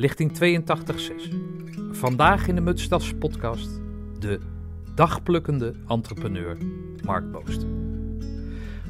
Lichting 0.00 0.32
82.6. 0.32 1.34
Vandaag 1.90 2.48
in 2.48 2.54
de 2.54 2.60
Mutstas 2.60 3.12
podcast 3.18 3.80
de 4.18 4.40
dagplukkende 4.94 5.74
entrepreneur 5.88 6.56
Mark 7.04 7.30
Boost. 7.30 7.66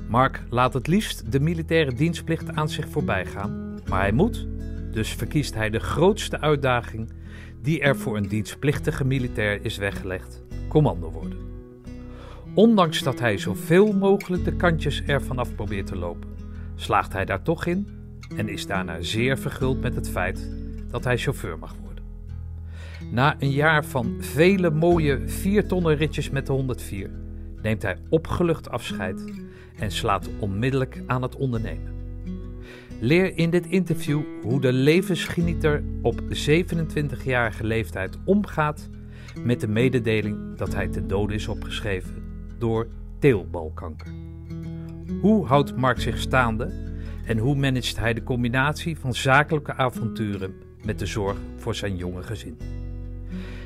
Mark 0.09 0.43
laat 0.51 0.75
het 0.75 0.87
liefst 0.87 1.33
de 1.33 1.41
militaire 1.41 1.93
dienstplicht 1.93 2.51
aan 2.51 2.69
zich 2.69 2.88
voorbij 2.88 3.27
gaan, 3.27 3.81
maar 3.88 4.01
hij 4.01 4.12
moet, 4.12 4.46
dus 4.93 5.12
verkiest 5.12 5.54
hij 5.54 5.71
de 5.71 5.81
grootste 5.81 6.41
uitdaging 6.41 7.12
die 7.62 7.80
er 7.80 7.96
voor 7.96 8.16
een 8.16 8.29
dienstplichtige 8.29 9.04
militair 9.04 9.64
is 9.64 9.77
weggelegd: 9.77 10.42
commando 10.68 11.11
worden. 11.11 11.38
Ondanks 12.54 13.02
dat 13.02 13.20
hij 13.20 13.38
zoveel 13.38 13.92
mogelijk 13.92 14.45
de 14.45 14.56
kantjes 14.56 15.02
ervan 15.02 15.38
af 15.38 15.54
probeert 15.54 15.86
te 15.86 15.96
lopen, 15.96 16.29
slaagt 16.74 17.12
hij 17.12 17.24
daar 17.24 17.42
toch 17.42 17.66
in 17.66 17.88
en 18.36 18.48
is 18.48 18.66
daarna 18.66 19.00
zeer 19.00 19.38
verguld 19.38 19.80
met 19.80 19.95
het 19.95 20.11
feit 20.11 20.59
dat 20.91 21.04
hij 21.04 21.18
chauffeur 21.18 21.59
mag 21.59 21.75
worden. 21.84 22.04
Na 23.10 23.37
een 23.38 23.51
jaar 23.51 23.84
van 23.84 24.16
vele 24.19 24.70
mooie 24.70 25.28
4 25.28 25.66
tonnen 25.66 25.96
ritjes 25.96 26.30
met 26.30 26.46
de 26.46 26.52
104 26.52 27.10
neemt 27.62 27.82
hij 27.82 27.96
opgelucht 28.09 28.70
afscheid 28.70 29.32
en 29.79 29.91
slaat 29.91 30.29
onmiddellijk 30.38 31.02
aan 31.06 31.23
het 31.23 31.37
ondernemen. 31.37 31.92
Leer 33.01 33.37
in 33.37 33.51
dit 33.51 33.66
interview 33.66 34.23
hoe 34.42 34.60
de 34.60 34.73
levensgenieter 34.73 35.82
op 36.02 36.20
27-jarige 36.23 37.65
leeftijd 37.65 38.18
omgaat 38.24 38.88
met 39.45 39.60
de 39.60 39.68
mededeling 39.68 40.57
dat 40.57 40.74
hij 40.74 40.88
ten 40.88 41.09
dode 41.09 41.34
is 41.34 41.48
opgeschreven 41.48 42.23
door 42.59 42.88
teelbalkanker. 43.18 44.12
Hoe 45.20 45.46
houdt 45.46 45.77
Mark 45.77 46.01
zich 46.01 46.18
staande 46.18 46.73
en 47.24 47.38
hoe 47.38 47.57
managt 47.57 47.98
hij 47.98 48.15
de 48.15 48.23
combinatie 48.23 48.98
van 48.98 49.15
zakelijke 49.15 49.74
avonturen 49.74 50.54
met 50.84 50.98
de 50.98 51.07
zorg 51.07 51.39
voor 51.57 51.75
zijn 51.75 51.97
jonge 51.97 52.23
gezin? 52.23 52.59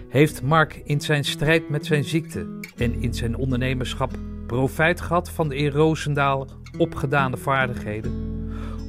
Heeft 0.08 0.42
Mark 0.42 0.74
in 0.84 1.00
zijn 1.00 1.24
strijd 1.24 1.68
met 1.68 1.86
zijn 1.86 2.04
ziekte 2.04 2.46
en 2.76 3.02
in 3.02 3.14
zijn 3.14 3.36
ondernemerschap 3.36 4.10
profijt 4.46 5.00
gehad 5.00 5.30
van 5.30 5.48
de 5.48 5.56
in 5.56 5.70
Roosendaal 5.70 6.48
opgedane 6.78 7.36
vaardigheden? 7.36 8.32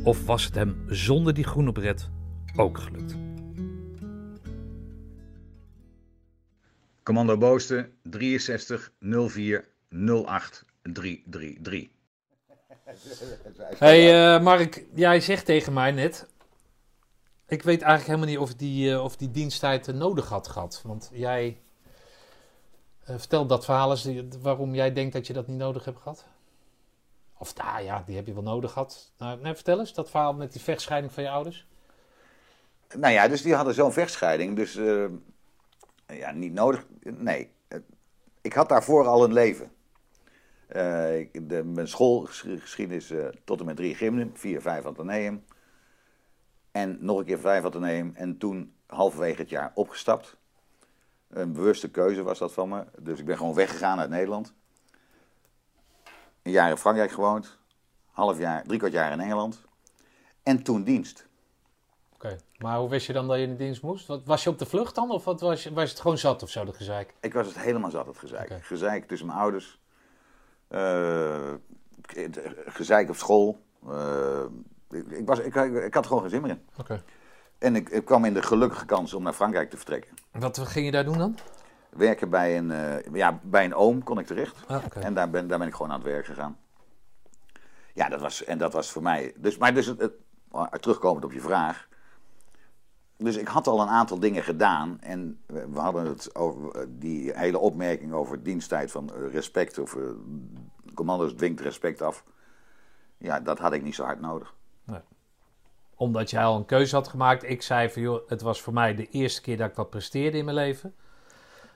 Of 0.04 0.26
was 0.26 0.46
het 0.46 0.56
hem 0.56 0.84
zonder 0.88 1.34
die 1.34 1.44
groene 1.44 1.72
bret 1.72 2.10
ook 2.56 2.78
gelukt? 2.78 3.16
Commando 7.04 7.38
Boosten 7.38 7.92
63 8.04 8.92
04 9.28 9.66
08 10.26 10.66
333. 10.82 11.90
Hey 13.78 14.36
uh, 14.36 14.44
Mark, 14.44 14.84
jij 14.96 15.20
zegt 15.20 15.46
tegen 15.46 15.74
mij 15.74 15.92
net. 15.92 16.28
Ik 17.48 17.64
weet 17.64 17.82
eigenlijk 17.82 18.06
helemaal 18.06 18.28
niet 18.28 18.50
of 18.50 18.56
die, 18.56 18.90
uh, 18.90 19.04
of 19.04 19.16
die 19.16 19.32
diensttijd 19.32 19.88
uh, 19.88 19.96
nodig 19.96 20.30
had 20.30 20.48
gehad. 20.48 20.82
Want 20.84 21.10
jij 21.14 21.60
vertelt 23.04 23.50
dat 23.50 23.66
verhaal 23.66 23.92
eens 23.92 24.10
waarom 24.42 24.76
jij 24.76 24.94
denkt 24.94 25.14
dat 25.14 25.28
je 25.28 25.34
dat 25.34 25.48
niet 25.48 25.58
nodig 25.58 25.86
hebt 25.86 26.00
gehad. 26.00 26.26
Of 27.38 27.56
nou 27.56 27.84
ja, 27.84 28.04
die 28.06 28.16
heb 28.16 28.28
je 28.28 28.34
wel 28.34 28.44
nodig 28.44 28.72
gehad. 28.72 29.12
Nou, 29.18 29.40
vertel 29.42 29.80
eens, 29.80 29.94
dat 29.94 30.10
verhaal 30.10 30.34
met 30.34 30.52
die 30.52 30.62
vechtscheiding 30.62 31.14
van 31.14 31.24
je 31.24 31.30
ouders. 31.30 31.68
Nou 32.98 33.14
ja, 33.14 33.28
dus 33.28 33.42
die 33.42 33.56
hadden 33.56 33.74
zo'n 33.74 33.94
vechtscheiding. 33.94 34.56
Dus 34.56 34.76
uh, 34.76 35.06
ja, 36.08 36.32
niet 36.32 36.54
nodig. 36.54 36.86
Nee, 37.02 37.50
ik 38.42 38.54
had 38.54 38.70
daarvoor 38.70 39.08
al 39.08 39.24
een 39.24 39.34
leven. 39.34 39.72
Uh, 40.68 41.28
de, 41.34 41.62
mijn 41.64 41.88
schoolgeschiedenis 41.88 43.12
uh, 43.12 43.26
tot 43.44 43.60
en 43.60 43.66
met 43.66 43.76
drie 43.76 43.96
gymnen, 43.96 44.32
vier, 44.34 44.62
vijf 44.62 44.86
ateneum. 44.86 45.44
En 46.76 46.98
nog 47.00 47.18
een 47.18 47.26
keer 47.26 47.40
vijf 47.40 47.66
ateneum. 47.66 48.12
En 48.16 48.38
toen 48.38 48.74
halverwege 48.86 49.42
het 49.42 49.50
jaar 49.50 49.72
opgestapt. 49.74 50.38
Een 51.30 51.54
bewuste 51.54 51.90
keuze 51.90 52.24
was 52.24 52.40
dat 52.40 52.54
van 52.54 52.70
me. 52.70 52.86
Dus 53.00 53.20
ik 53.20 53.26
ben 53.26 53.38
gewoon 53.38 53.54
weggegaan 53.54 54.00
uit 54.00 54.10
Nederland 54.10 54.54
een 56.46 56.52
jaar 56.52 56.70
in 56.70 56.78
Frankrijk 56.78 57.12
gewoond, 57.12 57.58
half 58.12 58.38
jaar, 58.38 58.64
drie 58.64 58.78
kwart 58.78 58.94
jaar 58.94 59.12
in 59.12 59.20
Engeland. 59.20 59.62
En 60.44 60.64
toen 60.64 60.84
dienst. 60.84 61.28
Oké, 62.14 62.38
maar 62.58 62.78
hoe 62.78 62.90
wist 62.90 63.08
je 63.08 63.14
dan 63.14 63.28
dat 63.28 63.38
je 63.38 63.44
in 63.44 63.50
de 63.50 63.56
dienst 63.56 63.82
moest? 63.82 64.08
Was 64.26 64.44
je 64.44 64.50
op 64.50 64.60
de 64.60 64.66
vlucht 64.66 64.96
dan? 64.96 65.12
Of 65.12 65.24
wat 65.24 65.42
was, 65.42 65.64
je, 65.64 65.74
was 65.74 65.90
het 65.90 66.00
gewoon 66.00 66.18
zat 66.18 66.44
of 66.44 66.50
zo, 66.50 66.66
dat 66.66 66.76
gezeik? 66.76 67.14
Ik 67.20 67.34
was 67.34 67.48
het 67.48 67.60
helemaal 67.60 67.90
zat, 67.90 68.06
het 68.06 68.18
gezeik. 68.18 68.46
Okay. 68.46 68.62
Gezeik 68.62 69.08
tussen 69.08 69.28
mijn 69.28 69.40
ouders. 69.40 69.80
Uh, 70.70 71.54
gezeik 72.66 73.10
op 73.10 73.16
school. 73.16 73.60
Uh, 73.88 74.46
ik, 74.96 75.26
was, 75.26 75.40
ik, 75.40 75.56
ik, 75.56 75.94
had 75.94 76.04
er 76.04 76.10
gewoon 76.10 76.22
geen 76.22 76.30
zin 76.30 76.42
meer 76.42 76.52
in. 76.52 76.62
Oké. 76.78 77.04
En 77.58 77.76
ik, 77.76 77.90
ik, 77.90 78.06
kwam 78.06 78.26
in 78.26 78.34
de 78.34 78.42
gelukkige 78.42 78.86
kans 78.86 79.14
om 79.14 79.24
naar 79.24 79.34
Frankrijk 79.34 79.70
te 79.70 79.78
vertrekken. 79.78 80.14
Wat 80.32 80.60
ging 80.60 80.86
je 80.86 80.92
daar 80.92 81.06
doen 81.06 81.18
dan? 81.18 81.36
werken 81.96 82.30
bij 82.30 82.58
een, 82.58 82.70
uh, 82.70 83.14
ja, 83.14 83.40
bij 83.44 83.66
een 83.66 83.74
oom 83.74 84.04
kon 84.04 84.20
ik 84.20 84.26
terecht. 84.26 84.64
Ah, 84.68 84.86
okay. 84.86 85.04
En 85.04 85.14
daar 85.14 85.30
ben, 85.30 85.48
daar 85.48 85.58
ben 85.60 85.68
ik 85.68 85.74
gewoon 85.74 85.92
aan 85.92 86.00
het 86.00 86.08
werk 86.08 86.26
gegaan. 86.26 86.58
Ja, 87.94 88.10
dat 88.10 88.22
was, 88.22 88.44
en 88.44 88.58
dat 88.58 88.74
was 88.74 88.92
voor 88.92 89.02
mij. 89.02 89.34
Dus, 89.38 89.58
maar 89.58 89.74
dus 89.74 89.86
het, 89.86 90.00
het, 90.00 90.14
terugkomend 90.82 91.26
op 91.26 91.32
je 91.32 91.42
vraag. 91.42 91.88
Dus 93.18 93.36
ik 93.36 93.48
had 93.48 93.68
al 93.68 93.82
een 93.82 93.88
aantal 93.88 94.20
dingen 94.20 94.44
gedaan. 94.44 95.02
En 95.02 95.40
we 95.46 95.80
hadden 95.80 96.06
het 96.06 96.36
over 96.36 96.88
die 97.00 97.32
hele 97.34 97.58
opmerking 97.58 98.14
over 98.14 98.44
diensttijd 98.44 98.92
van 98.92 99.12
respect. 99.32 99.78
Of 99.78 99.96
uh, 99.96 100.04
commando's 100.94 101.34
dwingt 101.34 101.62
respect 101.62 102.02
af. 102.02 102.24
Ja, 103.18 103.40
dat 103.40 103.60
had 103.60 103.74
ik 103.74 103.84
niet 103.84 103.96
zo 103.96 104.04
hard 104.04 104.22
nodig. 104.22 104.55
Omdat 105.96 106.30
jij 106.30 106.44
al 106.44 106.56
een 106.56 106.66
keuze 106.66 106.96
had 106.96 107.08
gemaakt. 107.08 107.50
Ik 107.50 107.62
zei 107.62 107.90
van 107.90 108.02
joh, 108.02 108.30
het 108.30 108.42
was 108.42 108.62
voor 108.62 108.74
mij 108.74 108.96
de 108.96 109.10
eerste 109.10 109.42
keer 109.42 109.58
dat 109.58 109.70
ik 109.70 109.76
wat 109.76 109.90
presteerde 109.90 110.38
in 110.38 110.46
mijn 110.46 110.58
leven. 110.58 110.96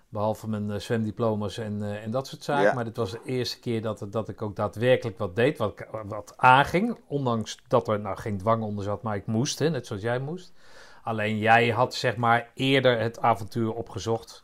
Behalve 0.09 0.50
mijn 0.50 0.69
uh, 0.69 0.75
zwemdiploma's 0.75 1.57
en, 1.57 1.81
uh, 1.81 2.03
en 2.03 2.12
dat 2.12 2.28
soort 2.28 2.44
zaken. 2.44 2.63
Ja. 2.63 2.74
Maar 2.74 2.84
dit 2.84 2.97
was 2.97 3.12
de 3.12 3.22
eerste 3.25 3.59
keer 3.59 3.81
dat, 3.81 4.06
dat 4.09 4.30
ik 4.30 4.41
ook 4.41 4.56
daadwerkelijk 4.56 5.18
wat 5.18 5.35
deed. 5.35 5.57
Wat, 5.57 5.85
wat 6.06 6.34
aanging. 6.38 6.97
Ondanks 7.07 7.57
dat 7.68 7.88
er 7.88 8.00
nou 8.00 8.18
geen 8.18 8.38
dwang 8.38 8.63
onder 8.63 8.84
zat. 8.84 9.02
Maar 9.02 9.16
ik 9.16 9.25
moest, 9.25 9.59
hè, 9.59 9.69
net 9.69 9.88
zoals 9.88 10.02
jij 10.02 10.19
moest. 10.19 10.53
Alleen 11.03 11.38
jij 11.38 11.69
had 11.69 11.94
zeg 11.94 12.16
maar 12.16 12.51
eerder 12.53 13.00
het 13.00 13.19
avontuur 13.22 13.74
opgezocht. 13.74 14.44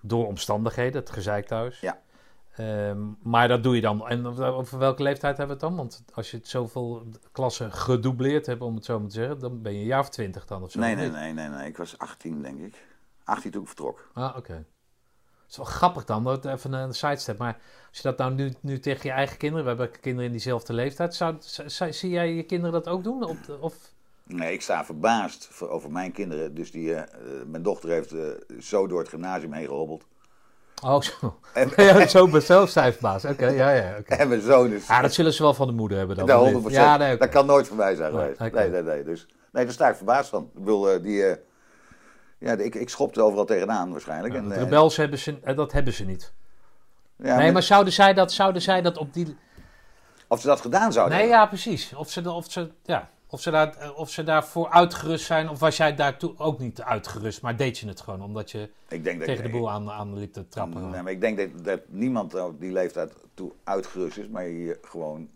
Door 0.00 0.26
omstandigheden. 0.26 1.00
Het 1.00 1.10
gezeik 1.10 1.46
thuis. 1.46 1.80
Ja. 1.80 1.98
Um, 2.60 3.16
maar 3.22 3.48
dat 3.48 3.62
doe 3.62 3.74
je 3.74 3.80
dan. 3.80 4.08
En 4.08 4.26
over 4.40 4.78
welke 4.78 5.02
leeftijd 5.02 5.36
hebben 5.36 5.58
we 5.58 5.64
het 5.64 5.72
dan? 5.72 5.76
Want 5.76 6.04
als 6.14 6.30
je 6.30 6.36
het 6.36 6.48
zoveel 6.48 7.06
klassen 7.32 7.72
gedoubleerd 7.72 8.46
hebt, 8.46 8.60
om 8.60 8.74
het 8.74 8.84
zo 8.84 9.00
maar 9.00 9.08
te 9.08 9.14
zeggen. 9.14 9.38
Dan 9.38 9.62
ben 9.62 9.72
je 9.72 9.78
een 9.78 9.84
jaar 9.84 10.00
of 10.00 10.08
twintig 10.08 10.46
dan 10.46 10.62
of 10.62 10.70
zo. 10.70 10.80
Nee, 10.80 10.94
nee, 10.94 11.10
nee, 11.10 11.32
nee, 11.32 11.48
nee. 11.48 11.68
Ik 11.68 11.76
was 11.76 11.98
18 11.98 12.42
denk 12.42 12.60
ik. 12.60 12.74
18 13.24 13.50
toen 13.50 13.60
ik 13.60 13.66
vertrok. 13.66 14.10
Ah, 14.12 14.28
oké. 14.28 14.38
Okay. 14.38 14.56
Het 14.56 15.52
is 15.52 15.56
wel 15.56 15.66
grappig 15.66 16.04
dan, 16.04 16.24
dat 16.24 16.44
even 16.44 16.72
een 16.72 16.94
sidestep. 16.94 17.38
Maar 17.38 17.58
als 17.88 17.96
je 17.96 18.02
dat 18.02 18.18
nou 18.18 18.34
nu, 18.34 18.52
nu 18.60 18.78
tegen 18.78 19.08
je 19.08 19.14
eigen 19.14 19.36
kinderen, 19.36 19.64
we 19.64 19.70
hebben 19.70 20.00
kinderen 20.00 20.26
in 20.26 20.32
diezelfde 20.32 20.72
leeftijd, 20.72 21.14
zou, 21.14 21.36
zou, 21.66 21.92
zie 21.92 22.10
jij 22.10 22.34
je 22.34 22.42
kinderen 22.42 22.72
dat 22.72 22.88
ook 22.88 23.04
doen? 23.04 23.24
Op 23.24 23.44
de, 23.46 23.60
of? 23.60 23.74
Nee, 24.22 24.52
ik 24.52 24.62
sta 24.62 24.84
verbaasd 24.84 25.62
over 25.62 25.90
mijn 25.90 26.12
kinderen. 26.12 26.54
Dus 26.54 26.70
die, 26.70 26.88
uh, 26.88 27.02
mijn 27.46 27.62
dochter 27.62 27.90
heeft 27.90 28.12
uh, 28.12 28.28
zo 28.60 28.86
door 28.86 28.98
het 28.98 29.08
gymnasium 29.08 29.52
heen 29.52 29.66
gehobbeld. 29.66 30.04
Oh, 30.82 31.00
zo. 31.00 31.38
En, 31.54 31.72
ja, 31.84 32.06
zo 32.06 32.40
zelf 32.40 32.70
verbaasd. 32.70 33.24
Oké, 33.24 33.32
okay, 33.32 33.54
ja, 33.54 33.70
ja. 33.70 33.96
Okay. 33.98 34.18
En 34.22 34.28
mijn 34.28 34.40
zoon 34.40 34.72
is... 34.72 34.86
Ja, 34.86 35.00
dat 35.00 35.14
zullen 35.14 35.32
ze 35.32 35.42
wel 35.42 35.54
van 35.54 35.66
de 35.66 35.72
moeder 35.72 35.98
hebben 35.98 36.16
dan. 36.16 36.26
Nou, 36.26 36.62
100%. 36.62 36.72
Ja, 36.72 36.96
nee, 36.96 37.06
okay. 37.06 37.18
Dat 37.18 37.28
kan 37.28 37.46
nooit 37.46 37.68
van 37.68 37.76
mij 37.76 37.94
zijn 37.94 38.10
geweest. 38.10 38.38
Nee, 38.38 38.50
nee, 38.50 38.68
nee, 38.68 38.82
nee. 38.82 39.04
Dus, 39.04 39.26
nee, 39.52 39.64
daar 39.64 39.72
sta 39.72 39.88
ik 39.88 39.96
verbaasd 39.96 40.30
van. 40.30 40.50
Ik 40.56 40.64
wil, 40.64 40.94
uh, 40.94 41.02
die... 41.02 41.36
Ja, 42.38 42.52
ik, 42.52 42.74
ik 42.74 42.88
schopte 42.88 43.22
overal 43.22 43.44
tegenaan 43.44 43.90
waarschijnlijk. 43.90 44.34
Ja, 44.34 44.40
en, 44.40 44.54
rebels 44.54 44.96
hebben 44.96 45.18
ze, 45.18 45.54
dat 45.54 45.72
hebben 45.72 45.92
ze 45.92 46.04
niet. 46.04 46.32
Ja, 47.16 47.36
nee, 47.36 47.52
maar 47.52 47.62
zouden 47.62 47.92
zij, 47.92 48.14
dat, 48.14 48.32
zouden 48.32 48.62
zij 48.62 48.82
dat 48.82 48.98
op 48.98 49.12
die... 49.12 49.36
Of 50.28 50.40
ze 50.40 50.46
dat 50.46 50.60
gedaan 50.60 50.92
zouden 50.92 51.18
Nee, 51.18 51.28
ja, 51.28 51.46
precies. 51.46 51.94
Of 51.94 52.10
ze, 52.10 52.30
of 52.30 52.50
ze, 52.50 52.70
ja, 52.82 53.10
of 53.34 53.40
ze, 53.40 53.50
daar, 53.50 53.92
of 53.94 54.10
ze 54.10 54.22
daarvoor 54.22 54.68
uitgerust 54.68 55.24
zijn, 55.24 55.48
of 55.48 55.58
was 55.58 55.76
jij 55.76 55.94
daartoe 55.94 56.34
ook 56.38 56.58
niet 56.58 56.82
uitgerust, 56.82 57.42
maar 57.42 57.56
deed 57.56 57.78
je 57.78 57.88
het 57.88 58.00
gewoon 58.00 58.22
omdat 58.22 58.50
je 58.50 58.70
ik 58.88 59.04
denk 59.04 59.20
tegen 59.20 59.36
dat, 59.36 59.44
de 59.44 59.58
boel 59.58 59.70
aan, 59.70 59.90
aan 59.90 60.18
liep 60.18 60.32
te 60.32 60.48
trappen? 60.48 60.90
Nee, 60.90 61.02
maar 61.02 61.12
ik 61.12 61.20
denk 61.20 61.36
dat, 61.36 61.64
dat 61.64 61.80
niemand 61.86 62.34
op 62.34 62.60
die 62.60 62.72
leeftijd 62.72 63.12
toe 63.34 63.52
uitgerust 63.64 64.16
is, 64.16 64.28
maar 64.28 64.44
je 64.46 64.78
gewoon 64.82 65.28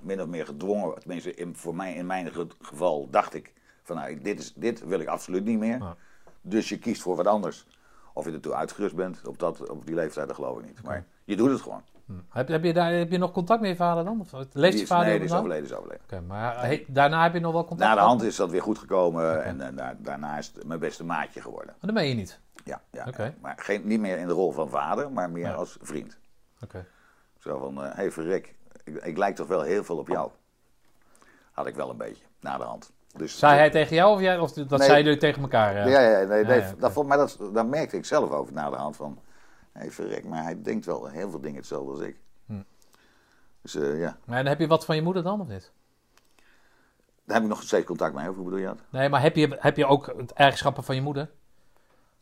min 0.00 0.22
of 0.22 0.26
meer 0.26 0.46
gedwongen, 0.46 0.98
tenminste 0.98 1.34
in, 1.34 1.56
voor 1.56 1.74
mij, 1.74 1.94
in 1.94 2.06
mijn 2.06 2.30
geval 2.60 3.08
dacht 3.10 3.34
ik, 3.34 3.52
van 3.82 3.96
nou, 3.96 4.20
dit, 4.20 4.38
is, 4.38 4.52
dit 4.54 4.84
wil 4.84 5.00
ik 5.00 5.08
absoluut 5.08 5.44
niet 5.44 5.58
meer. 5.58 5.78
Ja. 5.78 5.96
Dus 6.40 6.68
je 6.68 6.78
kiest 6.78 7.02
voor 7.02 7.16
wat 7.16 7.26
anders. 7.26 7.66
Of 8.12 8.24
je 8.24 8.32
ertoe 8.32 8.54
uitgerust 8.54 8.94
bent, 8.94 9.26
op, 9.26 9.38
dat, 9.38 9.68
op 9.68 9.86
die 9.86 9.94
leeftijd, 9.94 10.26
dat 10.26 10.36
geloof 10.36 10.58
ik 10.58 10.66
niet. 10.66 10.82
Maar 10.82 11.04
je 11.24 11.36
doet 11.36 11.50
het 11.50 11.60
gewoon. 11.60 11.82
Hm. 12.08 12.14
Heb, 12.28 12.48
heb, 12.48 12.64
je 12.64 12.72
daar, 12.72 12.92
heb 12.92 13.10
je 13.10 13.18
nog 13.18 13.32
contact 13.32 13.60
met 13.60 13.70
je 13.70 13.76
vader 13.76 14.04
dan? 14.04 14.20
Of 14.20 14.32
leeft 14.52 14.78
je 14.78 14.86
vader 14.86 15.06
Nee, 15.06 15.18
die 15.18 15.26
is 15.28 15.34
overleden. 15.34 15.64
Is 15.64 15.72
overleden. 15.72 16.02
Okay, 16.04 16.20
maar 16.20 16.66
he, 16.66 16.84
daarna 16.86 17.22
heb 17.22 17.32
je 17.32 17.40
nog 17.40 17.52
wel 17.52 17.64
contact 17.64 17.90
Na 17.90 17.96
de 17.96 18.00
hand 18.06 18.22
is 18.22 18.36
dat 18.36 18.50
weer 18.50 18.62
goed 18.62 18.78
gekomen 18.78 19.30
okay. 19.30 19.42
en, 19.42 19.60
en 19.60 19.76
daar, 19.76 19.96
daarna 19.98 20.38
is 20.38 20.52
het 20.54 20.66
mijn 20.66 20.80
beste 20.80 21.04
maatje 21.04 21.40
geworden. 21.40 21.66
Maar 21.66 21.92
dat 21.92 21.94
meen 21.94 22.08
je 22.08 22.14
niet? 22.14 22.40
Ja, 22.64 22.80
ja, 22.90 23.04
okay. 23.08 23.34
maar 23.40 23.54
geen, 23.56 23.86
niet 23.86 24.00
meer 24.00 24.18
in 24.18 24.26
de 24.26 24.32
rol 24.32 24.52
van 24.52 24.68
vader, 24.68 25.12
maar 25.12 25.30
meer 25.30 25.46
Ja. 25.46 25.52
als 25.52 25.78
vriend. 25.80 26.18
Oké. 26.62 26.86
Zo 27.38 27.58
van, 27.58 27.76
hé 27.76 27.88
hey, 27.88 28.10
verrek, 28.10 28.54
ik, 28.84 28.94
ik 28.96 29.18
lijk 29.18 29.36
toch 29.36 29.46
wel 29.46 29.62
heel 29.62 29.84
veel 29.84 29.96
op 29.96 30.08
jou. 30.08 30.30
Had 31.52 31.66
ik 31.66 31.74
wel 31.74 31.90
een 31.90 31.96
beetje, 31.96 32.24
na 32.40 32.56
de 32.56 32.64
hand. 32.64 32.92
Dus, 33.16 33.38
Zei 33.38 33.56
hij 33.58 33.70
tegen 33.70 33.96
jou 33.96 34.14
of, 34.14 34.20
jij, 34.20 34.38
of 34.38 34.52
dat 34.52 34.68
Nee. 34.68 34.78
zeiden 34.78 35.04
jullie 35.04 35.20
tegen 35.20 35.42
elkaar? 35.42 35.74
Ja, 35.74 35.86
ja, 35.86 36.00
ja, 36.00 36.26
nee, 36.26 36.44
nee, 36.44 36.60
ja, 36.60 36.68
oké. 36.68 36.80
dat 36.80 36.92
vond, 36.92 37.08
maar 37.08 37.16
dat, 37.16 37.38
dat 37.52 37.66
merkte 37.66 37.96
ik 37.96 38.04
zelf 38.04 38.30
over 38.30 38.52
na 38.52 38.70
de 38.70 38.76
hand 38.76 38.96
van... 38.96 39.18
Hé, 39.78 39.90
verrek, 39.90 40.24
maar 40.24 40.42
hij 40.42 40.62
denkt 40.62 40.86
wel 40.86 41.06
heel 41.06 41.30
veel 41.30 41.40
dingen 41.40 41.56
hetzelfde 41.56 41.90
als 41.90 42.00
ik. 42.00 42.16
Hm. 42.46 42.62
Dus 43.62 43.74
eh, 43.74 44.00
ja, 44.00 44.18
Maar 44.24 44.36
dan 44.36 44.46
heb 44.46 44.58
je 44.58 44.66
wat 44.66 44.84
van 44.84 44.96
je 44.96 45.02
moeder 45.02 45.22
dan 45.22 45.40
of 45.40 45.48
niet? 45.48 45.72
daar 47.28 47.36
heb 47.36 47.46
ik 47.46 47.52
nog 47.52 47.62
steeds 47.62 47.86
contact 47.86 48.14
mee. 48.14 48.28
Of 48.28 48.34
hoe 48.34 48.44
bedoel 48.44 48.58
je 48.58 48.66
dat? 48.66 48.78
Nee, 48.90 49.08
maar 49.08 49.22
heb 49.22 49.36
je, 49.36 49.56
heb 49.58 49.76
je 49.76 49.86
ook 49.86 50.14
het 50.16 50.32
eigenschappen 50.32 50.84
van 50.84 50.94
je 50.94 51.00
moeder? 51.00 51.30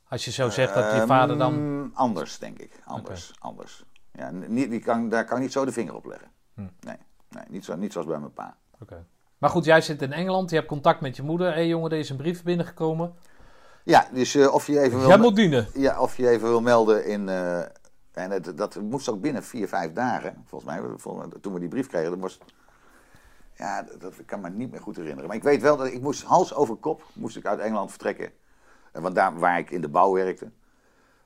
Als 0.08 0.24
je 0.24 0.30
zo 0.30 0.50
zegt 0.50 0.74
dat 0.74 0.92
je 0.92 1.06
vader 1.06 1.38
dan... 1.38 1.54
Ehm, 1.54 1.88
Anders, 1.92 2.38
denk 2.38 2.58
ik. 2.58 2.82
Anders, 2.84 3.32
anders. 3.38 3.84
Ja, 4.12 4.30
niet, 4.30 4.70
die 4.70 4.80
kan, 4.80 5.08
daar 5.08 5.24
kan 5.24 5.36
ik 5.36 5.42
niet 5.42 5.52
zo 5.52 5.64
de 5.64 5.72
vinger 5.72 5.94
op 5.94 6.04
leggen. 6.04 6.30
Hm. 6.54 6.60
Nee, 6.60 6.96
nee 7.28 7.44
niet, 7.48 7.64
zo, 7.64 7.76
niet 7.76 7.92
zoals 7.92 8.06
bij 8.06 8.18
mijn 8.18 8.32
pa. 8.32 8.56
Oké. 8.80 9.06
Maar 9.38 9.50
goed, 9.50 9.64
jij 9.64 9.80
zit 9.80 10.02
in 10.02 10.12
Engeland, 10.12 10.50
je 10.50 10.56
hebt 10.56 10.68
contact 10.68 11.00
met 11.00 11.16
je 11.16 11.22
moeder. 11.22 11.46
Hé 11.46 11.54
hey, 11.54 11.66
jongen, 11.66 11.90
er 11.90 11.98
is 11.98 12.10
een 12.10 12.16
brief 12.16 12.42
binnengekomen. 12.42 13.14
Ja, 13.86 14.08
dus 14.12 14.34
eh, 14.34 14.54
of 14.54 14.66
je 14.66 14.80
even 14.80 14.98
wil... 14.98 15.08
Jij 15.08 15.18
moet 15.18 15.36
dienen. 15.36 15.66
Ja, 15.74 16.00
of 16.00 16.16
je 16.16 16.28
even 16.28 16.48
wil 16.48 16.60
melden 16.60 17.06
in. 17.06 17.28
eh, 17.28 17.58
en 18.12 18.30
het, 18.30 18.56
dat 18.56 18.74
moest 18.80 19.08
ook 19.08 19.20
binnen 19.20 19.44
vier, 19.44 19.68
vijf 19.68 19.92
dagen. 19.92 20.44
Volgens 20.46 20.70
mij, 20.70 20.80
volgens 20.96 21.26
mij, 21.26 21.40
toen 21.40 21.52
we 21.52 21.58
die 21.60 21.68
brief 21.68 21.86
kregen, 21.86 22.10
dat 22.10 22.18
moest. 22.18 22.44
Ja, 23.54 23.82
dat, 23.82 24.00
dat 24.00 24.14
kan 24.24 24.40
me 24.40 24.50
niet 24.50 24.70
meer 24.70 24.80
goed 24.80 24.96
herinneren. 24.96 25.26
Maar 25.26 25.36
ik 25.36 25.42
weet 25.42 25.62
wel 25.62 25.76
dat 25.76 25.86
ik 25.86 26.00
moest 26.00 26.22
hals 26.22 26.54
over 26.54 26.76
kop 26.76 27.02
moest 27.12 27.36
ik 27.36 27.46
uit 27.46 27.58
Engeland 27.60 27.90
vertrekken. 27.90 28.30
Want 28.92 29.14
daar 29.14 29.38
waar 29.38 29.58
ik 29.58 29.70
in 29.70 29.80
de 29.80 29.88
bouw 29.88 30.12
werkte. 30.12 30.50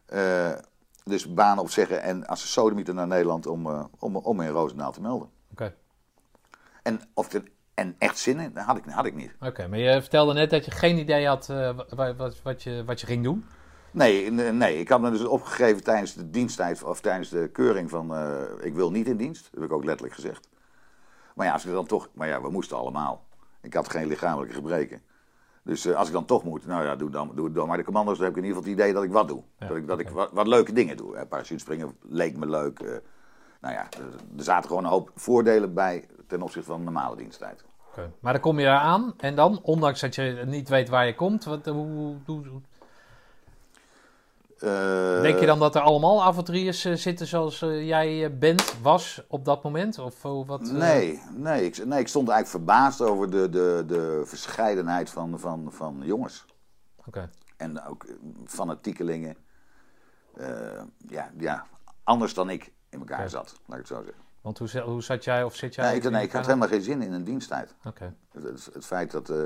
Eh, 0.06 0.52
dus 1.04 1.34
banen 1.34 1.62
opzeggen 1.62 2.02
en 2.02 2.26
als 2.26 2.42
een 2.42 2.48
sodemieter 2.48 2.94
naar 2.94 3.06
Nederland 3.06 3.46
om, 3.46 3.88
om, 3.98 4.16
om 4.16 4.40
in 4.40 4.48
Roosendaal 4.50 4.92
te 4.92 5.00
melden. 5.00 5.30
Oké, 5.52 5.74
En, 6.82 7.00
of 7.14 7.32
er 7.32 7.42
en 7.80 7.94
echt 7.98 8.18
zin 8.18 8.38
in, 8.40 8.52
dat 8.52 8.64
had 8.64 8.76
ik, 8.76 8.84
had 8.86 9.06
ik 9.06 9.14
niet. 9.14 9.34
Oké, 9.40 9.68
maar 9.68 9.78
je 9.78 10.00
vertelde 10.00 10.32
net 10.32 10.50
dat 10.50 10.64
je 10.64 10.70
geen 10.70 10.98
idee 10.98 11.26
had 11.26 11.48
eh, 11.48 11.78
wa- 11.94 12.14
wat, 12.14 12.42
wat, 12.42 12.62
je, 12.62 12.82
wat 12.86 13.00
je 13.00 13.06
ging 13.06 13.24
doen. 13.24 13.44
Nee, 13.92 14.30
nee, 14.30 14.78
ik 14.78 14.88
had 14.88 15.00
me 15.00 15.10
dus 15.10 15.24
opgegeven 15.24 15.82
tijdens 15.84 16.14
de 16.14 16.30
diensttijd 16.30 16.82
of 16.82 17.00
tijdens 17.00 17.28
de 17.28 17.48
keuring 17.52 17.90
van 17.90 18.14
eh, 18.14 18.32
ik 18.60 18.74
wil 18.74 18.90
niet 18.90 19.06
in 19.06 19.16
dienst. 19.16 19.42
Dat 19.44 19.60
heb 19.60 19.70
ik 19.70 19.76
ook 19.76 19.84
letterlijk 19.84 20.14
gezegd. 20.14 20.48
Maar 21.34 21.46
ja, 21.46 21.52
als 21.52 21.64
ik 21.66 21.72
dan 21.72 21.86
toch, 21.86 22.08
maar 22.14 22.28
ja, 22.28 22.42
we 22.42 22.50
moesten 22.50 22.76
allemaal. 22.76 23.24
Ik 23.60 23.74
had 23.74 23.90
geen 23.90 24.06
lichamelijke 24.06 24.54
gebreken. 24.54 25.00
Dus 25.62 25.86
eh, 25.86 25.96
als 25.96 26.06
ik 26.06 26.12
dan 26.14 26.24
toch 26.24 26.44
moet, 26.44 26.66
nou 26.66 26.84
ja, 26.84 26.96
doe, 26.96 27.10
dan, 27.10 27.32
doe 27.34 27.44
het 27.44 27.54
dan. 27.54 27.68
Maar 27.68 27.76
de 27.76 27.84
commando's, 27.84 28.16
dan 28.16 28.26
heb 28.26 28.36
ik 28.36 28.42
in 28.42 28.44
ieder 28.48 28.58
geval 28.62 28.72
het 28.72 28.80
idee 28.82 28.94
dat 28.94 29.04
ik 29.04 29.12
wat 29.12 29.28
doe. 29.28 29.42
Ja, 29.58 29.66
dat 29.68 29.76
ik, 29.76 29.86
dat 29.86 29.98
ik 30.00 30.08
wat, 30.08 30.30
wat 30.32 30.46
leuke 30.46 30.72
dingen 30.72 30.96
doe. 30.96 31.16
Hè. 31.16 31.26
Parachutespringen 31.26 31.96
leek 32.08 32.36
me 32.36 32.46
leuk. 32.46 32.78
nou 33.60 33.74
ja, 33.74 33.82
er, 33.90 34.04
er 34.36 34.44
zaten 34.44 34.68
gewoon 34.68 34.84
een 34.84 34.90
hoop 34.90 35.10
voordelen 35.14 35.74
bij 35.74 36.06
ten 36.26 36.42
opzichte 36.42 36.70
van 36.70 36.84
normale 36.84 37.16
diensttijd. 37.16 37.64
Maar 38.20 38.32
dan 38.32 38.42
kom 38.42 38.58
je 38.58 38.64
daar 38.64 38.80
aan 38.80 39.14
en 39.16 39.34
dan, 39.34 39.60
ondanks 39.62 40.00
dat 40.00 40.14
je 40.14 40.42
niet 40.46 40.68
weet 40.68 40.88
waar 40.88 41.06
je 41.06 41.14
komt, 41.14 41.44
wat, 41.44 41.66
hoe, 41.66 42.16
hoe, 42.26 42.46
hoe- 42.48 42.60
Eh, 44.58 45.20
denk 45.22 45.38
je 45.40 45.46
dan 45.46 45.58
dat 45.58 45.74
er 45.74 45.80
allemaal 45.80 46.22
avonturiers 46.24 46.84
eh, 46.84 46.94
zitten 46.94 47.26
zoals 47.26 47.62
eh, 47.62 47.86
jij 47.86 48.38
bent, 48.38 48.74
was 48.82 49.22
op 49.28 49.44
dat 49.44 49.62
moment? 49.62 49.98
Of 49.98 50.22
wat? 50.22 50.60
Nee, 50.60 51.22
nee, 51.30 51.64
ik, 51.64 51.84
nee, 51.86 52.00
ik 52.00 52.08
stond 52.08 52.28
eigenlijk 52.28 52.64
verbaasd 52.64 53.00
over 53.00 53.30
de, 53.30 53.48
de, 53.48 53.84
de 53.86 54.22
verscheidenheid 54.24 55.10
van, 55.10 55.38
van, 55.38 55.68
van 55.72 56.00
jongens. 56.04 56.44
Oké. 57.06 57.30
En 57.56 57.82
ook 57.86 58.06
fanatiekelingen. 58.46 59.36
Ja, 61.08 61.30
ja, 61.38 61.66
anders 62.04 62.34
dan 62.34 62.50
ik 62.50 62.72
in 62.88 62.98
elkaar 62.98 63.30
zat, 63.30 63.60
laat 63.66 63.78
ik 63.78 63.88
het 63.88 63.96
zo 63.96 64.02
zeggen. 64.04 64.22
Want 64.40 64.58
hoe, 64.58 64.80
hoe 64.80 65.02
zat 65.02 65.24
jij 65.24 65.44
of 65.44 65.54
zit 65.56 65.74
jij? 65.74 65.84
Nee, 65.86 65.96
ik, 66.00 66.10
nee, 66.10 66.22
ik 66.24 66.32
had 66.32 66.46
helemaal 66.46 66.68
geen 66.68 66.82
zin 66.82 67.02
in 67.02 67.12
een 67.12 67.24
diensttijd. 67.24 67.74
Oké, 67.84 68.14
Het, 68.32 68.42
het, 68.42 68.70
het 68.72 68.86
feit 68.86 69.10
dat 69.10 69.30
eh, 69.30 69.36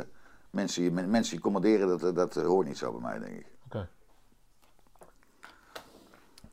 mensen, 0.50 0.82
je- 0.82 0.91
men- 0.91 1.11
mensen 1.11 1.32
die 1.32 1.43
commanderen, 1.43 1.88
dat, 1.88 2.02
eh, 2.05 2.14
dat 2.14 2.37
eh, 2.37 2.46
hoort 2.46 2.67
niet 2.67 2.79
zo 2.79 2.93
bij 2.93 3.00
mij, 3.00 3.19
denk 3.19 3.38
ik. 3.41 3.46
oké. 3.67 3.88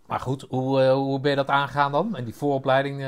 Maar 0.06 0.20
goed, 0.20 0.46
hoe, 0.50 0.82
hoe 0.90 1.20
ben 1.20 1.30
je 1.30 1.36
dat 1.36 1.48
aangegaan 1.48 1.92
dan? 1.92 2.16
En 2.16 2.24
die 2.26 2.36
vooropleiding? 2.36 3.02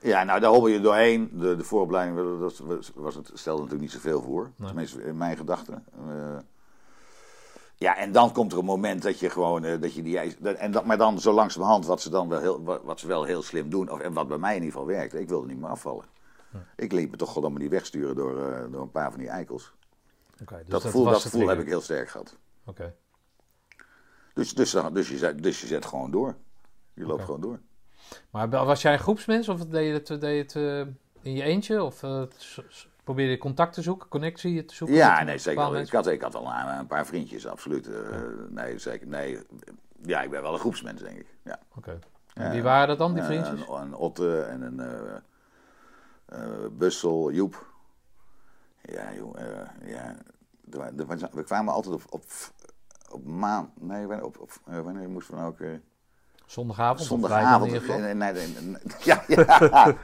Ja, 0.00 0.24
nou 0.24 0.40
daar 0.40 0.50
hobbel 0.50 0.68
je 0.70 0.80
doorheen. 0.80 1.30
De, 1.32 1.56
de 1.56 1.64
vooropleiding 1.64 2.16
dat 2.40 2.58
was, 2.60 2.90
was 2.94 3.14
het, 3.14 3.30
stelde 3.34 3.62
natuurlijk 3.62 3.92
niet 3.92 4.02
zoveel 4.02 4.22
voor. 4.22 4.50
Nee. 4.56 4.66
Tenminste, 4.66 5.02
in 5.02 5.16
mijn 5.16 5.36
gedachten. 5.36 5.84
Eh, 7.78 7.88
ja, 7.88 7.96
en 7.96 8.12
dan 8.12 8.32
komt 8.32 8.52
er 8.52 8.58
een 8.58 8.64
moment 8.64 9.02
dat 9.02 9.18
je 9.18 9.30
gewoon, 9.30 9.64
eh, 9.64 9.80
dat 9.80 9.94
je 9.94 10.02
die 10.02 10.36
dat- 10.38 10.56
en 10.56 10.70
dat, 10.72 10.84
maar 10.84 10.98
dan 10.98 11.20
zo 11.20 11.32
langzamerhand, 11.32 11.86
wat 11.86 12.00
ze 12.00 12.10
dan 12.10 12.28
wel 12.28 12.40
heel, 12.40 12.62
wat, 12.84 13.00
ze 13.00 13.06
wel 13.06 13.24
heel 13.24 13.42
slim 13.42 13.70
doen, 13.70 13.90
of, 13.90 14.00
en 14.00 14.12
wat 14.12 14.28
bij 14.28 14.38
mij 14.38 14.56
in 14.56 14.62
ieder 14.62 14.72
geval 14.78 14.86
werkte, 14.94 15.20
ik 15.20 15.28
wilde 15.28 15.46
niet 15.46 15.58
meer 15.60 15.68
afvallen. 15.70 16.04
Ik 16.76 16.92
liet 16.92 17.10
me 17.10 17.16
toch 17.16 17.32
gewoon 17.32 17.52
maar 17.52 17.60
niet 17.60 17.70
wegsturen 17.70 18.16
door, 18.16 18.42
eh, 18.52 18.72
door 18.72 18.82
een 18.82 18.90
paar 18.90 19.10
van 19.10 19.20
die 19.20 19.28
eikels. 19.28 19.72
oké, 20.42 20.54
dus 20.56 20.64
dat 20.68 20.82
dat 21.04 21.14
de 21.14 21.20
gevoel 21.20 21.48
heb 21.48 21.58
ik 21.60 21.66
heel 21.66 21.80
sterk 21.80 22.08
gehad. 22.08 22.36
Oké. 22.64 22.94
Dus, 24.34 24.54
dus, 24.54 24.70
dan- 24.70 24.94
dus, 24.94 25.08
je, 25.08 25.16
zet, 25.18 25.42
dus 25.42 25.60
je 25.60 25.66
zet 25.66 25.86
gewoon 25.86 26.10
door. 26.10 26.34
Je 26.94 27.06
loopt 27.06 27.24
gewoon 27.24 27.40
door. 27.40 27.60
Maar 28.30 28.48
was 28.48 28.82
jij 28.82 28.92
een 28.92 28.98
groepsmens 28.98 29.48
of 29.48 29.66
deed 29.66 29.86
je 29.86 29.92
het, 29.92 30.20
deed 30.20 30.52
je 30.52 30.60
het 30.60 30.86
eh, 30.86 30.94
in 31.22 31.32
je 31.34 31.42
eentje? 31.42 31.82
Of 31.82 32.02
probeerde 33.08 33.32
je 33.32 33.38
contact 33.38 33.72
te 33.72 33.82
zoeken, 33.82 34.08
connectie 34.08 34.64
te 34.64 34.74
zoeken? 34.74 34.96
Ja, 34.96 35.22
nee, 35.22 35.38
zeker. 35.38 35.60
wel. 35.70 35.76
Ik 35.76 35.92
had, 35.92 36.06
ik 36.06 36.22
had 36.22 36.34
al 36.34 36.46
een, 36.52 36.78
een 36.78 36.86
paar 36.86 37.06
vriendjes, 37.06 37.46
absoluut. 37.46 37.86
Eh, 37.88 38.18
Nee, 38.48 38.78
zeker. 38.78 39.06
Nee, 39.06 39.38
ja, 40.02 40.22
ik 40.22 40.30
ben 40.30 40.42
wel 40.42 40.52
een 40.52 40.58
groepsmens, 40.58 41.02
denk 41.02 41.18
ik. 41.18 41.26
Ja. 41.44 41.58
Oké. 41.76 41.98
En 42.34 42.50
wie 42.50 42.62
waren 42.62 42.88
dat 42.88 42.98
dan, 42.98 43.12
die 43.12 43.22
Eh, 43.22 43.28
vriendjes? 43.28 43.60
Een, 43.68 43.74
een 43.80 43.94
Otte 43.94 44.40
en 44.42 44.62
een 44.62 44.80
eh 44.80 46.66
Bussel, 46.72 47.32
Joep. 47.32 47.66
Ja, 48.82 49.12
joh. 49.14 49.34
ja. 49.84 50.14
We 51.32 51.42
kwamen 51.44 51.72
altijd 51.74 51.94
op, 51.94 52.02
op, 52.10 52.22
op 53.10 53.24
maan... 53.26 53.72
Nee, 53.80 54.06
wanneer- 54.06 54.24
op, 54.24 54.38
op, 54.38 54.50
wanneer 54.64 55.08
moesten 55.08 55.34
we 55.34 55.40
nou 55.40 55.52
ook... 55.52 55.80
eh, 56.48 56.54
Zondagavond? 56.54 57.06
Zondagavond. 57.08 57.70
Nee, 57.88 57.98
nee, 57.98 58.14
nee, 58.14 58.32
nee, 58.32 58.76
ja, 59.04 59.24
ja. 59.26 59.94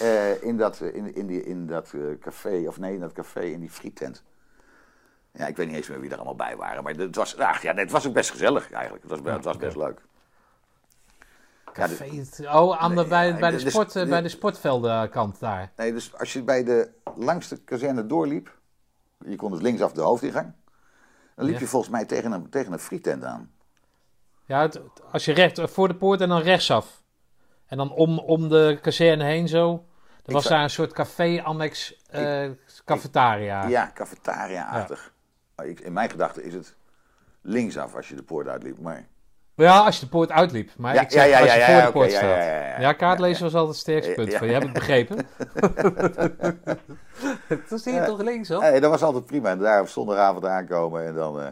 Eh, 0.00 0.42
in 0.42 0.56
dat, 0.56 0.80
eh, 0.80 0.94
in, 0.94 1.14
in, 1.14 1.26
die, 1.26 1.44
in 1.44 1.66
dat 1.66 1.92
eh, 1.94 2.00
café, 2.20 2.64
of 2.66 2.78
nee, 2.78 2.94
in 2.94 3.00
dat 3.00 3.12
café, 3.12 3.40
in 3.40 3.60
die 3.60 3.70
friettent. 3.70 4.22
Ja, 5.32 5.46
ik 5.46 5.56
weet 5.56 5.66
niet 5.66 5.76
eens 5.76 5.88
meer 5.88 6.00
wie 6.00 6.10
er 6.10 6.16
allemaal 6.16 6.34
bij 6.36 6.56
waren. 6.56 6.82
Maar 6.82 6.94
het 6.94 7.16
was, 7.16 7.38
ach, 7.38 7.62
ja, 7.62 7.74
het 7.74 7.90
was 7.90 8.06
ook 8.06 8.12
best 8.12 8.30
gezellig 8.30 8.72
eigenlijk. 8.72 9.02
Het 9.02 9.20
was, 9.22 9.34
het 9.34 9.44
was 9.44 9.56
best 9.56 9.76
leuk. 9.76 10.00
Ja, 11.74 11.88
Café, 11.88 12.24
oh, 12.58 12.78
aan 12.78 12.90
de, 12.94 12.96
Nee, 12.96 13.08
bij, 13.08 13.36
bij, 13.38 13.50
de 13.50 13.70
sport, 13.70 13.88
eh, 13.88 13.94
dus- 14.02 14.08
bij 14.10 14.22
de 14.22 14.28
sportveldenkant 14.28 15.40
daar. 15.40 15.72
Nee, 15.76 15.92
dus 15.92 16.18
als 16.18 16.32
je 16.32 16.42
bij 16.42 16.64
de 16.64 16.90
langste 17.16 17.56
kazerne 17.56 18.06
doorliep, 18.06 18.58
je 19.24 19.36
kon 19.36 19.50
dus 19.50 19.60
linksaf 19.60 19.92
de 19.92 20.00
hoofdingang, 20.00 20.52
dan 21.34 21.44
liep 21.44 21.54
Ja. 21.54 21.60
je 21.60 21.66
volgens 21.66 21.92
mij 21.92 22.04
tegen 22.04 22.32
een, 22.32 22.50
tegen 22.50 22.72
een 22.72 22.78
frietent 22.78 23.24
aan. 23.24 23.50
Ja, 24.46 24.60
het- 24.60 24.80
als 25.12 25.24
je 25.24 25.32
recht 25.32 25.60
voor 25.60 25.88
de 25.88 25.94
poort 25.94 26.20
en 26.20 26.28
dan 26.28 26.40
rechtsaf. 26.40 27.02
En 27.66 27.76
dan 27.76 27.92
om, 27.92 28.18
om 28.18 28.48
de 28.48 28.78
kazerne 28.82 29.24
heen 29.24 29.48
zo. 29.48 29.84
Er 30.24 30.32
was 30.32 30.42
zou- 30.42 30.54
daar 30.54 30.62
een 30.64 30.70
soort 30.70 30.92
café-annex 30.92 32.04
eh 32.10 32.50
cafetaria. 32.84 33.66
Ja, 33.66 33.90
cafetaria-achtig. 33.94 35.12
In 35.82 35.92
mijn 35.92 36.10
gedachten 36.10 36.44
is 36.44 36.54
het 36.54 36.76
linksaf 37.42 37.94
als 37.94 38.08
je 38.08 38.14
de 38.14 38.22
poort 38.22 38.48
uitliep, 38.48 38.78
maar... 38.78 39.06
Ja, 39.54 39.78
als 39.84 39.94
je 39.98 40.04
de 40.04 40.10
poort 40.10 40.30
uitliep. 40.30 40.70
Maar 40.76 40.94
Ja, 40.94 41.00
ik 41.00 41.10
zeg, 41.10 41.22
ja, 41.22 41.28
ja, 41.30 41.40
als 41.40 41.52
je 41.52 41.58
ja, 41.58 41.64
voor 41.66 41.74
ja, 41.74 41.86
de 41.86 41.92
poort 41.92 42.10
ja, 42.10 42.16
staat. 42.16 42.30
ja, 42.30 42.44
Ja, 42.44 42.66
ja, 42.68 42.80
ja. 42.80 42.92
kaartlezen 42.92 43.42
was 43.42 43.54
altijd 43.54 43.72
het 43.72 43.80
sterkste 43.82 44.12
punt 44.12 44.32
Ja. 44.32 44.38
van 44.38 44.46
je. 44.46 44.52
hebt 44.52 44.64
het 44.64 44.72
begrepen. 44.72 45.26
Toen 47.68 47.78
zie 47.78 47.92
je 47.94 48.04
toch 48.04 48.20
links, 48.22 48.48
hoor. 48.48 48.60
Nee, 48.60 48.80
dat 48.80 48.90
was 48.90 49.02
altijd 49.02 49.26
prima. 49.26 49.50
En 49.50 49.58
daar 49.58 49.80
op 49.80 49.88
zondagavond 49.88 50.44
aankomen 50.44 51.06
en 51.06 51.14
dan, 51.14 51.40
eh, 51.40 51.46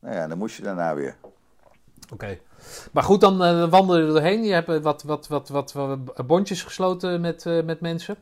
nou 0.00 0.14
ja, 0.14 0.26
dan 0.26 0.38
moest 0.38 0.56
je 0.56 0.62
daarna 0.62 0.94
weer. 0.94 1.16
Oké. 2.14 2.38
Maar 2.92 3.02
goed, 3.02 3.20
dan 3.20 3.42
eh 3.42 3.68
wandel 3.68 3.96
je 3.98 4.02
er 4.06 4.08
doorheen. 4.12 4.44
Je 4.44 4.52
hebt 4.52 4.68
eh, 4.68 4.78
wat, 4.80 5.02
wat, 5.02 5.28
wat, 5.28 5.48
wat, 5.48 5.72
wat 5.72 6.26
bondjes 6.26 6.62
gesloten 6.62 7.20
met, 7.20 7.46
eh, 7.46 7.62
met 7.62 7.80
mensen. 7.80 8.16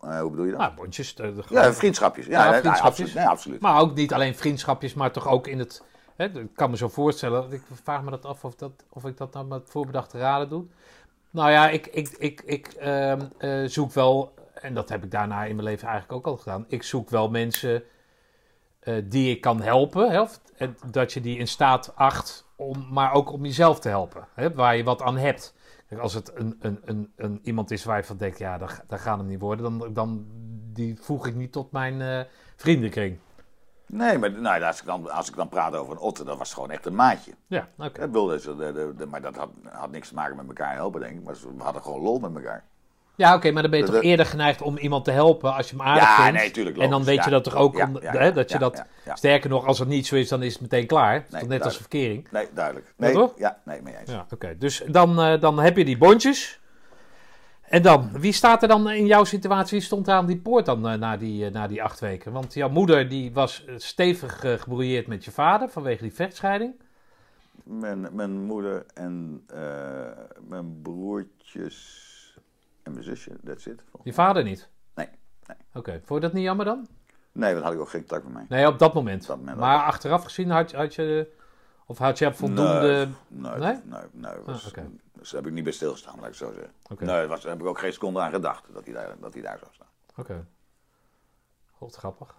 Eh, 0.00 0.20
hoe 0.20 0.30
bedoel 0.30 0.44
je 0.44 0.50
dat? 0.50 0.60
Nou, 0.60 0.74
bondjes. 0.74 1.14
eh, 1.14 1.34
de- 1.34 1.42
ja, 1.48 1.72
vriendschapjes. 1.72 2.26
Ja, 2.26 2.44
Ja, 2.44 2.48
vriendschapjes. 2.50 2.80
absoluut. 2.90 3.14
Nee, 3.14 3.26
absoluut. 3.26 3.60
Maar 3.60 3.80
ook 3.80 3.94
niet 3.94 4.12
alleen 4.12 4.34
vriendschapjes, 4.34 4.94
maar 4.94 5.12
toch 5.12 5.28
ook 5.28 5.46
in 5.46 5.58
het. 5.58 5.82
Hè, 6.16 6.24
ik 6.24 6.48
kan 6.54 6.70
me 6.70 6.76
zo 6.76 6.88
voorstellen. 6.88 7.52
Ik 7.52 7.62
vraag 7.82 8.02
me 8.02 8.10
dat 8.10 8.24
af 8.24 8.44
of, 8.44 8.54
dat, 8.54 8.72
of 8.88 9.04
ik 9.04 9.16
dat 9.16 9.32
nou 9.32 9.46
met 9.46 9.62
voorbedachte 9.64 10.18
raden 10.18 10.48
doe. 10.48 10.64
Nou 11.30 11.50
ja, 11.50 11.68
ik, 11.68 11.86
ik, 11.86 12.08
ik, 12.08 12.42
ik 12.44 12.66
ehm, 12.66 13.20
eh, 13.38 13.64
zoek 13.66 13.92
wel. 13.92 14.34
En 14.54 14.74
dat 14.74 14.88
heb 14.88 15.04
ik 15.04 15.10
daarna 15.10 15.44
in 15.44 15.54
mijn 15.56 15.68
leven 15.68 15.88
eigenlijk 15.88 16.18
ook 16.18 16.26
al 16.32 16.36
gedaan. 16.36 16.64
Ik 16.68 16.82
zoek 16.82 17.10
wel 17.10 17.30
mensen 17.30 17.82
eh, 18.84 18.94
die 19.04 19.30
ik 19.30 19.40
kan 19.40 19.60
helpen. 19.62 20.10
Hè, 20.10 20.20
of, 20.20 20.40
dat 20.90 21.12
je 21.12 21.20
die 21.20 21.38
in 21.38 21.48
staat 21.48 21.92
acht 21.96 22.46
om, 22.56 22.86
maar 22.90 23.12
ook 23.12 23.32
om 23.32 23.44
jezelf 23.44 23.80
te 23.80 23.88
helpen. 23.88 24.26
Hè, 24.34 24.54
waar 24.54 24.76
je 24.76 24.84
wat 24.84 25.02
aan 25.02 25.16
hebt. 25.16 25.54
Kijk, 25.88 26.00
als 26.00 26.14
het 26.14 26.32
een, 26.38 26.56
een, 26.60 26.80
een, 26.84 27.12
een, 27.16 27.40
iemand 27.42 27.70
is 27.70 27.84
waar 27.84 27.96
je 27.96 28.04
van 28.04 28.16
denkt, 28.16 28.38
ja, 28.38 28.58
dat, 28.58 28.82
dat 28.86 29.00
gaat 29.00 29.18
hem 29.18 29.26
niet 29.26 29.40
worden. 29.40 29.78
Dan, 29.78 29.92
dan 29.92 30.26
die 30.72 30.96
voeg 31.00 31.26
ik 31.26 31.34
niet 31.34 31.52
tot 31.52 31.72
mijn 31.72 32.00
eh, 32.00 32.20
vriendenkring. 32.56 33.18
Nee, 33.86 34.18
maar 34.18 34.32
nou, 34.32 34.62
als, 34.62 34.80
ik 34.80 34.86
dan, 34.86 35.10
als 35.10 35.28
ik 35.28 35.36
dan 35.36 35.48
praat 35.48 35.74
over 35.74 35.92
een 35.92 35.98
otter, 35.98 36.24
dat 36.24 36.38
was 36.38 36.54
gewoon 36.54 36.70
echt 36.70 36.86
een 36.86 36.94
maatje. 36.94 37.32
Ja, 37.46 37.68
oké. 37.78 38.00
Bedoel, 38.00 38.26
dus, 38.26 38.42
de- 38.42 39.06
maar 39.10 39.20
dat 39.22 39.36
had, 39.36 39.48
had 39.72 39.90
niks 39.90 40.08
te 40.08 40.14
maken 40.14 40.36
met 40.36 40.46
elkaar 40.46 40.74
helpen, 40.74 41.00
denk 41.00 41.18
ik. 41.18 41.24
Maar 41.24 41.34
we 41.56 41.62
hadden 41.62 41.82
gewoon 41.82 42.00
lol 42.02 42.18
met 42.18 42.34
elkaar. 42.34 42.64
Ja, 43.16 43.34
oké, 43.34 43.50
maar 43.50 43.62
dan 43.62 43.70
ben 43.70 43.80
je 43.80 43.86
toch 43.86 43.94
de- 43.94 44.00
eerder 44.06 44.26
geneigd 44.26 44.62
om 44.62 44.76
iemand 44.78 45.04
te 45.04 45.10
helpen 45.10 45.54
als 45.54 45.70
je 45.70 45.76
hem 45.76 45.86
aardig 45.86 46.02
Ja, 46.08 46.22
vindt. 46.24 46.38
nee, 46.38 46.50
tuurlijk. 46.50 46.78
En 46.78 46.90
dan 46.90 47.04
weet 47.04 47.24
je 47.24 47.30
dat 47.30 47.44
toch 47.44 47.54
ook, 47.54 47.78
om- 47.78 47.98
hè, 48.00 48.32
dat 48.32 48.50
je 48.52 48.58
dat... 48.58 48.84
Sterker 49.14 49.50
nog, 49.50 49.66
als 49.66 49.78
het 49.78 49.88
niet 49.88 50.06
zo 50.06 50.16
is, 50.16 50.28
dan 50.28 50.42
is 50.42 50.52
het 50.52 50.62
meteen 50.62 50.86
klaar. 50.86 51.20
Toch 51.20 51.30
net 51.30 51.40
als 51.40 51.48
duidelijk. 51.48 51.76
verkering. 51.76 52.28
Nee, 52.30 52.46
duidelijk. 52.54 52.86
Ja, 52.86 53.04
Nee, 53.04 53.12
toch? 53.14 53.32
Ja, 53.38 53.58
nee, 53.64 53.82
mee 53.82 53.96
eens. 54.00 54.10
Ja, 54.10 54.26
oké. 54.30 54.58
Dus 54.58 54.82
dan, 54.86 55.20
eh, 55.20 55.40
dan 55.40 55.58
heb 55.58 55.76
je 55.76 55.84
die 55.84 55.98
bondjes. 55.98 56.60
En 57.62 57.82
dan, 57.82 58.10
wie 58.12 58.32
staat 58.32 58.62
er 58.62 58.68
dan 58.68 58.90
in 58.90 59.06
jouw 59.06 59.24
situatie? 59.24 59.78
Wie 59.78 59.86
stond 59.86 60.04
daar 60.06 60.16
aan 60.16 60.26
die 60.26 60.38
poort 60.40 60.66
dan 60.66 60.88
eh, 60.88 60.98
na, 60.98 61.16
die, 61.16 61.46
eh, 61.46 61.52
na 61.52 61.66
die 61.66 61.82
acht 61.82 62.00
weken? 62.00 62.32
Want 62.32 62.54
jouw 62.54 62.68
moeder 62.68 63.08
die 63.08 63.32
was 63.32 63.64
stevig 63.76 64.40
gebrouilleerd 64.40 65.06
met 65.06 65.24
je 65.24 65.30
vader 65.30 65.68
vanwege 65.68 66.02
die 66.02 66.14
vechtscheiding. 66.14 66.74
Mijn, 67.64 68.08
mijn 68.12 68.44
moeder 68.44 68.84
en 68.94 69.44
mijn 70.48 70.80
broertjes 70.82 72.12
en 72.84 72.92
mijn 72.92 73.04
zusje, 73.04 73.36
that's 73.44 73.66
it. 73.66 73.84
Je 74.02 74.12
vader 74.12 74.42
niet? 74.44 74.68
Nee, 74.94 75.08
nee. 75.46 75.56
Oké, 75.74 76.00
vond 76.04 76.20
je 76.22 76.26
dat 76.26 76.32
niet 76.36 76.44
jammer 76.44 76.64
dan? 76.64 76.88
Nee, 77.32 77.52
want 77.52 77.64
had 77.64 77.74
ik 77.74 77.80
ook 77.80 77.88
geen 77.88 78.00
contact 78.00 78.24
met 78.24 78.32
mij. 78.32 78.44
Nee, 78.48 78.66
op 78.66 78.78
dat 78.78 78.94
moment. 78.94 79.22
Op 79.22 79.28
dat 79.28 79.38
moment 79.38 79.56
maar 79.58 79.82
achteraf 79.84 80.24
gezien 80.24 80.50
had, 80.50 80.72
had 80.72 80.94
je... 80.94 81.32
Of 81.86 81.98
had 81.98 82.18
je 82.18 82.34
voldoende... 82.34 83.08
Nee, 83.28 83.50
nee, 83.50 83.58
Nee? 83.58 83.80
nee, 83.84 84.00
nee, 84.12 84.32
was, 84.44 84.62
Ah, 84.64 84.68
oké. 84.68 84.90
Dus 85.12 85.30
daar 85.30 85.40
heb 85.40 85.48
ik 85.50 85.54
niet 85.56 85.64
bij 85.64 85.72
stilgestaan, 85.72 86.20
laat 86.20 86.28
ik 86.28 86.34
zo 86.34 86.52
zeggen. 86.52 86.72
Oké. 86.90 87.04
Nee, 87.04 87.26
was, 87.26 87.40
daar 87.42 87.50
heb 87.52 87.60
ik 87.60 87.66
ook 87.66 87.78
geen 87.78 87.92
seconde 87.92 88.20
aan 88.20 88.30
gedacht 88.30 88.64
dat 88.72 88.84
hij 88.84 88.94
daar, 88.94 89.14
dat 89.20 89.32
hij 89.32 89.42
daar 89.42 89.58
zou 89.58 89.70
staan. 89.74 89.86
Oké. 90.16 90.46
God, 91.72 91.94
grappig. 91.96 92.34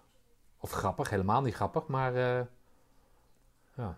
Of 0.58 0.70
grappig, 0.70 1.10
helemaal 1.10 1.42
niet 1.42 1.54
grappig, 1.54 1.86
maar... 1.86 2.14
eh, 2.14 2.44
ja. 3.74 3.96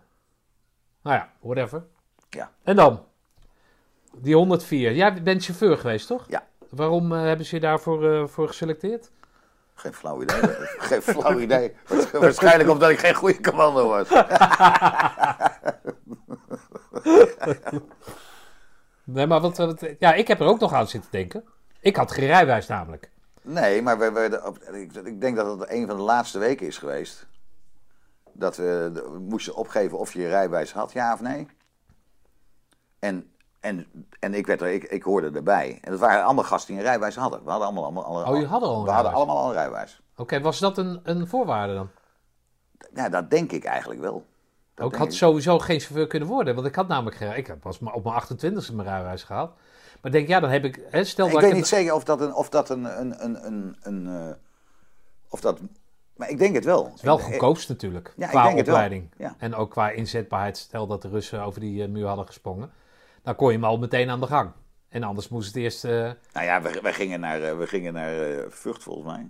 Nou 1.01 1.15
ja, 1.17 1.33
whatever. 1.39 1.85
Ja. 2.29 2.51
En 2.63 2.75
dan? 2.75 3.05
Die 4.17 4.35
104. 4.35 4.93
Jij 4.93 5.23
bent 5.23 5.43
chauffeur 5.45 5.77
geweest, 5.77 6.07
toch? 6.07 6.25
Ja. 6.27 6.47
Waarom 6.69 7.13
eh, 7.13 7.21
hebben 7.21 7.45
ze 7.45 7.55
je 7.55 7.61
daarvoor 7.61 8.11
eh, 8.11 8.27
voor 8.27 8.47
geselecteerd? 8.47 9.11
Geen 9.73 9.93
flauw 9.93 10.21
idee. 10.21 10.39
geen 10.89 11.01
flauw 11.01 11.39
idee. 11.39 11.75
Waarschijnlijk 12.11 12.69
omdat 12.69 12.89
ik 12.89 12.99
geen 12.99 13.13
goede 13.15 13.41
commando 13.41 13.87
was. 13.87 14.07
Nee, 19.03 19.27
maar 19.27 19.39
wat, 19.41 19.57
wat... 19.57 19.85
Ja, 19.99 20.13
ik 20.13 20.27
heb 20.27 20.39
er 20.39 20.45
ook 20.45 20.59
nog 20.59 20.73
aan 20.73 20.87
zitten 20.87 21.11
denken. 21.11 21.43
Ik 21.79 21.95
had 21.95 22.11
geen 22.11 22.25
rijbewijs 22.25 22.67
namelijk. 22.67 23.11
Nee, 23.41 23.81
maar 23.81 23.99
we 23.99 24.11
werden 24.11 24.45
op, 24.45 24.57
ik, 24.63 24.93
ik 24.93 25.21
denk 25.21 25.35
dat 25.35 25.59
het 25.59 25.69
een 25.69 25.87
van 25.87 25.95
de 25.95 26.01
laatste 26.01 26.39
weken 26.39 26.67
is 26.67 26.77
geweest. 26.77 27.27
Dat 28.33 28.57
we, 28.57 28.89
de- 28.93 29.09
we 29.11 29.19
moesten 29.19 29.55
opgeven 29.55 29.97
of 29.97 30.13
je 30.13 30.19
je 30.21 30.27
rijbewijs 30.27 30.71
had, 30.73 30.91
ja 30.91 31.13
of 31.13 31.21
nee. 31.21 31.47
En, 32.99 33.31
en, 33.59 33.87
en 34.19 34.33
ik, 34.33 34.47
werd 34.47 34.61
er, 34.61 34.67
ik, 34.67 34.83
ik 34.83 35.03
hoorde 35.03 35.31
erbij. 35.31 35.77
En 35.81 35.91
dat 35.91 35.99
waren 35.99 36.23
allemaal 36.23 36.43
gasten 36.43 36.67
die 36.67 36.77
een 36.77 36.87
rijbewijs 36.87 37.15
hadden. 37.15 37.43
We 37.43 37.49
hadden 37.49 37.67
allemaal, 37.67 37.83
allemaal, 37.83 38.05
allemaal 38.05 38.33
Oh, 38.33 38.39
je 38.39 38.45
hadden 38.45 38.69
al 38.69 38.79
een 38.79 38.85
We 38.85 38.91
hadden 38.91 39.13
allemaal 39.13 39.37
al 39.37 39.47
een 39.47 39.53
rijbewijs. 39.53 40.01
Oké, 40.15 40.41
was 40.41 40.59
dat 40.59 40.77
een, 40.77 40.99
een 41.03 41.27
voorwaarde 41.27 41.73
dan? 41.73 41.89
Ja, 42.93 43.09
dat 43.09 43.29
denk 43.29 43.51
ik 43.51 43.63
eigenlijk 43.63 44.01
wel. 44.01 44.25
Dat 44.73 44.85
ook 44.85 44.95
had 44.95 45.07
ik. 45.07 45.13
sowieso 45.13 45.59
geen 45.59 45.79
chauffeur 45.79 46.07
kunnen 46.07 46.27
worden. 46.27 46.55
Want 46.55 46.67
ik 46.67 46.75
had 46.75 46.87
namelijk. 46.87 47.19
Ik 47.19 47.47
heb 47.47 47.59
pas 47.59 47.79
maar 47.79 47.93
op 47.93 48.03
mijn 48.03 48.21
28e 48.21 48.75
mijn 48.75 48.87
rijbewijs 48.87 49.23
gehaald. 49.23 49.51
Maar 50.01 50.11
denk, 50.11 50.27
ja, 50.27 50.39
dan 50.39 50.49
heb 50.49 50.63
ik... 50.63 50.81
Hè, 50.89 51.03
stel 51.03 51.27
Ik 51.27 51.33
weet 51.33 51.43
ik 51.43 51.53
niet 51.53 51.67
zeker 51.67 51.93
of 51.93 52.03
dat 52.03 52.21
een. 52.21 52.33
Of 52.33 52.49
dat 52.49 52.69
een, 52.69 52.99
een, 52.99 53.23
een, 53.23 53.45
een, 53.45 53.75
een 53.81 54.07
eh, 54.07 54.35
of 55.29 55.41
dat, 55.41 55.59
maar 56.15 56.29
ik 56.29 56.37
denk 56.37 56.55
het 56.55 56.65
wel. 56.65 56.85
Het 56.85 56.93
is 56.93 57.01
wel 57.01 57.17
goedkoopst 57.17 57.69
natuurlijk, 57.69 58.13
Ja, 58.17 58.27
qua 58.27 58.53
opleiding. 58.53 59.09
Ja. 59.17 59.35
En 59.37 59.55
ook 59.55 59.71
qua 59.71 59.89
inzetbaarheid. 59.89 60.57
Stel 60.57 60.87
dat 60.87 61.01
de 61.01 61.09
Russen 61.09 61.43
over 61.43 61.59
die 61.59 61.83
eh, 61.83 61.89
muur 61.89 62.07
hadden 62.07 62.25
gesprongen. 62.25 62.71
Dan 63.23 63.35
kon 63.35 63.47
je 63.47 63.53
hem 63.53 63.63
al 63.63 63.77
meteen 63.77 64.09
aan 64.09 64.19
de 64.19 64.27
gang. 64.27 64.51
En 64.89 65.03
anders 65.03 65.29
moest 65.29 65.47
het 65.47 65.55
eerst... 65.55 65.85
eh, 65.85 65.91
Nou 66.33 66.45
ja, 66.45 66.61
we, 66.61 66.79
wij 66.81 66.93
gingen 66.93 67.19
naar, 67.19 67.57
we 67.57 67.67
gingen 67.67 67.93
naar 67.93 68.19
eh, 68.21 68.45
Vught 68.49 68.83
volgens 68.83 69.13
mij. 69.13 69.29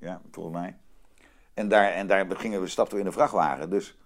Ja, 0.00 0.20
volgens 0.30 0.56
mij. 0.56 0.76
En 1.54 1.68
daar, 1.68 1.92
en 1.92 2.06
daar 2.06 2.26
gingen 2.36 2.60
we, 2.60 2.66
stapten 2.66 2.94
we 2.94 3.00
in 3.00 3.06
een 3.06 3.12
vrachtwagen. 3.12 3.70
Dus, 3.70 3.98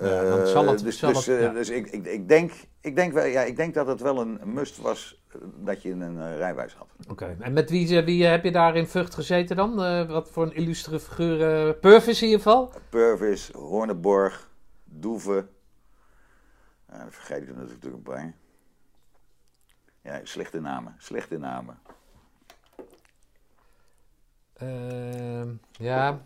Ja, 0.00 0.22
dan 0.22 0.46
zal 0.46 0.66
het- 0.66 0.78
dus, 0.84 0.98
zal 0.98 1.12
dus, 1.12 1.26
het- 1.26 1.40
ja. 1.40 1.52
dus 1.52 1.68
ik, 1.68 1.86
ik, 1.86 2.06
ik, 2.06 2.28
denk, 2.28 2.52
ik, 2.80 2.96
denk 2.96 3.12
wel, 3.12 3.24
ja, 3.24 3.42
ik 3.42 3.56
denk 3.56 3.74
dat 3.74 3.86
het 3.86 4.00
wel 4.00 4.20
een 4.20 4.40
must 4.44 4.76
was 4.78 5.22
dat 5.56 5.82
je 5.82 5.90
een 5.90 6.36
rijbewijs 6.36 6.74
had. 6.74 6.88
Oké. 7.10 7.36
En 7.40 7.52
met 7.52 7.70
wie, 7.70 8.02
wie 8.02 8.24
heb 8.24 8.44
je 8.44 8.52
daar 8.52 8.76
in 8.76 8.86
Vught 8.86 9.14
gezeten 9.14 9.56
dan? 9.56 9.74
Wat 10.08 10.30
voor 10.30 10.42
een 10.44 10.54
illustere 10.54 11.00
figuur? 11.00 11.66
eh 11.68 11.80
Purvis 11.80 12.20
in 12.22 12.26
ieder 12.28 12.42
geval? 12.42 12.72
Purvis, 12.88 13.50
Horneborg, 13.52 14.50
Doeven. 14.84 15.48
Ja, 16.90 16.98
dan 16.98 17.12
vergeet 17.12 17.42
ik 17.42 17.48
er 17.48 17.54
natuurlijk 17.56 17.94
een 17.94 18.02
paar. 18.02 18.34
Ja, 20.02 20.20
slechte 20.24 20.60
namen. 20.60 20.94
Slechte 20.98 21.38
namen. 21.38 21.78
Ehm, 24.54 25.54
ja. 25.72 26.20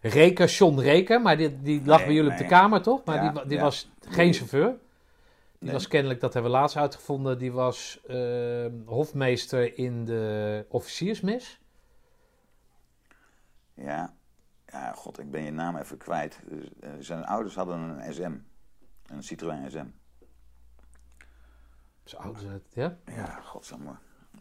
Reker, 0.00 0.48
John 0.48 0.78
Reker, 0.78 1.20
maar 1.22 1.36
die, 1.36 1.60
die 1.62 1.84
lag 1.84 1.96
Nee, 1.98 2.06
bij 2.06 2.14
jullie 2.14 2.30
op 2.32 2.38
de 2.38 2.46
kamer 2.46 2.82
toch? 2.82 3.04
Maar 3.04 3.24
Ja, 3.24 3.32
die, 3.32 3.46
die 3.46 3.56
ja. 3.56 3.62
was 3.62 3.90
geen 4.08 4.32
chauffeur. 4.32 4.68
Die 4.68 4.78
Nee. 5.58 5.72
was 5.72 5.88
kennelijk, 5.88 6.20
dat 6.20 6.32
hebben 6.34 6.52
we 6.52 6.58
laatst 6.58 6.76
uitgevonden, 6.76 7.38
die 7.38 7.52
was 7.52 8.00
ehm, 8.06 8.72
hofmeester 8.86 9.78
in 9.78 10.04
de 10.04 10.64
officiersmis. 10.68 11.60
Ja. 13.74 14.14
Ja, 14.66 14.92
god, 14.92 15.18
ik 15.18 15.30
ben 15.30 15.42
je 15.42 15.50
naam 15.50 15.76
even 15.76 15.96
kwijt. 15.98 16.40
Dus, 16.44 16.64
eh, 16.80 16.90
zijn 16.98 17.24
ouders 17.24 17.54
hadden 17.54 17.78
een 17.78 18.12
SM. 18.14 18.32
Een 19.16 19.22
Citroën 19.22 19.70
SM. 19.70 19.84
Zo 22.04 22.16
oud 22.16 22.36
is 22.36 22.42
het, 22.42 22.62
ja? 22.72 22.96
Ja, 23.16 23.40
godsamme. 23.44 23.90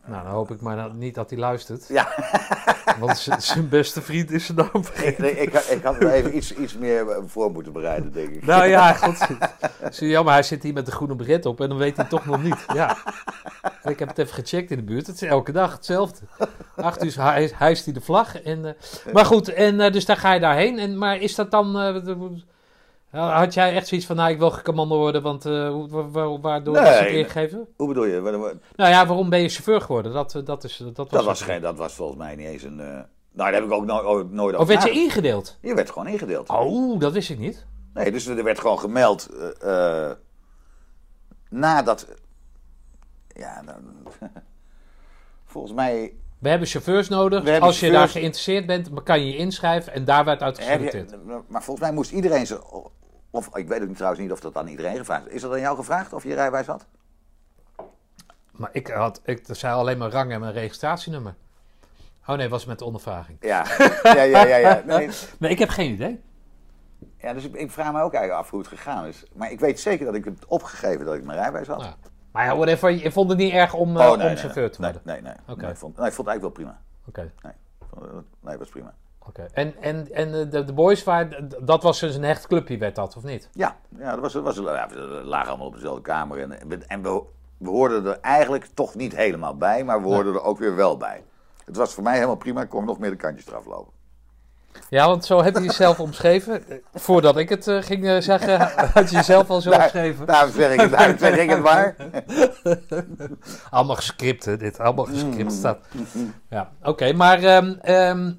Nou, 0.06 0.24
dan 0.24 0.32
hoop 0.34 0.52
ik 0.52 0.62
maar 0.62 0.76
dat- 0.76 0.94
niet 0.94 1.16
dat 1.16 1.30
hij 1.30 1.40
luistert. 1.40 1.88
Ja. 1.88 2.08
Want 3.00 3.18
zijn 3.38 3.70
beste 3.70 4.02
vriend 4.02 4.32
is 4.32 4.46
zijn 4.46 4.58
naam 4.58 4.84
Ik, 5.04 5.18
ik, 5.18 5.84
had 5.84 6.00
me 6.00 6.12
even 6.12 6.36
iets, 6.38 6.54
iets 6.56 6.74
meer 6.78 7.10
eh, 7.10 7.24
voor 7.26 7.52
moeten 7.52 7.74
bereiden, 7.74 8.12
denk 8.12 8.30
ik. 8.30 8.46
Nou 8.46 8.66
ja, 8.66 8.94
god. 8.94 9.18
Zie 9.92 10.08
je, 10.08 10.14
jammer, 10.14 10.34
hij 10.34 10.44
zit 10.44 10.64
hier 10.64 10.74
met 10.74 10.86
de 10.86 10.92
groene 10.92 11.16
bret 11.16 11.46
op 11.46 11.62
en 11.62 11.70
dan 11.70 11.78
weet 11.78 11.98
hij 11.98 12.06
toch 12.06 12.26
nog 12.26 12.44
niet. 12.44 12.66
Ja. 12.74 12.98
En 13.82 13.92
ik 13.92 14.00
heb 14.00 14.08
het 14.08 14.18
even 14.18 14.34
gecheckt 14.34 14.72
in 14.72 14.78
de 14.78 14.84
buurt. 14.84 15.08
Het 15.08 15.16
is 15.16 15.22
elke 15.22 15.52
dag 15.52 15.72
hetzelfde. 15.72 16.26
Acht 16.76 17.04
uur 17.04 17.22
hij- 17.22 17.52
hijst 17.56 17.86
hij 17.86 17.94
de 17.94 18.02
vlag. 18.02 18.42
En, 18.42 18.66
eh, 18.66 19.14
maar 19.14 19.26
goed, 19.26 19.50
en, 19.50 19.80
eh, 19.80 19.92
dus 19.92 20.06
daar 20.06 20.18
ga 20.18 20.34
je 20.34 20.40
daarheen. 20.40 20.80
En, 20.80 20.98
maar 20.98 21.18
is 21.18 21.36
dat 21.36 21.52
dan... 21.52 21.76
had 23.20 23.54
jij 23.54 23.74
echt 23.76 23.88
zoiets 23.88 24.08
van, 24.08 24.16
nou, 24.16 24.32
ik 24.32 24.38
wil 24.38 24.52
gecommando 24.52 24.98
worden, 24.98 25.22
want 25.22 25.44
wa- 25.44 26.40
waardoor 26.40 26.74
Nee, 26.74 26.92
is 26.94 27.00
het 27.00 27.08
ingegeven? 27.10 27.68
Hoe 27.78 27.88
bedoel 27.88 28.06
je? 28.06 28.22
Nou 28.76 28.90
ja, 28.90 29.06
waarom 29.08 29.30
ben 29.30 29.40
je 29.42 29.50
chauffeur 29.50 29.82
geworden? 29.82 30.14
Dat, 30.14 30.36
eh, 30.36 30.46
dat, 30.46 30.64
is, 30.64 30.78
dat, 30.78 30.98
was, 30.98 31.10
Dat 31.10 31.26
was, 31.26 31.40
het. 31.40 31.50
geen, 31.50 31.62
dat 31.62 31.78
was 31.78 31.94
volgens 31.94 32.18
mij 32.18 32.36
niet 32.36 32.48
eens 32.48 32.64
een... 32.64 32.80
eh, 32.80 32.86
nou, 32.86 33.06
daar 33.52 33.54
heb 33.54 33.64
ik 33.64 33.72
ook 33.72 33.86
nooit, 33.86 34.06
ooit- 34.06 34.32
nooit 34.32 34.56
Of 34.56 34.62
over 34.62 34.74
werd 34.74 34.86
je 34.88 35.02
ingedeeld? 35.02 35.58
Je 35.62 35.74
werd 35.74 35.90
gewoon 35.92 36.08
ingedeeld. 36.08 36.50
Oh, 36.50 37.00
dat 37.00 37.12
wist 37.14 37.30
ik 37.30 37.40
niet. 37.40 37.66
Nee, 37.94 38.12
dus 38.12 38.26
er 38.26 38.44
werd 38.44 38.60
gewoon 38.60 38.80
gemeld. 38.80 39.30
nadat. 41.50 42.08
Ja, 43.28 43.62
dan, 43.66 44.08
volgens 45.46 45.74
mij. 45.74 46.14
We 46.40 46.50
hebben 46.50 46.68
chauffeurs 46.68 47.10
nodig. 47.10 47.44
Hebben 47.44 47.62
Als 47.62 47.80
je 47.80 47.92
daar 47.92 48.10
geïnteresseerd 48.10 48.66
bent, 48.66 48.90
dan 48.96 49.04
kan 49.04 49.20
je 49.20 49.32
je 49.32 49.38
inschrijven 49.38 49.94
en 49.94 50.06
daar 50.06 50.26
werd 50.26 50.42
uit 50.42 50.58
geselecteerd. 50.58 51.16
maar 51.48 51.64
volgens 51.64 51.86
mij 51.88 51.96
moest 51.96 52.12
iedereen 52.12 52.48
ze. 52.48 52.60
Of 53.36 53.56
ik 53.58 53.68
weet 53.68 53.82
ook 53.82 53.88
niet, 53.88 53.96
trouwens 53.96 54.22
niet 54.24 54.32
of 54.32 54.40
dat 54.40 54.56
aan 54.58 54.68
iedereen 54.68 54.98
gevraagd 54.98 55.28
is. 55.28 55.34
Is 55.34 55.42
dat 55.42 55.52
aan 55.52 55.60
jou 55.60 55.76
gevraagd 55.76 56.14
of 56.14 56.24
je 56.24 56.34
rijbewijs 56.34 56.68
had? 56.68 56.86
Maar 58.52 58.70
ik 58.72 58.88
had, 58.88 59.22
ik 59.24 59.44
zei 59.48 59.74
alleen 59.74 59.98
maar 59.98 60.10
rang 60.12 60.32
en 60.32 60.40
mijn 60.40 60.54
registratienummer. 60.54 61.36
Oh 62.28 62.36
nee, 62.36 62.50
was 62.50 62.66
met 62.66 62.80
de 62.80 62.86
ondervraging. 62.86 63.38
Ja, 63.42 63.66
ja, 64.04 64.22
ja, 64.22 64.44
ja. 64.46 64.58
ja. 64.58 64.82
Nee, 64.98 65.10
Nee, 65.40 65.52
ik 65.52 65.60
heb 65.60 65.70
geen 65.70 65.92
idee. 65.94 66.22
ja 67.18 67.34
dus 67.34 67.44
ik, 67.46 67.54
ik 67.56 67.72
vraag 67.72 67.92
me 67.94 68.02
ook 68.02 68.14
eigenlijk 68.14 68.44
af 68.46 68.50
hoe 68.50 68.60
het 68.60 68.68
gegaan 68.68 69.06
is. 69.06 69.24
Maar 69.34 69.52
ik 69.52 69.60
weet 69.60 69.80
zeker 69.80 70.06
dat 70.06 70.16
ik 70.16 70.26
het 70.26 70.46
opgegeven 70.46 71.06
dat 71.06 71.16
ik 71.16 71.24
mijn 71.24 71.38
rijbewijs 71.38 71.68
had. 71.68 71.82
Ja. 71.82 71.96
Maar 72.32 72.46
ja, 72.46 72.56
whatever, 72.56 72.90
je 72.92 73.12
vond 73.12 73.30
het 73.30 73.38
niet 73.38 73.54
erg 73.54 73.74
om, 73.74 73.98
eh, 73.98 74.06
Oh, 74.06 74.12
om 74.12 74.18
nee, 74.18 74.28
nee, 74.28 74.36
chauffeur 74.36 74.72
te 74.72 74.82
worden? 74.82 75.02
nee, 75.06 75.22
nee. 75.22 75.34
Oké. 75.48 75.62
nee, 75.62 75.72
ik, 75.72 75.78
vond, 75.78 75.98
nee, 75.98 76.08
ik 76.08 76.14
vond 76.14 76.28
het 76.28 76.38
eigenlijk 76.38 76.42
wel 76.42 76.50
prima. 76.50 76.80
Oké, 77.08 77.32
Nee, 77.42 77.54
het- 78.16 78.26
nee 78.40 78.58
was 78.58 78.70
prima. 78.70 78.94
Oké. 79.28 79.46
En, 79.54 79.74
en, 79.82 80.08
en 80.14 80.34
eh, 80.40 80.52
de, 80.52 80.64
de 80.64 80.74
boys, 80.74 81.04
waar, 81.04 81.40
dat 81.62 81.84
was 81.84 82.00
dus 82.00 82.16
een 82.16 82.24
hecht 82.24 82.48
clubje, 82.48 82.78
werd 82.78 82.96
dat, 82.96 83.16
of 83.18 83.24
niet? 83.24 83.50
Ja, 83.52 83.76
ja, 83.98 84.12
dat 84.12 84.20
was, 84.20 84.34
dat 84.34 84.44
was, 84.44 84.56
ja, 84.56 84.88
we 84.90 85.22
lagen 85.24 85.48
allemaal 85.50 85.68
op 85.68 85.74
dezelfde 85.74 86.02
kamer. 86.02 86.40
En, 86.40 86.88
en, 86.88 87.02
we, 87.02 87.22
we, 87.58 87.70
hoorden 87.70 88.06
er 88.06 88.20
eigenlijk 88.22 88.66
toch 88.74 88.96
niet 88.96 89.16
helemaal 89.16 89.58
bij, 89.58 89.84
maar 89.84 90.02
we 90.02 90.08
hoorden 90.08 90.34
er 90.34 90.44
ook 90.44 90.60
weer 90.60 90.76
wel 90.76 90.98
bij. 90.98 91.24
Het 91.66 91.78
was 91.78 91.94
voor 91.94 92.04
mij 92.04 92.14
helemaal 92.14 92.36
prima, 92.36 92.62
ik 92.62 92.70
kon 92.70 92.86
nog 92.86 93.00
meer 93.00 93.10
de 93.10 93.16
kantjes 93.16 93.48
eraf 93.48 93.66
lopen. 93.66 93.94
Ja, 94.90 95.08
want 95.08 95.26
zo 95.26 95.44
heb 95.44 95.56
je 95.56 95.64
jezelf 95.64 96.00
omschreven. 96.00 96.70
Eh, 96.70 96.78
Voordat 96.94 97.38
ik 97.38 97.50
het 97.50 97.68
eh, 97.68 97.82
ging 97.82 98.24
zeggen, 98.24 98.60
had 98.94 99.10
je 99.10 99.16
jezelf 99.16 99.50
al 99.50 99.62
zo 99.62 99.70
Daar- 99.70 99.82
omschreven. 99.82 100.26
Daarom 100.26 100.52
zeg 100.52 100.74
ik 100.74 100.80
het, 100.80 100.92
daarom 100.92 101.18
zeg 101.18 101.38
ik 101.38 101.50
het 101.50 101.62
maar. 101.62 101.96
Allemaal 103.70 103.96
gescript, 103.96 104.46
hè, 104.46 104.58
dit. 104.58 104.80
Allemaal 104.80 105.06
gescript 105.06 105.52
staat. 105.52 105.80
Ja, 106.50 106.72
oké. 106.84 107.14
maar 107.14 107.44
ehm, 107.44 107.74
ehm, 107.82 108.32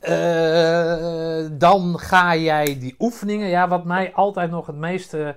eh, 0.00 1.46
dan 1.52 1.98
ga 1.98 2.36
jij 2.36 2.78
die 2.78 2.94
oefeningen... 2.98 3.48
Ja, 3.48 3.68
wat 3.68 3.84
mij 3.84 4.12
altijd 4.14 4.50
nog 4.50 4.66
het 4.66 4.76
meeste... 4.76 5.36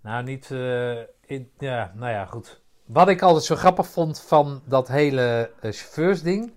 Nou, 0.00 0.24
niet... 0.24 0.50
eh, 0.50 0.98
in, 1.26 1.50
ja, 1.58 1.92
nou 1.94 2.12
ja, 2.12 2.24
goed. 2.24 2.60
wat 2.84 3.08
ik 3.08 3.22
altijd 3.22 3.44
zo 3.44 3.56
grappig 3.56 3.86
vond 3.86 4.20
van 4.20 4.62
dat 4.64 4.88
hele 4.88 5.50
eh, 5.60 5.72
chauffeursding, 5.72 6.52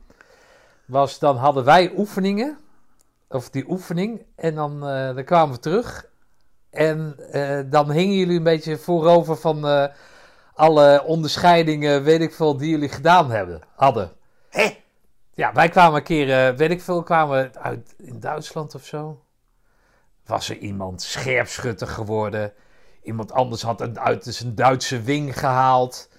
was 0.85 1.19
dan 1.19 1.37
hadden 1.37 1.63
wij 1.63 1.91
oefeningen, 1.97 2.57
of 3.29 3.49
die 3.49 3.69
oefening, 3.69 4.25
en 4.35 4.55
dan, 4.55 4.79
dan 4.79 5.23
kwamen 5.23 5.55
we 5.55 5.61
terug. 5.61 6.07
En 6.69 7.15
dan 7.69 7.91
hingen 7.91 8.15
jullie 8.15 8.37
een 8.37 8.43
beetje 8.43 8.77
voorover 8.77 9.37
van 9.37 9.89
alle 10.53 11.03
onderscheidingen, 11.05 12.03
weet 12.03 12.21
ik 12.21 12.33
veel, 12.33 12.57
die 12.57 12.69
jullie 12.69 12.89
gedaan 12.89 13.31
hebben, 13.31 13.61
hadden. 13.75 14.11
Hé? 14.49 14.69
Ja, 15.39 15.53
wij 15.53 15.69
kwamen 15.69 15.97
een 15.97 16.03
keer, 16.03 16.47
eh, 16.47 16.55
weet 16.55 16.71
ik 16.71 16.81
veel, 16.81 17.03
kwamen 17.03 17.51
uit 17.61 17.95
in 17.97 18.19
Duitsland 18.19 18.75
of 18.75 18.85
zo. 18.85 19.21
Was 20.25 20.49
er 20.49 20.57
iemand 20.57 21.01
scherpschutter 21.01 21.87
geworden. 21.87 22.53
Iemand 23.03 23.31
anders 23.31 23.61
had 23.61 23.81
een, 23.81 23.99
uit 23.99 24.25
zijn 24.29 24.55
Duitse 24.55 25.01
wing 25.01 25.39
gehaald. 25.39 26.09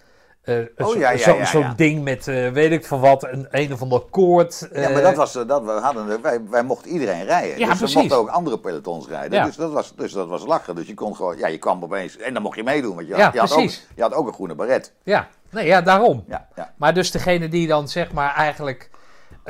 Eh, 0.42 0.56
Oh, 0.76 0.96
ja, 0.96 1.10
ja, 1.10 1.18
zo- 1.18 1.36
ja, 1.36 1.44
Zo'n 1.44 1.72
ding 1.76 2.02
met, 2.04 2.28
eh, 2.28 2.48
weet 2.50 2.72
ik 2.72 2.84
veel 2.86 3.00
wat, 3.00 3.24
een, 3.24 3.46
een 3.50 3.72
of 3.72 3.82
ander 3.82 4.00
koord. 4.00 4.68
Ja, 4.72 4.88
maar 4.88 5.02
dat 5.02 5.14
was, 5.14 5.32
dat, 5.32 5.62
we 5.64 5.70
hadden, 5.70 6.22
wij, 6.22 6.40
wij 6.50 6.62
mochten 6.62 6.90
iedereen 6.90 7.24
rijden. 7.24 7.58
Ja, 7.58 7.68
dus 7.68 7.78
precies. 7.78 7.94
we 7.94 8.00
mochten 8.00 8.18
ook 8.18 8.28
andere 8.28 8.58
pelotons 8.58 9.08
rijden. 9.08 9.38
Ja. 9.38 9.44
Dus, 9.44 9.56
dat 9.56 9.72
was, 9.72 9.94
dus 9.96 10.12
dat 10.12 10.28
was 10.28 10.44
lachen. 10.46 10.74
Dus 10.74 10.86
je 10.86 10.94
kon 10.94 11.16
gewoon, 11.16 11.36
ja, 11.38 11.46
je 11.46 11.58
kwam 11.58 11.82
opeens, 11.82 12.16
en 12.16 12.32
dan 12.34 12.42
mocht 12.42 12.56
je 12.56 12.62
meedoen. 12.62 12.94
Want 12.94 13.08
je, 13.08 13.16
Ja, 13.16 13.30
je, 13.32 13.38
had, 13.40 13.50
ook, 13.52 13.58
precies. 13.58 13.86
je 13.94 14.02
had 14.02 14.12
ook 14.14 14.26
een 14.26 14.32
groene 14.34 14.54
baret. 14.54 14.92
Ja, 15.02 15.28
nee, 15.50 15.66
ja, 15.66 15.80
daarom. 15.82 16.24
Ja, 16.28 16.48
ja. 16.56 16.74
Maar 16.76 16.94
dus 16.94 17.10
degene 17.10 17.48
die 17.48 17.66
dan 17.66 17.88
zeg 17.88 18.12
maar 18.12 18.34
eigenlijk 18.34 18.89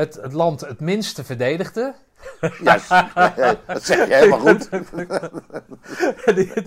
het, 0.01 0.15
het 0.23 0.33
land 0.33 0.61
het 0.61 0.81
minste 0.81 1.25
verdedigde. 1.25 1.95
Ja, 2.63 2.79
dat 3.67 3.85
zeg 3.85 4.09
je 4.09 4.15
helemaal 4.15 4.39
goed. 4.39 4.69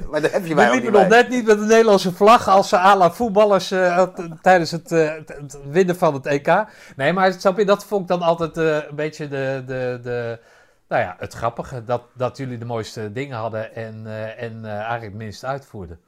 Maar 0.10 0.22
daar 0.22 0.32
heb 0.32 0.46
je 0.46 0.56
mij 0.56 0.72
liepen 0.72 0.92
nog 0.92 1.08
net 1.08 1.30
niet 1.30 1.46
met 1.46 1.60
de 1.60 1.66
Nederlandse 1.66 2.14
vlag 2.14 2.48
als 2.48 2.70
ze 2.70 2.78
à 2.78 2.96
la 2.98 3.12
voetballers 3.12 3.72
eh, 3.72 4.02
t- 4.04 4.22
tijdens 4.42 4.72
het, 4.72 4.92
eh, 4.92 5.12
het- 5.26 5.60
winnen 5.70 5.96
van 5.96 6.14
het 6.14 6.26
EK. 6.26 6.66
Nee, 6.96 7.14
maar 7.14 7.34
snap 7.34 7.58
je, 7.58 7.66
dat 7.66 7.86
vond 7.86 8.02
ik 8.02 8.08
dan 8.08 8.22
altijd 8.22 8.58
eh, 8.58 8.90
een 8.90 8.96
beetje 8.96 9.28
de, 9.28 9.64
de, 9.66 10.00
de, 10.04 10.40
nou 10.88 11.02
ja, 11.02 11.16
het 11.20 11.34
grappige. 11.34 11.84
Dat, 11.84 12.02
dat 12.14 12.38
jullie 12.38 12.58
de 12.58 12.66
mooiste 12.66 13.12
dingen 13.12 13.38
hadden 13.38 13.76
en, 13.76 14.02
eh, 14.06 14.44
en 14.44 14.66
eh, 14.66 14.72
eigenlijk 14.72 15.04
het 15.04 15.14
minst 15.14 15.46
uitvoerden. 15.46 16.00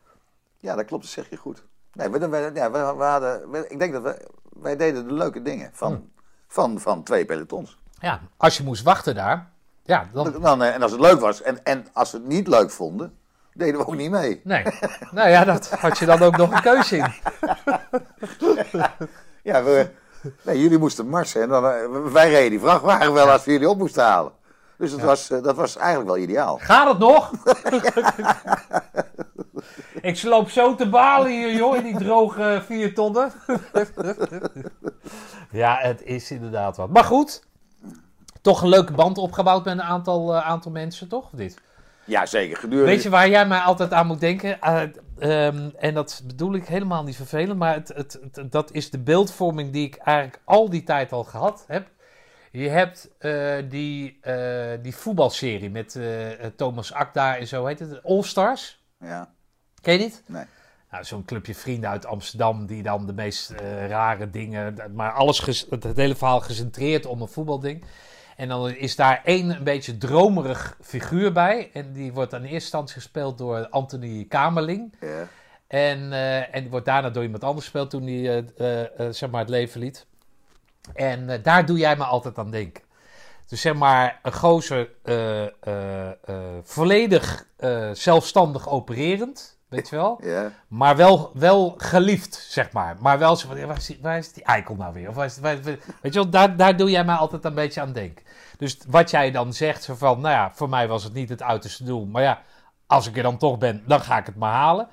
Ja, 0.57 0.75
dat 0.75 0.85
klopt, 0.85 1.03
dat 1.03 1.11
zeg 1.11 1.29
je 1.29 1.37
goed. 1.37 1.63
Nee, 1.93 2.09
we, 2.09 2.29
we, 2.29 2.51
ja, 2.53 2.71
we, 2.71 2.93
we 2.97 3.03
hadden, 3.03 3.41
ik 3.69 3.79
denk 3.79 3.93
dat 3.93 4.01
we, 4.03 4.27
wij 4.61 4.75
deden 4.75 5.07
de 5.07 5.13
leuke 5.13 5.41
dingen 5.41 5.69
van, 5.73 5.93
Hm. 5.93 5.99
Van, 6.47 6.79
van 6.79 7.03
twee 7.03 7.25
pelotons. 7.25 7.77
Ja, 7.99 8.19
als 8.37 8.57
je 8.57 8.63
moest 8.63 8.83
wachten 8.83 9.15
daar, 9.15 9.49
ja, 9.83 10.09
dan... 10.13 10.41
Dan, 10.41 10.63
eh, 10.63 10.73
en 10.73 10.81
als 10.81 10.91
het 10.91 11.01
leuk 11.01 11.19
was, 11.19 11.41
en, 11.41 11.63
en 11.63 11.87
als 11.93 12.11
we 12.11 12.17
het 12.17 12.27
niet 12.27 12.47
leuk 12.47 12.71
vonden, 12.71 13.17
deden 13.53 13.79
we 13.79 13.87
ook 13.87 13.95
niet 13.95 14.11
mee. 14.11 14.41
Nee, 14.43 14.63
nou 15.11 15.29
ja, 15.29 15.43
dat 15.43 15.69
had 15.69 15.97
je 15.97 16.05
dan 16.05 16.21
ook 16.21 16.37
nog 16.37 16.51
een 16.51 16.61
keuze 16.61 16.97
in. 16.97 17.13
Ja, 19.41 19.63
we, 19.63 19.89
nee, 20.41 20.61
jullie 20.61 20.77
moesten 20.77 21.07
marsen 21.07 21.41
en 21.41 21.49
dan, 21.49 21.65
eh, 21.65 22.11
wij 22.11 22.29
reden 22.29 22.49
die 22.49 22.59
vrachtwagen 22.59 23.13
wel 23.13 23.29
als 23.29 23.45
we 23.45 23.51
jullie 23.51 23.69
op 23.69 23.77
moesten 23.77 24.03
halen. 24.03 24.31
Dus 24.77 24.91
dat, 24.91 25.01
was, 25.01 25.29
eh, 25.29 25.43
dat 25.43 25.55
was 25.55 25.77
eigenlijk 25.77 26.09
wel 26.09 26.17
ideaal. 26.17 26.57
Gaat 26.61 26.87
het 26.87 26.99
nog? 26.99 27.31
ik 30.05 30.15
sloop 30.17 30.49
zo 30.49 30.75
te 30.75 30.89
balen 30.89 31.31
hier, 31.31 31.55
joh, 31.55 31.75
in 31.75 31.83
die 31.83 31.97
droge 31.97 32.61
vier 32.65 32.93
tonnen. 32.93 33.31
ja, 35.51 35.77
het 35.81 36.03
is 36.03 36.31
inderdaad 36.31 36.77
wat. 36.77 36.89
Maar 36.89 37.03
goed, 37.03 37.43
toch 38.41 38.61
een 38.61 38.69
leuke 38.69 38.93
band 38.93 39.17
opgebouwd 39.17 39.65
met 39.65 39.73
een 39.73 39.81
aantal, 39.83 40.35
eh, 40.35 40.47
aantal 40.47 40.71
mensen, 40.71 41.07
toch? 41.07 41.25
Of 41.25 41.33
niet? 41.39 41.61
Ja, 42.05 42.25
zeker. 42.25 42.57
Gedurende... 42.57 42.91
Weet 42.91 43.03
je 43.03 43.09
waar 43.09 43.29
jij 43.29 43.47
mij 43.47 43.59
altijd 43.59 43.91
aan 43.93 44.07
moet 44.07 44.19
denken? 44.19 44.61
Eh, 44.61 44.81
ehm, 45.19 45.69
en 45.77 45.93
dat 45.93 46.21
bedoel 46.25 46.53
ik 46.55 46.65
helemaal 46.67 47.03
niet 47.03 47.15
vervelend, 47.15 47.59
maar 47.59 47.73
het, 47.73 47.87
het, 47.95 48.19
het- 48.33 48.51
dat 48.51 48.71
is 48.71 48.89
de 48.89 48.99
beeldvorming 48.99 49.71
die 49.71 49.85
ik 49.87 49.95
eigenlijk 49.95 50.39
al 50.45 50.69
die 50.69 50.83
tijd 50.83 51.11
al 51.11 51.23
gehad 51.23 51.63
heb. 51.67 51.87
Je 52.51 52.69
hebt 52.69 53.09
eh, 53.19 53.55
die, 53.69 54.17
eh, 54.21 54.77
die 54.81 54.95
voetbalserie 54.95 55.69
met 55.69 55.95
eh, 55.95 56.05
Thomas 56.55 56.93
Akda 56.93 57.37
en 57.37 57.47
zo 57.47 57.65
heet 57.65 57.79
het, 57.79 58.03
All 58.03 58.21
Stars. 58.23 58.83
Ja, 58.99 59.33
Ken 59.85 59.93
je 59.93 59.99
niet? 59.99 60.23
nee. 60.25 60.45
Nou, 60.91 61.03
zo'n 61.03 61.25
clubje 61.25 61.55
vrienden 61.55 61.89
uit 61.89 62.05
Amsterdam 62.05 62.65
die 62.65 62.83
dan 62.83 63.05
de 63.05 63.13
meest 63.13 63.49
eh, 63.49 63.87
rare 63.87 64.29
dingen, 64.29 64.77
maar 64.93 65.11
alles, 65.11 65.65
het, 65.69 65.95
hele 65.95 66.15
verhaal 66.15 66.41
gecentreerd 66.41 67.05
om 67.05 67.21
een 67.21 67.27
voetbalding. 67.27 67.85
En 68.35 68.47
dan 68.47 68.69
is 68.69 68.95
daar 68.95 69.21
één 69.23 69.49
een 69.49 69.63
beetje 69.63 69.97
dromerig 69.97 70.77
figuur 70.81 71.31
bij. 71.31 71.69
En 71.73 71.93
die 71.93 72.13
wordt 72.13 72.33
aan 72.33 72.41
eerste 72.41 72.55
instantie 72.55 72.95
gespeeld 72.95 73.37
door 73.37 73.67
Anthony 73.67 74.25
Kamerling. 74.29 74.95
Ja. 74.99 75.27
En, 75.67 76.13
eh, 76.13 76.55
en 76.55 76.69
wordt 76.69 76.85
daarna 76.85 77.09
door 77.09 77.23
iemand 77.23 77.43
anders 77.43 77.63
gespeeld 77.63 77.89
toen 77.89 78.07
hij 78.07 78.45
eh, 78.57 79.07
zeg 79.11 79.29
maar 79.29 79.41
het 79.41 79.49
leven 79.49 79.79
liet. 79.79 80.05
En 80.93 81.41
daar 81.41 81.65
doe 81.65 81.77
jij 81.77 81.95
me 81.95 82.03
altijd 82.03 82.37
aan 82.37 82.51
denken. 82.51 82.83
Dus 83.47 83.61
zeg 83.61 83.73
maar, 83.73 84.19
een 84.23 84.33
gozer 84.33 84.89
volledig 86.63 87.47
zelfstandig 87.93 88.69
opererend, 88.69 89.54
weet 89.69 89.89
je 89.89 89.95
wel. 89.95 90.19
Ja. 90.23 90.51
Maar 90.67 90.95
wel, 90.95 91.31
wel 91.33 91.73
geliefd, 91.77 92.45
zeg 92.49 92.71
maar. 92.71 92.95
Maar 92.99 93.19
wel 93.19 93.35
zo 93.35 93.47
van, 93.47 93.65
waar, 93.65 93.77
is 93.77 93.85
die, 93.85 93.99
waar 94.01 94.17
is 94.17 94.31
die 94.33 94.43
eikel 94.43 94.75
nou 94.75 94.93
weer? 94.93 95.09
Of 95.09 95.15
waar 95.15 95.25
is, 95.25 95.39
waar- 95.39 95.61
weet 95.63 95.79
je 96.01 96.11
wel, 96.11 96.29
daar, 96.29 96.55
daar 96.55 96.77
doe 96.77 96.89
jij 96.89 97.03
mij 97.05 97.15
altijd 97.15 97.45
een 97.45 97.53
beetje 97.55 97.81
aan 97.81 97.93
denken. 97.93 98.25
Dus 98.57 98.77
wat 98.87 99.09
jij 99.09 99.31
dan 99.31 99.53
zegt, 99.53 99.83
zo 99.83 99.95
van, 99.95 100.19
nou 100.21 100.33
ja, 100.33 100.51
voor 100.53 100.69
mij 100.69 100.87
was 100.87 101.03
het 101.03 101.13
niet 101.13 101.29
het 101.29 101.41
uiterste 101.43 101.83
doel. 101.83 102.05
Maar 102.05 102.21
ja, 102.23 102.41
als 102.87 103.07
ik 103.07 103.17
er 103.17 103.23
dan 103.23 103.37
toch 103.37 103.57
ben, 103.57 103.83
dan 103.87 104.01
ga 104.01 104.17
ik 104.17 104.25
het 104.25 104.35
maar 104.35 104.53
halen. 104.53 104.87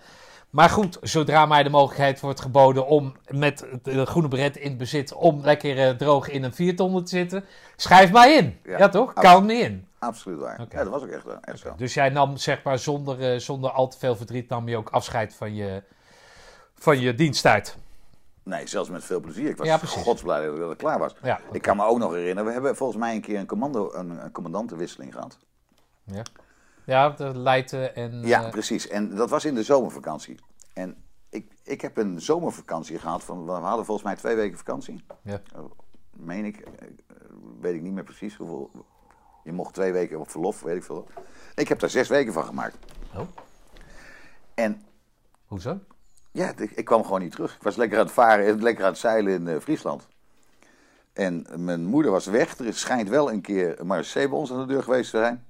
Maar 0.51 0.69
goed, 0.71 0.99
zodra 1.01 1.47
mij 1.47 1.63
de 1.63 1.71
mogelijkheid 1.71 2.21
wordt 2.21 2.41
geboden 2.41 2.87
om 2.87 3.17
met 3.29 3.67
de 3.83 4.07
groene 4.07 4.29
beret 4.29 4.57
in 4.57 4.77
bezit... 4.77 5.13
om 5.15 5.41
lekker 5.45 5.79
eh, 5.79 5.91
droog 5.91 6.29
in 6.29 6.43
een 6.43 6.55
viertonner 6.55 7.03
te 7.03 7.09
zitten, 7.09 7.45
schrijf 7.77 8.13
mij 8.13 8.35
in. 8.37 8.59
Ja, 8.65 8.79
Ja, 8.79 8.89
toch? 8.89 9.13
Count 9.13 9.47
me 9.47 9.55
in. 9.55 9.87
Absoluut 10.03 10.39
waar. 10.39 10.61
Ja, 10.69 10.85
dat 10.85 10.89
was 10.89 11.03
ook 11.03 11.09
echt, 11.09 11.27
echt 11.41 11.59
zo. 11.59 11.75
Dus 11.77 11.95
jij 11.95 12.09
nam, 12.09 12.37
zeg 12.37 12.63
maar, 12.63 12.79
zonder, 12.79 13.33
eh, 13.33 13.39
zonder 13.39 13.71
al 13.71 13.89
te 13.89 13.99
veel 13.99 14.17
verdriet... 14.17 14.49
nam 14.49 14.69
je 14.69 14.77
ook 14.77 14.91
afscheid 14.91 15.35
van 15.35 15.55
je, 15.55 15.83
van 16.75 17.01
je 17.01 17.15
diensttijd. 17.15 17.77
Nee, 18.43 18.67
zelfs 18.67 18.91
met 18.91 19.05
veel 19.05 19.21
plezier. 19.21 19.49
Ik 19.49 19.57
was 19.57 19.67
Ja, 19.67 19.79
godsblij 19.79 20.47
dat 20.47 20.69
het 20.69 20.79
klaar 20.79 20.99
was. 20.99 21.15
Ja, 21.23 21.41
Ik 21.53 21.63
kan 21.63 21.77
me 21.77 21.85
ook 21.85 21.99
nog 21.99 22.13
herinneren, 22.13 22.45
we 22.45 22.53
hebben 22.53 22.77
volgens 22.77 22.99
mij 22.99 23.15
een 23.15 23.21
keer 23.21 23.39
een, 23.39 23.47
commando, 23.47 23.93
een, 23.93 24.25
een 24.25 24.33
commandantenwisseling 24.33 25.13
gehad. 25.13 25.39
Ja, 26.05 26.23
ja 26.85 27.11
de 27.11 27.39
Leiden 27.39 27.95
en... 27.95 28.23
Ja, 28.23 28.45
eh, 28.45 28.51
precies. 28.51 28.89
En 28.89 29.15
dat 29.17 29.31
was 29.31 29.45
in 29.45 29.55
de 29.55 29.63
zomervakantie. 29.63 30.39
En 30.73 30.97
ik, 31.31 31.53
ik 31.65 31.81
heb 31.81 31.97
een 31.97 32.21
zomervakantie 32.21 32.99
gehad 32.99 33.25
van, 33.25 33.45
we 33.45 33.51
hadden 33.51 33.85
volgens 33.85 34.07
mij 34.07 34.17
twee 34.17 34.35
weken 34.35 34.59
vakantie. 34.59 35.05
Ja. 35.23 35.41
Oh, 35.57 35.71
meen 36.11 36.45
ik, 36.45 36.61
eh, 36.61 36.89
weet 37.61 37.75
ik 37.75 37.83
niet 37.83 37.93
meer 37.93 38.05
precies 38.05 38.37
hoeveel. 38.37 38.71
Je 39.45 39.53
mocht 39.53 39.75
twee 39.75 39.93
weken 39.93 40.21
op 40.21 40.31
verlof, 40.31 40.61
weet 40.63 40.77
ik 40.77 40.85
veel. 40.85 41.09
Ik 41.55 41.69
heb 41.69 41.79
daar 41.79 41.91
zes 41.91 42.09
weken 42.09 42.33
van 42.33 42.45
gemaakt. 42.45 42.77
Oh, 43.15 43.21
En 44.55 44.83
hoezo? 45.47 45.79
ja, 46.31 46.53
ik, 46.57 46.85
kwam 46.85 47.03
gewoon 47.05 47.21
niet 47.21 47.33
terug. 47.33 47.55
Ik 47.55 47.63
was 47.63 47.77
lekker 47.77 47.99
aan 47.99 48.05
het 48.05 48.15
varen, 48.15 48.47
en 48.47 48.63
lekker 48.63 48.85
aan 48.85 48.91
het 48.91 49.01
zeilen 49.01 49.33
in 49.33 49.49
eh, 49.49 49.61
Friesland. 49.61 50.09
En 51.13 51.47
mijn 51.57 51.85
moeder 51.85 52.11
was 52.13 52.27
weg. 52.27 52.59
Er 52.59 52.75
schijnt 52.75 53.09
wel 53.09 53.31
een 53.33 53.41
keer 53.41 53.81
een 53.81 53.87
Marseille 53.87 54.29
bij 54.29 54.39
ons 54.39 54.53
aan 54.53 54.61
de 54.61 54.67
deur 54.67 54.83
geweest 54.83 55.11
te 55.11 55.17
zijn. 55.19 55.45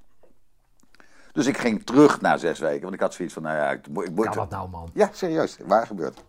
Dus 1.33 1.47
ik 1.47 1.59
ging 1.59 1.85
terug 1.87 2.21
na 2.21 2.37
zes 2.37 2.59
weken. 2.59 2.83
Want 2.83 2.95
ik 2.95 3.01
had 3.01 3.15
zoiets 3.15 3.35
van, 3.35 3.43
nou 3.43 3.57
ja, 3.57 3.71
ik, 3.71 3.89
moet- 3.89 4.05
ik 4.05 4.15
moet... 4.15 4.25
Kan 4.25 4.35
wat 4.37 4.51
nou, 4.51 4.69
man? 4.69 4.91
Ja, 4.95 5.09
serieus. 5.13 5.57
Waar 5.67 5.87
gebeurt? 5.87 6.23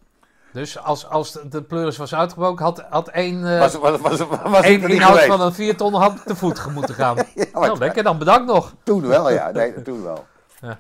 Dus 0.53 0.79
als, 0.79 1.09
als 1.09 1.31
de, 1.49 1.63
pleuris 1.63 1.97
was 1.97 2.15
uitgebroken, 2.15 2.65
had, 2.65 2.85
had 2.89 3.07
één, 3.07 3.53
eh 3.53 3.59
Was, 3.59 3.75
was, 3.75 3.99
was, 4.43 4.63
één 4.63 4.89
inhoud 4.89 5.23
van 5.23 5.41
een 5.41 5.53
vier 5.53 5.77
ton 5.77 5.93
had 5.93 6.25
te 6.25 6.35
voet 6.35 6.71
moeten 6.73 6.95
gaan. 6.95 7.17
Ja, 7.33 7.45
nou, 7.53 7.77
lekker, 7.77 8.03
dan 8.03 8.17
bedankt 8.17 8.45
nog. 8.45 8.73
Toen 8.83 9.07
wel, 9.07 9.31
ja. 9.31 9.51
Nee, 9.51 9.81
toen 9.81 10.03
wel. 10.03 10.25
Ja. 10.61 10.77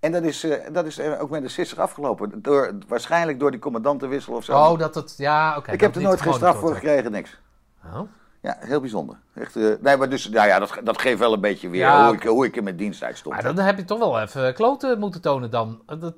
En 0.00 0.12
dat 0.12 0.22
is, 0.22 0.44
eh, 0.44 0.72
dat 0.72 0.84
is 0.84 0.98
eh, 0.98 1.22
ook 1.22 1.30
met 1.30 1.42
de 1.42 1.48
sisser 1.48 1.80
afgelopen. 1.80 2.42
Door, 2.42 2.72
waarschijnlijk 2.88 3.40
door 3.40 3.50
die 3.50 3.60
commandantenwissel 3.60 4.34
of 4.34 4.44
zo. 4.44 4.52
Oh, 4.52 4.78
dat 4.78 4.94
het, 4.94 5.14
ja, 5.16 5.56
oké. 5.56 5.72
ik 5.72 5.80
heb 5.80 5.94
er 5.94 6.02
nooit 6.02 6.20
geen 6.20 6.32
straf 6.32 6.58
voor 6.58 6.74
gekregen, 6.74 7.12
niks. 7.12 7.38
Oh. 7.84 8.00
Ja, 8.40 8.56
heel 8.60 8.80
bijzonder. 8.80 9.16
Echt, 9.34 9.54
nee, 9.54 9.96
maar 9.96 10.08
dus, 10.08 10.28
nou 10.28 10.48
ja, 10.48 10.58
dat, 10.58 10.78
dat 10.82 11.00
geeft 11.00 11.18
wel 11.18 11.32
een 11.32 11.40
beetje 11.40 11.68
weer 11.68 11.80
Ja, 11.80 12.06
hoe, 12.06 12.14
ik, 12.14 12.22
hoe 12.22 12.46
ik 12.46 12.56
in 12.56 12.64
mijn 12.64 12.76
diensttijd 12.76 13.16
stond. 13.16 13.34
Maar 13.34 13.54
dan 13.54 13.64
heb 13.64 13.76
je 13.76 13.84
toch 13.84 13.98
wel 13.98 14.20
even 14.20 14.54
kloten 14.54 14.98
moeten 14.98 15.20
tonen 15.20 15.50
dan. 15.50 15.82
Dat- 15.86 16.14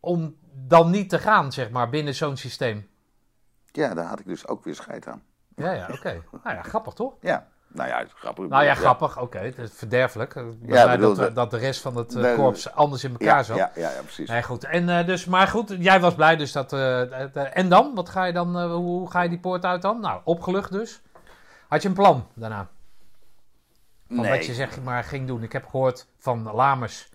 om 0.00 0.36
dan 0.58 0.90
niet 0.90 1.08
te 1.08 1.18
gaan, 1.18 1.52
zeg 1.52 1.70
maar, 1.70 1.88
binnen 1.88 2.14
zo'n 2.14 2.36
systeem. 2.36 2.88
Ja, 3.72 3.94
daar 3.94 4.06
had 4.06 4.20
ik 4.20 4.26
dus 4.26 4.48
ook 4.48 4.64
weer 4.64 4.74
scheid 4.74 5.06
aan. 5.06 5.22
Ja, 5.56 5.72
ja, 5.72 5.88
oké. 5.92 6.22
Nou 6.42 6.56
ja, 6.56 6.62
grappig 6.62 6.92
toch? 6.94 7.14
Ja, 7.20 7.46
nou 7.68 7.88
ja, 7.88 8.04
grappig. 8.14 8.48
Nou 8.48 8.64
ja, 8.64 8.74
grappig, 8.74 9.20
oké. 9.20 9.38
Het 9.38 9.58
is 9.58 9.70
verderfelijk. 9.72 10.34
Ja, 10.34 10.42
Ja, 10.62 10.86
dat, 10.86 11.14
bedoel, 11.14 11.32
dat 11.34 11.50
de 11.50 11.56
rest 11.56 11.80
van 11.80 11.96
het 11.96 12.14
eh, 12.14 12.34
korps 12.34 12.72
anders 12.72 13.04
in 13.04 13.10
elkaar 13.10 13.36
Ja, 13.36 13.42
zat. 13.42 13.56
ja, 13.56 13.70
ja, 13.74 13.90
ja, 13.90 14.00
precies. 14.00 14.28
Nee, 14.28 14.42
goed. 14.42 14.64
En, 14.64 14.88
eh, 14.88 15.06
dus, 15.06 15.24
maar 15.24 15.48
goed, 15.48 15.76
jij 15.78 16.00
was 16.00 16.14
blij 16.14 16.36
dus 16.36 16.52
dat... 16.52 16.72
eh, 16.72 17.56
en 17.56 17.68
dan? 17.68 17.94
Wat 17.94 18.08
ga 18.08 18.24
je 18.24 18.32
dan? 18.32 18.62
hoe, 18.70 19.10
ga 19.10 19.22
je 19.22 19.28
die 19.28 19.40
poort 19.40 19.64
uit 19.64 19.82
dan? 19.82 20.00
Nou, 20.00 20.20
opgelucht 20.24 20.72
dus. 20.72 21.02
Had 21.68 21.82
je 21.82 21.88
een 21.88 21.94
plan 21.94 22.26
daarna? 22.34 22.68
Van 24.08 24.16
nee. 24.16 24.30
wat 24.30 24.46
je 24.46 24.54
zeg 24.54 24.82
maar 24.82 25.04
ging 25.04 25.26
doen. 25.26 25.42
Ik 25.42 25.52
heb 25.52 25.66
gehoord 25.66 26.06
van 26.18 26.42
Lamers 26.42 27.08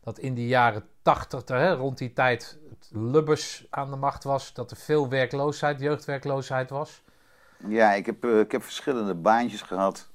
dat 0.00 0.18
in 0.18 0.34
die 0.34 0.46
jaren 0.48 0.84
80, 1.02 1.48
hè, 1.48 1.72
rond 1.74 1.98
die 1.98 2.12
tijd, 2.12 2.58
Lubbers 2.90 3.66
aan 3.70 3.90
de 3.90 3.96
macht 3.96 4.24
was, 4.24 4.52
dat 4.52 4.70
er 4.70 4.76
veel 4.76 5.08
werkloosheid, 5.08 5.80
jeugdwerkloosheid 5.80 6.70
was. 6.70 7.02
Ja, 7.66 7.92
ik 7.92 8.06
heb, 8.06 8.24
eh, 8.24 8.38
ik 8.38 8.52
heb 8.52 8.62
verschillende 8.62 9.14
baantjes 9.14 9.62
gehad. 9.62 10.08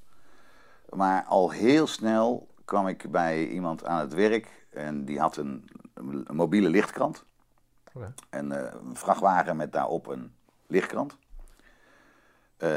Maar 0.88 1.24
al 1.24 1.50
heel 1.50 1.86
snel 1.86 2.48
kwam 2.64 2.88
ik 2.88 3.10
bij 3.10 3.48
iemand 3.48 3.84
aan 3.84 4.00
het 4.00 4.14
werk. 4.14 4.66
En 4.70 5.04
die 5.04 5.20
had 5.20 5.36
een, 5.36 5.70
een 5.94 6.36
mobiele 6.36 6.68
lichtkrant. 6.68 7.24
En 8.30 8.52
eh, 8.52 8.74
een 8.88 8.96
vrachtwagen 8.96 9.56
met 9.56 9.72
daarop 9.72 10.06
een 10.06 10.32
lichtkrant. 10.66 11.18
Eh, 12.56 12.76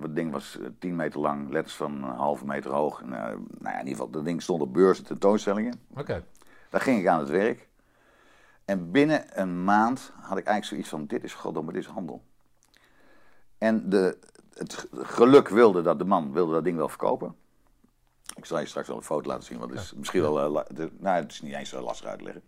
het 0.00 0.14
ding 0.14 0.32
was 0.32 0.58
eh, 0.58 0.66
10 0.78 0.96
meter 0.96 1.20
lang, 1.20 1.50
letters 1.50 1.74
van 1.76 1.92
een 1.92 2.16
halve 2.16 2.44
meter 2.44 2.70
hoog. 2.70 3.00
En, 3.00 3.08
nou 3.08 3.38
ja, 3.62 3.72
in 3.72 3.78
ieder 3.78 3.90
geval, 3.90 4.10
dat 4.10 4.24
ding 4.24 4.42
stond 4.42 4.62
op 4.62 4.72
beurzen, 4.72 5.04
tentoonstellingen. 5.04 5.80
Oké. 5.94 6.24
Daar 6.70 6.80
ging 6.80 7.00
ik 7.00 7.06
aan 7.06 7.18
het 7.18 7.28
werk. 7.28 7.67
En 8.68 8.90
binnen 8.90 9.40
een 9.40 9.64
maand 9.64 10.12
had 10.14 10.38
ik 10.38 10.44
eigenlijk 10.46 10.64
zoiets 10.64 10.88
van: 10.88 11.06
dit 11.06 11.24
is 11.24 11.34
goddomme, 11.34 11.72
dit 11.72 11.82
is 11.82 11.88
handel. 11.88 12.22
En 13.58 13.88
de, 13.88 14.18
het 14.54 14.86
geluk 14.92 15.48
wilde 15.48 15.82
dat 15.82 15.98
de 15.98 16.04
man 16.04 16.32
wilde 16.32 16.52
dat 16.52 16.64
ding 16.64 16.76
wel 16.76 16.88
verkopen. 16.88 17.34
Ik 18.36 18.44
zal 18.44 18.58
je 18.58 18.66
straks 18.66 18.88
wel 18.88 18.96
een 18.96 19.02
foto 19.02 19.28
laten 19.28 19.44
zien, 19.44 19.58
want 19.58 19.70
het 19.70 19.80
is 19.80 19.92
misschien 19.94 20.20
wel. 20.22 20.58
eh, 20.58 20.64
de- 20.76 20.90
nou, 20.98 21.22
het 21.22 21.32
is 21.32 21.40
niet 21.40 21.54
eens 21.54 21.68
zo 21.68 21.80
lastig 21.82 22.06
uit 22.08 22.18
te 22.18 22.24
leggen. 22.24 22.42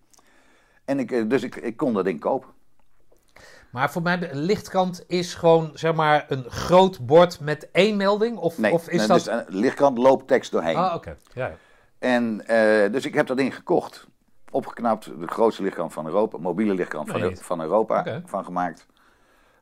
En 0.85 0.99
ik, 0.99 1.11
eh, 1.13 1.29
dus 1.29 1.43
ik, 1.43 1.57
ik 1.57 1.77
kon 1.77 1.93
dat 1.93 2.05
ding 2.05 2.21
kopen. 2.21 2.49
Maar 3.71 3.91
voor 3.91 4.03
mij, 4.03 4.31
een 4.33 4.39
lichtkant 4.41 5.05
is 5.07 5.35
gewoon, 5.35 5.71
zeg 5.75 5.95
maar, 5.95 6.25
een 6.29 6.51
groot 6.51 7.07
bord 7.07 7.41
met 7.41 7.71
één 7.71 7.97
melding? 7.97 8.37
Of, 8.39 8.59
Nee, 8.59 8.73
of 8.73 8.89
is 8.89 8.99
nee, 8.99 9.07
dat... 9.07 9.17
dus 9.25 9.27
een 9.27 9.45
lichtkant 9.49 9.99
loopt 9.99 10.29
tekst 10.29 10.51
doorheen. 10.53 10.77
Ah, 10.77 10.95
oké. 10.95 11.17
Ja, 11.33 11.47
ja. 11.47 11.57
En 11.99 12.47
eh, 12.47 12.93
dus 12.93 13.05
ik 13.07 13.15
heb 13.15 13.27
dat 13.27 13.37
ding 13.37 13.55
gekocht. 13.55 14.07
Opgeknapt, 14.51 15.05
de 15.21 15.27
grootste 15.27 15.63
lichtkant 15.63 15.93
van 15.93 16.07
Europa, 16.07 16.39
mobiele 16.39 16.75
lichtkant 16.75 17.11
van, 17.11 17.21
Nee. 17.21 17.37
van 17.37 17.61
Europa 17.61 18.23
van 18.25 18.45
gemaakt. 18.45 18.87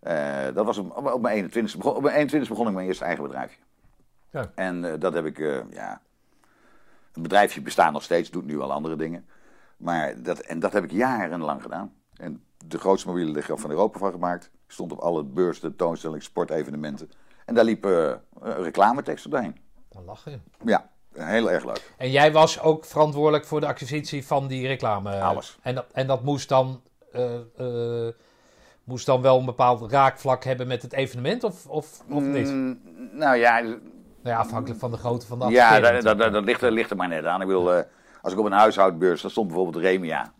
Eh, 0.01 0.55
dat 0.55 0.65
was 0.65 0.79
op, 0.79 0.97
op 1.13 1.21
mijn 1.21 1.35
21 1.35 1.77
begon, 1.77 1.95
op 1.95 2.03
mijn 2.03 2.15
21 2.15 2.49
begon 2.49 2.69
ik 2.69 2.75
mijn 2.75 2.87
eerste 2.87 3.05
eigen 3.05 3.23
bedrijfje. 3.23 3.61
Ja. 4.31 4.51
En 4.55 4.93
eh, 4.93 5.01
dat 5.01 5.13
heb 5.13 5.25
ik, 5.25 5.39
eh, 5.39 5.71
ja, 5.71 6.01
een 7.13 7.23
bedrijfje 7.23 7.61
bestaat 7.61 7.93
nog 7.93 8.03
steeds, 8.03 8.31
doet 8.31 8.47
nu 8.47 8.61
al 8.61 8.73
andere 8.73 8.97
dingen. 8.97 9.27
Maar 9.77 10.23
dat, 10.23 10.39
en 10.39 10.59
dat 10.59 10.73
heb 10.73 10.85
ik 10.85 10.91
jarenlang 10.91 11.63
gedaan. 11.63 11.93
En 12.17 12.45
de 12.67 12.79
grootste 12.79 13.09
mobiele 13.09 13.31
lichtkant 13.31 13.61
van 13.61 13.71
Europa 13.71 13.99
van 13.99 14.11
gemaakt. 14.11 14.51
Stond 14.67 14.93
op 14.93 14.99
alle 14.99 15.25
beurzen, 15.25 15.63
tentoonstellingen, 15.63 16.23
sportevenementen. 16.25 17.11
En 17.45 17.55
daar 17.55 17.65
liep 17.65 17.85
reclametekst 18.41 19.31
doorheen. 19.31 19.57
Dan 19.89 20.05
lachen 20.05 20.33
je. 20.33 20.39
Ja, 20.65 20.91
heel 21.27 21.51
erg 21.51 21.65
leuk. 21.65 21.93
En 21.97 22.11
jij 22.11 22.33
was 22.33 22.61
ook 22.61 22.85
verantwoordelijk 22.85 23.45
voor 23.45 23.61
de 23.61 23.67
acquisitie 23.67 24.27
van 24.27 24.47
die 24.47 24.67
reclame? 24.67 25.21
Alles. 25.21 25.59
En 25.63 25.75
dat, 25.75 25.87
en 25.93 26.07
dat 26.07 26.23
moest 26.23 26.49
dan... 26.49 26.81
eh, 27.13 28.09
moest 28.85 29.07
dan 29.07 29.23
wel 29.23 29.39
een 29.39 29.45
bepaald 29.45 29.91
raakvlak 29.93 30.45
hebben 30.45 30.67
met 30.67 30.83
het 30.83 30.93
evenement, 30.93 31.45
of, 31.45 31.67
of, 31.67 32.03
of 32.11 32.23
niet? 32.23 32.49
Mm, 32.49 32.81
nou 33.13 33.37
ja, 33.37 33.61
Nou 33.61 33.79
ja, 34.23 34.37
afhankelijk 34.39 34.81
van 34.81 34.91
de 34.91 34.97
grootte 34.97 35.27
van 35.27 35.39
de 35.39 35.47
Ja, 35.49 35.81
dat, 35.81 36.03
dat, 36.03 36.33
dat, 36.33 36.45
ligt, 36.45 36.63
er, 36.63 36.73
ligt 36.73 36.91
er 36.91 36.97
maar 36.97 37.09
net 37.09 37.25
aan. 37.25 37.41
Ik 37.41 37.47
bedoel, 37.47 37.75
eh, 37.75 37.83
als 38.23 38.33
ik 38.33 38.39
op 38.39 38.45
een 38.45 38.53
huishoudbeurs, 38.53 39.23
dan 39.23 39.31
stond 39.31 39.47
bijvoorbeeld 39.47 39.85
Remia. 39.85 40.33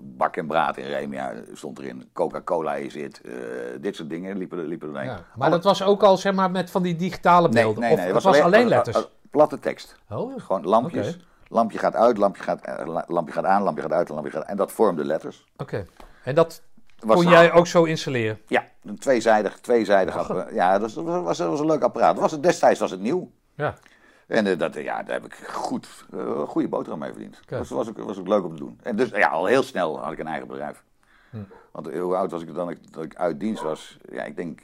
bak 0.00 0.36
en 0.36 0.46
braad 0.46 0.76
in 0.76 0.86
Remia 0.86 1.32
stond 1.52 1.78
erin. 1.78 2.08
Coca-Cola 2.12 2.74
is 2.74 2.94
het. 2.94 3.20
dit 3.80 3.96
soort 3.96 4.10
dingen 4.10 4.38
liepen, 4.38 4.66
liepen 4.66 4.94
erheen. 4.94 5.08
Ja. 5.08 5.24
Maar 5.36 5.50
dat 5.50 5.64
was 5.64 5.82
ook 5.82 6.02
al, 6.02 6.16
zeg 6.16 6.34
maar, 6.34 6.50
met 6.50 6.70
van 6.70 6.82
die 6.82 6.96
digitale 6.96 7.48
nee, 7.48 7.62
beelden? 7.62 7.82
nee, 7.82 7.92
of 7.92 7.98
nee. 7.98 8.12
het 8.12 8.22
was, 8.22 8.40
alleen, 8.40 8.68
letters? 8.68 8.96
eh, 8.96 9.02
eh, 9.02 9.08
platte 9.36 9.58
tekst. 9.58 9.96
oh, 10.10 10.32
ja. 10.34 10.38
Gewoon 10.42 10.64
lampjes. 10.66 11.18
Lampje 11.48 11.78
gaat 11.78 11.94
uit, 11.94 12.16
lampje 12.16 12.42
gaat, 12.42 12.60
eh, 12.64 12.86
la- 12.86 13.04
lampje 13.08 13.32
gaat 13.32 13.44
aan, 13.44 13.62
lampje 13.62 13.82
gaat 13.82 13.92
uit, 13.92 14.08
lampje 14.08 14.30
gaat 14.30 14.44
En 14.44 14.56
dat 14.56 14.72
vormde 14.72 15.04
letters. 15.04 15.44
oké. 15.56 15.86
En 16.24 16.34
dat 16.34 16.62
Was 16.98 17.16
kon 17.22 17.28
jij 17.32 17.52
ook 17.52 17.66
zo 17.66 17.84
installeren? 17.84 18.40
Ja, 18.46 18.64
een 18.84 18.98
tweezijdig, 18.98 19.58
tweezijdig. 19.60 20.14
Lachen. 20.16 20.34
appara- 20.36 20.54
Ja, 20.54 20.72
dat 20.78 20.80
was, 20.80 20.94
dat 21.04 21.22
was, 21.22 21.38
dat 21.38 21.48
was 21.48 21.60
een 21.60 21.66
leuk 21.66 21.82
apparaat. 21.82 22.18
Was 22.18 22.30
het, 22.32 22.42
destijds 22.42 22.80
was 22.80 22.90
het 22.90 23.00
nieuw. 23.00 23.30
Ja. 23.54 23.74
En 24.26 24.46
eh, 24.46 24.58
dat, 24.58 24.74
ja, 24.74 25.02
daar 25.02 25.14
heb 25.14 25.24
ik 25.24 25.34
goed, 25.34 25.88
eh, 26.12 26.40
goede 26.40 26.68
boterham 26.68 26.98
mee 26.98 27.10
verdiend. 27.10 27.40
Dat 27.46 27.68
was, 27.68 27.88
ook, 27.88 27.98
was 27.98 28.18
ook 28.18 28.28
leuk 28.28 28.44
om 28.44 28.50
te 28.56 28.58
doen. 28.62 28.78
En 28.82 28.96
dus 28.96 29.08
ja, 29.10 29.28
al 29.28 29.46
heel 29.46 29.62
snel 29.62 30.00
had 30.02 30.12
ik 30.12 30.18
een 30.18 30.26
eigen 30.26 30.48
bedrijf. 30.48 30.82
Hm. 31.30 31.36
Want 31.72 31.92
hoe 31.92 32.16
oud 32.16 32.30
was 32.30 32.42
ik 32.42 32.54
dan 32.54 32.70
ik, 32.70 32.92
dat 32.92 33.04
ik 33.04 33.14
uit 33.16 33.40
dienst 33.40 33.62
was? 33.62 33.98
Ja, 34.10 34.22
ik 34.24 34.36
denk, 34.36 34.60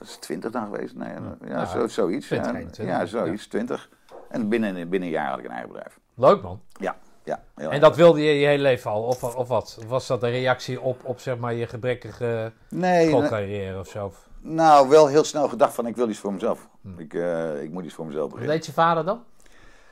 dat 0.00 0.08
is 0.08 0.16
twintig 0.16 0.50
dan 0.50 0.64
geweest. 0.64 0.94
Nee, 0.94 1.12
ja, 1.12 1.36
Ja, 1.46 1.66
zo, 1.66 1.88
zoiets. 1.88 2.26
20, 2.26 2.52
ja, 2.52 2.58
21, 2.58 2.94
ja, 2.94 3.06
zoiets, 3.06 3.46
twintig. 3.46 3.88
En 4.28 4.48
binnen, 4.48 4.88
binnen 4.88 5.08
een 5.08 5.14
jaar 5.14 5.28
had 5.28 5.38
ik 5.38 5.44
een 5.44 5.50
eigen 5.50 5.68
bedrijf. 5.68 5.98
Leuk 6.14 6.42
man. 6.42 6.60
Ja, 6.72 6.96
ja. 7.24 7.42
heel 7.54 7.70
En 7.70 7.80
dat 7.80 7.96
wilde 7.96 8.22
je 8.22 8.32
je 8.32 8.46
hele 8.46 8.62
leven 8.62 8.90
al, 8.90 9.02
of, 9.02 9.36
of 9.36 9.48
wat? 9.48 9.78
Was 9.86 10.06
dat 10.06 10.22
een 10.22 10.30
reactie 10.30 10.80
op, 10.80 11.04
op 11.04 11.20
zeg 11.20 11.38
maar, 11.38 11.54
je 11.54 11.66
gebrekkige 11.66 12.52
nee, 12.68 13.08
schoolcarrière 13.08 13.78
of 13.78 13.88
zo? 13.88 14.12
nou, 14.40 14.88
wel 14.88 15.06
heel 15.06 15.24
snel 15.24 15.48
gedacht 15.48 15.74
van 15.74 15.86
ik 15.86 15.96
wil 15.96 16.08
iets 16.08 16.18
voor 16.18 16.32
mezelf. 16.32 16.68
Hm. 16.82 16.98
Ik, 16.98 17.14
eh, 17.14 17.62
ik 17.62 17.70
moet 17.70 17.84
iets 17.84 17.94
voor 17.94 18.06
mezelf 18.06 18.22
Wat 18.22 18.32
beginnen. 18.32 18.56
deed 18.56 18.66
je 18.66 18.72
vader 18.72 19.04
dan? 19.04 19.24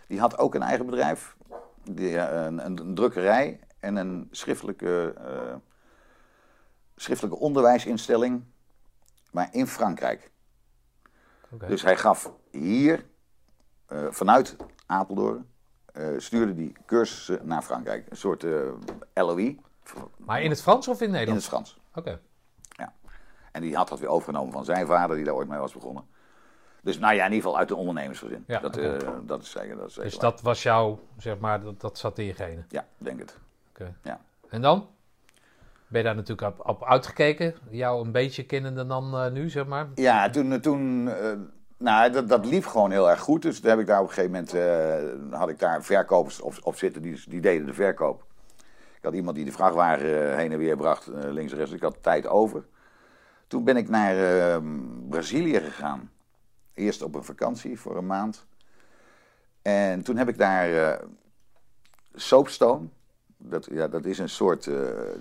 Die 0.06 0.20
had 0.20 0.38
ook 0.38 0.54
een 0.54 0.62
eigen 0.62 0.86
bedrijf. 0.86 1.36
Die, 1.84 2.18
eh, 2.18 2.44
een, 2.44 2.64
een, 2.66 2.78
een 2.78 2.94
drukkerij 2.94 3.60
en 3.80 3.96
een 3.96 4.28
schriftelijke, 4.30 5.14
eh, 5.18 5.54
schriftelijke 6.96 7.38
onderwijsinstelling. 7.38 8.42
Maar 9.38 9.48
in 9.52 9.66
Frankrijk. 9.66 10.30
Dus 11.68 11.82
hij 11.82 11.96
gaf 11.96 12.32
hier, 12.50 13.04
eh, 13.86 14.06
vanuit 14.10 14.56
Apeldoorn, 14.86 15.50
eh, 15.92 16.06
stuurde 16.16 16.54
die 16.54 16.72
cursussen 16.86 17.46
naar 17.46 17.62
Frankrijk. 17.62 18.06
Een 18.10 18.16
soort 18.16 18.44
eh, 18.44 18.52
LOI 19.14 19.60
Maar 20.16 20.42
in 20.42 20.50
het 20.50 20.62
Frans 20.62 20.88
of 20.88 21.00
in 21.00 21.06
in 21.06 21.08
het 21.08 21.18
Nederland? 21.18 21.44
Frans. 21.44 21.78
Oké. 21.94 22.20
En 23.52 23.62
die 23.62 23.76
had 23.76 23.88
dat 23.88 23.98
weer 23.98 24.08
overgenomen 24.08 24.52
van 24.52 24.64
zijn 24.64 24.86
vader, 24.86 25.16
die 25.16 25.24
daar 25.24 25.34
ooit 25.34 25.48
mee 25.48 25.58
was 25.58 25.72
begonnen. 25.72 26.04
Dus 26.82 26.98
nou 26.98 27.14
ja, 27.14 27.24
in 27.24 27.32
ieder 27.32 27.44
geval 27.44 27.58
uit 27.58 27.68
de 27.68 27.76
ondernemersgezin. 27.76 28.44
Ja, 28.46 28.60
dat, 28.60 28.74
dat 29.26 29.42
is 29.42 29.50
zeker. 29.50 29.76
Dat 29.76 29.86
is 29.86 29.94
zeker 29.94 30.10
Dus 30.10 30.20
waar. 30.20 30.30
dat 30.30 30.40
was 30.40 30.62
jouw, 30.62 31.00
zeg 31.18 31.38
maar, 31.38 31.60
dat, 31.60 31.80
dat 31.80 31.98
zat 31.98 32.18
in 32.18 32.24
je 32.24 32.34
genen. 32.34 32.66
Ja, 32.68 32.86
denk 32.98 33.18
het. 33.18 33.38
Oké. 33.68 33.94
Ja. 34.02 34.20
En 34.48 34.62
dan? 34.62 34.88
Ben 35.88 36.00
je 36.00 36.06
daar 36.06 36.16
natuurlijk 36.16 36.58
op, 36.58 36.68
op 36.68 36.84
uitgekeken? 36.84 37.54
Jou 37.70 38.04
een 38.04 38.12
beetje 38.12 38.46
kennende 38.46 38.86
dan 38.86 39.14
eh, 39.14 39.30
nu, 39.30 39.50
zeg 39.50 39.66
maar? 39.66 39.88
Ja, 39.94 40.30
toen, 40.30 40.60
toen 40.60 41.08
eh, 41.08 41.32
nou, 41.78 42.12
dat, 42.12 42.28
dat 42.28 42.46
liep 42.46 42.66
gewoon 42.66 42.90
heel 42.90 43.10
erg 43.10 43.20
goed. 43.20 43.42
Dus 43.42 43.60
toen 43.60 43.70
heb 43.70 43.78
ik 43.78 43.86
daar 43.86 44.00
op 44.00 44.08
een 44.08 44.14
gegeven 44.14 44.30
moment, 44.30 44.54
eh, 44.54 45.38
had 45.38 45.48
ik 45.48 45.58
daar 45.58 45.82
verkopers 45.84 46.40
op, 46.40 46.76
zitten, 46.76 47.02
die, 47.02 47.22
die 47.28 47.40
deden 47.40 47.66
de 47.66 47.74
verkoop. 47.74 48.26
Ik 48.98 49.04
had 49.04 49.14
iemand 49.14 49.36
die 49.36 49.44
de 49.44 49.52
vrachtwagen 49.52 50.30
eh, 50.30 50.36
heen 50.36 50.52
en 50.52 50.58
weer 50.58 50.76
bracht, 50.76 51.06
eh, 51.06 51.30
links 51.30 51.52
en 51.52 51.58
rechts, 51.58 51.72
ik 51.72 51.82
had 51.82 52.02
tijd 52.02 52.26
over. 52.26 52.64
Toen 53.46 53.64
ben 53.64 53.76
ik 53.76 53.88
naar 53.88 54.16
eh, 54.16 54.62
Brazilië 55.08 55.60
gegaan. 55.60 56.10
Eerst 56.74 57.02
op 57.02 57.14
een 57.14 57.24
vakantie 57.24 57.80
voor 57.80 57.96
een 57.96 58.06
maand. 58.06 58.46
En 59.62 60.02
toen 60.02 60.16
heb 60.16 60.28
ik 60.28 60.38
daar 60.38 60.72
eh 60.72 61.06
soapstone. 62.14 62.88
Dat, 63.38 63.68
ja, 63.70 63.88
dat 63.88 64.04
is 64.04 64.18
een 64.18 64.28
soort, 64.28 64.66
eh, 64.66 64.74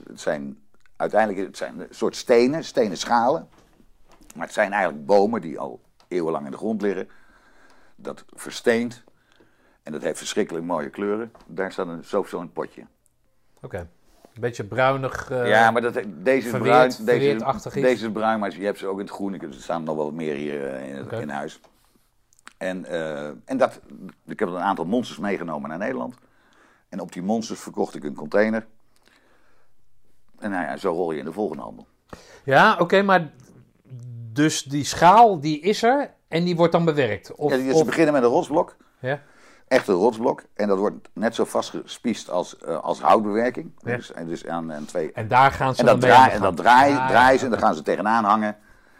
het 0.08 0.20
zijn 0.20 0.60
uiteindelijk 0.96 1.46
het 1.48 1.58
zijn 1.58 1.80
een 1.80 1.88
soort 1.90 2.16
stenen, 2.16 2.64
stenen 2.64 2.98
schalen. 2.98 3.48
Maar 4.36 4.46
het 4.46 4.56
zijn 4.56 4.72
eigenlijk 4.74 5.06
bomen 5.06 5.42
die 5.42 5.60
al 5.60 5.82
eeuwenlang 6.08 6.46
in 6.46 6.52
de 6.52 6.58
grond 6.58 6.82
liggen. 6.82 7.10
Dat 7.96 8.26
versteent. 8.36 9.04
En 9.84 9.92
dat 9.92 10.02
heeft 10.02 10.18
verschrikkelijk 10.18 10.66
mooie 10.66 10.90
kleuren. 10.90 11.32
Daar 11.46 11.72
staat 11.72 11.88
een 11.88 12.04
soapstone 12.04 12.48
potje. 12.48 12.84
Oké. 13.62 13.78
Een 14.34 14.42
beetje 14.42 14.64
bruinig. 14.64 15.30
eh, 15.30 15.48
ja, 15.48 15.72
maar 15.72 15.82
dat, 15.82 15.94
deze 15.94 16.46
is 16.46 16.50
verweerd- 16.50 16.62
bruin. 16.64 16.90
Deze, 17.20 17.36
iets. 17.56 17.64
deze 17.74 18.06
is 18.06 18.12
bruin, 18.12 18.40
maar 18.40 18.58
je 18.58 18.66
hebt 18.66 18.78
ze 18.78 18.88
ook 18.88 19.00
in 19.00 19.06
het 19.06 19.14
groen. 19.14 19.34
Ik- 19.34 19.42
Er 19.44 19.54
staan 19.54 19.84
nog 19.84 19.96
wel 19.96 20.06
wat 20.06 20.14
meer 20.14 20.36
hier 20.36 20.68
eh, 20.74 20.90
in, 20.90 20.96
het- 20.96 21.06
Oké. 21.06 21.20
in 21.22 21.30
huis. 21.30 21.60
En, 22.58 22.86
en 23.46 23.58
dat, 23.58 23.80
ik 24.26 24.40
heb 24.40 24.50
een 24.50 24.58
aantal 24.58 24.86
monsters 24.86 25.20
meegenomen 25.20 25.70
naar 25.70 25.78
Nederland. 25.78 26.16
En 26.89 27.00
op 27.00 27.12
die 27.12 27.21
monsters 27.21 27.60
verkocht 27.60 27.95
ik 27.95 28.04
een 28.04 28.15
container. 28.15 28.65
En 30.39 30.52
nou 30.52 30.63
ja, 30.63 30.78
zo 30.78 30.91
rol 30.91 31.12
je 31.12 31.19
in 31.19 31.26
de 31.26 31.32
volgende 31.32 31.63
handel. 31.63 31.88
Ja, 32.43 32.78
oké, 32.80 33.02
maar 33.02 33.30
dus 34.34 34.63
die 34.63 34.84
schaal, 34.84 35.39
die 35.39 35.60
is 35.60 35.84
er 35.84 36.12
en 36.28 36.43
die 36.43 36.56
wordt 36.56 36.71
dan 36.71 36.86
bewerkt? 36.86 37.36
Of, 37.36 37.52
Ja, 37.52 37.58
ze 37.71 37.73
of- 37.73 37.86
beginnen 37.86 38.13
met 38.13 38.23
een 38.23 38.30
rotsblok. 38.30 38.76
ja? 39.00 39.21
Echt 39.67 39.88
een 39.88 39.95
rotsblok. 39.95 40.43
En 40.54 40.67
dat 40.67 40.78
wordt 40.78 41.10
net 41.13 41.36
zo 41.36 41.45
vastgespiest 41.45 42.30
als, 42.30 42.58
eh, 42.58 42.80
als 42.80 43.02
houtbewerking. 43.02 43.71
Ja. 43.80 43.95
Dus, 43.95 44.12
en 44.13 44.28
dus 44.28 44.47
aan, 44.47 44.73
aan 44.73 44.86
twee. 44.86 45.12
En 45.12 45.28
daar 45.28 45.52
gaan 45.52 45.73
ze 45.76 45.80
En 45.80 45.86
dan 45.86 46.00
dat, 46.00 46.10
draai, 46.10 46.32
en 46.32 46.41
dat 46.41 46.43
gang. 46.43 46.56
draai, 46.56 46.91
Ja, 46.91 47.08
draaien 47.08 47.32
ja, 47.34 47.38
ze 47.38 47.45
en 47.45 47.52
dan 47.52 47.60
gaan 47.60 47.76
ze 47.76 47.82
tegenaan 47.82 48.23
hangen. 48.23 48.58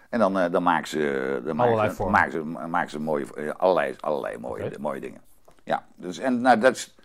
En 0.10 0.20
dan, 0.20 0.40
eh, 0.40 0.52
dan 0.52 0.64
maken 0.64 0.88
ze, 0.88 1.42
dan 1.46 1.60
Allerlei 1.60 1.78
maken 1.88 1.96
ze, 1.96 2.10
maken 2.10 2.32
ze, 2.32 2.68
maken 2.68 2.90
ze 2.90 3.00
mooie, 3.00 3.26
eh, 3.34 3.50
allerlei, 3.58 3.96
allerlei 4.00 4.38
mooie, 4.38 4.72
mooie 4.80 5.00
dingen. 5.00 5.22
Ja, 5.64 5.86
dus, 5.96 6.18
en 6.18 6.42
nou, 6.42 6.60
dat, 6.60 6.76
is, 6.76 6.97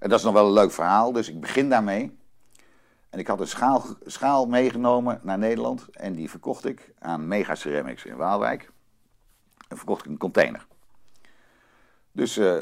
en 0.00 0.08
dat 0.08 0.18
is 0.18 0.24
nog 0.24 0.34
wel 0.34 0.46
een 0.46 0.52
leuk 0.52 0.72
verhaal. 0.72 1.12
Dus 1.12 1.28
ik 1.28 1.40
begin 1.40 1.68
daarmee. 1.68 2.18
En 3.10 3.18
ik 3.18 3.26
had 3.26 3.40
een 3.40 3.46
schaal, 3.46 3.84
schaal 4.04 4.46
meegenomen 4.46 5.20
naar 5.22 5.38
Nederland. 5.38 5.88
En 5.90 6.12
die 6.14 6.30
verkocht 6.30 6.64
ik 6.64 6.92
aan 6.98 7.28
Mega 7.28 7.54
Ceramics 7.54 8.04
in 8.04 8.16
Waalwijk. 8.16 8.70
En 9.68 9.76
verkocht 9.76 10.04
ik 10.04 10.10
een 10.10 10.18
container. 10.18 10.66
Dus 12.12 12.36
eh 12.36 12.58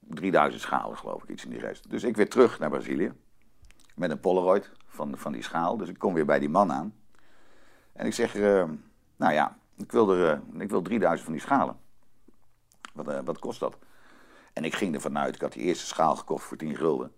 3000 0.00 0.62
schalen, 0.62 0.96
geloof 0.96 1.22
ik, 1.22 1.28
iets 1.28 1.44
in 1.44 1.50
die 1.50 1.60
geest. 1.60 1.90
Dus 1.90 2.04
ik 2.04 2.16
weer 2.16 2.28
terug 2.28 2.58
naar 2.58 2.70
Brazilië. 2.70 3.12
met 3.94 4.10
een 4.10 4.20
Polaroid 4.20 4.70
van, 4.86 5.18
van 5.18 5.32
die 5.32 5.42
schaal. 5.42 5.76
Dus 5.76 5.88
ik 5.88 5.98
kom 5.98 6.14
weer 6.14 6.24
bij 6.24 6.38
die 6.38 6.48
man 6.48 6.72
aan. 6.72 6.94
En 7.92 8.06
ik 8.06 8.14
zeg, 8.14 8.34
eh, 8.34 8.64
nou 9.16 9.32
ja, 9.32 9.58
ik 9.76 9.92
wil, 9.92 10.10
er, 10.14 10.30
eh, 10.30 10.60
ik 10.60 10.70
wil 10.70 10.82
3000 10.82 11.24
van 11.24 11.32
die 11.32 11.42
schalen. 11.42 11.76
Wat, 12.92 13.24
wat 13.24 13.38
kost 13.38 13.60
dat? 13.60 13.78
En 14.52 14.64
ik 14.64 14.74
ging 14.74 14.94
ervan 14.94 15.18
uit, 15.18 15.34
ik 15.34 15.40
had 15.40 15.52
die 15.52 15.62
eerste 15.62 15.86
schaal 15.86 16.16
gekocht 16.16 16.44
voor 16.44 16.56
10 16.56 16.76
gulden. 16.76 17.12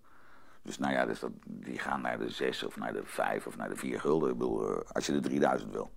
Dus 0.61 0.77
nou 0.77 0.93
ja, 0.93 1.05
dus 1.05 1.19
dat, 1.19 1.31
die 1.45 1.79
gaan 1.79 2.01
naar 2.01 2.19
de 2.19 2.29
6 2.29 2.63
of 2.63 2.77
naar 2.77 2.93
de 2.93 3.01
5 3.05 3.47
of 3.47 3.57
naar 3.57 3.69
de 3.69 3.75
4 3.75 3.99
gulden. 3.99 4.29
Ik 4.31 4.37
bedoel, 4.37 4.69
eh, 4.69 4.91
als 4.91 5.05
je 5.05 5.11
de 5.11 5.19
3000 5.19 5.71
wil. 5.71 5.91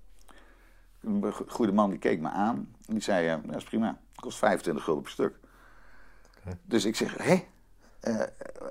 Een 1.01 1.33
go- 1.33 1.45
goede 1.49 1.73
man 1.73 1.91
die 1.91 1.99
keek 1.99 2.21
me 2.21 2.29
aan. 2.29 2.57
En 2.87 2.93
die 2.95 3.03
zei, 3.03 3.29
eh, 3.29 3.37
dat 3.45 3.57
is 3.57 3.65
prima. 3.65 3.87
Het 4.13 4.21
kost 4.21 4.39
25 4.39 4.85
gulden 4.85 5.03
per 5.03 5.13
stuk. 5.13 5.39
Dus 6.63 6.85
ik 6.85 6.97
zeg, 6.97 7.17
hé? 7.17 7.45
Eh, 8.01 8.23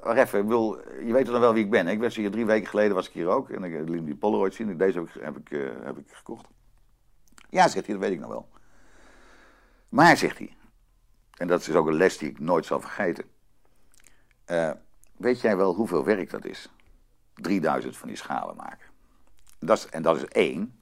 wacht 0.03 0.17
even, 0.17 0.39
ik 0.39 0.47
wil, 0.47 0.77
je 1.05 1.13
weet 1.13 1.23
toch 1.23 1.31
dan 1.33 1.41
wel 1.41 1.53
wie 1.53 1.63
ik 1.63 1.69
ben. 1.71 1.85
hè? 1.85 1.91
Ik 1.91 1.99
was 1.99 2.15
hier 2.15 2.31
drie 2.31 2.45
weken 2.45 2.69
geleden, 2.69 2.95
was 2.95 3.07
ik 3.07 3.13
hier 3.13 3.27
ook. 3.27 3.49
En 3.49 3.63
ik 3.63 3.89
liet 3.89 4.05
die 4.05 4.15
Polaroid 4.15 4.53
zien. 4.53 4.77
Deze 4.77 4.97
heb 4.99 5.07
ik, 5.07 5.21
heb 5.21 5.37
ik, 5.37 5.49
heb 5.83 5.97
ik 5.97 6.11
gekocht. 6.11 6.45
Ja, 7.49 7.67
zegt 7.67 7.85
hij, 7.85 7.95
dat 7.95 8.03
weet 8.03 8.13
ik 8.13 8.19
nog 8.19 8.29
wel. 8.29 8.49
Maar, 9.89 10.17
zegt 10.17 10.37
hij, 10.37 10.55
en 11.37 11.47
dat 11.47 11.61
is 11.61 11.71
ook 11.71 11.87
een 11.87 11.93
les 11.93 12.17
die 12.17 12.29
ik 12.29 12.39
nooit 12.39 12.65
zal 12.65 12.79
vergeten. 12.81 13.25
Eh, 14.45 14.71
weet 15.17 15.41
jij 15.41 15.57
wel 15.57 15.73
hoeveel 15.73 16.03
werk 16.03 16.29
dat 16.29 16.45
is? 16.45 16.69
3000 17.33 17.97
van 17.97 18.07
die 18.07 18.17
schalen 18.17 18.55
maken. 18.55 18.87
Dat 19.59 19.77
is, 19.77 19.89
en 19.89 20.01
dat 20.01 20.15
is 20.15 20.25
één. 20.25 20.79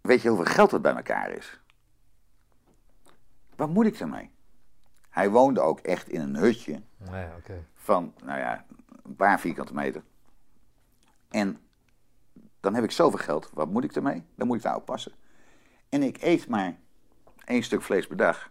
Weet 0.00 0.22
je 0.22 0.28
hoeveel 0.28 0.52
geld 0.52 0.70
dat 0.70 0.82
bij 0.82 0.94
elkaar 0.94 1.30
is? 1.30 1.60
Wat 3.56 3.68
moet 3.68 3.86
ik 3.86 4.00
ermee? 4.00 4.30
Hij 5.08 5.30
woonde 5.30 5.60
ook 5.60 5.80
echt 5.80 6.08
in 6.08 6.20
een 6.20 6.36
hutje 6.36 6.82
van, 7.74 8.14
nou 8.24 8.38
ja, 8.38 8.64
een 9.02 9.16
paar 9.16 9.40
vierkante 9.40 9.74
meter. 9.74 10.02
En 11.28 11.58
dan 12.60 12.74
heb 12.74 12.84
ik 12.84 12.90
zoveel 12.90 13.18
geld, 13.18 13.50
wat 13.52 13.68
moet 13.68 13.84
ik 13.84 13.94
ermee? 13.94 14.24
Dan 14.34 14.46
moet 14.46 14.56
ik 14.56 14.62
daar 14.62 14.76
oppassen. 14.76 15.12
En 15.88 16.02
ik 16.02 16.22
eet 16.22 16.48
maar 16.48 16.76
één 17.44 17.62
stuk 17.62 17.82
vlees 17.82 18.06
per 18.06 18.16
dag. 18.16 18.50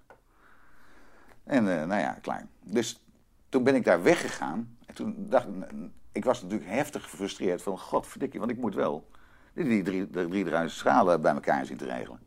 En 1.49 1.79
eh, 1.79 1.87
nou 1.87 2.01
ja, 2.01 2.17
klaar. 2.21 2.45
Dus 2.63 3.03
toen 3.49 3.63
ben 3.63 3.75
ik 3.75 3.83
daar 3.83 4.03
weggegaan. 4.03 4.77
En 4.85 4.95
toen 4.95 5.15
dacht 5.17 5.47
ik, 5.47 5.53
ik 6.11 6.25
was 6.25 6.41
natuurlijk 6.41 6.69
heftig 6.69 7.03
gefrustreerd 7.03 7.61
van, 7.61 7.79
godverdikkie, 7.79 8.39
want 8.39 8.51
ik 8.51 8.57
moet 8.57 8.75
wel 8.75 9.07
die 9.53 9.83
drie, 9.83 10.09
die 10.09 10.27
drie 10.27 10.69
schalen 10.69 11.21
bij 11.21 11.33
elkaar 11.33 11.65
zien 11.65 11.77
te 11.77 11.85
regelen. 11.85 12.19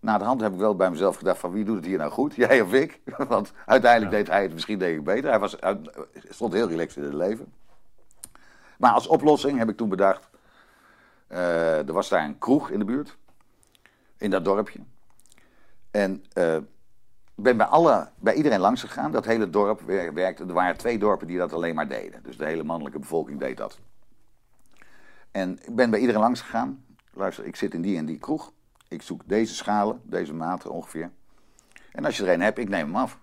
Na 0.00 0.18
de 0.18 0.24
hand 0.24 0.40
heb 0.40 0.52
ik 0.52 0.58
wel 0.58 0.76
bij 0.76 0.90
mezelf 0.90 1.16
gedacht 1.16 1.38
van 1.38 1.52
wie 1.52 1.64
doet 1.64 1.76
het 1.76 1.84
hier 1.84 1.98
nou 1.98 2.10
goed, 2.10 2.34
jij 2.44 2.60
of 2.60 2.72
ik? 2.72 3.00
Want 3.28 3.52
uiteindelijk 3.66 4.12
deed 4.12 4.26
hij 4.26 4.42
het 4.42 4.52
misschien 4.52 4.78
deed 4.78 4.96
ik 4.96 5.04
beter. 5.04 5.30
Hij 5.30 5.38
was, 5.38 5.56
hij 5.60 5.78
stond 6.28 6.52
heel 6.52 6.68
relaxed 6.68 6.96
in 6.96 7.02
het 7.02 7.14
leven. 7.14 7.52
Maar 8.78 8.92
als 8.92 9.06
oplossing 9.06 9.58
heb 9.58 9.68
ik 9.68 9.76
toen 9.76 9.88
bedacht, 9.88 10.28
eh, 11.26 11.86
er 11.86 11.92
was 11.92 12.08
daar 12.08 12.24
een 12.24 12.38
kroeg 12.38 12.70
in 12.70 12.78
de 12.78 12.84
buurt, 12.84 13.16
in 14.16 14.30
dat 14.30 14.44
dorpje. 14.44 14.80
En 15.90 16.24
eh, 16.32 16.56
ik 17.36 17.42
ben 17.42 17.56
bij, 17.56 17.66
alle, 17.66 18.08
bij 18.18 18.34
iedereen 18.34 18.60
langs 18.60 18.80
gegaan. 18.80 19.12
Dat 19.12 19.24
hele 19.24 19.50
dorp 19.50 19.80
wer- 19.80 20.14
werkte. 20.14 20.44
Er 20.44 20.52
waren 20.52 20.76
twee 20.76 20.98
dorpen 20.98 21.26
die 21.26 21.38
dat 21.38 21.52
alleen 21.52 21.74
maar 21.74 21.88
deden. 21.88 22.22
Dus 22.22 22.36
de 22.36 22.44
hele 22.44 22.62
mannelijke 22.62 22.98
bevolking 22.98 23.40
deed 23.40 23.56
dat. 23.56 23.78
En 25.30 25.58
ik 25.66 25.74
ben 25.74 25.90
bij 25.90 26.00
iedereen 26.00 26.20
langs 26.20 26.40
gegaan. 26.40 26.84
Luister, 27.12 27.44
ik 27.44 27.56
zit 27.56 27.74
in 27.74 27.82
die 27.82 27.96
en 27.96 28.06
die 28.06 28.18
kroeg. 28.18 28.52
Ik 28.88 29.02
zoek 29.02 29.22
deze 29.24 29.54
schalen, 29.54 30.00
deze 30.04 30.34
maten 30.34 30.70
ongeveer. 30.70 31.10
En 31.92 32.04
als 32.04 32.16
je 32.16 32.26
er 32.26 32.32
een 32.32 32.40
hebt, 32.40 32.58
ik 32.58 32.68
neem 32.68 32.86
hem 32.86 32.96
af. 32.96 33.18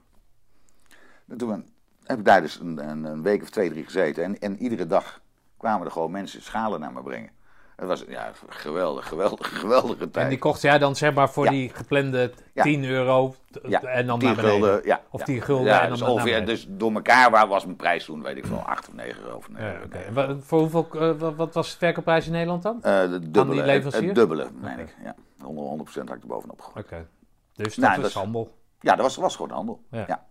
En 1.27 1.37
toen 1.37 1.69
heb 2.03 2.19
ik 2.19 2.25
daar 2.25 2.41
dus 2.41 2.59
een, 2.59 3.05
een 3.05 3.21
week 3.21 3.41
of 3.41 3.49
twee, 3.49 3.69
drie 3.69 3.83
gezeten. 3.83 4.23
En, 4.23 4.39
en 4.39 4.61
iedere 4.61 4.87
dag 4.87 5.21
kwamen 5.57 5.85
er 5.85 5.91
gewoon 5.91 6.11
mensen 6.11 6.41
schalen 6.41 6.79
naar 6.79 6.93
me 6.93 7.03
brengen. 7.03 7.31
Het 7.75 7.87
was 7.87 8.03
ja, 8.07 8.31
geweldig, 8.47 9.07
geweldig, 9.07 9.59
geweldige 9.59 10.09
tijd. 10.09 10.23
En 10.23 10.29
die 10.29 10.39
kocht 10.39 10.61
jij 10.61 10.79
dan 10.79 10.95
zeg 10.95 11.13
maar 11.13 11.29
voor 11.29 11.45
Ja. 11.45 11.51
die 11.51 11.69
geplande 11.69 12.31
Ja. 12.53 12.63
10 12.63 12.83
euro 12.85 13.35
Ja, 13.67 13.81
en 13.81 14.07
dan 14.07 14.19
10 14.19 14.27
naar 14.27 14.35
beneden. 14.37 14.61
gulden, 14.61 14.81
ja. 14.85 15.01
Of 15.09 15.19
ja. 15.19 15.25
10 15.25 15.41
gulden 15.41 15.65
Ja, 15.65 15.73
en 15.75 15.81
dan 15.81 15.89
dus 15.91 15.99
naar 15.99 16.09
ongeveer, 16.09 16.33
beneden. 16.33 16.55
dus 16.55 16.65
door 16.69 16.91
elkaar 16.93 17.31
waar 17.31 17.47
was 17.47 17.65
mijn 17.65 17.77
prijs 17.77 18.05
toen, 18.05 18.21
weet 18.21 18.37
ik 18.37 18.45
veel, 18.45 18.57
8 18.65 18.87
of 18.87 18.93
9 18.93 19.23
euro. 19.23 19.35
Of 19.35 19.49
nee, 19.49 19.63
Ja, 19.63 19.75
oké. 19.85 19.97
nee. 20.13 20.25
En 20.25 20.43
Voor 20.43 20.59
hoeveel, 20.59 20.87
eh, 20.93 21.31
wat, 21.35 21.53
was 21.53 21.71
de 21.71 21.77
verkoopprijs 21.77 22.25
in 22.25 22.31
Nederland 22.31 22.63
dan? 22.63 22.75
Eh, 22.83 23.09
de 23.09 23.29
dubbele, 23.31 23.57
het- 23.57 23.65
leverancier? 23.65 24.05
Het 24.05 24.15
dubbele, 24.15 24.47
meen 24.61 24.79
ik. 24.79 24.95
Ja. 25.03 25.15
100%, 25.41 25.67
100% 25.69 26.07
had 26.07 26.17
ik 26.17 26.21
er 26.23 26.27
bovenop 26.29 26.61
gegooid. 26.61 26.85
Oké. 26.85 27.05
Dus 27.53 27.75
dat 27.75 27.85
Nou, 27.85 28.01
dat 28.01 28.09
is- 28.09 28.13
handel. 28.15 28.51
Ja, 28.79 28.95
dat 28.95 29.05
was, 29.05 29.15
was 29.15 29.35
gewoon 29.35 29.51
handel. 29.51 29.83
Ja. 29.91 30.03
Ja. 30.07 30.25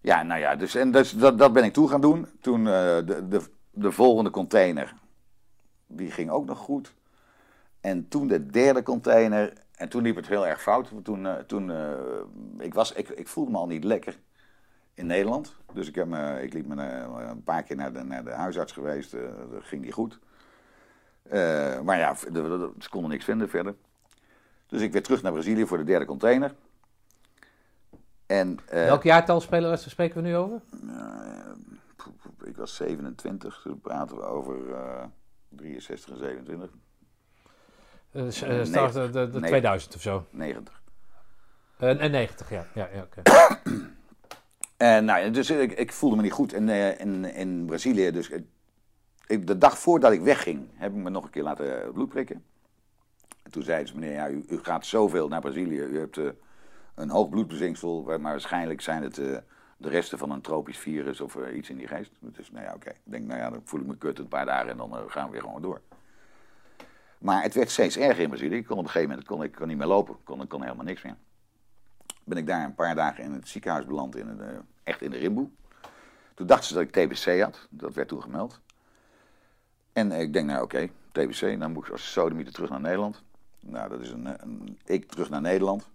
ja. 0.00 0.22
nou 0.22 0.40
ja, 0.40 0.56
dus, 0.56 0.74
en 0.74 0.90
dus, 0.90 1.10
dat, 1.12 1.38
dat 1.38 1.52
ben 1.52 1.64
ik 1.64 1.72
toe 1.72 1.88
gaan 1.88 2.00
doen. 2.00 2.26
Toen 2.40 2.58
eh, 2.66 2.72
de, 2.72 3.24
de, 3.28 3.40
de 3.70 3.92
volgende 3.92 4.30
container, 4.30 4.94
die 5.86 6.10
ging 6.10 6.30
ook 6.30 6.46
nog 6.46 6.58
goed. 6.58 6.94
En 7.80 8.08
toen 8.08 8.26
de 8.26 8.46
derde 8.46 8.82
container, 8.82 9.52
en 9.76 9.88
toen 9.88 10.02
liep 10.02 10.16
het 10.16 10.28
heel 10.28 10.46
erg 10.46 10.62
fout. 10.62 10.90
Toen, 11.02 11.26
eh, 11.26 11.34
toen 11.34 11.70
eh, 11.70 11.90
ik, 12.58 12.74
was, 12.74 12.92
ik, 12.92 13.08
ik 13.08 13.28
voelde 13.28 13.50
me 13.50 13.56
al 13.56 13.66
niet 13.66 13.84
lekker 13.84 14.18
in 14.94 15.06
Nederland. 15.06 15.54
Dus 15.72 15.88
ik, 15.88 15.94
heb 15.94 16.06
me, 16.06 16.42
ik 16.42 16.52
liep 16.52 16.66
me 16.66 16.82
eh, 16.82 17.28
een 17.28 17.42
paar 17.42 17.62
keer 17.62 17.76
naar 17.76 17.92
de, 17.92 18.04
naar 18.04 18.24
de 18.24 18.30
huisarts 18.30 18.72
geweest. 18.72 19.10
dat 19.50 19.62
ging 19.62 19.84
niet 19.84 19.92
goed. 19.92 20.18
Maar 21.84 21.98
ja, 21.98 22.14
ze 22.78 22.88
konden 22.90 23.10
niks 23.10 23.24
vinden 23.24 23.48
verder. 23.48 23.74
Dus 24.66 24.80
ik 24.80 24.92
weer 24.92 25.02
terug 25.02 25.22
naar 25.22 25.32
Brazilië 25.32 25.66
voor 25.66 25.78
de 25.78 25.84
derde 25.84 26.04
container. 26.04 26.54
En, 28.26 28.58
Welk 28.70 29.02
jaartal 29.02 29.40
spelen, 29.40 29.78
spreken 29.78 30.22
we 30.22 30.28
nu 30.28 30.36
over? 30.36 30.60
poep, 31.96 32.44
ik 32.44 32.56
was 32.56 32.76
27, 32.76 33.62
dus 33.62 33.74
praten 33.82 34.16
we 34.16 34.22
over 34.22 34.56
63 35.56 36.10
en 36.10 36.18
27, 36.18 36.70
Uh, 38.12 38.22
Nee, 38.22 38.64
start, 38.64 38.92
de, 38.92 39.10
de, 39.10 39.30
de 39.30 39.40
nee. 39.40 39.48
2000 39.48 39.94
of 39.94 40.02
zo. 40.02 40.26
90. 40.30 40.82
Eh, 41.78 42.02
en 42.02 42.10
90, 42.10 42.50
ja. 42.50 42.66
ja, 42.74 42.88
ja 42.94 43.02
oké. 43.02 43.22
En 44.76 45.04
nou, 45.04 45.30
dus 45.30 45.50
ik, 45.50 45.72
ik 45.72 45.92
voelde 45.92 46.16
me 46.16 46.22
niet 46.22 46.32
goed 46.32 46.52
in, 46.52 46.68
eh, 46.68 47.00
in, 47.00 47.24
in 47.24 47.64
Brazilië. 47.66 48.10
Dus 48.10 48.30
ik, 49.26 49.46
de 49.46 49.58
dag 49.58 49.78
voordat 49.78 50.12
ik 50.12 50.20
wegging, 50.20 50.66
heb 50.74 50.92
ik 50.92 50.96
me 50.96 51.10
nog 51.10 51.24
een 51.24 51.30
keer 51.30 51.42
laten 51.42 51.92
bloed 51.92 52.08
prikken. 52.08 52.44
En 53.42 53.50
toen 53.50 53.62
zeiden 53.62 53.88
ze, 53.88 53.94
meneer, 53.94 54.14
ja, 54.14 54.28
u, 54.28 54.44
u 54.48 54.58
gaat 54.62 54.86
zoveel 54.86 55.28
naar 55.28 55.40
Brazilië. 55.40 55.78
U 55.78 55.98
hebt 55.98 56.16
eh, 56.16 56.24
een 56.94 57.10
hoog 57.10 57.28
bloedbezinksel, 57.28 58.02
maar 58.02 58.20
waarschijnlijk 58.20 58.80
zijn 58.80 59.02
het 59.02 59.18
eh, 59.18 59.36
de 59.84 59.90
resten 59.90 60.18
van 60.18 60.30
een 60.30 60.40
tropisch 60.40 60.78
virus 60.78 61.20
of 61.20 61.36
eh, 61.36 61.56
iets 61.56 61.70
in 61.70 61.76
die 61.76 61.86
geest. 61.86 62.10
Dus 62.18 62.50
nou 62.50 62.64
ja, 62.64 62.74
oké. 62.74 62.90
Ik 62.90 62.96
denk, 63.04 63.26
nou 63.26 63.40
ja, 63.40 63.50
dan 63.50 63.60
voel 63.64 63.80
ik 63.80 63.86
me 63.86 63.96
kut 63.96 64.18
een 64.18 64.28
paar 64.28 64.46
dagen 64.46 64.70
en 64.70 64.76
dan 64.76 64.96
eh, 64.96 65.02
gaan 65.06 65.26
we 65.26 65.32
weer 65.32 65.40
gewoon 65.40 65.62
door. 65.62 65.80
Maar 67.18 67.42
het 67.42 67.54
werd 67.54 67.70
steeds 67.70 67.96
erger 67.96 68.22
in 68.22 68.28
Brazilië. 68.28 68.56
Ik 68.56 68.66
kon 68.66 68.78
op 68.78 68.84
een 68.84 68.90
gegeven 68.90 69.08
moment 69.08 69.26
kon 69.26 69.42
ik 69.42 69.52
kon 69.52 69.68
niet 69.68 69.76
meer 69.76 69.86
lopen. 69.86 70.14
Ik 70.14 70.24
kon, 70.24 70.46
kon 70.46 70.62
helemaal 70.62 70.84
niks 70.84 71.02
meer. 71.02 71.16
Ben 72.24 72.38
ik 72.38 72.46
daar 72.46 72.64
een 72.64 72.74
paar 72.74 72.94
dagen 72.94 73.24
in 73.24 73.32
het 73.32 73.48
ziekenhuis 73.48 73.86
beland, 73.86 74.16
in 74.16 74.40
eh, 74.40 74.48
echt 74.82 75.02
in 75.02 75.10
de 75.10 75.18
rimboe. 75.18 75.48
Toen 76.34 76.46
dachten 76.46 76.68
ze 76.68 76.74
dat 76.74 76.82
ik 76.82 76.90
TBC 76.90 77.40
had. 77.40 77.66
Dat 77.70 77.94
werd 77.94 78.08
toen 78.08 78.22
gemeld. 78.22 78.60
En 79.92 80.12
ik 80.12 80.32
denk, 80.32 80.46
nou 80.46 80.62
oké, 80.62 80.88
TBC, 81.12 81.60
dan 81.60 81.72
moet 81.72 81.86
ik 81.86 81.92
als 81.92 82.12
sodemieter 82.12 82.52
terug 82.52 82.70
naar 82.70 82.80
Nederland. 82.80 83.22
Nou, 83.60 83.88
dat 83.88 84.00
is 84.00 84.10
een, 84.10 84.26
een, 84.26 84.78
ik 84.84 85.08
terug 85.10 85.30
naar 85.30 85.40
Nederland. 85.40 85.88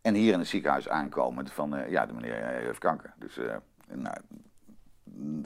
En 0.00 0.14
hier 0.14 0.32
in 0.32 0.38
het 0.38 0.48
ziekenhuis 0.48 0.88
aankomen 0.88 1.48
van, 1.48 1.76
eh, 1.76 1.90
ja, 1.90 2.06
de 2.06 2.12
meneer 2.12 2.42
eh, 2.42 2.64
heeft 2.64 2.78
kanker. 2.78 3.12
Dus, 3.18 3.38
eh, 3.38 3.56
nou, 3.88 4.16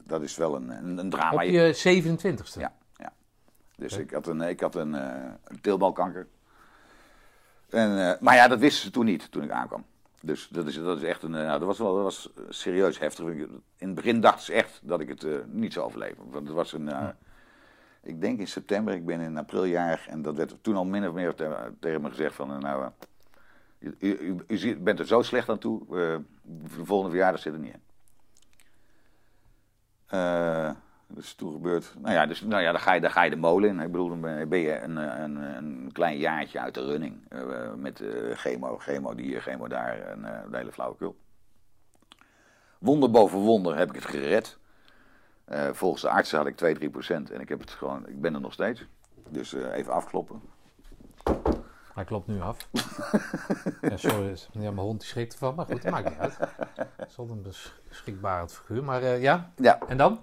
dat 0.05 0.23
is 0.23 0.37
wel 0.37 0.55
een, 0.55 0.69
een, 0.69 0.99
een 0.99 1.11
drama. 1.11 1.35
Op 1.35 1.51
je 1.51 1.75
27ste. 1.75 2.61
Ja, 2.61 2.73
ja. 2.97 3.13
Dus 3.77 3.97
ik 3.97 4.11
had 4.11 4.27
een, 4.27 4.41
ik 4.41 4.61
had 4.61 4.75
een, 4.75 4.97
teelbalkanker. 5.61 6.27
En, 7.71 8.17
maar 8.21 8.35
ja, 8.35 8.49
dat 8.49 8.59
wisten 8.59 8.83
ze 8.85 8.91
toen 8.91 9.05
niet, 9.05 9.31
toen 9.31 9.43
ik 9.43 9.51
aankwam. 9.51 9.85
Dus 10.21 10.49
dat 10.49 10.67
is, 10.67 10.75
dat 10.75 10.97
is 10.97 11.03
echt 11.03 11.23
een, 11.23 11.31
nou, 11.31 11.59
dat 11.59 11.67
was 11.69 11.79
wel 11.79 11.95
dat 11.95 12.03
was 12.03 12.31
serieus 12.49 12.99
heftig. 12.99 13.27
In 13.27 13.63
het 13.77 13.95
begin 13.95 14.21
dachten 14.21 14.45
ze 14.45 14.53
echt 14.53 14.81
dat 14.83 15.01
ik 15.01 15.09
het 15.09 15.53
niet 15.53 15.73
zou 15.73 15.87
overleven. 15.87 16.31
Want 16.31 16.47
het 16.47 16.57
was 16.57 16.73
een, 16.73 16.91
ik 18.03 18.21
denk 18.21 18.39
in 18.39 18.49
september, 18.49 18.95
ik 18.95 19.07
ben 19.07 19.21
in 19.21 19.39
april 19.39 19.65
jarig. 19.65 20.07
En 20.09 20.23
dat 20.23 20.37
werd 20.37 20.57
toen 20.61 20.77
al 20.77 20.85
min 20.85 21.09
of 21.09 21.15
meer 21.15 21.35
te- 21.35 21.73
tegen 21.81 22.01
me 22.01 22.09
gezegd 22.09 22.35
van, 22.35 22.61
nou, 22.61 22.91
u, 23.99 24.77
bent 24.79 24.99
er 24.99 25.07
zo 25.07 25.23
slecht 25.23 25.49
aan 25.49 25.59
toe, 25.59 25.81
eh, 25.81 26.17
de 26.43 26.85
volgende 26.85 27.11
verjaardag 27.11 27.41
zit 27.41 27.53
er 27.53 27.59
niet 27.59 27.75
in. 27.75 27.83
Eh, 30.07 30.71
is 31.17 31.35
toen 31.35 31.53
gebeurd. 31.53 31.95
Nou 31.99 32.15
ja, 32.15 32.27
dus, 32.27 32.41
nou 32.41 32.63
ja 32.63 32.73
dan, 32.73 32.81
ga 32.81 32.93
je, 32.93 33.11
ga 33.11 33.23
je 33.23 33.31
de 33.31 33.37
molen 33.37 33.69
in. 33.69 33.81
Ik 33.81 33.91
bedoel, 33.91 34.09
dan 34.09 34.49
ben 34.49 34.59
je 34.59 34.81
een, 34.81 34.97
een, 34.97 35.37
een 35.37 35.91
klein 35.93 36.19
jaartje 36.19 36.61
uit 36.61 36.75
de 36.75 36.85
running. 36.85 37.29
eh, 37.29 37.73
met 37.77 38.01
eh, 38.01 38.37
chemo, 38.37 38.79
chemo 38.79 39.17
hier, 39.17 39.41
chemo 39.41 39.69
daar 39.69 39.99
en 40.01 40.25
eh, 40.25 40.51
de 40.51 40.57
hele 40.57 40.73
flauwekul. 40.73 41.17
Wonder 42.79 43.11
boven 43.11 43.39
wonder 43.39 43.77
heb 43.77 43.89
ik 43.89 43.95
het 43.95 44.05
gered. 44.05 44.59
Eh, 45.45 45.69
volgens 45.73 46.03
de 46.03 46.09
artsen 46.09 46.39
had 46.39 46.47
ik 46.47 46.57
2, 46.57 46.75
3 46.75 46.91
procent. 46.91 47.31
En 47.31 47.41
ik, 47.41 47.49
heb 47.49 47.61
het 47.61 47.71
gewoon, 47.71 48.09
ik 48.09 48.21
ben 48.21 48.35
er 48.35 48.41
nog 48.41 48.53
steeds. 48.53 48.87
Dus 49.29 49.55
eh, 49.55 49.75
even 49.75 49.93
afkloppen. 49.93 50.41
Hij 51.95 52.05
klopt 52.05 52.27
nu 52.27 52.41
af. 52.41 52.69
ja, 53.91 53.97
sorry, 53.97 54.37
ja, 54.53 54.71
mijn 54.71 54.77
hond 54.77 55.01
die 55.01 55.09
schrikt 55.09 55.33
ervan, 55.33 55.55
maar 55.55 55.67
goed, 55.67 55.83
dat 55.83 55.93
maakt 55.93 56.09
niet 56.09 56.19
uit. 56.19 56.37
Het 56.97 57.09
is 57.09 57.19
altijd 57.19 57.39
een 57.39 57.53
beschikbaar 57.89 58.49
figuur. 58.49 58.85
Maar 58.85 59.03
eh, 59.03 59.23
ja, 59.23 59.51
Ja, 59.57 59.79
en 59.89 59.97
dan? 59.97 60.19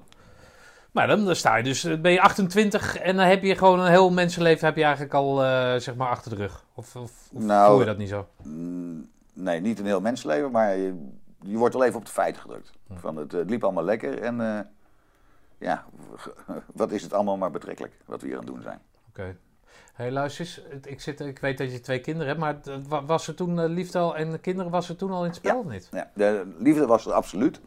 Maar 0.92 1.08
dan, 1.08 1.26
dan 1.26 1.36
sta 1.36 1.56
je 1.56 1.64
dus, 1.64 1.84
eh, 1.84 2.02
ben 2.02 2.12
je 2.12 2.22
28 2.22 2.98
en 2.98 3.16
dan 3.16 3.26
heb 3.26 3.44
je 3.44 3.56
gewoon 3.56 3.80
een 3.80 3.90
heel 3.90 4.12
mensenleven 4.12 4.66
heb 4.66 4.76
je 4.76 4.84
eigenlijk 4.84 5.14
al 5.14 5.44
eh, 5.44 5.76
zeg 5.76 5.96
maar 5.96 6.10
achter 6.10 6.30
de 6.32 6.38
rug. 6.38 6.66
Of, 6.74 6.96
of, 6.96 7.12
of 7.34 7.42
Nou, 7.42 7.70
voel 7.70 7.80
je 7.80 7.86
dat 7.86 7.98
niet 7.98 8.10
zo? 8.10 8.28
Mm, 8.44 9.10
Nee, 9.34 9.62
niet 9.62 9.80
een 9.80 9.86
heel 9.86 10.02
mensenleven, 10.02 10.52
maar 10.52 10.78
je, 10.78 11.10
je 11.42 11.58
wordt 11.58 11.74
wel 11.74 11.84
even 11.84 12.00
op 12.00 12.06
de 12.06 12.12
feiten 12.12 12.42
gedrukt. 12.42 12.72
Van 12.94 13.16
het, 13.16 13.32
het 13.32 13.50
liep 13.50 13.64
allemaal 13.64 13.84
lekker 13.84 14.22
en 14.22 14.68
ja, 15.58 15.86
wat 16.74 16.92
is 16.92 17.04
het 17.04 17.14
allemaal 17.14 17.38
maar 17.38 17.52
betrekkelijk 17.52 17.94
wat 18.06 18.22
we 18.22 18.28
hier 18.28 18.38
aan 18.38 18.44
het 18.44 18.54
doen 18.54 18.62
zijn. 18.62 18.80
Oké. 19.10 19.36
Hey, 19.94 20.12
luister 20.12 20.46
eens, 20.46 20.62
ik, 20.86 21.02
zit, 21.02 21.20
ik 21.20 21.40
weet 21.40 21.58
dat 21.58 21.72
je 21.72 21.80
twee 21.80 22.00
kinderen 22.00 22.40
hebt, 22.40 22.90
maar 22.90 23.06
was 23.06 23.28
er 23.28 23.36
toen 23.36 23.60
eh, 23.60 23.70
liefde 23.70 24.00
al 24.00 24.16
en 24.16 24.42
kinderen 24.42 24.72
was 24.72 24.90
er 24.90 24.96
toen 24.96 25.12
al 25.12 25.20
in 25.22 25.26
het 25.30 25.36
spel 25.36 25.60
of 25.60 25.66
niet? 25.66 25.88
Ja, 25.92 26.12
de 26.14 26.54
liefde 26.58 26.86
was 26.86 27.06
er 27.06 27.12
absoluut. 27.14 27.60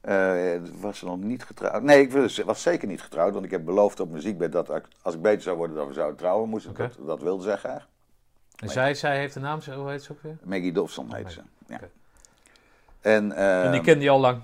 Eh, 0.00 0.54
was 0.80 0.98
ze 0.98 1.04
nog 1.04 1.18
niet 1.18 1.44
getrouwd? 1.44 1.82
Nee, 1.82 2.00
ik 2.02 2.12
was- 2.12 2.38
was 2.38 2.62
zeker 2.62 2.88
niet 2.88 3.02
getrouwd, 3.02 3.32
want 3.32 3.44
ik 3.44 3.50
heb 3.50 3.64
beloofd 3.64 4.00
op 4.00 4.10
mijn 4.10 4.22
ziekbed 4.22 4.52
dat 4.52 4.74
ik- 4.74 4.88
als 5.02 5.14
ik 5.14 5.22
beter 5.22 5.42
zou 5.42 5.56
worden, 5.56 5.76
dat 5.76 5.86
we 5.86 5.92
zouden 5.92 6.16
trouwen. 6.16 6.48
Moest, 6.48 6.76
dat, 6.76 6.96
dat 7.06 7.22
wilde 7.22 7.42
zij 7.42 7.56
graag. 7.56 7.88
En 8.56 8.68
zij, 8.68 8.94
zij 8.94 9.18
heeft 9.18 9.34
een 9.34 9.42
naam, 9.42 9.60
hoe 9.74 9.90
heet 9.90 10.02
ze 10.02 10.12
ook 10.12 10.22
weer? 10.22 10.36
Maggie 10.42 10.72
Dobson 10.72 11.14
heet 11.14 11.22
Maggie, 11.22 11.42
ze. 11.42 11.48
Ja. 11.72 11.74
oké. 11.76 11.88
En, 13.00 13.32
eh, 13.32 13.64
en 13.64 13.72
die 13.72 13.80
kende 13.80 14.04
je 14.04 14.10
al 14.10 14.20
lang. 14.20 14.40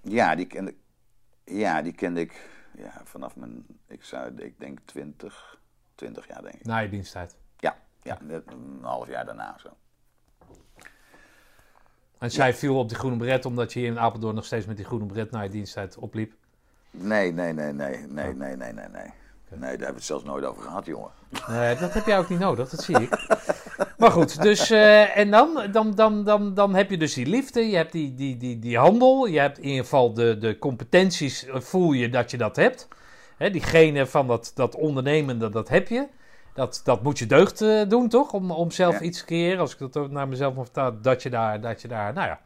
ja, 0.00 0.34
die 0.34 0.46
kende, 0.46 0.74
ja, 1.44 1.82
die 1.82 1.92
kende 1.92 2.20
ik 2.20 2.48
ja, 2.76 3.00
vanaf 3.04 3.36
mijn, 3.36 3.66
ik, 3.86 4.04
zou, 4.04 4.32
ik 4.36 4.54
denk 4.60 4.78
20, 4.84 5.57
20 5.98 6.28
jaar 6.28 6.42
denk 6.42 6.54
ik. 6.54 6.64
Na 6.64 6.78
je 6.78 6.88
diensttijd. 6.88 7.36
Ja, 7.56 7.76
ja 8.02 8.18
een 8.20 8.78
half 8.82 9.08
jaar 9.08 9.24
daarna 9.24 9.56
zo. 9.62 9.68
En 12.18 12.30
zij 12.30 12.54
viel 12.54 12.78
op 12.78 12.88
die 12.88 12.98
groene 12.98 13.16
bret 13.16 13.44
omdat 13.44 13.72
je 13.72 13.78
hier 13.78 13.88
in 13.88 13.98
Apeldoorn 13.98 14.34
nog 14.34 14.44
steeds 14.44 14.66
met 14.66 14.76
die 14.76 14.86
groene 14.86 15.06
bret 15.06 15.30
na 15.30 15.40
je 15.40 15.48
diensttijd 15.48 15.96
opliep. 15.96 16.32
Nee, 16.90 17.32
nee, 17.32 17.52
nee, 17.52 17.72
nee, 17.72 17.96
nee, 17.96 18.34
nee, 18.34 18.56
nee, 18.56 18.72
nee, 18.72 18.88
nee. 18.88 19.12
Nee, 19.50 19.60
daar 19.60 19.68
hebben 19.68 19.86
we 19.86 19.94
het 19.94 20.04
zelfs 20.04 20.24
nooit 20.24 20.44
over 20.44 20.62
gehad, 20.62 20.86
jongen. 20.86 21.10
Nee, 21.48 21.76
dat 21.76 21.94
heb 21.94 22.06
jij 22.06 22.18
ook 22.18 22.28
niet 22.28 22.38
nodig, 22.38 22.68
dat 22.68 22.82
zie 22.82 23.00
ik. 23.00 23.26
Maar 23.98 24.10
goed, 24.10 24.42
dus 24.42 24.70
eh, 24.70 25.16
en 25.16 25.30
dan, 25.30 25.68
dan, 25.72 25.94
dan, 25.94 26.24
dan, 26.24 26.54
dan 26.54 26.74
heb 26.74 26.90
je 26.90 26.96
dus 26.96 27.14
die 27.14 27.26
liefde, 27.26 27.70
je 27.70 27.76
hebt 27.76 27.92
die, 27.92 28.14
die, 28.14 28.36
die, 28.36 28.58
die 28.58 28.78
handel, 28.78 29.26
je 29.26 29.38
hebt 29.38 29.58
in 29.58 29.64
ieder 29.64 29.82
geval 29.82 30.14
de, 30.14 30.38
de 30.38 30.58
competenties, 30.58 31.46
voel 31.52 31.92
je 31.92 32.08
dat 32.08 32.30
je 32.30 32.36
dat 32.36 32.56
hebt. 32.56 32.88
Hè, 33.38 33.50
diegene 33.50 34.06
van 34.06 34.26
dat, 34.26 34.52
dat 34.54 34.74
ondernemende, 34.74 35.48
dat 35.48 35.68
heb 35.68 35.88
je. 35.88 36.06
Dat, 36.54 36.80
dat 36.84 37.02
moet 37.02 37.18
je 37.18 37.26
deugd 37.26 37.60
eh, 37.60 37.88
doen, 37.88 38.08
toch? 38.08 38.32
Om, 38.32 38.50
om 38.50 38.70
zelf 38.70 38.94
Ja. 38.94 39.00
iets 39.00 39.18
te 39.18 39.24
creëren. 39.24 39.58
Als 39.60 39.72
ik 39.72 39.78
dat 39.78 39.96
ook 39.96 40.10
naar 40.10 40.28
mezelf 40.28 40.54
vertalen, 40.54 41.02
dat 41.02 41.22
je 41.22 41.30
daar, 41.30 41.60
dat 41.60 41.82
je 41.82 41.88
daar, 41.88 42.12
nou 42.12 42.28
ja, 42.28 42.40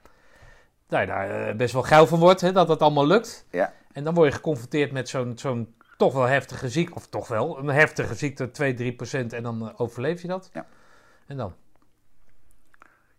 daar 0.88 1.48
eh, 1.48 1.54
best 1.56 1.72
wel 1.72 1.82
geil 1.82 2.06
van 2.06 2.18
wordt, 2.18 2.40
hè, 2.40 2.52
dat 2.52 2.66
dat 2.66 2.80
allemaal 2.80 3.06
lukt. 3.06 3.46
Ja. 3.50 3.72
En 3.92 4.04
dan 4.04 4.14
word 4.14 4.28
je 4.28 4.34
geconfronteerd 4.34 4.92
met 4.92 5.08
zo'n 5.08 5.32
zo'n 5.36 5.74
toch 5.96 6.12
wel 6.12 6.24
heftige 6.26 6.68
ziekte, 6.68 6.94
of 6.94 7.06
toch 7.06 7.28
wel 7.28 7.58
een 7.58 7.68
heftige 7.68 8.14
ziekte, 8.14 8.50
2, 8.50 8.74
3 8.74 8.92
procent, 8.92 9.32
en 9.32 9.42
dan 9.42 9.68
eh, 9.68 9.80
overleef 9.80 10.22
je 10.22 10.28
dat. 10.28 10.50
Ja. 10.52 10.66
En 11.26 11.36
dan? 11.36 11.52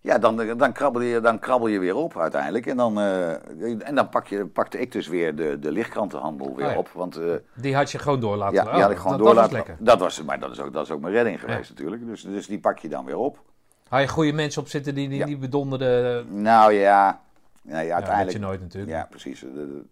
Ja, 0.04 0.18
dan, 0.18 0.58
dan, 0.58 0.72
krabbel 0.74 1.02
je, 1.02 1.20
dan 1.22 1.40
krabbel 1.40 1.68
je 1.68 1.80
weer 1.80 1.96
op 1.96 2.18
uiteindelijk. 2.18 2.66
En 2.66 2.78
dan, 2.78 3.00
eh, 3.00 3.88
en 3.88 3.96
dan 3.96 4.10
pak 4.10 4.28
je, 4.28 4.46
pakte 4.46 4.80
ik 4.80 4.92
dus 4.92 5.08
weer 5.08 5.36
de, 5.36 5.60
de 5.60 5.72
lichtkrantenhandel 5.72 6.56
weer 6.56 6.66
Oh 6.66 6.72
ja. 6.72 6.78
op. 6.78 6.90
Want 6.94 7.16
eh, 7.18 7.34
Die 7.54 7.76
had 7.76 7.92
je 7.92 8.00
gewoon 8.00 8.20
door 8.20 8.36
laten 8.36 8.56
ja, 8.56 8.64
oh, 8.66 8.74
die 8.74 8.82
had 8.82 8.92
ik 8.92 8.98
gewoon 8.98 9.18
dat, 9.18 9.26
door 9.26 9.36
dat 9.36 9.44
was 9.44 9.52
laten- 9.52 9.68
lekker. 9.68 9.86
Dat 9.86 10.00
was, 10.00 10.24
maar 10.24 10.40
dat 10.40 10.52
is, 10.52 10.60
ook, 10.62 10.74
dat 10.74 10.84
is 10.86 10.92
ook 10.92 11.00
mijn 11.02 11.14
redding 11.14 11.40
geweest 11.40 11.70
natuurlijk. 11.70 12.06
Dus, 12.06 12.22
dus 12.22 12.48
die 12.48 12.60
pak 12.60 12.80
je 12.80 12.90
dan 12.90 13.06
weer 13.06 13.18
op. 13.18 13.40
Had 13.88 14.02
je 14.02 14.08
goede 14.08 14.34
mensen 14.34 14.62
op 14.62 14.68
zitten 14.68 14.96
die 14.96 15.10
die, 15.10 15.18
Ja. 15.18 15.26
die 15.26 15.38
bedonderden? 15.38 16.26
Nou 16.42 16.74
ja, 16.74 17.22
nee, 17.62 17.76
Ja, 17.76 17.84
dat 17.84 17.94
uiteindelijk. 17.94 18.38
je 18.38 18.44
nooit 18.44 18.62
natuurlijk. 18.62 18.92
Ja, 18.94 19.08
precies. 19.10 19.44
Eh, 19.44 19.50
de- 19.54 19.84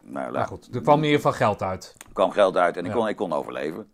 nou, 0.00 0.38
goed, 0.46 0.74
er 0.74 0.80
kwam 0.80 0.98
in 0.98 1.04
ieder 1.04 1.16
geval 1.20 1.32
geld 1.32 1.62
uit. 1.62 1.94
er 2.06 2.12
kwam 2.12 2.30
geld 2.30 2.56
uit 2.56 2.76
en 2.76 2.84
ik, 2.84 2.92
kon, 2.92 3.08
ik 3.08 3.16
kon 3.16 3.32
overleven. 3.32 3.86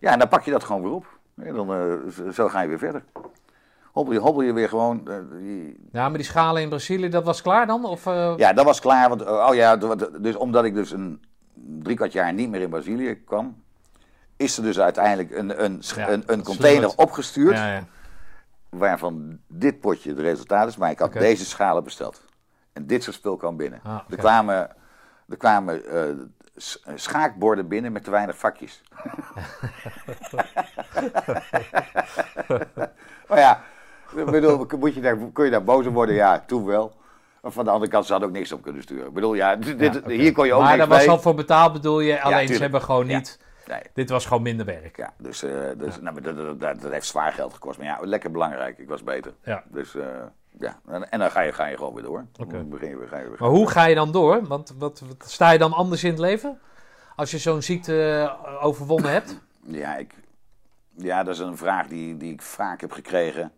Ja, 0.00 0.12
en 0.12 0.18
dan 0.18 0.28
pak 0.28 0.42
je 0.42 0.50
dat 0.50 0.64
gewoon 0.64 0.82
weer 0.82 0.92
op. 0.92 1.06
En 1.36 1.54
dan, 1.54 1.72
eh, 1.74 2.30
zo 2.32 2.48
ga 2.48 2.60
je 2.60 2.68
weer 2.68 2.78
verder. 2.78 3.02
Hobbel 3.94 4.14
je, 4.14 4.20
hobbel 4.20 4.42
je 4.42 4.52
weer 4.52 4.68
gewoon. 4.68 5.08
eh, 5.08 5.16
Ja, 5.92 6.08
maar 6.08 6.18
die 6.18 6.26
schalen 6.26 6.62
in 6.62 6.68
Brazilië, 6.68 7.08
dat 7.08 7.24
was 7.24 7.42
klaar 7.42 7.66
dan? 7.66 7.84
Of, 7.84 8.06
eh, 8.06 8.32
Ja, 8.36 8.52
dat 8.52 8.64
was 8.64 8.80
klaar. 8.80 9.08
Want, 9.08 9.26
oh 9.26 9.54
ja, 9.54 9.76
dus 10.20 10.36
omdat 10.36 10.64
ik 10.64 10.74
dus 10.74 10.90
een 10.90 11.22
drie 11.54 11.96
kwart 11.96 12.12
jaar 12.12 12.32
niet 12.32 12.50
meer 12.50 12.60
in 12.60 12.70
Brazilië 12.70 13.14
kwam, 13.24 13.62
is 14.36 14.56
er 14.56 14.62
dus 14.62 14.80
uiteindelijk 14.80 15.30
een, 15.30 15.64
een, 15.64 15.82
Ja, 15.96 16.08
een, 16.26 16.42
container 16.42 16.92
opgestuurd. 16.96 17.56
ja, 17.56 17.72
ja. 17.72 17.84
Waarvan 18.68 19.38
dit 19.48 19.80
potje 19.80 20.10
het 20.10 20.18
resultaat 20.18 20.68
is. 20.68 20.76
Maar 20.76 20.90
ik 20.90 20.98
had 20.98 21.12
deze 21.12 21.44
schalen 21.44 21.84
besteld. 21.84 22.24
En 22.72 22.86
dit 22.86 23.02
soort 23.02 23.16
spul 23.16 23.36
kwam 23.36 23.56
binnen. 23.56 23.80
Ah. 23.82 23.98
Er 24.10 24.16
kwamen, 24.16 24.70
er 25.28 25.36
kwamen 25.36 25.86
eh, 25.86 26.14
schaakborden 26.94 27.68
binnen 27.68 27.92
met 27.92 28.04
te 28.04 28.10
weinig 28.10 28.38
vakjes. 28.38 28.82
maar 33.28 33.38
ja, 33.38 33.62
ik 34.16 34.24
bedoel, 34.30 34.66
moet 34.78 34.94
je 34.94 35.00
daar, 35.00 35.16
kun 35.32 35.44
je 35.44 35.50
daar 35.50 35.64
boos 35.64 35.86
op 35.86 35.94
worden? 35.94 36.14
Ja, 36.14 36.44
toen 36.46 36.64
wel. 36.64 36.92
Maar 37.42 37.52
van 37.52 37.64
de 37.64 37.70
andere 37.70 37.90
kant, 37.90 38.04
ze 38.06 38.10
hadden 38.12 38.30
ook 38.30 38.34
niks 38.36 38.52
op 38.52 38.62
kunnen 38.62 38.82
sturen. 38.82 39.06
Ik 39.06 39.12
bedoel, 39.12 39.34
ja, 39.34 39.56
dit, 39.56 39.80
Ja, 39.80 40.08
hier 40.10 40.32
kon 40.32 40.46
je 40.46 40.52
ook 40.54 40.62
Maar 40.62 40.76
daar 40.76 40.88
was 40.88 40.98
mee. 40.98 41.10
al 41.10 41.18
voor 41.20 41.34
betaald 41.34 41.72
bedoel 41.72 42.00
je, 42.00 42.22
alleen 42.22 42.48
ze 42.48 42.60
hebben 42.62 42.82
gewoon 42.82 43.06
niet... 43.06 43.38
Nee, 43.66 43.80
Dit 43.94 44.10
was 44.10 44.26
gewoon 44.26 44.42
minder 44.42 44.66
werk. 44.66 44.96
ja, 44.96 45.12
dus, 45.18 45.42
eh, 45.42 45.50
dus 45.76 46.00
Nou, 46.00 46.14
maar 46.14 46.22
dat, 46.22 46.36
dat, 46.36 46.60
dat, 46.60 46.80
dat 46.80 46.92
heeft 46.92 47.06
zwaar 47.06 47.32
geld 47.32 47.52
gekost. 47.52 47.78
Maar 47.78 47.86
ja, 47.86 47.98
lekker 48.02 48.30
belangrijk. 48.30 48.78
Ik 48.78 48.88
was 48.88 49.02
beter. 49.04 49.32
Ja. 49.44 49.62
Dus 49.66 49.94
eh, 49.94 50.06
ja, 50.58 50.78
en, 50.88 51.10
en 51.10 51.18
dan 51.18 51.30
ga 51.30 51.40
je, 51.40 51.52
ga 51.52 51.66
je 51.66 51.76
gewoon 51.76 51.94
weer 51.94 52.02
door. 52.02 52.24
Dan 52.32 52.68
begin 52.68 52.88
je 52.88 52.96
weer, 52.98 53.08
ga 53.08 53.18
je 53.18 53.28
weer. 53.28 53.36
Maar 53.38 53.48
hoe 53.48 53.70
ga 53.70 53.84
je 53.84 53.94
dan 53.94 54.12
door? 54.12 54.46
Want 54.46 54.74
wat, 54.78 55.02
wat- 55.08 55.24
sta 55.30 55.50
je 55.50 55.58
dan 55.58 55.72
anders 55.72 56.04
in 56.04 56.10
het 56.10 56.18
leven? 56.18 56.58
Als 57.16 57.30
je 57.30 57.38
zo'n 57.38 57.62
ziekte 57.62 58.28
eh, 58.44 58.64
overwonnen 58.64 59.10
hebt? 59.10 59.40
Ja, 59.66 59.96
ik, 59.96 60.14
ja, 60.96 61.22
dat 61.22 61.34
is 61.34 61.40
een 61.40 61.56
vraag 61.56 61.86
die, 61.86 62.16
die 62.16 62.32
ik 62.32 62.42
vaak 62.42 62.80
heb 62.80 62.92
gekregen. 62.92 63.52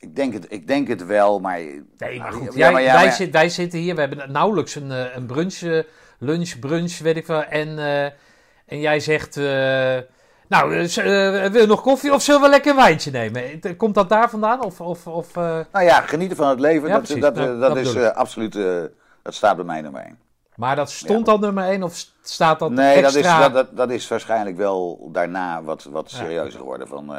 Ik 0.00 0.16
denk 0.16 0.32
het, 0.32 0.46
ik 0.48 0.66
denk 0.66 0.88
het 0.88 1.06
wel, 1.06 1.40
maar... 1.40 1.58
Nee, 1.98 2.18
maar 2.18 2.32
goed. 2.32 2.44
Ja, 2.44 2.58
Jij- 2.58 2.72
maar 2.72 2.82
ja, 2.82 2.92
wij, 2.94 3.04
maar- 3.04 3.12
zit- 3.14 3.32
wij 3.32 3.48
zitten 3.48 3.78
hier, 3.78 3.94
we 3.94 4.00
hebben 4.00 4.32
nauwelijks 4.32 4.74
een, 4.74 4.90
eh, 4.90 5.16
een 5.16 5.26
brunch, 5.26 5.54
eh, 5.62 5.78
lunch, 6.18 6.58
brunch, 6.58 6.98
weet 6.98 7.16
ik 7.16 7.26
wel. 7.26 7.42
En, 7.44 7.78
eh, 7.78 8.04
en 8.66 8.80
jij 8.80 9.00
zegt, 9.00 9.36
nou, 9.36 10.74
eh, 10.76 11.50
wil 11.50 11.60
je 11.60 11.66
nog 11.66 11.80
koffie 11.82 12.12
of 12.14 12.22
zullen 12.22 12.40
we 12.40 12.48
lekker 12.48 12.70
een 12.70 12.76
wijntje 12.76 13.10
nemen? 13.10 13.76
Komt 13.76 13.94
dat 13.94 14.08
daar 14.08 14.30
vandaan? 14.30 14.64
Of, 14.64 14.80
of, 14.80 15.06
of, 15.06 15.34
Nou 15.34 15.84
ja, 15.84 16.00
genieten 16.00 16.36
van 16.36 16.48
het 16.48 16.60
leven, 16.60 16.88
Ja, 16.88 16.94
dat, 16.94 17.02
precies. 17.02 17.22
dat, 17.22 17.34
dat, 17.36 17.60
dat 17.60 17.76
is 17.76 17.96
absoluut... 17.96 18.52
dat 19.22 19.34
staat 19.34 19.56
bij 19.56 19.64
mij 19.64 19.80
nummer 19.80 20.02
één. 20.02 20.18
maar 20.56 20.76
dat 20.76 20.90
stond 20.90 21.28
al 21.28 21.38
nummer 21.38 21.64
één 21.64 21.82
of 21.82 21.94
st- 21.94 22.14
staat 22.22 22.58
dat 22.58 22.70
Nee, 22.70 23.02
dat 23.02 23.10
is, 23.10 23.16
extra? 23.16 23.48
dat, 23.48 23.76
dat, 23.76 23.90
is 23.90 24.08
waarschijnlijk 24.08 24.56
wel 24.56 25.08
daarna 25.12 25.62
wat, 25.62 25.84
wat 25.84 26.10
serieuzer 26.10 26.58
geworden. 26.60 26.88
Van, 26.88 27.14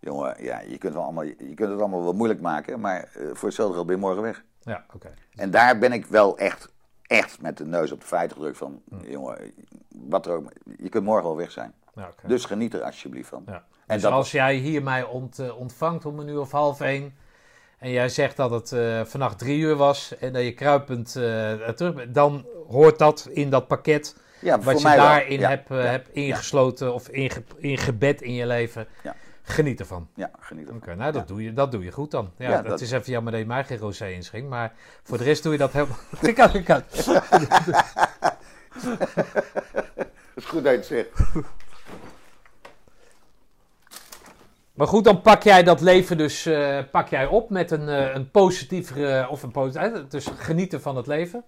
jongen, 0.00 0.44
ja, 0.44 0.60
je, 0.60 0.78
kunt 0.78 0.94
wel 0.94 1.02
allemaal, 1.02 1.24
je 1.24 1.34
kunt 1.54 1.70
het 1.70 1.78
allemaal 1.80 2.02
wel 2.02 2.12
moeilijk 2.12 2.40
maken, 2.40 2.80
maar 2.80 3.00
eh, 3.14 3.26
voor 3.32 3.48
hetzelfde 3.48 3.74
geld 3.74 3.86
ben 3.86 3.94
je 3.94 4.00
morgen 4.00 4.22
weg. 4.22 4.42
Ja, 4.62 4.84
oké. 4.94 5.10
En 5.36 5.50
daar 5.50 5.78
ben 5.78 5.92
ik 5.92 6.06
wel 6.06 6.38
echt, 6.38 6.68
echt 7.02 7.40
met 7.42 7.56
de 7.56 7.64
neus 7.66 7.92
op 7.92 8.00
de 8.00 8.06
feiten 8.06 8.36
gedrukt 8.36 8.58
van, 8.58 8.82
Hm. 8.88 9.10
jongen, 9.10 9.52
wat 9.88 10.26
er 10.26 10.32
ook, 10.32 10.52
je 10.78 10.88
kunt 10.88 11.04
morgen 11.04 11.24
wel 11.24 11.36
weg 11.36 11.50
zijn. 11.50 11.72
Ja, 11.94 12.08
oké. 12.12 12.28
Dus 12.28 12.44
geniet 12.44 12.74
er 12.74 12.82
alsjeblieft 12.82 13.28
van. 13.28 13.42
Ja. 13.46 13.52
En 13.86 13.94
Dus 13.96 14.02
dat- 14.02 14.12
als 14.12 14.30
jij 14.30 14.54
hier 14.54 14.82
mij 14.82 15.04
ont, 15.04 15.38
eh, 15.38 15.58
ontvangt 15.58 16.04
om 16.06 16.18
een 16.18 16.28
uur 16.28 16.40
of 16.40 16.50
half 16.50 16.80
één... 16.80 17.14
en 17.78 17.90
jij 17.90 18.08
zegt 18.08 18.36
dat 18.36 18.50
het 18.50 18.72
eh, 18.72 19.04
vannacht 19.04 19.38
drie 19.38 19.58
uur 19.60 19.76
was... 19.76 20.16
en 20.18 20.32
dat 20.32 20.42
je 20.42 20.54
kruipend 20.54 21.12
terug 21.76 21.94
bent... 21.94 22.14
dan 22.14 22.46
hoort 22.68 22.98
dat 22.98 23.28
in 23.32 23.50
dat 23.50 23.66
pakket... 23.66 24.16
Ja, 24.40 24.60
wat 24.60 24.78
je 24.78 24.84
daarin 24.84 25.40
Ja, 25.40 25.48
hebt, 25.48 25.68
ja, 25.68 25.74
hebt 25.74 26.08
ingesloten... 26.12 26.94
of 26.94 27.08
inge, 27.08 27.42
ingebed 27.56 28.22
in 28.22 28.34
je 28.34 28.46
leven. 28.46 28.86
Ja. 29.50 29.56
Geniet 29.56 29.80
ervan. 29.80 30.08
Ja, 30.14 30.30
geniet 30.38 30.64
ervan. 30.64 30.82
Oké, 30.82 30.94
nou 30.94 31.12
dat, 31.12 31.28
doe 31.28 31.42
je, 31.42 31.52
dat 31.52 31.72
doe 31.72 31.84
je 31.84 31.92
goed 31.92 32.10
dan. 32.10 32.30
Ja, 32.36 32.50
Ja, 32.50 32.62
dat, 32.62 32.80
is 32.80 32.90
even 32.90 33.12
jammer 33.12 33.32
dat 33.32 33.40
je 33.40 33.46
mij 33.46 33.64
geen 33.64 33.78
rosé 33.78 34.42
maar 34.48 34.72
voor 35.02 35.18
de 35.18 35.24
rest 35.24 35.42
doe 35.42 35.52
je 35.52 35.58
dat 35.58 35.72
helemaal... 35.72 35.96
Uit, 36.22 36.34
kijk 36.34 36.70
uit. 36.70 37.04
Dat 40.34 40.44
is 40.44 40.44
goed 40.44 40.64
dat 40.64 40.88
je 40.88 40.94
het. 40.94 41.44
Maar 44.80 44.88
goed, 44.88 45.04
dan 45.04 45.20
pak 45.20 45.42
jij 45.42 45.62
dat 45.62 45.80
leven 45.80 46.18
dus 46.18 46.46
eh, 46.46 46.78
pak 46.90 47.08
jij 47.08 47.26
op 47.26 47.50
met 47.50 47.70
een, 47.70 47.88
eh, 47.88 48.14
een 48.14 48.30
positievere, 48.30 49.28
of 49.28 49.42
een 49.42 49.50
positieve, 49.50 50.06
dus 50.08 50.26
genieten 50.36 50.80
van 50.80 50.96
het 50.96 51.06
leven. 51.06 51.44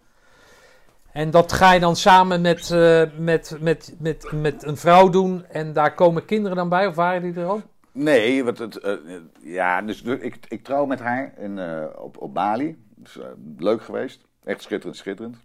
En 1.12 1.31
dat 1.31 1.53
ga 1.53 1.72
je 1.72 1.81
dan 1.81 1.97
samen 1.97 2.41
met, 2.41 2.70
eh, 2.70 3.03
met, 3.16 3.57
met, 3.61 3.95
met, 3.99 4.27
met 4.33 4.64
een 4.64 4.77
vrouw 4.77 5.09
doen 5.09 5.45
en 5.47 5.72
daar 5.72 5.95
komen 5.95 6.24
kinderen 6.24 6.57
dan 6.57 6.68
bij, 6.68 6.87
of 6.87 6.95
waren 6.95 7.22
die 7.22 7.43
er 7.43 7.51
ook? 7.51 7.62
Nee, 7.93 8.45
wat 8.45 8.59
het, 8.59 8.76
eh, 8.76 8.97
ja, 9.40 9.82
dus 9.82 10.03
ik, 10.03 10.36
ik 10.49 10.64
trouw 10.64 10.84
met 10.84 11.01
haar 11.01 11.32
in, 11.38 11.59
eh, 11.59 11.86
op, 11.97 12.16
op 12.16 12.34
Bali. 12.34 12.84
Dus, 12.95 13.18
eh, 13.18 13.26
leuk 13.59 13.82
geweest. 13.82 14.26
Echt 14.45 14.62
schitterend, 14.62 14.97
schitterend. 14.97 15.36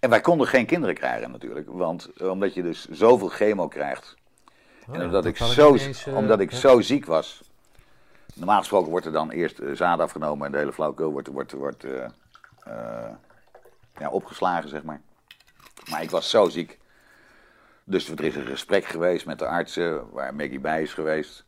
En 0.00 0.10
wij 0.10 0.20
konden 0.20 0.46
geen 0.46 0.66
kinderen 0.66 0.94
krijgen 0.94 1.30
natuurlijk. 1.30 1.68
Want 1.70 2.22
omdat 2.22 2.54
je 2.54 2.62
dus 2.62 2.88
zoveel 2.88 3.28
chemo 3.28 3.68
krijgt. 3.68 4.14
en 4.92 5.02
omdat 5.02 5.26
ik, 5.26 5.36
zo, 5.36 5.74
eens, 5.74 6.06
omdat 6.06 6.40
ik 6.40 6.50
zo 6.50 6.80
ziek 6.80 7.06
was. 7.06 7.42
Normaal 8.34 8.58
gesproken 8.58 8.90
wordt 8.90 9.06
er 9.06 9.12
dan 9.12 9.30
eerst 9.30 9.60
zaad 9.72 10.00
afgenomen. 10.00 10.46
En 10.46 10.52
de 10.52 10.58
hele 10.58 10.72
flauwkul 10.72 11.12
wordt, 11.12 11.28
wordt, 11.28 11.52
wordt, 11.52 11.84
ja, 13.98 14.10
opgeslagen, 14.10 14.68
zeg 14.68 14.82
maar. 14.82 15.00
Maar 15.90 16.02
ik 16.02 16.10
was 16.10 16.30
zo 16.30 16.48
ziek. 16.48 16.78
Dus 17.88 18.08
er 18.08 18.24
is 18.24 18.36
een 18.36 18.46
gesprek 18.46 18.84
geweest 18.84 19.26
met 19.26 19.38
de 19.38 19.46
artsen, 19.46 20.10
waar 20.10 20.34
Maggie 20.34 20.60
bij 20.60 20.82
is 20.82 20.94
geweest. 20.94 21.44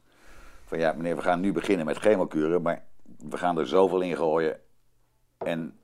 Van 0.65 0.79
ja, 0.79 0.93
meneer, 0.93 1.17
we 1.17 1.23
gaan 1.23 1.41
nu 1.41 1.53
beginnen 1.53 1.87
met 1.87 1.97
chemokuren, 1.97 2.63
maar 2.63 2.83
we 3.19 3.37
gaan 3.37 3.59
er 3.59 3.67
zoveel 3.67 4.01
in 4.01 4.17
gooien. 4.17 4.61
En 5.39 5.79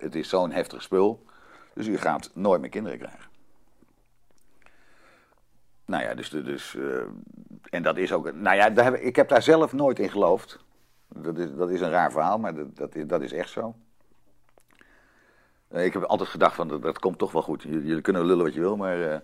het 0.00 0.14
is 0.14 0.28
zo'n 0.28 0.50
heftig 0.50 0.82
spul, 0.82 1.24
dus 1.74 1.86
u 1.86 1.98
gaat 1.98 2.30
nooit 2.34 2.60
meer 2.60 2.70
kinderen 2.70 2.98
krijgen. 2.98 3.30
Nou 5.84 6.02
ja, 6.02 6.14
dus, 6.14 6.30
dus 6.30 6.76
eh, 6.76 7.02
en 7.70 7.82
dat 7.82 7.96
is 7.96 8.12
ook, 8.12 8.32
nou 8.32 8.56
ja, 8.56 8.70
daar 8.70 8.84
heb, 8.84 8.94
ik 8.94 9.16
heb 9.16 9.28
daar 9.28 9.42
zelf 9.42 9.72
nooit 9.72 9.98
in 9.98 10.10
geloofd. 10.10 10.58
Dat 11.08 11.38
is, 11.38 11.54
dat 11.54 11.70
is 11.70 11.80
een 11.80 11.90
raar 11.90 12.12
verhaal, 12.12 12.38
maar 12.38 12.54
dat, 12.54 12.76
dat, 12.76 12.94
is, 12.94 13.06
dat 13.06 13.22
is 13.22 13.32
echt 13.32 13.50
zo. 13.50 13.74
Eh, 15.68 15.84
ik 15.84 15.92
heb 15.92 16.02
altijd 16.02 16.28
gedacht 16.28 16.54
van, 16.54 16.80
dat, 16.80 16.98
komt 16.98 17.18
toch 17.18 17.32
wel 17.32 17.42
goed. 17.42 17.62
Jullie, 17.62 17.86
jullie 17.86 18.02
kunnen 18.02 18.24
lullen 18.24 18.44
wat 18.44 18.54
je 18.54 18.60
wil, 18.60 18.76
maar... 18.76 19.12
eh, 19.12 19.18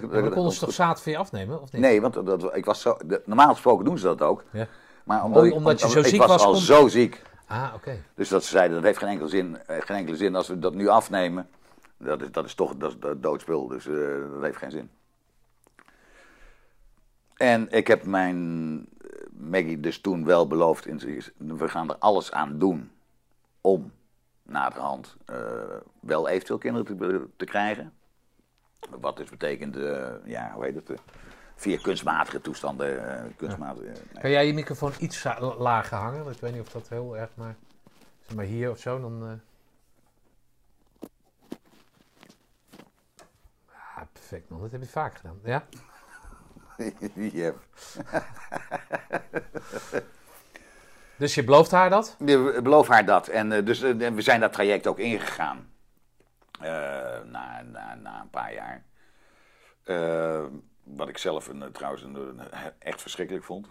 dat, 0.00 0.10
Maar 0.10 0.22
dan 0.22 0.30
konden 0.32 0.52
ze 0.52 0.58
toch 0.60 0.72
zaad 0.72 1.02
van 1.02 1.12
je 1.12 1.18
afnemen, 1.18 1.60
of 1.60 1.72
niet? 1.72 1.82
Nee, 1.82 2.00
want 2.00 2.14
dat, 2.14 2.56
ik 2.56 2.64
was 2.64 2.80
zo, 2.80 2.96
de- 3.06 3.22
normaal 3.24 3.52
gesproken 3.52 3.84
doen 3.84 3.98
ze 3.98 4.04
dat 4.04 4.22
ook. 4.22 4.44
Ja. 4.50 4.66
Maar 5.04 5.44
ik- 5.46 5.54
omdat 5.54 5.80
je 5.80 5.88
zo 5.88 5.98
ik 5.98 6.06
ziek 6.06 6.18
was, 6.20 6.28
was, 6.28 6.44
al 6.44 6.52
kon- 6.52 6.60
zo 6.60 6.88
ziek. 6.88 7.22
Ah, 7.46 7.72
oké. 7.74 8.02
Dus 8.14 8.28
dat 8.28 8.44
ze 8.44 8.50
zeiden, 8.50 8.76
dat 8.76 8.84
heeft 8.84 8.98
geen 8.98 9.08
enkele 9.08 9.28
zin, 9.28 9.58
eh, 9.66 9.76
geen 9.80 9.96
enkele 9.96 10.16
zin 10.16 10.34
als 10.34 10.48
we 10.48 10.58
dat 10.58 10.74
nu 10.74 10.88
afnemen. 10.88 11.48
Dat 11.96 12.22
is, 12.22 12.30
dat 12.32 12.44
is 12.44 12.54
toch 12.54 12.76
dat 12.76 12.90
is 12.90 12.96
doodspul, 13.20 13.66
dus 13.66 13.86
eh, 13.86 13.94
dat 14.32 14.42
heeft 14.42 14.56
geen 14.56 14.70
zin. 14.70 14.90
En 17.36 17.70
ik 17.70 17.86
heb 17.86 18.04
mijn 18.06 18.38
eh, 19.00 19.08
Maggie 19.32 19.80
dus 19.80 20.00
toen 20.00 20.24
wel 20.24 20.46
beloofd, 20.46 20.86
in, 20.86 21.22
we 21.36 21.68
gaan 21.68 21.90
er 21.90 21.96
alles 21.98 22.32
aan 22.32 22.58
doen 22.58 22.90
om 23.60 23.92
naderhand 24.42 25.16
eh 25.24 25.36
wel 26.00 26.28
eventueel 26.28 26.58
kinderen 26.58 26.98
te, 26.98 27.26
te 27.36 27.44
krijgen. 27.44 27.92
Wat 28.90 29.16
dus 29.16 29.30
betekent, 29.30 29.76
eh, 29.76 30.10
ja, 30.24 30.52
hoe 30.52 30.64
heet 30.64 30.74
het, 30.74 30.90
eh, 30.90 30.96
via 31.56 31.78
kunstmatige 31.82 32.40
toestanden, 32.40 33.18
eh, 33.18 33.24
kunstmatige, 33.36 33.86
nee. 33.86 34.20
Kan 34.20 34.30
jij 34.30 34.46
je 34.46 34.54
microfoon 34.54 34.92
iets 34.98 35.24
lager 35.58 35.96
hangen? 35.96 36.30
Ik 36.30 36.40
weet 36.40 36.52
niet 36.52 36.60
of 36.60 36.68
dat 36.68 36.88
heel 36.88 37.16
erg, 37.16 37.30
maar... 37.34 37.56
Zeg 38.20 38.36
maar 38.36 38.44
hier 38.44 38.70
of 38.70 38.78
zo, 38.78 39.00
dan... 39.00 39.40
Ah, 43.68 44.02
perfect 44.12 44.48
man. 44.48 44.60
Dat 44.60 44.70
heb 44.70 44.82
je 44.82 44.88
vaak 44.88 45.16
gedaan. 45.16 45.38
Ja? 45.44 45.64
Dus 51.22 51.34
je 51.34 51.44
belooft 51.44 51.70
haar 51.70 51.90
dat? 51.90 52.16
Ik 52.18 52.62
beloof 52.62 52.88
haar 52.88 53.04
dat. 53.04 53.28
En 53.28 53.64
dus, 53.64 53.80
we 53.80 54.20
zijn 54.20 54.40
dat 54.40 54.52
traject 54.52 54.86
ook 54.86 54.98
ingegaan. 54.98 55.72
Eh, 56.60 57.11
na, 57.30 57.62
na, 57.72 57.94
na 57.94 58.20
een 58.20 58.30
paar 58.30 58.54
jaar. 58.54 58.84
Eh, 59.84 60.44
wat 60.84 61.08
ik 61.08 61.18
zelf 61.18 61.48
een, 61.48 61.72
trouwens 61.72 62.02
een, 62.02 62.14
een- 62.14 62.40
echt 62.78 63.00
verschrikkelijk 63.00 63.44
vond. 63.44 63.66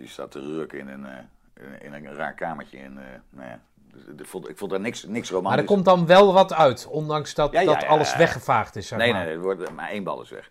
Je 0.00 0.06
staat 0.08 0.30
te 0.30 0.40
rukken 0.40 0.78
in 0.78 0.88
een, 0.88 1.06
eh, 1.06 1.64
in, 1.84 1.92
een 1.92 2.14
raar 2.14 2.34
kamertje. 2.34 2.78
En, 2.78 2.98
eh, 2.98 3.04
nou 3.30 3.48
ja, 3.48 3.60
dus, 3.92 4.02
ik, 4.18 4.26
vond, 4.26 4.48
ik 4.48 4.58
vond 4.58 4.70
daar 4.70 4.80
niks, 4.80 5.02
niks 5.04 5.30
Maar 5.30 5.38
romantisch. 5.40 5.60
er 5.62 5.74
komt 5.74 5.84
dan 5.84 6.06
wel 6.06 6.32
wat 6.32 6.52
uit, 6.52 6.86
ondanks 6.86 7.34
dat, 7.34 7.52
Ja, 7.52 7.60
ja, 7.60 7.66
dat 7.66 7.84
alles 7.84 8.16
weggevaagd 8.16 8.76
is. 8.76 8.88
Zeg 8.88 8.98
Nee, 8.98 9.12
maar. 9.12 9.24
nee, 9.24 9.34
er 9.34 9.40
wordt 9.40 9.70
maar 9.72 9.88
één 9.90 10.04
bal 10.04 10.22
is 10.22 10.30
weg. 10.30 10.50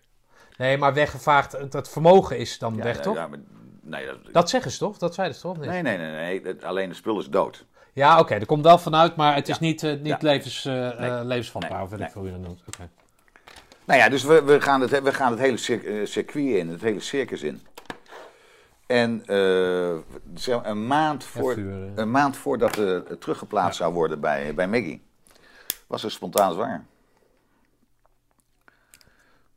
nee, 0.56 0.78
maar 0.78 0.94
weggevaagd, 0.94 1.52
het, 1.52 1.72
het 1.72 1.88
vermogen 1.88 2.38
is 2.38 2.58
dan 2.58 2.82
weg, 2.82 3.00
toch? 3.00 3.14
ja, 3.14 3.26
maar- 3.26 3.38
nee, 3.80 4.06
dat, 4.06 4.18
Dat 4.32 4.50
zeggen 4.50 4.70
ze 4.70 4.78
toch? 4.78 4.98
Dat 4.98 5.14
zeiden 5.14 5.36
ze 5.36 5.42
toch? 5.42 5.56
niet? 5.56 5.66
nee, 5.68 5.82
nee, 5.82 5.98
nee, 5.98 6.10
nee, 6.12 6.42
het- 6.42 6.64
alleen 6.64 6.88
de 6.88 6.94
spul 6.94 7.18
is 7.18 7.28
dood. 7.28 7.66
Ja, 7.92 8.18
oké, 8.18 8.34
er 8.34 8.46
komt 8.46 8.64
wel 8.64 8.78
vanuit, 8.78 9.16
maar 9.16 9.34
het 9.34 9.48
is 9.48 9.58
Ja. 9.58 9.64
niet, 9.64 9.82
eh, 9.82 9.90
niet 9.92 10.06
Ja. 10.06 10.18
levens, 10.20 10.64
eh, 10.64 10.72
Nee. 10.74 10.90
eh, 11.10 11.20
levensvatbaar, 11.24 11.88
Nee. 11.98 12.08
ik 12.08 12.12
hoe 12.14 12.24
je 12.26 12.30
dat 12.30 12.40
noemt. 12.40 12.62
Nou 13.84 14.00
ja, 14.00 14.08
dus 14.08 14.22
we, 14.22 14.42
we, 14.42 14.60
gaan, 14.60 14.80
het, 14.80 15.02
we 15.02 15.12
gaan 15.12 15.30
het 15.30 15.40
hele 15.40 15.56
cir- 15.56 16.06
circuit 16.06 16.56
in, 16.56 16.68
het 16.68 16.80
hele 16.80 17.00
circus 17.00 17.42
in. 17.42 17.66
En 18.86 19.22
zeg 20.34 20.56
maar, 20.56 20.66
een, 20.66 20.86
maand 20.86 21.24
voor, 21.24 21.54
vuur, 21.54 21.98
een 21.98 22.10
maand 22.10 22.36
voordat 22.36 22.74
het 22.74 23.20
teruggeplaatst 23.20 23.76
zou 23.78 23.92
worden 23.92 24.20
bij, 24.20 24.54
bij 24.54 24.68
Maggie, 24.68 25.02
was 25.86 26.04
er 26.04 26.10
spontaan 26.10 26.52
zwaar. 26.52 26.84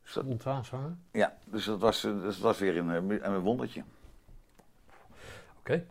Spontaan 0.04 0.64
zwanger? 0.64 0.96
Ja, 1.12 1.36
dus 1.44 1.64
dat 1.64 1.80
was, 1.80 2.00
dat 2.00 2.36
was 2.38 2.58
weer 2.58 2.76
een, 2.76 2.88
een 3.32 3.38
wondertje. 3.40 3.82
Oké. 5.58 5.84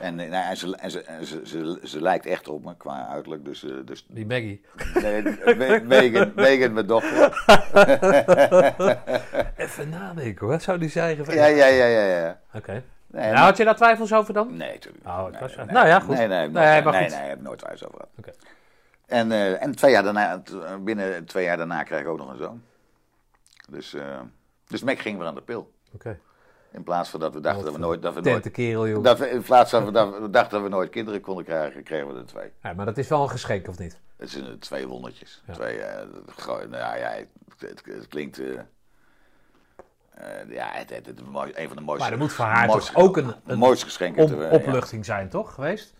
En, 0.00 0.20
eh, 0.20 0.30
nou, 0.30 0.44
en, 0.50 0.56
ze, 0.56 0.76
en, 0.76 0.90
ze, 0.90 1.02
en 1.02 1.26
ze, 1.26 1.40
ze, 1.44 1.80
ze 1.82 2.02
lijkt 2.02 2.26
echt 2.26 2.48
op 2.48 2.64
me 2.64 2.76
qua 2.76 3.06
uiterlijk. 3.08 3.44
Dus, 3.44 3.64
eh, 3.64 3.70
dus 3.84 4.06
Die 4.08 4.26
Maggie. 4.26 4.64
nee, 4.94 5.22
Me- 5.22 5.80
Megan, 5.84 6.32
Megan, 6.34 6.72
mijn 6.72 6.86
dochter. 6.86 7.36
Even 9.56 9.88
nadenken 9.88 10.46
hoor, 10.46 10.60
zou 10.60 10.78
die 10.78 10.88
zeggen? 10.88 11.34
Ja, 11.34 11.46
ja, 11.46 11.66
ja, 11.66 11.86
ja. 11.86 12.04
ja. 12.18 12.40
Oké. 12.54 12.82
Nee, 13.06 13.24
nou, 13.32 13.36
had 13.44 13.56
je 13.56 13.64
daar 13.64 13.76
twijfels 13.76 14.12
over 14.12 14.34
dan? 14.34 14.56
Nee, 14.56 14.72
natuurlijk. 14.72 15.06
Oh, 15.06 15.26
nee, 15.26 15.40
was- 15.40 15.56
nee, 15.56 15.66
nou 15.66 15.86
ja, 15.86 16.00
goed. 16.00 16.16
Nee, 16.16 16.26
nee, 16.28 16.48
ik 16.48 16.54
heb 16.54 16.62
Nee, 16.62 16.82
nooit- 16.82 16.94
nee, 16.94 17.08
nee, 17.08 17.22
ik 17.22 17.28
heb 17.28 17.40
nooit 17.40 17.58
twijfels 17.58 17.84
over 17.84 17.96
gehad. 17.98 18.12
Oké. 18.18 18.30
En, 19.06 19.32
eh, 19.32 19.62
en 19.62 19.74
twee 19.74 19.90
jaar 19.90 20.02
daarna, 20.02 20.42
binnen 20.80 21.24
twee 21.24 21.44
jaar 21.44 21.56
daarna 21.56 21.82
kreeg 21.82 22.00
ik 22.00 22.06
ook 22.08 22.18
nog 22.18 22.30
een 22.30 22.36
zoon. 22.36 22.62
Dus, 23.70 23.94
eh 23.94 24.20
dus 24.66 24.82
Mac 24.82 24.98
ging 24.98 25.18
weer 25.18 25.26
aan 25.26 25.34
de 25.34 25.42
pil. 25.42 25.72
Oké. 25.94 26.18
In 26.78 26.84
plaats 26.84 27.08
van 27.10 27.20
dat 27.20 27.34
we 27.34 27.40
dachten 27.40 27.64
dat 27.64 27.72
we 27.72 27.78
nooit... 27.78 28.02
Dat 28.02 28.14
we 28.14 28.20
nooit 28.20 28.50
kerel, 28.50 28.88
joh. 28.88 29.04
dat 29.04 29.18
we, 29.18 29.30
in 29.30 29.42
plaats 29.42 29.70
van 29.70 29.92
dat 29.92 30.18
we 30.20 30.30
dachten 30.30 30.50
dat 30.50 30.62
we 30.62 30.68
nooit 30.68 30.90
kinderen 30.90 31.20
konden 31.20 31.44
krijgen, 31.44 31.82
kregen 31.82 32.12
we 32.14 32.18
er 32.18 32.26
twee. 32.26 32.50
Ja, 32.62 32.72
maar 32.72 32.86
dat 32.86 32.98
is 32.98 33.08
wel 33.08 33.22
een 33.22 33.30
geschenk, 33.30 33.68
of 33.68 33.78
niet? 33.78 34.00
Het 34.16 34.30
zijn 34.30 34.44
eh, 34.44 34.52
twee 34.52 34.86
wondertjes. 34.86 35.42
Ja. 35.46 35.52
Twee, 35.52 35.78
eh, 35.78 36.06
gewoon, 36.36 36.70
nou 36.70 36.98
ja, 36.98 37.08
het, 37.08 37.28
het, 37.58 37.82
het 37.84 38.08
klinkt... 38.08 38.38
eh, 38.38 38.50
eh, 40.14 40.50
ja, 40.50 40.68
het, 40.72 40.90
het, 40.90 41.06
het, 41.06 41.30
mooi- 41.30 41.52
een 41.54 41.68
van 41.68 41.76
de 41.76 41.82
mooiste... 41.82 42.04
Maar 42.04 42.12
er 42.12 42.22
moet 42.22 42.32
voor 42.32 42.44
haar 42.44 42.66
mooiste- 42.66 42.92
toch 42.92 43.02
ook 43.02 43.16
een, 43.16 43.34
een 43.46 43.76
geschenken. 43.76 44.22
op, 44.22 44.30
ja. 44.30 44.50
opluchting 44.50 45.04
zijn, 45.04 45.28
toch? 45.28 45.54
Geweest? 45.54 45.94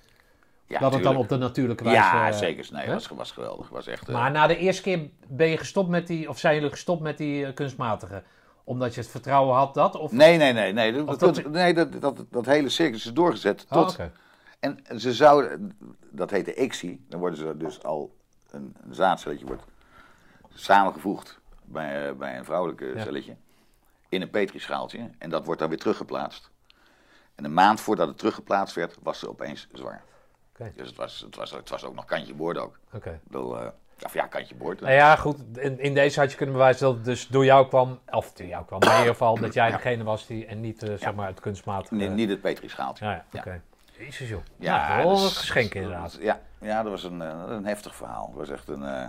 Ja, 0.66 0.78
dat 0.78 0.92
het 0.92 1.02
dan 1.02 1.16
op 1.16 1.28
de 1.28 1.36
natuurlijke 1.36 1.84
wijze... 1.84 1.98
Ja, 2.00 2.28
eh, 2.28 2.36
zeker. 2.36 2.68
Nee, 2.72 2.86
hè? 2.86 2.92
was, 2.92 3.08
was 3.08 3.32
geweldig. 3.32 3.68
Was 3.68 3.86
echt, 3.86 4.08
eh, 4.08 4.14
Maar 4.14 4.30
na 4.30 4.46
de 4.46 4.56
eerste 4.56 4.82
keer 4.82 5.08
ben 5.28 5.48
je 5.48 5.56
gestopt 5.56 5.88
met 5.88 6.06
die... 6.06 6.28
Of 6.28 6.38
zijn 6.38 6.54
jullie 6.54 6.70
gestopt 6.70 7.02
met 7.02 7.18
die 7.18 7.46
eh, 7.46 7.54
kunstmatige? 7.54 8.22
Omdat 8.68 8.94
je 8.94 9.00
het 9.00 9.10
vertrouwen 9.10 9.56
had 9.56 9.74
dat? 9.74 9.94
Of... 9.96 10.12
Nee, 10.12 10.36
nee, 10.36 10.52
nee. 10.52 10.72
Nee, 10.72 10.92
dat, 10.92 11.06
Of 11.08 11.16
dat, 11.16 11.34
dat- 11.34 11.46
nee 11.52 11.74
dat, 11.74 12.00
dat, 12.00 12.24
dat 12.30 12.46
hele 12.46 12.68
circus 12.68 13.06
is 13.06 13.12
doorgezet 13.12 13.66
Oh, 13.70 13.86
tot... 13.86 13.96
En 14.60 15.00
ze 15.00 15.12
zouden... 15.12 15.78
Dat 16.10 16.30
heet 16.30 16.44
de 16.44 16.54
ICSI. 16.54 17.04
Dan 17.08 17.20
worden 17.20 17.38
ze 17.38 17.56
dus 17.56 17.82
al... 17.82 18.16
Een, 18.50 18.76
een 18.80 18.94
zaadcelletje 18.94 19.46
wordt 19.46 19.62
samengevoegd 20.54 21.40
bij, 21.64 22.08
eh, 22.08 22.14
bij 22.14 22.38
een 22.38 22.44
vrouwelijke 22.44 22.84
Ja. 22.94 23.02
celletje. 23.02 23.36
In 24.08 24.22
een 24.22 24.30
petrischaaltje. 24.30 25.10
En 25.18 25.30
dat 25.30 25.44
wordt 25.44 25.60
dan 25.60 25.68
weer 25.68 25.78
teruggeplaatst. 25.78 26.50
En 27.34 27.44
een 27.44 27.54
maand 27.54 27.80
voordat 27.80 28.08
het 28.08 28.18
teruggeplaatst 28.18 28.74
werd, 28.74 28.96
was 29.02 29.18
ze 29.18 29.28
opeens 29.28 29.68
zwaar. 29.72 30.02
Dus 30.76 30.86
het 30.88 30.96
was, 30.96 31.20
het, 31.20 31.36
was, 31.36 31.50
het 31.50 31.68
was 31.68 31.84
ook 31.84 31.94
nog 31.94 32.04
kantje 32.04 32.34
boord 32.34 32.58
ook. 32.58 32.78
Oké. 32.92 33.20
Of 34.04 34.14
ja, 34.14 34.26
kantje 34.26 34.54
boord. 34.54 34.80
Nou 34.80 34.92
ja, 34.92 35.16
goed. 35.16 35.36
In, 35.58 35.78
in 35.80 35.94
deze 35.94 36.20
had 36.20 36.30
je 36.30 36.36
kunnen 36.36 36.54
bewijzen 36.54 36.86
dat 36.86 36.94
het 36.94 37.04
dus 37.04 37.26
door 37.26 37.44
jou 37.44 37.68
kwam... 37.68 37.98
Of 38.10 38.32
door 38.32 38.46
jou 38.46 38.64
kwam. 38.64 38.78
Maar 38.78 38.92
in 38.92 38.96
ieder 38.98 39.12
geval 39.12 39.38
dat 39.38 39.54
jij 39.54 39.68
Ja. 39.68 39.76
degene 39.76 40.04
was 40.04 40.26
die... 40.26 40.46
En 40.46 40.60
niet, 40.60 40.82
eh, 40.82 40.94
zeg 40.98 41.14
maar, 41.14 41.26
het 41.26 41.40
kunstmatige... 41.40 41.94
Nee, 41.94 42.08
niet 42.08 42.28
het 42.28 42.40
petrischaaltje. 42.40 43.04
Ja, 43.04 43.10
ja, 43.12 43.24
Ja. 43.30 43.38
oké. 43.40 43.60
Jezus 43.98 44.28
joh. 44.28 44.40
Ja, 44.58 44.88
Ja, 44.98 45.02
wel 45.04 45.10
dus- 45.14 45.22
een 45.24 45.30
geschenk 45.30 45.74
inderdaad. 45.74 46.18
Ja, 46.20 46.40
ja 46.60 46.82
dat 46.82 46.90
was 46.90 47.02
een, 47.04 47.22
eh, 47.22 47.42
een 47.48 47.66
heftig 47.66 47.94
verhaal. 47.94 48.26
Het 48.26 48.36
was 48.36 48.48
echt 48.50 48.68
een. 48.68 48.82
eh, 48.84 49.06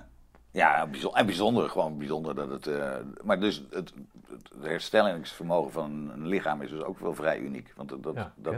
ja, 0.52 0.88
bijzonder, 0.88 1.20
en 1.20 1.26
bijzonder, 1.26 1.70
gewoon 1.70 1.98
bijzonder 1.98 2.36
dat 2.36 2.50
het. 2.50 2.68
eh, 2.68 2.92
maar 3.24 3.40
dus 3.40 3.64
het, 3.72 3.94
het 4.30 4.50
herstellingsvermogen 4.62 5.72
van 5.72 6.12
een 6.14 6.28
lichaam 6.28 6.62
is 6.62 6.70
dus 6.70 6.82
ook 6.82 7.00
wel 7.00 7.14
vrij 7.14 7.38
uniek. 7.40 7.74
Want 7.76 7.90
dat, 7.90 8.04
dat, 8.04 8.16
Ja, 8.16 8.32
dat, 8.36 8.56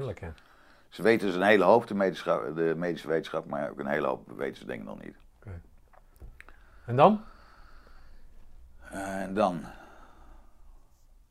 ze 0.90 1.02
weten 1.02 1.28
dus 1.28 1.36
een 1.36 1.42
hele 1.42 1.64
hoop, 1.64 1.88
de 1.88 1.94
medische, 1.96 2.52
de 2.56 2.74
medische 2.78 3.08
wetenschap, 3.08 3.46
maar 3.46 3.70
ook 3.70 3.80
een 3.80 3.88
hele 3.88 4.08
hoop 4.08 4.32
weten 4.36 4.58
ze 4.58 4.66
denk 4.66 4.80
ik 4.82 4.88
nog 4.88 5.04
niet. 5.04 5.16
En 6.92 6.98
dan? 6.98 7.24
Eh, 8.90 9.22
en 9.22 9.34
dan. 9.34 9.66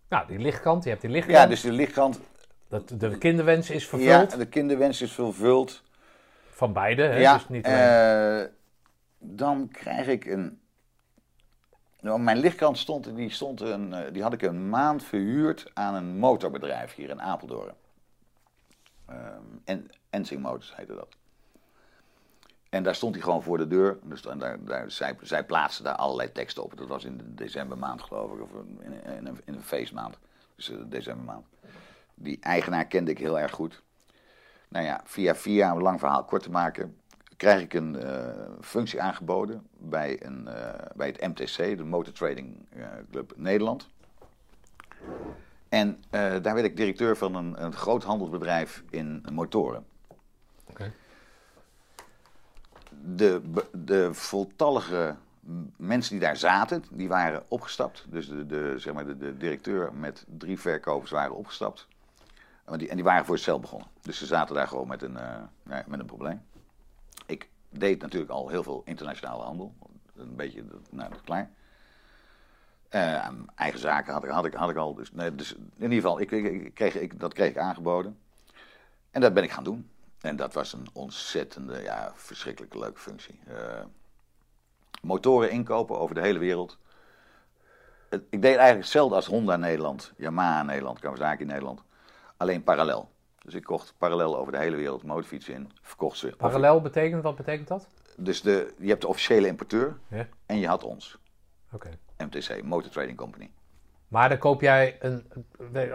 Nou, 0.08 0.26
die 0.26 0.38
lichtkant. 0.38 0.84
Je 0.84 0.90
hebt 0.90 1.02
die 1.02 1.11
lichtkant. 1.11 1.38
Ja, 1.38 1.46
dus 1.46 1.61
de 1.61 1.72
lichtkant. 1.72 2.20
dat, 2.68 2.88
de 2.88 3.18
kinderwens 3.18 3.70
is 3.70 3.88
vervuld. 3.88 4.30
Ja, 4.30 4.36
de 4.36 4.46
kinderwens 4.46 5.00
is 5.00 5.12
vervuld. 5.12 5.82
Van 6.50 6.72
beide. 6.72 7.02
Hè? 7.02 7.18
ja, 7.18 7.34
dus 7.34 7.48
niet 7.48 7.64
alleen... 7.66 7.78
eh, 7.78 8.50
dan 9.18 9.68
krijg 9.68 10.06
ik 10.06 10.24
een. 10.24 10.61
Nou, 12.00 12.20
mijn 12.20 12.38
lichtkant 12.38 12.78
stond, 12.78 13.16
die, 13.16 13.30
stond 13.30 13.61
een, 13.61 13.94
eh, 13.94 14.12
die 14.12 14.22
had 14.22 14.32
ik 14.32 14.42
een 14.42 14.68
maand 14.68 15.04
verhuurd 15.04 15.70
aan 15.74 15.94
een 15.94 16.18
motorbedrijf 16.18 16.94
hier 16.94 17.11
in 17.11 17.20
Apeldoorn. 17.22 17.74
Ehm, 19.06 19.42
en 19.64 19.90
Ensing 20.11 20.42
Motors 20.42 20.76
heette 20.76 20.94
dat. 20.94 21.16
En 22.70 22.82
daar 22.82 22.94
stond 22.94 23.14
hij 23.14 23.24
gewoon 23.24 23.42
voor 23.42 23.58
de 23.58 23.66
deur. 23.66 23.98
Dus 24.02 24.22
dan, 24.22 24.38
daar, 24.38 24.64
daar, 24.64 24.90
zij, 24.90 25.16
zij 25.22 25.44
plaatsten 25.44 25.84
daar 25.84 25.94
allerlei 25.94 26.32
teksten 26.32 26.62
op. 26.62 26.76
Dat 26.76 26.88
was 26.88 27.04
in 27.04 27.16
de 27.16 27.34
decembermaand, 27.34 28.02
geloof 28.02 28.32
ik, 28.32 28.42
of 28.42 28.50
in, 28.52 29.02
in, 29.04 29.26
een, 29.26 29.40
in 29.44 29.60
feestmaand. 29.60 30.18
Dus 30.56 30.66
de 30.66 30.88
decembermaand. 30.88 31.46
Die 32.14 32.38
eigenaar 32.40 32.86
kende 32.86 33.10
ik 33.10 33.18
heel 33.18 33.38
erg 33.38 33.52
goed. 33.52 33.82
Nou 34.68 34.84
ja, 34.84 35.00
via 35.04 35.34
via, 35.34 35.70
een 35.70 35.82
lang 35.82 35.98
verhaal 35.98 36.24
kort 36.24 36.42
te 36.42 36.50
maken, 36.50 36.96
krijg 37.36 37.60
ik 37.60 37.74
een 37.74 37.96
eh, 37.96 38.28
functie 38.60 39.02
aangeboden 39.02 39.66
bij, 39.78 40.24
een, 40.24 40.48
eh, 40.48 40.86
bij 40.96 41.06
het 41.06 41.20
MTC, 41.20 41.76
de 41.76 41.84
Motor 41.84 42.12
Trading 42.12 42.66
eh, 42.68 42.86
Club 43.10 43.32
Nederland. 43.36 43.88
En 45.68 46.02
eh, 46.10 46.20
daar 46.20 46.54
werd 46.54 46.64
ik 46.66 46.76
directeur 46.76 47.16
van 47.16 47.34
een, 47.34 47.64
een 47.64 47.72
groot 47.72 48.04
handelsbedrijf 48.04 48.82
in 48.90 49.24
motoren. 49.32 49.86
Oké. 50.66 50.92
De, 53.03 53.40
de 53.72 54.14
voltallige 54.14 55.16
mensen 55.76 56.12
die 56.12 56.20
daar 56.20 56.36
zaten, 56.36 56.84
die 56.90 57.09
waren 57.09 57.42
opgestapt. 57.48 58.05
Dus 58.09 58.28
de, 58.28 58.46
de, 58.46 58.74
zeg 58.76 58.94
maar 58.94 59.07
de, 59.07 59.16
de 59.16 59.36
directeur 59.36 59.94
met 59.94 60.24
drie 60.38 60.61
verkopers 60.61 61.11
waren 61.11 61.36
opgestapt. 61.36 61.86
En 62.64 62.78
die, 62.78 62.88
en 62.88 62.94
die 62.94 63.05
waren 63.05 63.24
voor 63.24 63.36
zichzelf 63.36 63.61
begonnen. 63.61 63.88
Dus 64.03 64.18
ze 64.18 64.26
zaten 64.26 64.55
daar 64.55 64.68
gewoon 64.68 64.88
met 64.88 65.03
een, 65.03 65.16
eh, 65.16 65.42
ja, 65.68 65.84
met 65.86 66.01
een 66.01 66.07
probleem. 66.07 66.42
Ik 67.26 67.48
deed 67.68 68.03
natuurlijk 68.03 68.30
al 68.30 68.48
heel 68.48 68.62
veel 68.62 68.82
internationale 68.84 69.42
handel. 69.42 69.74
Een 70.16 70.36
beetje, 70.36 70.64
nou, 70.90 71.12
klaar. 71.24 71.51
Eh, 72.88 73.28
eigen 73.55 73.80
zaken 73.80 74.12
had 74.12 74.24
ik, 74.24 74.30
had 74.30 74.44
ik, 74.44 74.55
had 74.55 74.70
ik 74.70 74.76
al. 74.76 74.94
Dus, 74.94 75.12
nee, 75.12 75.34
dus 75.34 75.55
in 75.55 75.70
ieder 75.76 75.94
geval, 75.94 76.20
ik, 76.20 76.30
ik, 76.30 76.44
ik 76.44 76.74
kreeg, 76.74 76.94
ik, 76.94 77.20
dat 77.20 77.32
kreeg 77.32 77.51
ik 77.51 77.59
aangeboden. 77.59 78.18
En 79.11 79.20
dat 79.20 79.34
ben 79.34 79.42
ik 79.42 79.51
gaan 79.51 79.64
doen. 79.64 79.90
En 80.20 80.36
dat 80.36 80.52
was 80.54 80.72
een 80.72 80.86
ontzettende, 80.92 81.82
ja, 81.82 82.12
verschrikkelijke 82.14 82.78
leuke 82.78 82.98
functie. 83.00 83.40
Eh, 83.46 83.84
motoren 85.02 85.50
inkopen 85.50 85.98
over 85.98 86.14
de 86.14 86.20
hele 86.20 86.38
wereld. 86.38 86.78
Het- 88.08 88.22
ik 88.30 88.42
deed 88.42 88.54
eigenlijk 88.56 88.80
hetzelfde 88.80 89.14
als 89.14 89.26
Honda 89.26 89.56
Nederland, 89.56 90.12
Yamaha 90.16 90.62
Nederland, 90.62 90.98
Kawasaki 90.98 91.44
Nederland. 91.44 91.82
Alleen 92.36 92.62
parallel. 92.62 93.10
Dus 93.38 93.54
ik 93.54 93.62
kocht 93.64 93.94
parallel 93.98 94.36
over 94.38 94.52
de 94.52 94.58
hele 94.58 94.76
wereld 94.76 95.02
motorfietsen 95.02 95.54
in, 95.54 95.70
verkocht 95.82 96.18
ze. 96.18 96.26
Of- 96.26 96.36
Parallel 96.36 96.80
betekent, 96.80 97.22
wat 97.22 97.36
betekent 97.36 97.68
dat? 97.68 97.88
Dus 98.16 98.42
de, 98.42 98.74
je 98.78 98.88
hebt 98.88 99.00
de 99.00 99.08
officiële 99.08 99.46
importeur 99.46 99.98
Ja. 100.08 100.28
en 100.46 100.58
je 100.58 100.66
had 100.66 100.84
ons, 100.84 101.18
Oké. 101.72 101.90
MTC, 102.16 102.62
Motor 102.62 102.90
Trading 102.90 103.16
Company. 103.16 103.50
Maar 104.11 104.28
dan 104.28 104.38
koop 104.38 104.61
jij 104.61 104.96
een, 105.00 105.24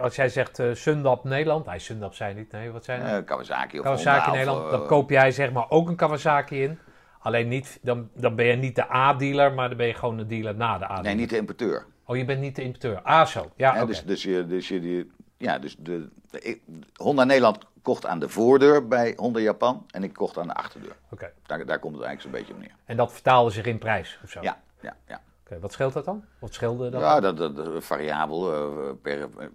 als 0.00 0.16
jij 0.16 0.28
zegt 0.28 0.58
eh 0.58 0.74
Sundap 0.74 1.24
Nederland, 1.24 1.66
hij 1.66 1.78
Sundap 1.78 2.14
zei 2.14 2.34
niet, 2.34 2.52
nee, 2.52 2.70
wat 2.70 2.84
zijn 2.84 3.00
het? 3.00 3.20
Eh, 3.20 3.26
Kawasaki 3.26 3.78
of 3.78 3.84
Kawasaki 3.84 4.18
Honda. 4.20 4.30
Nederland, 4.32 4.64
of, 4.64 4.70
dan 4.70 4.80
eh, 4.82 4.86
koop 4.86 5.10
jij 5.10 5.30
zeg 5.32 5.52
maar 5.52 5.70
ook 5.70 5.88
een 5.88 5.96
Kawasaki 5.96 6.62
in. 6.62 6.78
Alleen 7.18 7.48
niet, 7.48 7.78
dan, 7.82 8.08
dan 8.14 8.34
ben 8.34 8.46
je 8.46 8.56
niet 8.56 8.74
de 8.74 8.92
A-dealer, 8.94 9.52
maar 9.52 9.68
dan 9.68 9.76
ben 9.76 9.86
je 9.86 9.94
gewoon 9.94 10.16
de 10.16 10.26
dealer 10.26 10.54
na 10.54 10.78
de 10.78 10.84
A-dealer. 10.84 11.02
Nee, 11.04 11.14
niet 11.14 11.30
de 11.30 11.36
importeur. 11.36 11.84
Oh, 12.04 12.16
je 12.16 12.24
bent 12.24 12.40
niet 12.40 12.56
de 12.56 12.62
importeur. 12.62 13.00
Ah, 13.02 13.26
zo. 13.26 13.50
Ja, 13.56 13.84
dus, 13.84 14.04
dus, 14.04 14.22
je, 14.22 14.46
dus, 14.46 14.68
je, 14.68 14.80
die, 14.80 15.10
ja, 15.36 15.58
dus 15.58 15.76
de, 15.78 16.08
ik- 16.30 16.60
Honda 16.96 17.24
Nederland 17.24 17.58
kocht 17.82 18.06
aan 18.06 18.18
de 18.18 18.28
voordeur 18.28 18.88
bij 18.88 19.12
Honda 19.16 19.40
Japan 19.40 19.86
en 19.90 20.02
ik 20.02 20.12
kocht 20.12 20.38
aan 20.38 20.46
de 20.46 20.54
achterdeur. 20.54 20.96
Oké. 21.10 21.32
Daar, 21.46 21.66
daar 21.66 21.78
komt 21.78 21.94
het 21.96 22.04
eigenlijk 22.04 22.20
zo'n 22.20 22.30
beetje 22.30 22.52
op 22.52 22.60
neer. 22.60 22.76
En 22.84 22.96
dat 22.96 23.12
vertaalde 23.12 23.50
zich 23.50 23.64
in 23.64 23.78
prijs 23.78 24.18
of 24.24 24.30
zo? 24.30 24.40
Ja, 24.42 24.60
ja, 24.80 24.96
ja. 25.08 25.20
Oké, 25.46 25.60
wat 25.60 25.72
scheelt 25.72 25.92
dat 25.92 26.04
dan? 26.04 26.24
Wat 26.38 26.54
scheelde 26.54 26.90
dat? 26.90 27.00
Ja, 27.00 27.20
dat, 27.20 27.36
dat, 27.36 27.56
dat- 27.56 27.84
variabel. 27.84 28.52
eh, 28.52 28.90
per, 29.02 29.20
eh, 29.38 29.46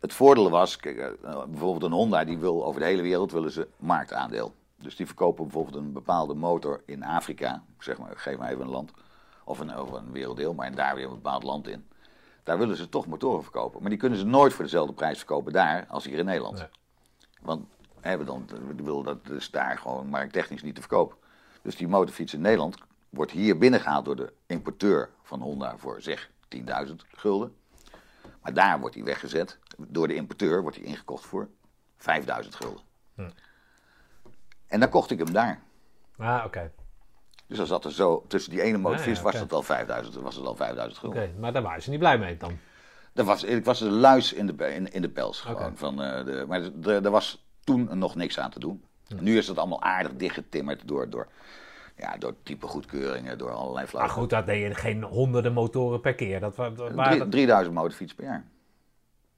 het 0.00 0.12
voordeel 0.12 0.50
was, 0.50 0.76
kijk, 0.76 0.98
eh, 0.98 1.44
bijvoorbeeld 1.48 1.82
een 1.82 1.92
Honda 1.98 2.24
die 2.24 2.38
wil 2.38 2.64
over 2.64 2.80
de 2.80 2.86
hele 2.86 3.02
wereld 3.02 3.32
willen 3.32 3.50
ze 3.50 3.68
marktaandeel. 3.76 4.54
Dus 4.76 4.96
die 4.96 5.06
verkopen 5.06 5.44
bijvoorbeeld 5.44 5.76
een 5.76 5.92
bepaalde 5.92 6.34
motor 6.34 6.82
in 6.84 7.02
Afrika, 7.04 7.62
zeg 7.78 7.98
maar, 7.98 8.10
geef 8.16 8.38
maar 8.38 8.50
even 8.50 8.62
een 8.62 8.70
land, 8.70 8.90
of 9.44 9.58
een, 9.58 9.78
of 9.78 9.92
een 9.92 10.12
werelddeel, 10.12 10.54
maar 10.54 10.74
daar 10.74 10.94
weer 10.94 11.04
een 11.04 11.14
bepaald 11.14 11.42
land 11.42 11.68
in. 11.68 11.86
Daar 12.42 12.58
willen 12.58 12.76
ze 12.76 12.88
toch 12.88 13.06
motoren 13.06 13.42
verkopen. 13.42 13.80
Maar 13.80 13.90
die 13.90 13.98
kunnen 13.98 14.18
ze 14.18 14.24
nooit 14.26 14.52
voor 14.52 14.64
dezelfde 14.64 14.92
prijs 14.92 15.18
verkopen 15.18 15.52
daar 15.52 15.86
als 15.88 16.04
hier 16.04 16.18
in 16.18 16.24
Nederland. 16.24 16.58
Nee. 16.58 16.68
Want 17.42 17.66
hebben 18.00 18.26
dan, 18.26 18.46
we 18.76 18.82
willen 18.82 19.04
dat 19.04 19.26
dus 19.26 19.50
daar 19.50 19.78
gewoon 19.78 20.06
markttechnisch 20.06 20.62
niet 20.62 20.74
te 20.74 20.80
verkopen. 20.80 21.16
Dus 21.62 21.76
die 21.76 21.88
motorfiets 21.88 22.34
in 22.34 22.40
Nederland 22.40 22.76
wordt 23.10 23.32
hier 23.32 23.58
binnengehaald 23.58 24.04
door 24.04 24.16
de 24.16 24.32
importeur 24.46 25.10
van 25.22 25.40
Honda 25.40 25.76
voor 25.76 26.02
zeg 26.02 26.30
10.000 26.56 26.94
gulden. 27.12 27.56
Maar 28.42 28.54
daar 28.54 28.80
wordt 28.80 28.94
hij 28.94 29.04
weggezet. 29.04 29.58
Door 29.76 30.08
de 30.08 30.14
importeur 30.14 30.62
wordt 30.62 30.76
hij 30.76 30.86
ingekocht 30.86 31.24
voor 31.24 31.48
5.000 31.98 32.48
gulden. 32.48 32.82
En 34.66 34.80
dan 34.80 34.88
kocht 34.88 35.10
ik 35.10 35.18
hem 35.18 35.32
daar. 35.32 35.60
Ah, 36.16 36.42
oké. 36.46 36.72
Dus 37.46 37.56
dan 37.56 37.66
zat 37.66 37.84
er 37.84 37.92
zo, 37.92 38.24
tussen 38.28 38.50
die 38.50 38.62
ene 38.62 38.76
ja, 38.76 38.82
was 38.82 39.00
oké. 39.20 39.38
het 39.38 39.52
al 39.52 39.62
5000, 39.62 40.14
was 40.14 40.36
het 40.36 40.46
al 40.46 40.56
5000 40.56 40.98
gulden. 40.98 41.22
Oké, 41.22 41.32
maar 41.38 41.52
daar 41.52 41.62
waren 41.62 41.82
ze 41.82 41.90
niet 41.90 41.98
blij 41.98 42.18
mee 42.18 42.36
dan. 42.36 42.58
Dat 43.12 43.26
was, 43.26 43.44
ik 43.44 43.64
was 43.64 43.80
een 43.80 43.90
luis 43.90 44.32
in 44.32 44.46
de, 44.46 44.74
in, 44.74 44.92
in 44.92 45.02
de 45.02 45.08
pels. 45.08 45.40
Gewoon, 45.40 45.76
van, 45.76 46.02
eh, 46.02 46.24
de, 46.24 46.44
maar 46.48 46.62
er 46.62 47.04
er 47.04 47.10
was 47.10 47.46
toen 47.64 47.98
nog 47.98 48.14
niks 48.14 48.38
aan 48.38 48.50
te 48.50 48.58
doen. 48.58 48.84
Nu 49.20 49.38
is 49.38 49.48
het 49.48 49.58
allemaal 49.58 49.82
aardig 49.82 50.16
dichtgetimmerd 50.16 50.88
door, 50.88 51.10
door, 51.10 51.28
ja, 51.98 52.16
door 52.18 52.34
type 52.42 52.66
goedkeuringen, 52.66 53.38
door 53.38 53.50
allerlei 53.50 53.74
Maar 53.74 53.86
flauwe. 53.88 54.10
goed, 54.10 54.30
dat 54.30 54.46
deed 54.46 54.62
je 54.68 54.74
geen 54.74 55.02
honderden 55.02 55.52
motoren 55.52 56.00
per 56.00 56.14
keer. 56.14 56.40
Dat, 56.40 56.56
dat 56.56 56.76
waren 56.76 56.96
Drie- 57.04 57.18
dat- 57.18 57.30
3000 57.30 57.74
motorfiets 57.74 58.14
per 58.14 58.24
jaar. 58.24 58.44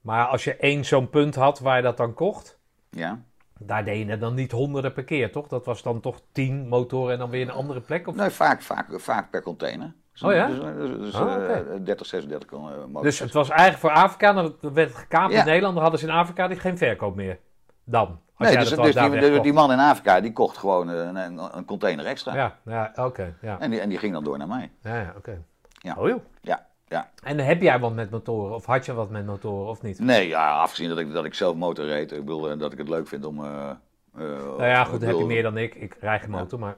Maar 0.01 0.25
als 0.25 0.43
je 0.43 0.55
één 0.55 0.85
zo'n 0.85 1.09
punt 1.09 1.35
had 1.35 1.59
waar 1.59 1.77
je 1.77 1.83
dat 1.83 1.97
dan 1.97 2.13
kocht, 2.13 2.59
Ja. 2.89 3.19
daar 3.59 3.85
deed 3.85 4.07
je 4.07 4.17
dan 4.17 4.33
niet 4.33 4.51
honderden 4.51 4.93
per 4.93 5.03
keer, 5.03 5.31
toch? 5.31 5.47
Dat 5.47 5.65
was 5.65 5.81
dan 5.83 5.99
toch 5.99 6.21
tien 6.31 6.67
motoren 6.67 7.13
en 7.13 7.19
dan 7.19 7.29
weer 7.29 7.41
een 7.41 7.51
andere 7.53 7.81
plek? 7.81 8.07
Of? 8.07 8.15
Nee, 8.15 8.29
vaak, 8.29 8.61
vaak, 8.61 8.87
vaak 8.99 9.29
per 9.31 9.41
container. 9.41 9.93
Dus, 10.11 10.23
Oh 10.23 10.33
ja? 10.33 10.47
Dus, 10.47 10.57
dus, 10.59 10.97
dus, 10.97 11.13
eh, 11.13 11.21
oké. 11.21 11.81
30, 11.83 12.07
36 12.07 12.49
kon, 12.49 12.59
eh, 12.59 12.75
motorfiets. 12.77 13.01
Dus 13.01 13.19
het 13.19 13.33
was 13.33 13.49
eigenlijk 13.49 13.79
voor 13.79 13.89
Afrika, 14.03 14.33
dan 14.33 14.55
werd 14.73 14.89
het 14.89 14.97
gekaapt 14.97 15.33
Ja. 15.33 15.39
in 15.39 15.45
Nederland, 15.45 15.73
dan 15.73 15.81
hadden 15.83 15.99
ze 16.01 16.07
in 16.07 16.13
Afrika 16.13 16.47
die 16.47 16.59
geen 16.59 16.77
verkoop 16.77 17.15
meer. 17.15 17.39
Dan. 17.83 18.19
Als 18.37 18.47
Nee, 18.49 18.57
dus, 18.57 18.69
dus 18.69 19.41
die, 19.41 19.53
man 19.53 19.71
in 19.71 19.79
Afrika 19.79 20.21
die 20.21 20.33
kocht 20.33 20.57
gewoon 20.57 20.89
eh, 20.89 20.95
een, 20.97 21.15
een, 21.15 21.57
een 21.57 21.65
container 21.65 22.05
extra. 22.05 22.35
Ja, 22.35 22.57
ja 22.65 22.91
oké. 22.95 23.35
ja. 23.41 23.59
En, 23.59 23.69
die, 23.71 23.79
en 23.79 23.89
die 23.89 23.97
ging 23.97 24.13
dan 24.13 24.23
door 24.23 24.37
naar 24.37 24.47
mij. 24.47 24.71
Ja, 24.81 24.95
ja, 24.99 25.13
oké. 25.17 25.41
Ja. 25.71 25.95
Oh 25.97 26.07
joh. 26.07 26.19
Ja, 26.41 26.65
ja. 26.87 27.09
En 27.23 27.37
heb 27.39 27.61
jij 27.61 27.79
wat 27.79 27.93
met 27.93 28.09
motoren? 28.09 28.55
Of 28.55 28.65
had 28.65 28.85
je 28.85 28.93
wat 28.93 29.09
met 29.09 29.25
motoren 29.25 29.69
of 29.69 29.81
niet? 29.81 29.99
Nee, 29.99 30.27
ja, 30.27 30.51
afgezien 30.59 30.89
dat 30.89 30.97
ik, 30.97 31.13
dat 31.13 31.25
ik 31.25 31.33
zelf 31.33 31.55
motor 31.55 31.85
reed. 31.85 32.11
Ik 32.11 32.19
bedoel, 32.19 32.49
eh, 32.51 32.59
dat 32.59 32.71
ik 32.71 32.77
het 32.77 32.89
leuk 32.89 33.07
vind 33.07 33.25
om... 33.25 33.43
eh, 33.45 33.69
Nou 34.15 34.65
ja, 34.65 34.83
goed, 34.83 35.01
heb 35.01 35.15
je 35.17 35.25
meer 35.25 35.43
dan 35.43 35.57
ik. 35.57 35.75
Ik 35.75 35.97
rij 35.99 36.19
geen 36.19 36.29
motor, 36.29 36.59
maar... 36.59 36.75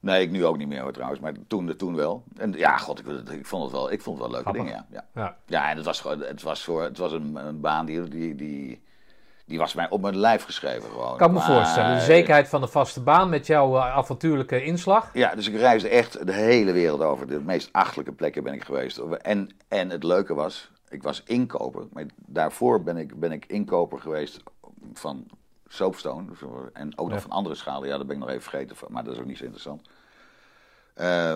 Nee, 0.00 0.22
ik 0.22 0.30
nu 0.30 0.44
ook 0.46 0.56
niet 0.56 0.68
meer 0.68 0.80
hoor 0.82 0.92
trouwens, 0.92 1.20
maar 1.20 1.32
toen, 1.46 1.76
toen 1.76 1.96
wel. 1.96 2.24
En 2.36 2.52
ja, 2.52 2.76
god, 2.76 2.98
ik, 2.98 3.06
ik 3.30 3.46
vond 3.46 3.62
het 3.62 3.72
wel, 3.72 3.92
ik 3.92 4.00
vond 4.02 4.18
het 4.18 4.26
wel 4.30 4.34
leuke 4.36 4.50
Grappig. 4.50 4.72
dingen, 4.72 4.86
ja. 4.90 5.04
ja. 5.14 5.22
Ja. 5.22 5.36
Ja, 5.46 5.70
en 5.70 5.76
het 5.76 5.84
was 5.84 6.00
gewoon, 6.00 6.20
het 6.20 6.42
was, 6.42 6.64
voor, 6.64 6.82
het 6.82 6.98
was 6.98 7.12
een, 7.12 7.36
een 7.36 7.60
baan 7.60 7.86
die, 7.86 8.08
die, 8.08 8.34
die, 8.34 8.82
die 9.46 9.58
was 9.58 9.74
mij 9.74 9.90
op 9.90 10.00
mijn 10.00 10.16
lijf 10.16 10.44
geschreven 10.44 10.90
gewoon. 10.90 11.12
Ik 11.12 11.18
kan 11.18 11.32
me 11.32 11.40
voorstellen. 11.40 11.94
De 11.98 12.04
zekerheid 12.04 12.48
van 12.48 12.62
een 12.62 12.68
vaste 12.68 13.00
baan 13.00 13.28
met 13.28 13.46
jouw 13.46 13.76
eh, 13.76 13.96
avontuurlijke 13.96 14.64
inslag. 14.64 15.10
Ja, 15.12 15.34
dus 15.34 15.48
ik 15.48 15.56
reisde 15.56 15.88
echt 15.88 16.26
de 16.26 16.32
hele 16.32 16.72
wereld 16.72 17.00
over. 17.02 17.26
De 17.26 17.40
meest 17.40 17.68
achtelijke 17.72 18.12
plekken 18.12 18.42
ben 18.42 18.52
ik 18.52 18.64
geweest. 18.64 18.98
En, 18.98 19.50
en 19.68 19.90
het 19.90 20.02
leuke 20.02 20.34
was, 20.34 20.70
ik 20.88 21.02
was 21.02 21.22
inkoper. 21.22 21.86
Maar 21.92 22.04
daarvoor 22.16 22.82
ben 22.82 22.96
ik, 22.96 23.20
ben 23.20 23.32
ik 23.32 23.46
inkoper 23.46 24.00
geweest 24.00 24.42
van 24.92 25.26
Soapstone. 25.68 26.24
En 26.72 26.98
ook 26.98 27.06
nog 27.08 27.16
Ja. 27.16 27.22
van 27.22 27.30
andere 27.30 27.54
schalen. 27.54 27.88
Ja, 27.88 27.96
dat 27.96 28.06
ben 28.06 28.16
ik 28.16 28.22
nog 28.22 28.30
even 28.30 28.42
vergeten. 28.42 28.76
Maar 28.88 29.04
dat 29.04 29.14
is 29.14 29.20
ook 29.20 29.26
niet 29.26 29.36
zo 29.38 29.44
interessant. 29.44 29.88
Eh, 30.94 31.34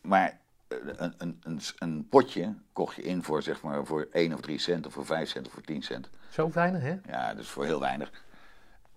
maar 0.00 0.38
eh, 0.68 0.76
een, 0.96 1.14
een, 1.18 1.40
een, 1.42 1.60
een 1.78 2.06
potje 2.08 2.54
kocht 2.72 2.96
je 2.96 3.02
in 3.02 3.22
voor, 3.22 3.42
zeg 3.42 3.62
maar, 3.62 3.86
voor 3.86 4.08
1 4.12 4.32
of 4.34 4.40
3 4.40 4.58
cent. 4.58 4.86
Of 4.86 4.92
voor 4.92 5.06
5 5.06 5.28
cent 5.28 5.46
of 5.46 5.52
voor 5.52 5.62
10 5.62 5.82
cent. 5.82 6.08
Zo 6.30 6.50
weinig, 6.50 6.82
hè? 6.82 6.96
Ja, 7.06 7.34
dus 7.34 7.48
voor 7.48 7.64
heel 7.64 7.80
weinig. 7.80 8.10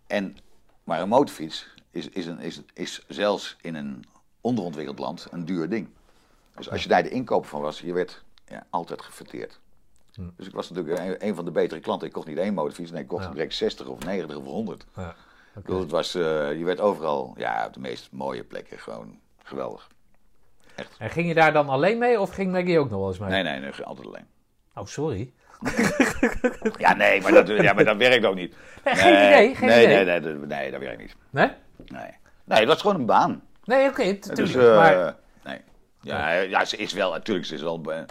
En, 0.07 0.37
maar 0.83 1.01
een 1.01 1.09
motorfiets 1.09 1.67
is, 1.91 2.09
is, 2.09 2.25
een, 2.25 2.39
is, 2.39 2.61
is 2.73 3.05
zelfs 3.07 3.55
in 3.61 3.75
een 3.75 4.05
onderontwikkeld 4.41 4.99
land 4.99 5.27
een 5.31 5.45
duur 5.45 5.69
ding. 5.69 5.89
Dus 6.55 6.69
als 6.69 6.83
je 6.83 6.89
daar 6.89 7.03
de 7.03 7.09
inkoop 7.09 7.45
van 7.45 7.61
was, 7.61 7.79
je 7.81 7.93
werd 7.93 8.23
ja, 8.47 8.65
altijd 8.69 9.01
gefeteerd. 9.01 9.59
Dus 10.35 10.47
ik 10.47 10.53
was 10.53 10.69
natuurlijk 10.69 10.99
een, 10.99 11.27
een 11.27 11.35
van 11.35 11.45
de 11.45 11.51
betere 11.51 11.79
klanten. 11.79 12.07
Ik 12.07 12.13
kocht 12.13 12.27
niet 12.27 12.37
één 12.37 12.53
motorfiets, 12.53 12.91
nee, 12.91 13.01
ik 13.01 13.07
kocht 13.07 13.23
Ja. 13.23 13.31
direct 13.31 13.53
60 13.53 13.87
of 13.87 14.05
90 14.05 14.37
of 14.37 14.43
100. 14.43 14.85
Ja. 14.95 15.15
Bedoel, 15.53 15.79
het 15.79 15.91
was, 15.91 16.15
eh, 16.15 16.57
je 16.57 16.63
werd 16.65 16.79
overal, 16.79 17.33
ja, 17.37 17.65
op 17.65 17.73
de 17.73 17.79
meest 17.79 18.11
mooie 18.11 18.43
plekken 18.43 18.79
gewoon 18.79 19.19
geweldig. 19.43 19.87
En 20.97 21.09
ging 21.09 21.27
je 21.27 21.33
daar 21.33 21.53
dan 21.53 21.69
alleen 21.69 21.97
mee 21.97 22.19
of 22.19 22.29
ging 22.33 22.51
Maggie 22.51 22.79
ook 22.79 22.89
nog 22.89 22.99
wel 22.99 23.07
eens 23.09 23.17
mee? 23.19 23.29
Nee, 23.29 23.43
nee, 23.43 23.59
nee, 23.59 23.83
altijd 23.83 24.07
alleen. 24.07 24.27
Oh, 24.75 24.85
sorry. 24.85 25.33
Ja, 26.77 26.93
nee, 26.95 27.21
maar 27.21 27.31
dat, 27.31 27.47
ja, 27.47 27.73
maar 27.73 27.83
dat 27.85 27.97
werkt 27.97 28.25
ook 28.25 28.35
niet. 28.35 28.55
Nee, 28.85 28.95
geen 28.95 29.13
idee, 29.13 29.55
geen 29.55 29.67
nee, 29.67 29.83
idee. 29.85 29.95
Nee, 29.95 30.05
nee, 30.05 30.21
dat- 30.39 30.47
nee, 30.47 30.71
dat 30.71 30.79
werkt 30.79 30.99
niet. 31.01 31.15
Nee? 31.29 31.51
Nee, 31.87 32.11
nee 32.45 32.65
dat 32.65 32.75
is 32.75 32.81
gewoon 32.81 32.99
een 32.99 33.05
baan. 33.05 33.41
Nee, 33.63 33.87
oké, 33.89 34.03
natuurlijk. 34.05 34.35
Dus, 34.35 34.55
eh, 34.55 34.75
maar 34.75 35.15
nee. 35.43 35.61
Ja, 36.01 36.31
ja, 36.31 36.65
ze 36.65 36.77
is 36.77 36.93
wel, 36.93 37.11
natuurlijk, 37.11 37.47
ze 37.47 37.53
is 37.55 37.61
wel 37.61 37.81
eh, 37.87 37.97
een 37.97 38.05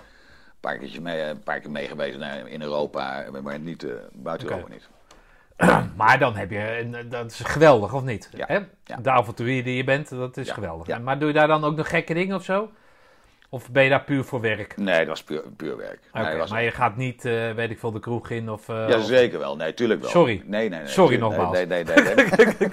paar, 0.61 0.79
mee, 1.03 1.21
een 1.23 1.43
paar 1.43 1.61
keer 1.61 1.71
mee 1.71 1.87
geweest 1.89 2.19
naar, 2.19 2.49
in 2.49 2.63
Europa, 2.63 3.25
maar 3.43 3.59
niet 3.59 3.83
eh, 3.85 3.91
buiten. 4.13 4.49
Europa 4.49 4.69
niet. 4.73 4.89
Maar 5.97 6.19
dan 6.19 6.37
heb 6.37 6.51
je, 6.51 6.79
een- 6.79 7.09
dat 7.09 7.31
is 7.31 7.41
geweldig, 7.41 7.93
of 7.95 8.03
niet? 8.03 8.31
Ja, 8.37 8.45
Hè? 8.49 8.59
ja. 8.85 8.97
De 9.03 9.11
avonturier 9.11 9.65
die 9.65 9.77
je 9.77 9.85
bent, 9.85 10.09
dat 10.09 10.37
is 10.37 10.51
geweldig. 10.51 10.87
ja. 10.87 10.99
Maar 10.99 11.19
doe 11.19 11.29
je 11.29 11.35
daar 11.35 11.47
dan 11.47 11.65
ook 11.65 11.77
nog 11.77 11.89
gekke 11.89 12.15
dingen 12.15 12.37
of 12.37 12.45
zo? 12.45 12.71
Of 13.51 13.71
ben 13.71 13.83
je 13.83 13.89
daar 13.91 14.05
puur 14.05 14.25
voor 14.25 14.41
werk? 14.41 14.77
Nee, 14.77 14.99
dat 14.99 15.07
was 15.07 15.23
puur, 15.23 15.43
puur 15.57 15.77
werk. 15.77 15.99
Oké, 16.09 16.21
nee, 16.23 16.31
dat 16.31 16.39
was 16.39 16.51
maar 16.51 16.63
je 16.63 16.71
gaat 16.71 16.97
niet, 16.97 17.25
eh, 17.25 17.53
weet 17.53 17.71
ik 17.71 17.79
veel, 17.79 17.93
de 17.93 18.01
kroeg 18.01 18.31
in 18.31 18.51
of... 18.51 18.69
eh, 18.69 18.89
Ja, 18.89 18.99
zeker 19.01 19.39
wel. 19.39 19.57
Nee, 19.57 19.75
tuurlijk 19.75 20.01
wel. 20.01 20.11
Sorry. 20.11 20.43
Nee, 20.45 20.69
nee, 20.69 20.79
nee. 20.79 20.89
Sorry 20.89 21.17
tuurlijk- 21.17 21.37
nogmaals. 21.37 21.57
Nee, 21.57 21.67
nee, 21.67 21.85
nee. 21.85 22.15
nee, 22.15 22.69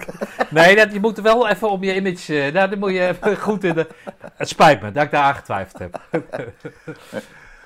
nee. 0.49 0.76
Dat, 0.86 0.93
je 0.93 0.99
moet 0.99 1.17
er 1.17 1.23
wel 1.23 1.47
even 1.49 1.69
om 1.69 1.84
je 1.84 1.95
image... 1.95 2.41
eh, 2.41 2.53
nou, 2.53 2.69
dan 2.69 2.80
moet 2.80 2.91
je 2.91 3.07
even 3.07 3.38
goed 3.47 3.63
in 3.63 3.73
de... 3.73 3.88
Het 4.34 4.47
spijt 4.49 4.82
me 4.82 4.91
dat 4.91 5.03
ik 5.03 5.11
daar 5.11 5.23
aan 5.23 5.36
getwijfeld 5.36 5.80
heb. 5.80 6.01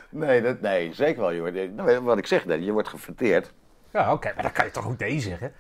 nee, 0.10 0.41
dat, 0.41 0.62
nee, 0.62 0.93
zeker 0.93 1.22
wel. 1.22 1.38
Wordt, 1.39 1.76
nou, 1.76 1.99
wat 2.01 2.18
ik 2.18 2.28
zeg, 2.28 2.43
dat 2.43 2.66
je 2.66 2.72
wordt 2.72 2.88
gefeteerd. 2.88 3.51
Ja, 3.91 4.14
oké, 4.14 4.32
maar 4.34 4.43
dan 4.43 4.51
kan 4.51 4.66
je 4.66 4.72
toch 4.72 4.88
ook 4.88 4.97
nee 4.97 5.20
zeggen? 5.20 5.53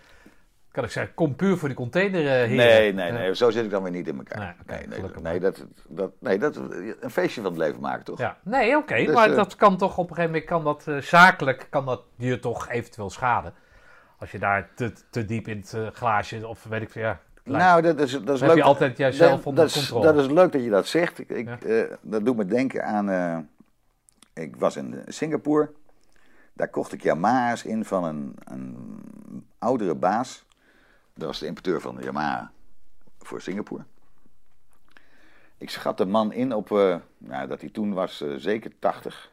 Kan 0.79 0.87
ik 0.87 0.93
zeggen, 0.93 1.13
kom 1.13 1.35
puur 1.35 1.57
voor 1.57 1.67
die 1.67 1.77
container, 1.77 2.19
eh 2.21 2.27
heren. 2.27 2.55
Nee, 2.55 2.93
nee, 2.93 3.07
Eh, 3.09 3.13
nee. 3.13 3.35
Zo 3.35 3.49
zit 3.49 3.63
ik 3.63 3.69
dan 3.69 3.83
weer 3.83 3.91
niet 3.91 4.07
in 4.07 4.17
elkaar. 4.17 4.55
Nee, 4.65 4.87
nee, 4.87 4.99
nee, 5.21 5.39
dat, 5.39 5.65
dat, 5.87 6.11
nee, 6.19 6.39
dat, 6.39 6.55
een 6.99 7.09
feestje 7.11 7.41
van 7.41 7.49
het 7.51 7.59
leven 7.59 7.81
maken, 7.81 8.05
toch? 8.05 8.19
Ja, 8.19 8.37
nee, 8.43 8.77
oké, 8.77 8.95
Dus, 9.05 9.15
maar 9.15 9.29
eh, 9.29 9.35
dat 9.35 9.55
kan 9.55 9.77
toch 9.77 9.97
op 9.97 10.09
een 10.09 10.15
gegeven 10.15 10.31
moment, 10.31 10.49
kan 10.49 10.63
dat, 10.63 10.87
eh, 10.87 10.97
zakelijk 10.97 11.67
kan 11.69 11.85
dat 11.85 12.01
je 12.15 12.39
toch 12.39 12.69
eventueel 12.69 13.09
schaden. 13.09 13.53
Als 14.19 14.31
je 14.31 14.39
daar 14.39 14.69
te, 14.75 14.93
te 15.09 15.25
diep 15.25 15.47
in 15.47 15.57
het 15.57 15.73
eh, 15.73 15.87
glaasje, 15.93 16.47
of 16.47 16.63
weet 16.63 16.81
ik 16.81 16.89
veel, 16.89 17.01
ja. 17.01 17.19
Nou, 17.43 17.81
dat 17.81 17.99
is, 17.99 18.11
dat 18.11 18.21
is 18.21 18.25
dan 18.27 18.33
leuk. 18.39 18.47
heb 18.47 18.57
je 18.57 18.63
altijd 18.63 18.97
dat, 19.17 19.31
onder 19.45 19.55
dat 19.55 19.65
is, 19.65 19.73
controle. 19.73 20.05
dat 20.13 20.25
is 20.25 20.31
leuk 20.31 20.51
dat 20.51 20.63
je 20.63 20.69
dat 20.69 20.87
zegt. 20.87 21.19
Ik, 21.29 21.47
Ja. 21.47 21.59
eh, 21.59 21.91
dat 22.01 22.25
doet 22.25 22.37
me 22.37 22.45
denken 22.45 22.85
aan. 22.85 23.09
eh, 23.09 23.37
ik 24.43 24.55
was 24.55 24.75
in 24.75 25.01
Singapore. 25.07 25.71
Daar 26.53 26.67
kocht 26.69 26.93
ik 26.93 27.03
Yamaha's 27.03 27.63
in 27.63 27.85
van 27.85 28.03
een, 28.03 28.35
een 28.43 29.47
oudere 29.59 29.95
baas. 29.95 30.45
Dat 31.19 31.27
was 31.27 31.39
de 31.39 31.45
importeur 31.45 31.81
van 31.81 31.95
de 31.95 32.03
Yamaha 32.03 32.51
voor 33.19 33.41
Singapore. 33.41 33.83
Ik 35.57 35.69
schat 35.69 35.97
de 35.97 36.05
man 36.05 36.31
in 36.33 36.53
op. 36.53 36.71
eh, 36.71 36.95
nou, 37.17 37.47
dat 37.47 37.61
hij 37.61 37.69
toen 37.69 37.93
was 37.93 38.21
eh, 38.21 38.33
zeker 38.35 38.71
80. 38.79 39.29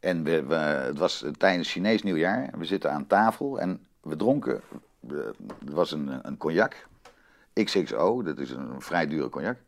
En 0.00 0.22
we, 0.24 0.54
het 0.54 0.98
was 0.98 1.24
tijdens 1.38 1.70
Chinees 1.72 2.02
nieuwjaar. 2.02 2.50
We 2.58 2.64
zitten 2.64 2.92
aan 2.92 3.06
tafel 3.06 3.60
en 3.60 3.86
we 4.00 4.16
dronken. 4.16 4.60
eh, 5.08 5.16
Het 5.58 5.72
was 5.72 5.92
een, 5.92 6.26
een 6.26 6.36
cognac. 6.36 6.86
XXO, 7.52 8.22
dat 8.22 8.38
is 8.38 8.50
een 8.50 8.80
vrij 8.80 9.06
dure 9.06 9.28
cognac. 9.28 9.58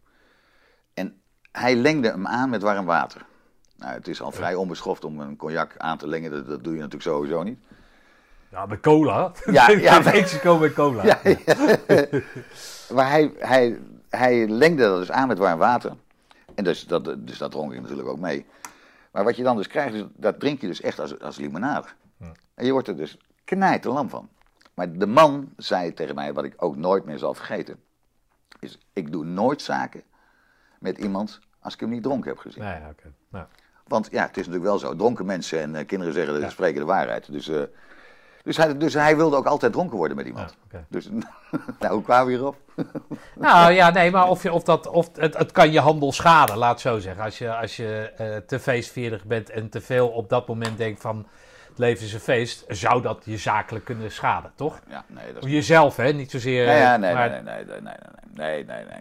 En 0.94 1.20
hij 1.52 1.74
lengde 1.76 2.08
hem 2.08 2.26
aan 2.26 2.50
met 2.50 2.62
warm 2.62 2.84
water. 2.86 3.24
Nou, 3.76 3.92
het 3.92 4.08
is 4.08 4.20
al 4.22 4.30
vrij 4.32 4.54
onbeschoft 4.54 5.04
om 5.04 5.20
een 5.20 5.36
cognac 5.36 5.76
aan 5.76 5.98
te 5.98 6.06
lengen. 6.08 6.30
Dat 6.46 6.64
doe 6.64 6.72
je 6.74 6.78
natuurlijk 6.80 7.02
sowieso 7.10 7.42
niet. 7.42 7.58
Ja, 8.52 8.66
met 8.66 8.80
cola. 8.80 9.32
Ja, 9.44 9.70
ja, 9.88 10.00
Mexico 10.00 10.58
met 10.58 10.72
cola. 10.72 11.04
Ja, 11.04 11.20
maar 12.94 13.10
hij, 13.10 13.32
hij, 13.38 13.78
hij 14.08 14.48
lengde 14.48 14.82
dat 14.82 14.98
dus 14.98 15.10
aan 15.10 15.28
met 15.28 15.38
warm 15.38 15.58
water. 15.58 15.92
En 16.54 16.64
dus 16.64 16.86
dat, 16.86 17.04
dus 17.18 17.38
dat 17.38 17.50
dronk 17.50 17.72
ik 17.72 17.80
natuurlijk 17.80 18.08
ook 18.08 18.18
mee. 18.18 18.46
Maar 19.12 19.24
wat 19.24 19.36
je 19.36 19.42
dan 19.42 19.56
dus 19.56 19.66
krijgt, 19.66 20.04
dat 20.14 20.40
drink 20.40 20.60
je 20.60 20.66
dus 20.66 20.80
echt 20.80 21.00
als, 21.00 21.20
als 21.20 21.36
limonade. 21.36 21.86
En 22.54 22.66
je 22.66 22.72
wordt 22.72 22.88
er 22.88 22.96
dus 22.96 23.18
knijterlam 23.44 24.08
van. 24.08 24.28
Maar 24.74 24.92
de 24.92 25.06
man 25.06 25.52
zei 25.56 25.94
tegen 25.94 26.14
mij, 26.14 26.32
wat 26.32 26.44
ik 26.44 26.54
ook 26.56 26.76
nooit 26.76 27.04
meer 27.04 27.18
zal 27.18 27.34
vergeten. 27.34 27.76
Is, 28.60 28.78
ik 28.92 29.12
doe 29.12 29.24
nooit 29.24 29.62
zaken 29.62 30.02
met 30.78 30.98
iemand 30.98 31.40
als 31.60 31.74
ik 31.74 31.80
hem 31.80 31.88
niet 31.88 32.02
dronken 32.02 32.30
heb 32.30 32.38
gezien. 32.38 32.62
Nee, 32.62 32.80
oké. 32.90 33.12
Nou, 33.28 33.46
Want 33.86 34.08
ja, 34.10 34.22
het 34.26 34.36
is 34.36 34.46
natuurlijk 34.46 34.64
wel 34.64 34.78
zo. 34.78 34.96
Dronken 34.96 35.26
mensen 35.26 35.60
en 35.60 35.74
eh, 35.74 35.86
kinderen 35.86 36.14
zeggen, 36.14 36.40
ze 36.40 36.50
spreken 36.50 36.80
de 36.80 36.86
waarheid. 36.86 37.32
Dus, 37.32 37.48
eh, 37.48 37.62
dus, 38.42 38.56
hij, 38.56 38.76
dus 38.78 38.94
hij 38.94 39.16
wilde 39.16 39.36
ook 39.36 39.46
altijd 39.46 39.72
dronken 39.72 39.96
worden 39.96 40.16
met 40.16 40.26
iemand. 40.26 40.50
ja, 40.50 40.56
oké. 40.78 40.84
Dus 40.88 41.08
nou, 41.80 41.94
hoe 41.94 42.02
kwamen 42.02 42.26
we 42.26 42.32
hierop? 42.32 42.56
Nou 43.34 43.72
ja, 43.72 43.90
nee, 43.90 44.10
maar 44.10 44.28
of 44.28 44.42
je, 44.42 44.52
of 44.52 44.62
dat, 44.62 44.86
of 44.86 45.08
het, 45.16 45.38
het 45.38 45.52
kan 45.52 45.72
je 45.72 45.80
handel 45.80 46.12
schaden, 46.12 46.56
laat 46.56 46.70
het 46.70 46.80
zo 46.80 46.98
zeggen. 46.98 47.24
Als 47.24 47.38
je, 47.38 47.54
als 47.54 47.76
je 47.76 48.12
eh, 48.16 48.36
te 48.36 48.58
feestvierig 48.58 49.24
bent 49.24 49.50
en 49.50 49.68
te 49.68 49.80
veel 49.80 50.08
op 50.08 50.28
dat 50.28 50.48
moment 50.48 50.76
denkt 50.76 51.00
van 51.00 51.26
het 51.68 51.78
leven 51.78 52.04
is 52.04 52.12
een 52.12 52.20
feest, 52.20 52.64
zou 52.68 53.02
dat 53.02 53.22
je 53.24 53.36
zakelijk 53.36 53.84
kunnen 53.84 54.10
schaden, 54.12 54.52
toch? 54.54 54.80
Ja, 54.88 55.04
nee, 55.06 55.32
dat 55.32 55.44
is... 55.44 55.50
jezelf, 55.52 55.96
hè? 55.96 56.12
Niet 56.12 56.30
zozeer. 56.30 56.64
Ja, 56.64 56.74
ja, 56.76 56.96
nee, 56.96 57.14
maar- 57.14 57.30
nee, 57.30 57.42
nee, 57.42 57.64
nee, 57.64 57.80
nee, 57.80 57.94
nee, 58.34 58.64
nee, 58.64 58.64
nee, 58.64 58.84
nee. 58.84 59.00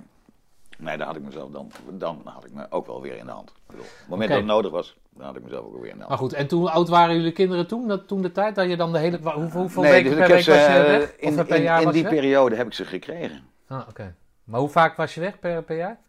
Nee, 0.82 0.98
dan 0.98 1.08
had 1.08 1.16
ik 1.16 1.22
mezelf 1.22 1.52
dan, 1.52 1.72
dan 1.92 2.22
had 2.26 2.46
ik 2.46 2.54
me 2.54 2.66
ook 2.70 2.86
wel 2.86 3.02
weer 3.02 3.18
in 3.18 3.26
de 3.26 3.32
hand. 3.32 3.54
Bedoel, 3.68 3.84
op 3.84 3.90
het 4.00 4.08
moment 4.10 4.30
dat 4.30 4.38
het 4.38 4.48
nodig 4.48 4.72
was, 4.72 4.98
dan 5.10 5.26
had 5.26 5.36
ik 5.36 5.44
mezelf 5.44 5.66
ook 5.66 5.82
weer 5.82 5.84
in 5.90 5.92
de 5.92 5.98
Maar 5.98 6.08
hand. 6.08 6.20
goed, 6.20 6.34
en 6.34 6.48
toen 6.48 6.68
oud 6.72 6.90
waren 6.90 7.16
jullie 7.16 7.32
kinderen 7.32 7.68
toen? 7.68 7.88
Dat, 7.88 8.08
toen 8.08 8.22
de 8.22 8.32
tijd 8.32 8.56
dat 8.56 8.70
je 8.70 8.78
dan 8.78 8.92
de 8.92 8.98
hele. 9.00 9.18
Hoeveel, 9.34 9.82
nee, 9.84 9.92
weken 9.92 10.10
dus 10.10 10.20
per 10.20 10.28
week 10.28 10.46
heb 10.46 10.56
was 10.56 10.66
ze, 10.66 10.72
je 10.72 10.78
eh, 10.78 10.98
weg? 11.00 11.16
in, 11.16 11.40
of 11.40 11.48
per 11.48 11.56
in, 11.58 11.62
jaar 11.64 11.78
in 11.80 11.84
was 11.86 11.94
die 11.94 12.04
je 12.04 12.10
weg? 12.10 12.20
periode 12.20 12.56
heb 12.56 12.68
ik 12.68 12.74
ze 12.74 12.86
gekregen. 12.86 13.44
Ah, 13.68 13.88
oké. 13.90 14.16
Maar 14.44 14.60
hoe 14.60 14.70
vaak 14.70 14.96
was 14.96 15.14
je 15.14 15.20
weg 15.22 15.40
per, 15.40 15.64
per 15.64 15.78
jaar? 15.78 16.00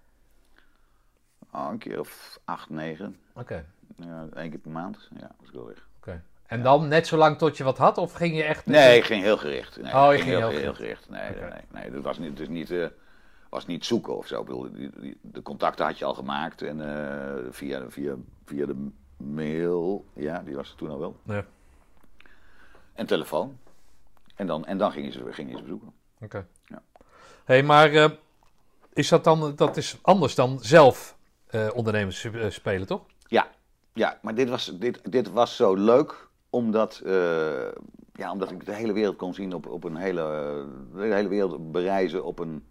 Oh, 1.52 1.68
een 1.70 1.78
keer 1.78 2.00
of 2.00 2.38
acht, 2.44 2.70
negen. 2.70 3.16
Oké. 3.34 3.64
Ja, 3.96 4.26
één 4.34 4.50
keer 4.50 4.58
per 4.58 4.70
maand. 4.70 5.08
Ja, 5.20 5.30
was 5.38 5.48
ik 5.48 5.54
wel 5.54 5.66
weg. 5.66 5.86
oké. 5.98 6.22
En 6.46 6.62
dan 6.62 6.88
net 6.88 7.06
zo 7.06 7.16
lang 7.16 7.38
tot 7.38 7.56
je 7.56 7.64
wat 7.64 7.78
had? 7.78 7.98
Of 7.98 8.12
ging 8.12 8.36
je 8.36 8.42
echt. 8.42 8.66
Nee, 8.66 8.96
ik 8.96 9.04
ging 9.04 9.22
heel 9.22 9.36
gericht. 9.36 9.80
Nee, 9.82 9.92
Oh, 9.94 10.08
je 10.12 10.18
ging 10.18 10.28
heel 10.38 10.48
heel, 10.48 10.58
gericht. 10.58 10.76
gericht. 10.76 11.08
Nee, 11.10 11.30
Oké. 11.30 11.40
nee, 11.40 11.50
nee, 11.50 11.82
nee, 11.82 11.90
dat 11.90 12.02
was 12.02 12.18
niet, 12.18 12.36
dus 12.36 12.48
niet, 12.48 12.70
eh, 12.70 12.86
was 13.53 13.66
niet 13.66 13.84
zoeken 13.84 14.16
of 14.16 14.26
zo. 14.26 14.40
Ik 14.40 14.46
bedoel, 14.46 14.72
die, 14.72 14.90
die- 15.00 15.18
de 15.20 15.42
contacten 15.42 15.84
had 15.86 15.98
je 15.98 16.05
al 16.05 16.14
gemaakt 16.14 16.62
en 16.62 16.80
eh, 16.80 17.44
via, 17.50 17.90
via, 17.90 18.14
via 18.44 18.66
de 18.66 18.88
mail, 19.16 20.05
ja, 20.12 20.42
die 20.42 20.57
was 20.57 20.70
er 20.70 20.76
toen 20.76 20.90
al 20.90 20.98
wel. 20.98 21.16
Nee. 21.22 21.42
En 22.92 23.07
telefoon. 23.07 23.59
En 24.34 24.46
dan, 24.46 24.64
en 24.64 24.78
dan 24.78 24.92
gingen, 24.92 25.12
ze, 25.12 25.32
gingen 25.32 25.57
ze 25.57 25.62
bezoeken. 25.62 25.92
Oké. 26.20 26.46
Ja. 26.66 26.82
hey, 27.44 27.62
maar 27.62 27.92
eh, 27.92 28.11
is 28.92 29.09
dat 29.09 29.24
dan. 29.24 29.53
Dat 29.57 29.76
is 29.76 29.98
anders 30.03 30.34
dan 30.34 30.59
zelf 30.61 31.16
eh, 31.46 31.68
ondernemers 31.74 32.26
spelen, 32.48 32.86
toch? 32.86 33.03
Ja, 33.26 33.48
ja 33.92 34.18
maar 34.22 34.34
dit 34.34 34.48
was, 34.48 34.78
dit, 34.78 35.12
dit 35.12 35.30
was 35.30 35.57
zo 35.57 35.74
leuk 35.74 36.28
omdat, 36.50 37.00
ja, 38.14 38.32
omdat 38.32 38.50
ik 38.50 38.64
de 38.66 38.74
hele 38.74 38.92
wereld 38.92 39.16
kon 39.16 39.34
zien 39.34 39.55
op, 39.55 39.66
op 39.66 39.84
een 39.84 39.96
hele, 39.96 40.22
de 40.94 41.03
hele 41.03 41.28
wereld 41.28 41.72
bereizen 41.72 42.24
op 42.24 42.38
een, 42.38 42.64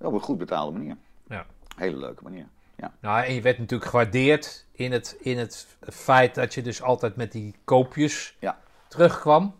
op 0.00 0.12
een 0.12 0.20
goed 0.20 0.38
betaalde 0.38 0.78
manier. 0.78 0.96
Ja. 1.28 1.46
Hele 1.76 1.96
leuke 1.96 2.22
manier. 2.22 2.46
Ja. 2.76 2.92
Nou, 3.00 3.24
en 3.24 3.34
je 3.34 3.40
werd 3.40 3.58
natuurlijk 3.58 3.90
gewaardeerd 3.90 4.66
in 4.72 4.92
het, 4.92 5.16
in 5.20 5.38
het 5.38 5.66
feit 5.80 6.34
dat 6.34 6.54
je 6.54 6.62
dus 6.62 6.82
altijd 6.82 7.16
met 7.16 7.32
die 7.32 7.54
koopjes 7.64 8.36
Ja. 8.40 8.58
terugkwam. 8.88 9.54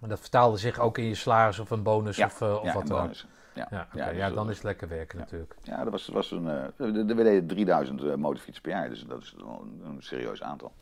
En 0.00 0.08
dat 0.08 0.20
vertaalde 0.20 0.56
zich 0.56 0.78
ook 0.78 0.98
in 0.98 1.04
je 1.04 1.14
salaris 1.14 1.58
of 1.58 1.70
een 1.70 1.82
bonus 1.82 2.16
Ja, 2.16 2.26
of, 2.26 2.40
eh, 2.40 2.60
of 2.62 2.72
wat 2.72 2.86
dan 2.86 3.08
ook. 3.08 3.14
Ja, 3.54 3.66
Ja, 3.70 3.88
oké, 3.94 4.10
ja, 4.10 4.30
dan 4.30 4.48
is 4.48 4.54
het 4.54 4.64
lekker 4.64 4.88
werken 4.88 5.18
natuurlijk. 5.18 5.54
Ja, 5.62 5.82
dat 5.82 5.92
was, 5.92 6.08
was 6.08 6.30
een, 6.30 6.48
eh, 6.48 6.64
we 6.76 7.04
deden 7.04 7.46
3000 7.46 8.02
eh, 8.02 8.14
motorfietsen 8.14 8.62
per 8.62 8.72
jaar, 8.72 8.88
dus 8.88 9.04
dat 9.08 9.22
is 9.22 9.34
een, 9.38 9.80
een 9.84 9.96
serieus 10.02 10.42
aantal. 10.42 10.72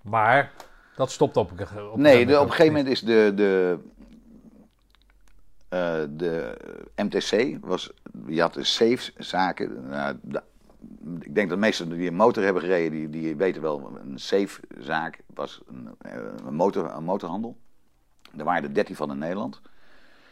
Maar 0.00 0.52
dat 0.96 1.10
stopt 1.10 1.36
op 1.36 1.50
een 1.50 1.56
gegeven 1.56 1.82
moment. 1.82 2.02
nee, 2.02 2.26
de, 2.26 2.34
op 2.40 2.44
een 2.44 2.50
gegeven 2.50 2.72
moment 2.72 2.88
is 2.92 3.00
de, 3.00 3.32
de, 3.34 3.78
eh, 5.68 6.04
de 6.10 6.56
MTC, 6.96 7.58
was, 7.60 7.92
je 8.26 8.40
had 8.40 8.54
de 8.54 8.64
safe 8.64 9.12
zaken. 9.16 9.88
Nou, 9.88 10.16
ik 11.20 11.34
denk 11.34 11.48
dat 11.48 11.48
de 11.48 11.56
meesten 11.56 11.88
die 11.88 12.08
een 12.08 12.14
motor 12.14 12.42
hebben 12.44 12.62
gereden, 12.62 12.90
die, 12.90 13.10
die 13.10 13.36
weten 13.36 13.62
wel, 13.62 13.98
een 14.00 14.18
safe 14.18 14.60
zaak 14.78 15.20
was 15.34 15.60
een, 15.66 15.94
eh, 15.98 16.48
motor, 16.50 16.90
een 16.90 17.04
motorhandel. 17.04 17.56
Er 18.36 18.44
waren 18.44 18.62
er 18.62 18.74
13 18.74 18.96
van 18.96 19.10
in 19.10 19.18
Nederland. 19.18 19.60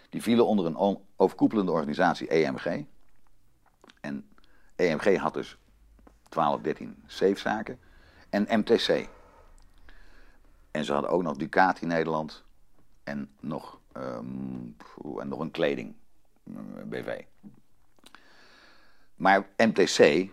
Die 0.09 0.23
vielen 0.23 0.47
onder 0.47 0.67
een 0.67 0.99
overkoepelende 1.17 1.73
organisatie 1.73 2.29
EMG. 2.29 2.85
En 4.01 4.27
EMG 4.77 5.17
had 5.17 5.35
dus 5.35 5.59
12, 6.29 6.61
13 6.61 7.03
safe-zaken. 7.07 7.79
En 8.31 8.47
MTC. 8.59 9.09
En 10.71 10.85
ze 10.85 10.93
hadden 10.93 11.11
ook 11.11 11.23
nog 11.23 11.37
Ducati 11.37 11.87
Nederland. 11.87 12.45
En 13.05 13.31
nog, 13.41 13.79
ehm, 13.95 15.21
en 15.21 15.29
nog 15.29 15.41
een 15.41 15.51
kleding 15.51 15.95
eh, 16.47 16.83
BV. 16.85 17.21
Maar 19.17 19.47
MTC. 19.57 20.29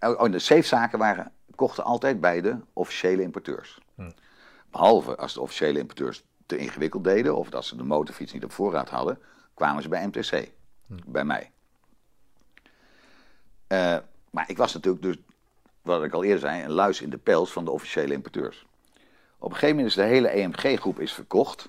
Oh, 0.00 0.20
oh, 0.20 0.32
de 0.32 0.38
safe-zaken 0.38 0.98
waren, 0.98 1.32
kochten 1.54 1.84
altijd 1.84 2.20
bij 2.20 2.40
de 2.40 2.56
officiële 2.72 3.22
importeurs. 3.22 3.80
Behalve 4.70 5.16
als 5.16 5.34
de 5.34 5.40
officiële 5.40 5.78
importeurs 5.78 6.24
te 6.46 6.56
ingewikkeld 6.56 7.04
deden. 7.04 7.36
of 7.36 7.50
dat 7.50 7.64
ze 7.64 7.76
de 7.76 7.84
motorfiets 7.84 8.32
niet 8.32 8.44
op 8.44 8.52
voorraad 8.52 8.88
hadden. 8.88 9.18
kwamen 9.54 9.82
ze 9.82 9.88
bij 9.88 10.06
MTC. 10.06 10.50
Bij 10.86 11.24
mij. 11.24 11.50
Eh, 13.66 13.96
maar 14.30 14.50
ik 14.50 14.56
was 14.56 14.74
natuurlijk 14.74 15.02
dus, 15.02 15.16
wat 15.82 16.04
ik 16.04 16.12
al 16.12 16.24
eerder 16.24 16.40
zei, 16.40 16.62
een 16.62 16.70
luis 16.70 17.00
in 17.00 17.10
de 17.10 17.18
pels 17.18 17.52
van 17.52 17.64
de 17.64 17.70
officiële 17.70 18.12
importeurs. 18.12 18.66
Op 19.38 19.50
een 19.50 19.56
gegeven 19.56 19.76
moment 19.76 19.88
is 19.88 20.02
de 20.02 20.08
hele 20.08 20.28
EMG-groep 20.28 21.00
is 21.00 21.12
verkocht 21.12 21.66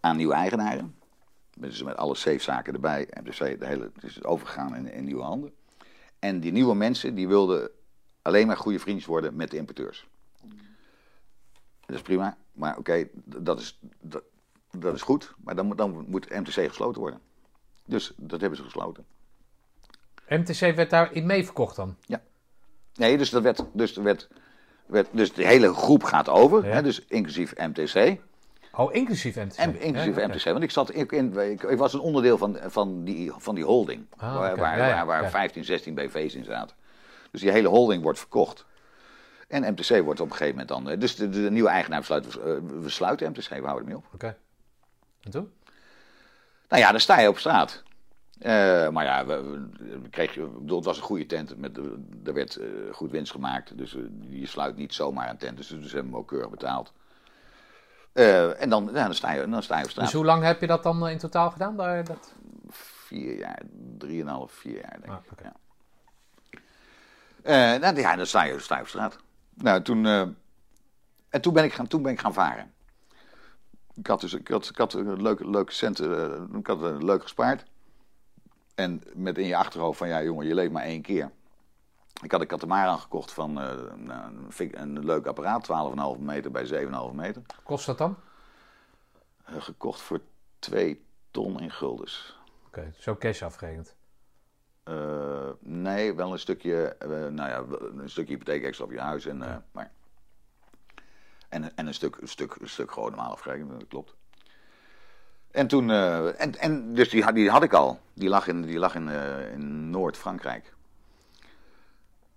aan 0.00 0.16
nieuwe 0.16 0.34
eigenaren. 0.34 0.94
Dus 1.56 1.82
met 1.82 1.96
alle 1.96 2.14
safe-zaken 2.14 2.74
erbij. 2.74 3.08
MTC, 3.22 3.38
de 3.38 3.66
hele, 3.66 3.90
het 3.94 4.04
is 4.04 4.24
overgegaan 4.24 4.76
in, 4.76 4.92
in 4.92 5.04
nieuwe 5.04 5.22
handen. 5.22 5.52
En 6.18 6.40
die 6.40 6.52
nieuwe 6.52 6.74
mensen 6.74 7.14
die 7.14 7.28
wilden 7.28 7.70
alleen 8.22 8.46
maar 8.46 8.56
goede 8.56 8.78
vriendjes 8.78 9.06
worden 9.06 9.36
met 9.36 9.50
de 9.50 9.56
importeurs. 9.56 10.08
Dat 11.86 11.96
is 11.96 12.02
prima, 12.02 12.36
maar 12.52 12.76
oké, 12.78 13.08
dat, 13.24 13.60
is, 13.60 13.78
dat, 14.00 14.22
dat 14.70 14.94
is 14.94 15.02
goed. 15.02 15.34
Maar 15.44 15.54
dan, 15.56 15.66
moet- 15.66 15.78
dan 15.78 16.04
moet 16.08 16.28
MTC 16.30 16.52
gesloten 16.68 17.00
worden. 17.00 17.20
Dus 17.86 18.12
dat 18.16 18.40
hebben 18.40 18.58
ze 18.58 18.64
gesloten. 18.64 19.04
MTC 20.28 20.74
werd 20.76 20.90
daarin 20.90 21.26
mee 21.26 21.44
verkocht 21.44 21.76
dan? 21.76 21.96
Nee, 22.94 23.18
dus, 23.18 23.30
dat 23.30 23.42
werd, 23.42 23.64
dus, 23.72 23.96
er 23.96 24.02
werd, 24.02 24.28
werd, 24.86 25.08
dus 25.12 25.32
de 25.32 25.46
hele 25.46 25.74
groep 25.74 26.02
gaat 26.04 26.28
over, 26.28 26.64
Ja. 26.66 26.70
hè, 26.72 26.82
dus 26.82 27.04
inclusief 27.06 27.54
MTC. 27.56 28.20
Oh, 28.74 28.94
inclusief 28.94 29.36
MTC? 29.36 29.56
En, 29.56 29.80
inclusief 29.80 30.16
Ja. 30.16 30.26
MTC, 30.26 30.44
want 30.44 30.62
ik, 30.62 30.70
zat, 30.70 30.94
ik, 30.94 31.12
in, 31.12 31.38
ik, 31.38 31.62
ik 31.62 31.78
was 31.78 31.92
een 31.92 32.00
onderdeel 32.00 32.38
van, 32.38 32.58
van, 32.66 33.04
die, 33.04 33.32
van 33.36 33.54
die 33.54 33.64
holding. 33.64 34.06
Ah, 34.16 34.36
waar 34.38 34.56
waar, 34.56 34.78
Ja, 34.78 34.86
ja, 34.88 34.94
waar, 34.94 35.06
waar 35.06 35.22
ja. 35.22 35.30
15, 35.30 35.64
16 35.64 35.94
BV's 35.94 36.34
in 36.34 36.44
zaten. 36.44 36.76
Dus 37.30 37.40
die 37.40 37.50
hele 37.50 37.68
holding 37.68 38.02
wordt 38.02 38.18
verkocht. 38.18 38.64
En 39.48 39.72
MTC 39.72 40.02
wordt 40.04 40.20
op 40.20 40.30
een 40.30 40.36
gegeven 40.36 40.50
moment 40.50 40.68
dan. 40.68 40.88
eh, 40.90 41.00
Dus 41.00 41.16
de, 41.16 41.28
de 41.28 41.50
nieuwe 41.50 41.68
eigenaar 41.68 41.98
besluit, 41.98 42.26
eh, 42.26 42.42
we 42.80 42.88
sluiten 42.90 43.30
MTC, 43.30 43.48
we 43.48 43.54
houden 43.54 43.78
ermee 43.78 43.96
op. 43.96 44.04
Oké. 44.14 44.36
En 45.22 45.30
toen? 45.30 45.50
Nou 46.68 46.82
ja, 46.82 46.90
dan 46.90 47.00
sta 47.00 47.20
je 47.20 47.28
op 47.28 47.38
straat. 47.38 47.82
Eh, 48.38 48.88
maar 48.88 49.04
ja, 49.04 49.26
we, 49.26 49.66
ik 50.10 50.34
bedoel, 50.58 50.76
het 50.76 50.86
was 50.86 50.96
een 50.96 51.02
goede 51.02 51.26
tent. 51.26 51.56
Met, 51.58 51.76
er 52.24 52.32
werd 52.34 52.58
goed 52.92 53.10
winst 53.10 53.32
gemaakt. 53.32 53.78
Dus 53.78 53.96
je 54.28 54.46
sluit 54.46 54.76
niet 54.76 54.94
zomaar 54.94 55.30
een 55.30 55.36
tent. 55.36 55.56
Dus, 55.56 55.66
dus 55.68 55.92
hebben 55.92 56.02
we 56.02 56.08
hem 56.08 56.16
ook 56.16 56.28
keurig 56.28 56.50
betaald. 56.50 56.92
Eh, 58.12 58.62
en 58.62 58.68
dan, 58.70 58.86
dan, 58.92 59.14
sta 59.14 59.32
je, 59.32 59.48
dan 59.48 59.62
sta 59.62 59.78
je 59.78 59.84
op 59.84 59.90
straat. 59.90 60.04
Dus 60.04 60.14
hoe 60.14 60.24
lang 60.24 60.42
heb 60.42 60.60
je 60.60 60.66
dat 60.66 60.82
dan 60.82 61.06
eh, 61.06 61.12
in 61.12 61.18
totaal 61.18 61.50
gedaan? 61.50 61.76
Daar, 61.76 62.04
dat... 62.04 62.34
Vier 62.70 63.38
jaar, 63.38 63.62
drieënhalf, 63.98 64.52
vier 64.52 64.74
jaar 64.74 64.96
denk 65.00 65.12
Ah, 65.12 65.18
ik. 65.24 65.32
oké. 65.32 65.42
Ja. 65.42 65.52
Eh, 67.74 67.80
nou, 67.80 67.96
ja, 68.00 68.16
dan 68.16 68.26
sta 68.26 68.44
je, 68.44 68.58
sta 68.58 68.76
je 68.76 68.82
op 68.82 68.88
straat. 68.88 69.18
Nou, 69.54 69.82
toen, 69.82 70.06
eh, 70.06 70.20
en 71.28 71.40
toen 71.40 71.52
ben, 71.52 71.64
ik 71.64 71.72
gaan, 71.72 71.86
toen 71.86 72.02
ben 72.02 72.12
ik 72.12 72.20
gaan 72.20 72.32
varen. 72.34 72.72
Ik 73.94 74.06
had 74.06 74.20
dus 74.20 74.32
ik 74.34 74.48
had, 74.48 74.68
ik 74.68 74.76
had 74.78 74.92
een 74.92 75.22
leuke, 75.22 75.50
leuke 75.50 75.72
centen, 75.72 76.48
ik 76.58 76.66
had 76.66 77.02
leuk 77.02 77.22
gespaard. 77.22 77.64
En 78.74 79.02
met 79.14 79.38
in 79.38 79.46
je 79.46 79.56
achterhoofd 79.56 79.98
van, 79.98 80.08
ja 80.08 80.22
jongen, 80.22 80.46
je 80.46 80.54
leeft 80.54 80.72
maar 80.72 80.82
één 80.84 81.02
keer. 81.02 81.30
Ik 82.22 82.30
had 82.32 82.40
een 82.40 82.46
katamaran 82.46 82.98
gekocht 82.98 83.32
van 83.32 83.60
eh, 83.60 83.76
nou, 83.96 84.34
een, 84.58 84.80
een 84.80 85.04
leuk 85.04 85.26
apparaat, 85.26 85.68
12,5 86.16 86.20
meter 86.20 86.50
bij 86.50 86.84
7,5 87.10 87.14
meter. 87.14 87.42
Kost 87.62 87.86
dat 87.86 87.98
dan? 87.98 88.16
Eh, 89.44 89.54
gekocht 89.58 90.00
voor 90.00 90.20
2 90.58 91.04
ton 91.30 91.60
in 91.60 91.70
guldens. 91.70 92.38
Oké, 92.66 92.92
zo 92.98 93.16
cash 93.16 93.42
afgerekend. 93.42 93.96
Eh, 94.82 95.48
nee, 95.60 96.14
wel 96.14 96.32
een 96.32 96.38
stukje, 96.38 96.96
nou 97.08 97.36
ja, 97.48 97.64
een 98.02 98.10
stukje 98.10 98.32
hypotheek 98.32 98.62
extra 98.64 98.84
op 98.84 98.90
je 98.92 99.00
huis. 99.00 99.26
En, 99.26 99.64
maar, 99.72 99.90
en, 101.48 101.76
en 101.76 101.86
een, 101.86 101.94
stuk, 101.94 102.16
een, 102.16 102.28
stuk, 102.28 102.54
een 102.54 102.68
stuk 102.68 102.92
gewoon 102.92 103.10
normaal 103.10 103.30
afgerekend, 103.32 103.70
dat 103.70 103.88
klopt. 103.88 104.14
En 105.50 105.66
toen, 105.66 105.90
en, 105.90 106.58
en 106.58 106.94
dus 106.94 107.08
die, 107.08 107.22
had- 107.22 107.34
die 107.34 107.50
had 107.50 107.62
ik 107.62 107.72
al. 107.72 108.00
Die 108.14 108.28
lag 108.28 108.46
in, 108.46 108.62
die 108.62 108.78
lag 108.78 108.94
in, 108.94 109.08
in 109.52 109.90
Noord-Frankrijk. 109.90 110.74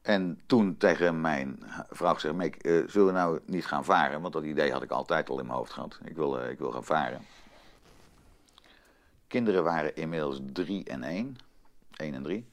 En 0.04 0.42
toen 0.46 0.78
tegen 0.78 1.22
mijn 1.22 1.60
vrouw 1.90 2.14
gezegd, 2.14 2.62
eh, 2.62 2.84
zullen 2.88 3.08
we 3.08 3.12
nou 3.14 3.40
niet 3.46 3.66
gaan 3.66 3.86
varen? 3.86 4.22
Want 4.22 4.34
dat 4.34 4.44
idee 4.44 4.72
had 4.72 4.84
ik 4.84 4.92
altijd 4.92 5.30
al 5.30 5.40
in 5.40 5.46
mijn 5.46 5.58
hoofd 5.58 5.72
gehad. 5.74 6.00
Ik 6.06 6.16
wil, 6.16 6.40
eh, 6.40 6.50
ik 6.50 6.60
wil 6.60 6.72
gaan 6.72 6.84
varen. 6.84 7.22
Kinderen 9.28 9.64
waren 9.64 9.96
inmiddels 9.96 10.40
drie 10.54 10.84
en 10.84 11.04
één. 11.04 11.38
1 11.98 12.14
en 12.14 12.24
3. 12.24 12.52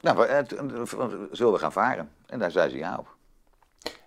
nou, 0.00 0.16
we- 0.16 0.24
eh, 0.26 0.38
toen- 0.44 1.28
zullen 1.32 1.52
we 1.52 1.58
gaan 1.58 1.72
varen? 1.72 2.10
En 2.26 2.38
daar 2.38 2.50
zei 2.50 2.70
ze 2.70 2.76
ja 2.76 2.96
op. 2.98 3.16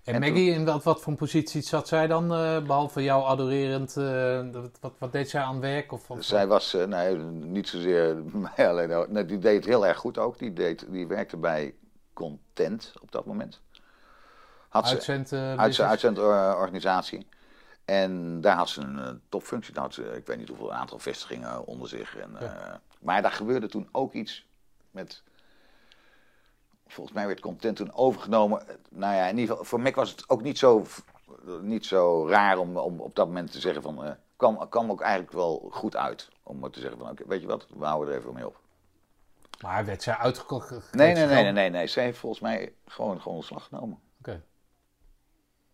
En, 0.03 0.13
En 0.13 0.19
Maggie, 0.19 0.51
in 0.51 0.65
wat, 0.65 0.83
wat 0.83 1.01
voor 1.01 1.15
positie 1.15 1.61
zat 1.61 1.87
zij 1.87 2.07
dan? 2.07 2.33
eh, 2.33 2.61
behalve 2.63 3.03
jou 3.03 3.23
adorerend, 3.25 3.97
eh, 3.97 4.41
wat, 4.79 4.93
wat, 4.97 5.11
deed 5.11 5.29
zij 5.29 5.41
aan 5.41 5.59
werk? 5.59 5.91
Of, 5.91 6.09
of- 6.09 6.23
Zij 6.23 6.47
was, 6.47 6.73
eh, 6.73 6.85
nee, 6.85 7.15
niet 7.17 7.67
zozeer 7.69 8.15
mij 8.55 8.69
alleen, 8.69 9.05
nee, 9.11 9.25
die 9.25 9.39
deed 9.39 9.65
heel 9.65 9.85
erg 9.87 9.97
goed 9.97 10.17
ook. 10.17 10.39
Die, 10.39 10.53
deed, 10.53 10.85
die 10.89 11.07
werkte 11.07 11.37
bij 11.37 11.75
Content 12.13 12.93
op 13.01 13.11
dat 13.11 13.25
moment. 13.25 13.61
Had 14.69 14.87
ze, 14.87 14.93
uitzend, 14.93 15.33
uitzendorganisatie. 15.79 17.27
En 17.85 18.41
daar 18.41 18.55
had 18.55 18.69
ze 18.69 18.81
een 18.81 19.21
topfunctie. 19.29 19.73
Daar 19.73 19.83
had 19.83 19.93
ze, 19.93 20.03
ik 20.03 20.25
weet 20.25 20.37
niet 20.37 20.47
hoeveel 20.47 20.73
aantal 20.73 20.99
vestigingen 20.99 21.65
onder 21.65 21.87
zich. 21.87 22.17
En, 22.17 22.37
maar 23.01 23.21
daar 23.21 23.31
gebeurde 23.31 23.67
toen 23.67 23.89
ook 23.91 24.13
iets 24.13 24.45
met. 24.91 25.23
Volgens 26.91 27.15
mij 27.15 27.27
werd 27.27 27.39
content 27.39 27.75
toen 27.75 27.93
overgenomen. 27.93 28.65
Nou 28.89 29.15
ja, 29.15 29.27
in 29.27 29.37
ieder 29.37 29.49
geval, 29.49 29.65
voor 29.65 29.81
Mac 29.81 29.95
was 29.95 30.09
het 30.09 30.29
ook 30.29 30.41
niet 30.41 30.57
zo, 30.57 30.85
niet 31.61 31.85
zo 31.85 32.27
raar 32.27 32.57
om, 32.57 32.77
om 32.77 32.99
op 32.99 33.15
dat 33.15 33.27
moment 33.27 33.51
te 33.51 33.59
zeggen 33.59 33.81
van. 33.81 34.05
eh 34.05 34.11
kwam, 34.41 34.69
kwam 34.69 34.91
ook 34.91 35.01
eigenlijk 35.01 35.31
wel 35.31 35.67
goed 35.71 35.95
uit. 35.95 36.29
Om 36.43 36.59
maar 36.59 36.69
te 36.69 36.79
zeggen 36.79 36.99
van, 36.99 37.09
oké, 37.09 37.23
weet 37.27 37.41
je 37.41 37.47
wat, 37.47 37.67
we 37.77 37.85
houden 37.85 38.13
er 38.13 38.19
even 38.19 38.33
mee 38.33 38.47
op. 38.47 38.59
Maar 39.61 39.85
werd 39.85 40.03
zij 40.03 40.15
uitgekocht? 40.15 40.93
Nee, 40.93 41.13
nee, 41.13 41.25
nee, 41.25 41.43
nee, 41.43 41.51
nee, 41.51 41.69
nee. 41.69 41.87
Ze 41.87 41.99
heeft 41.99 42.17
volgens 42.17 42.41
mij 42.41 42.73
gewoon, 42.85 43.21
gewoon 43.21 43.37
ontslag 43.37 43.63
genomen. 43.63 43.99
Oké. 44.19 44.43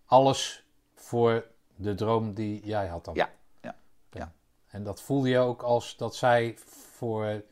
Alles 0.06 0.66
voor 0.96 1.46
de 1.76 1.96
droom 1.96 2.34
die 2.34 2.66
jij 2.66 2.88
had 2.88 3.06
dan? 3.06 3.16
Ja, 3.16 3.30
ja, 3.62 3.76
ja. 4.12 4.34
En 4.68 4.84
dat 4.84 5.02
voelde 5.02 5.30
je 5.30 5.40
ook 5.40 5.62
als 5.62 5.98
dat 5.98 6.16
zij 6.16 6.58
voor... 6.58 7.44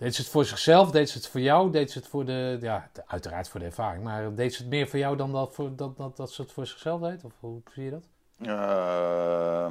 Deed 0.00 0.14
ze 0.14 0.20
het 0.22 0.30
voor 0.30 0.44
zichzelf? 0.44 0.90
Deed 0.90 1.10
ze 1.10 1.18
het 1.18 1.26
voor 1.28 1.40
jou? 1.40 1.70
Deed 1.70 1.90
ze 1.90 1.98
het 1.98 2.08
voor 2.08 2.24
de... 2.24 2.58
Ja, 2.60 2.90
uiteraard 3.06 3.48
voor 3.48 3.60
de 3.60 3.66
ervaring. 3.66 4.04
Maar 4.04 4.34
deed 4.34 4.54
ze 4.54 4.62
het 4.62 4.70
meer 4.70 4.88
voor 4.88 4.98
jou 4.98 5.16
dan 5.16 5.32
dat, 5.32 5.54
voor, 5.54 5.76
dat, 5.76 5.96
dat, 5.96 6.16
dat 6.16 6.32
ze 6.32 6.42
het 6.42 6.52
voor 6.52 6.66
zichzelf 6.66 7.00
deed? 7.00 7.24
Of 7.24 7.32
hoe 7.40 7.60
zie 7.74 7.84
je 7.84 7.90
dat? 7.90 8.04
Eh, 8.48 9.66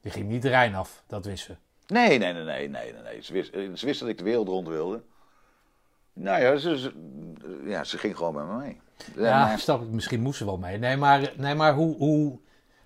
Die 0.00 0.12
ging 0.12 0.28
niet 0.28 0.42
de 0.42 0.48
Rijn 0.48 0.74
af, 0.74 1.02
dat 1.06 1.24
wist 1.24 1.44
ze. 1.44 1.56
Nee, 1.86 2.18
nee, 2.18 2.32
nee, 2.32 2.42
nee, 2.44 2.68
nee, 2.68 2.92
nee. 3.02 3.22
Ze, 3.22 3.32
wist, 3.32 3.52
eh, 3.54 3.68
ze 3.74 3.86
wist 3.86 4.00
dat 4.00 4.08
ik 4.08 4.18
de 4.18 4.24
wereld 4.24 4.48
rond 4.48 4.68
wilde. 4.68 5.02
Nou 6.12 6.40
ja, 6.42 6.56
ze, 6.56 6.78
ze- 6.78 6.94
ja, 7.64 7.84
ze 7.84 7.98
ging 7.98 8.16
gewoon 8.16 8.34
met 8.34 8.46
me 8.46 8.56
mee. 8.56 8.80
Ja, 9.16 9.44
maar- 9.46 9.58
snap 9.58 9.82
ik. 9.82 9.88
Misschien 9.88 10.20
moest 10.20 10.38
ze 10.38 10.44
wel 10.44 10.58
mee. 10.58 10.78
Nee, 10.78 10.96
maar, 10.96 11.32
nee, 11.36 11.54
maar 11.54 11.74
hoe... 11.74 11.96
hoe 11.96 12.38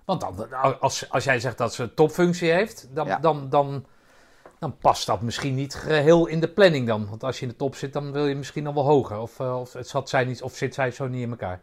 want 0.05 0.20
dan, 0.20 0.53
als, 0.80 1.11
als 1.11 1.24
jij 1.24 1.41
zegt 1.41 1.59
dat 1.59 1.74
ze 1.74 1.95
topfunctie 1.95 2.51
heeft, 2.51 2.89
dan, 2.95 3.07
Ja. 3.07 3.18
dan, 3.18 3.49
dan, 3.51 3.87
dan 4.59 4.78
past 4.78 5.07
dat 5.07 5.20
misschien 5.22 5.55
niet 5.55 5.74
geheel 5.74 6.26
in 6.26 6.40
de 6.40 6.48
planning 6.48 6.86
dan. 6.86 7.09
Want 7.09 7.22
als 7.24 7.36
je 7.38 7.42
in 7.42 7.48
de 7.50 7.57
top 7.57 7.74
zit, 7.74 7.92
dan 7.92 8.12
wil 8.12 8.26
je 8.26 8.34
misschien 8.34 8.62
nog 8.62 8.74
wel 8.74 8.84
hoger. 8.84 9.18
Of, 9.18 9.40
eh, 9.40 9.61
of, 9.61 9.72
het 9.72 9.88
zat 9.88 10.09
zij 10.09 10.24
niet, 10.24 10.42
of 10.42 10.55
zit 10.57 10.74
zij 10.74 10.90
zo 10.90 11.07
niet 11.09 11.22
in 11.22 11.30
elkaar? 11.30 11.61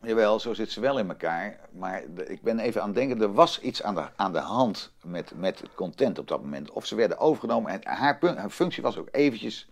Jawel, 0.00 0.40
zo 0.40 0.54
zit 0.54 0.70
ze 0.70 0.80
wel 0.80 0.98
in 0.98 1.08
elkaar. 1.08 1.58
Maar 1.72 2.02
de- 2.14 2.26
ik 2.26 2.42
ben 2.42 2.58
even 2.58 2.80
aan 2.80 2.86
het 2.86 2.96
denken, 2.96 3.20
er 3.22 3.32
was 3.32 3.60
iets 3.60 3.82
aan 3.82 3.94
de, 3.94 4.08
aan 4.16 4.32
de 4.32 4.38
hand 4.38 4.92
met, 5.02 5.32
met 5.36 5.60
het 5.60 5.74
content 5.74 6.18
op 6.18 6.28
dat 6.28 6.42
moment. 6.42 6.70
Of 6.70 6.86
ze 6.86 6.94
werden 6.94 7.18
overgenomen 7.18 7.70
en 7.72 7.80
haar, 7.84 8.18
haar 8.36 8.50
functie 8.50 8.82
was 8.82 8.96
ook 8.98 9.08
eventjes 9.10 9.68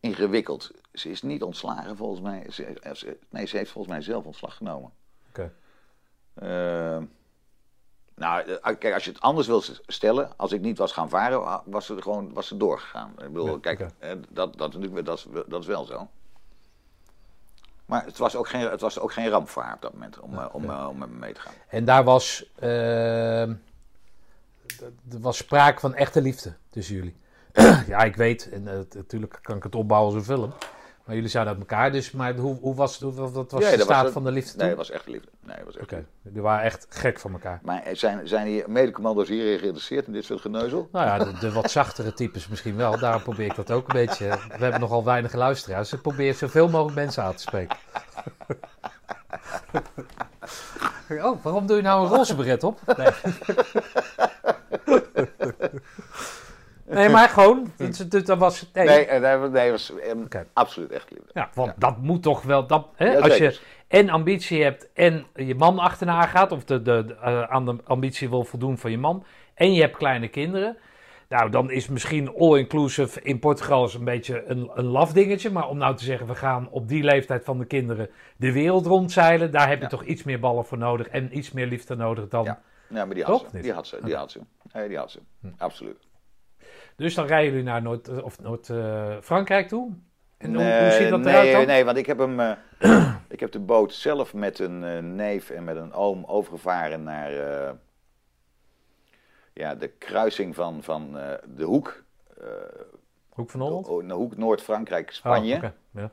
ingewikkeld. 0.00 0.70
Ze 0.92 1.08
is 1.10 1.22
niet 1.22 1.42
ontslagen 1.42 1.96
volgens 1.96 2.20
mij. 2.20 2.46
Ze, 2.50 2.76
ze- 2.94 3.18
nee, 3.30 3.46
ze 3.46 3.56
heeft 3.56 3.70
volgens 3.70 3.94
mij 3.94 4.02
zelf 4.02 4.24
ontslag 4.24 4.56
genomen. 4.56 4.90
Oké. 5.28 5.52
Eh, 6.34 7.02
nou, 8.18 8.42
eh, 8.42 8.76
kijk, 8.78 8.94
als 8.94 9.04
je 9.04 9.10
het 9.10 9.20
anders 9.20 9.46
wil 9.46 9.62
stellen, 9.86 10.30
als 10.36 10.52
ik 10.52 10.60
niet 10.60 10.78
was 10.78 10.92
gaan 10.92 11.08
varen, 11.08 11.60
was 11.64 11.86
ze 11.86 12.02
gewoon 12.02 12.32
was 12.32 12.46
ze 12.46 12.56
doorgegaan. 12.56 13.10
Ik 13.10 13.32
bedoel, 13.32 13.46
Ja, 13.48 13.58
kijk, 13.60 13.80
eh, 13.98 14.10
dat, 14.28 14.58
dat, 14.58 14.72
dat, 15.04 15.26
dat 15.46 15.60
is 15.60 15.66
wel 15.66 15.84
zo. 15.84 16.08
Maar 17.86 18.04
het 18.04 18.18
was 18.18 18.36
ook 18.36 18.48
geen, 18.48 18.60
het 18.70 18.80
was 18.80 18.98
ook 18.98 19.12
geen 19.12 19.28
ramp 19.28 19.48
voor 19.48 19.62
haar 19.62 19.74
op 19.74 19.82
dat 19.82 19.92
moment 19.92 20.20
om, 20.20 20.38
eh, 20.38 20.46
om, 20.52 20.70
om 20.70 20.98
met 20.98 21.10
me 21.10 21.16
mee 21.18 21.32
te 21.32 21.40
gaan. 21.40 21.52
En 21.68 21.84
daar 21.84 22.04
was, 22.04 22.50
eh, 22.54 22.62
d- 24.66 24.82
er 25.12 25.20
was 25.20 25.36
sprake 25.36 25.80
van 25.80 25.94
echte 25.94 26.20
liefde 26.22 26.54
tussen 26.70 26.94
jullie. 26.94 27.16
ja, 27.86 27.98
ik 27.98 28.16
weet, 28.16 28.50
en 28.50 28.62
natuurlijk 28.94 29.38
kan 29.42 29.56
ik 29.56 29.62
het 29.62 29.74
opbouwen 29.74 30.14
als 30.14 30.20
een 30.28 30.34
film. 30.34 30.52
Maar 31.08 31.16
jullie 31.16 31.32
zijn 31.32 31.46
uit 31.48 31.58
elkaar, 31.58 31.92
dus 31.92 32.10
maar 32.10 32.34
hoe, 32.34 32.58
hoe 32.60 32.74
was, 32.74 33.00
hoe, 33.00 33.12
wat 33.12 33.50
was 33.50 33.62
Ja, 33.64 33.70
de 33.70 33.76
dat 33.76 33.86
was 33.86 33.96
staat 33.96 34.12
van 34.12 34.24
de 34.24 34.30
liefde 34.32 34.50
toen? 34.50 34.58
Nee, 34.60 34.68
het 34.68 34.76
was 34.76 34.90
echt 34.90 35.06
liefde. 35.06 35.28
Nee, 35.40 35.56
het 35.56 35.64
was 35.64 35.74
echt 35.74 35.84
Oké, 35.84 35.94
liefde. 35.94 36.10
jullie 36.22 36.42
waren 36.42 36.64
echt 36.64 36.86
gek 36.88 37.18
van 37.20 37.32
elkaar. 37.32 37.60
Maar 37.62 37.82
eh, 37.82 37.94
zijn, 37.94 38.28
zijn 38.28 38.46
die 38.46 38.64
medecommando's 38.66 39.28
hier 39.28 39.58
geïnteresseerd 39.58 40.06
in 40.06 40.12
dit 40.12 40.24
soort 40.24 40.40
geneuzel? 40.40 40.88
Nou 40.92 41.06
ja, 41.06 41.18
de, 41.18 41.38
de 41.40 41.52
wat 41.52 41.70
zachtere 41.70 42.12
types 42.12 42.48
misschien 42.48 42.76
wel. 42.76 42.98
Daarom 42.98 43.22
probeer 43.22 43.46
ik 43.46 43.54
dat 43.54 43.70
ook 43.70 43.88
een 43.88 44.06
beetje. 44.06 44.28
We 44.28 44.62
hebben 44.64 44.80
nogal 44.80 45.04
weinig 45.04 45.32
luisteraars. 45.32 45.88
Dus 45.88 45.98
ik 45.98 46.04
probeer 46.04 46.34
zoveel 46.34 46.68
mogelijk 46.68 46.96
mensen 46.96 47.22
aan 47.22 47.34
te 47.34 47.42
spreken. 47.42 47.76
Oh, 51.10 51.42
waarom 51.42 51.66
doe 51.66 51.76
je 51.76 51.82
nou 51.82 52.04
een 52.04 52.14
roze 52.16 52.34
beret 52.34 52.64
op? 52.64 52.80
Nee, 52.96 53.06
nee 56.90 57.08
maar 57.08 57.28
gewoon. 57.28 57.72
Dat, 57.76 58.06
dat, 58.08 58.26
dat 58.26 58.38
was, 58.38 58.70
nee, 58.72 58.86
Nee, 58.86 59.06
eh, 59.06 59.20
nee, 59.40 59.48
nee, 59.50 59.70
was 59.70 59.92
eh, 59.98 60.16
Oké. 60.18 60.46
absoluut 60.52 60.90
echt 60.90 61.10
liefde. 61.10 61.30
Ja, 61.34 61.50
want 61.54 61.72
dat 61.76 61.98
moet 61.98 62.22
toch 62.22 62.42
wel. 62.42 62.66
Dat, 62.66 62.86
hè, 62.94 63.12
Ja, 63.12 63.18
als 63.18 63.36
je 63.36 63.58
en 63.88 64.08
ambitie 64.08 64.62
hebt 64.62 64.88
en 64.92 65.26
je 65.34 65.54
man 65.54 65.78
achterna 65.78 66.26
gaat, 66.26 66.52
of 66.52 66.64
de, 66.64 66.82
de, 66.82 67.04
de, 67.06 67.14
eh, 67.14 67.42
aan 67.42 67.64
de 67.64 67.76
ambitie 67.84 68.28
wil 68.28 68.44
voldoen 68.44 68.78
van 68.78 68.90
je 68.90 68.98
man, 68.98 69.24
en 69.54 69.72
je 69.74 69.80
hebt 69.80 69.96
kleine 69.96 70.28
kinderen. 70.28 70.76
Nou, 71.28 71.50
dan 71.50 71.70
is 71.70 71.88
misschien 71.88 72.34
all-inclusive 72.38 73.22
in 73.22 73.38
Portugal 73.38 73.84
is 73.84 73.94
een 73.94 74.04
beetje 74.04 74.44
een, 74.46 74.70
een 74.74 74.84
laf 74.84 75.12
dingetje. 75.12 75.50
Maar 75.50 75.68
om 75.68 75.78
nou 75.78 75.96
te 75.96 76.04
zeggen, 76.04 76.26
we 76.26 76.34
gaan 76.34 76.68
op 76.70 76.88
die 76.88 77.02
leeftijd 77.02 77.44
van 77.44 77.58
de 77.58 77.64
kinderen 77.64 78.10
de 78.36 78.52
wereld 78.52 78.86
rondzeilen. 78.86 79.50
Daar 79.50 79.68
heb 79.68 79.76
je 79.76 79.82
Ja. 79.82 79.88
toch 79.88 80.04
iets 80.04 80.22
meer 80.22 80.40
ballen 80.40 80.64
voor 80.64 80.78
nodig 80.78 81.08
en 81.08 81.36
iets 81.38 81.52
meer 81.52 81.66
liefde 81.66 81.96
nodig 81.96 82.28
dan... 82.28 82.44
Ja. 82.44 82.60
Ja, 82.88 83.04
maar 83.04 83.14
die 83.14 83.24
had 83.24 83.46
ze. 83.52 83.60
Die 83.60 83.72
had 83.72 83.86
ze. 83.86 83.98
Die 84.04 84.14
had 84.14 84.30
ze. 84.30 84.40
Nee, 84.72 84.88
die 84.88 84.96
had 84.96 85.10
ze. 85.10 85.20
Absoluut. 85.58 86.07
Dus 86.98 87.14
dan 87.14 87.26
rijden 87.26 87.50
jullie 87.50 87.64
naar 87.64 87.82
Noord- 87.82 88.22
of 88.22 88.40
Noord-Frankrijk 88.40 89.68
toe? 89.68 89.92
En 90.36 90.54
hoe, 90.54 90.78
hoe 90.80 90.90
ziet 90.90 91.08
dat 91.10 91.20
nee, 91.20 91.32
eruit 91.34 91.52
dan? 91.52 91.66
Nee, 91.66 91.84
want 91.84 91.96
ik 91.96 92.06
heb, 92.06 92.18
hem, 92.18 92.40
eh, 92.40 92.52
ik 93.28 93.40
heb 93.40 93.52
de 93.52 93.58
boot 93.60 93.92
zelf 93.94 94.34
met 94.34 94.58
een 94.58 94.84
eh, 94.84 94.98
neef 95.02 95.50
en 95.50 95.64
met 95.64 95.76
een 95.76 95.92
oom 95.92 96.24
overgevaren 96.24 97.02
naar 97.02 97.32
eh, 97.32 97.72
ja, 99.52 99.74
de 99.74 99.88
kruising 99.88 100.54
van, 100.54 100.82
van 100.82 101.18
eh, 101.18 101.32
de 101.56 101.64
hoek. 101.64 102.02
eh, 102.40 102.46
Hoek 103.28 103.50
van 103.50 103.60
Holland? 103.60 103.86
de 104.08 104.14
hoek 104.14 104.36
Noord-Frankrijk, 104.36 105.10
Spanje. 105.10 105.56
Oh, 105.56 105.62
ja. 105.90 106.10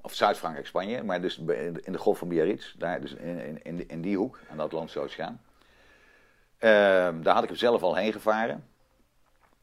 Of 0.00 0.14
Zuid-Frankrijk, 0.14 0.66
Spanje. 0.66 1.02
Maar 1.02 1.20
dus 1.20 1.38
in 1.82 1.92
de 1.92 1.98
Golf 1.98 2.18
van 2.18 2.28
Biarritz. 2.28 2.74
Daar, 2.74 3.00
dus 3.00 3.14
in, 3.14 3.38
in, 3.38 3.62
in, 3.64 3.76
die- 3.76 3.86
in 3.86 4.00
die 4.00 4.16
hoek, 4.16 4.40
aan 4.50 4.56
de 4.56 4.62
Atlantische 4.62 5.00
Oceaan. 5.00 5.40
Ehm, 6.58 7.22
daar 7.22 7.34
had 7.34 7.42
ik 7.42 7.48
hem 7.48 7.58
zelf 7.58 7.82
al 7.82 7.94
heen 7.96 8.12
gevaren. 8.12 8.64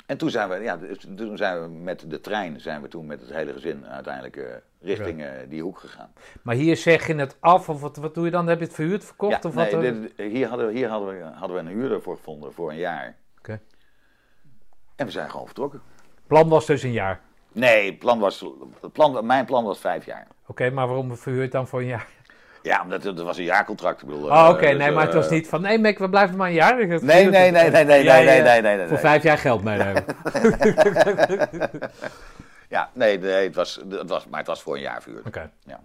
En 0.05 0.17
toen 0.17 0.29
zijn 0.29 0.49
we, 0.49 0.55
ja, 0.55 0.77
dus 0.77 1.07
toen 1.15 1.37
zijn 1.37 1.61
we 1.61 1.67
met 1.67 2.09
de 2.09 2.21
trein, 2.21 2.59
zijn 2.61 2.81
we 2.81 2.87
toen 2.87 3.05
met 3.05 3.21
het 3.21 3.29
hele 3.29 3.53
gezin 3.53 3.85
uiteindelijk 3.87 4.35
eh, 4.37 4.45
richting 4.81 5.23
eh, 5.23 5.29
die 5.49 5.61
hoek 5.61 5.77
gegaan. 5.79 6.13
Maar 6.41 6.55
hier 6.55 6.77
zeg 6.77 7.07
je 7.07 7.15
het 7.15 7.37
af, 7.39 7.69
of 7.69 7.81
wat, 7.81 7.97
wat 7.97 8.13
doe 8.15 8.25
je 8.25 8.31
dan? 8.31 8.47
Heb 8.47 8.59
je 8.59 8.65
het 8.65 8.73
verhuurd, 8.73 9.05
verkocht? 9.05 9.43
Ja, 9.43 9.49
of 9.49 9.55
wat? 9.55 9.71
nee, 9.71 9.87
eh? 9.91 10.01
dit- 10.01 10.31
hier, 10.31 10.47
hadden, 10.47 10.67
we- 10.67 10.73
hier 10.73 10.87
hadden, 10.89 11.17
we, 11.17 11.23
hadden 11.23 11.55
we 11.63 11.69
een 11.71 11.77
huurder 11.77 12.01
voor 12.01 12.15
gevonden 12.15 12.53
voor 12.53 12.69
een 12.69 12.77
jaar. 12.77 13.15
Oké. 13.37 13.59
En 14.95 15.05
we 15.05 15.11
zijn 15.11 15.29
gewoon 15.29 15.45
vertrokken. 15.45 15.81
plan 16.27 16.49
was 16.49 16.65
dus 16.65 16.83
een 16.83 16.91
jaar. 16.91 17.19
Nee, 17.51 17.93
plan 17.95 18.19
was, 18.19 18.45
het 18.81 18.91
plan, 18.91 19.25
mijn 19.25 19.45
plan 19.45 19.63
was 19.63 19.79
vijf 19.79 20.05
jaar. 20.05 20.27
Oké, 20.45 20.69
maar 20.69 20.87
waarom 20.87 21.17
verhuurd 21.17 21.51
dan 21.51 21.67
voor 21.67 21.79
een 21.79 21.85
jaar? 21.85 22.07
Ja, 22.65 22.81
omdat 22.83 23.03
het, 23.03 23.21
was 23.21 23.37
een 23.37 23.43
jaarcontract. 23.43 24.01
Ik 24.01 24.07
bedoel, 24.07 24.23
Oh, 24.29 24.37
eh, 24.45 24.49
oké, 24.49 24.67
dus, 24.69 24.77
nee, 24.77 24.91
maar 24.91 25.05
het 25.05 25.13
was 25.13 25.25
eh, 25.25 25.31
niet 25.31 25.47
van, 25.47 25.61
nee, 25.61 25.77
Mick, 25.79 25.99
we 25.99 26.09
blijven 26.09 26.37
maar 26.37 26.47
een 26.47 26.53
jaar. 26.53 26.75
Nee, 26.87 26.87
nee, 26.97 27.29
nee, 27.29 27.51
nee, 27.51 27.69
nee, 27.71 27.83
nee, 27.85 28.07
eh, 28.09 28.43
nee, 28.43 28.61
nee, 28.61 28.77
nee, 28.77 28.87
Voor 28.87 28.97
vijf 28.97 29.23
jaar 29.23 29.37
geld 29.37 29.63
meenemen. 29.63 30.03
Ja, 32.69 32.89
nee, 32.93 33.19
nee 33.19 33.43
het, 33.45 33.55
was, 33.55 33.79
het 33.89 34.09
was, 34.09 34.27
maar 34.27 34.39
het 34.39 34.47
was 34.47 34.61
voor 34.61 34.75
een 34.75 34.81
jaar 34.81 35.01
verhuurd. 35.01 35.25
Oké. 35.25 35.51
Ja. 35.65 35.79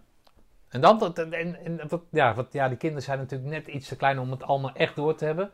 En 0.68 0.81
dan, 0.81 0.99
dat- 0.99 1.18
en, 1.18 1.33
en, 1.64 1.81
dat, 1.89 2.01
ja, 2.11 2.35
wat, 2.35 2.47
ja, 2.51 2.68
die 2.68 2.76
kinderen 2.76 3.05
zijn 3.05 3.18
natuurlijk 3.18 3.51
net 3.51 3.66
iets 3.66 3.89
te 3.89 3.97
klein 3.97 4.18
om 4.18 4.31
het 4.31 4.43
allemaal 4.43 4.72
echt 4.74 4.97
door 4.97 5.14
te 5.14 5.24
hebben. 5.24 5.51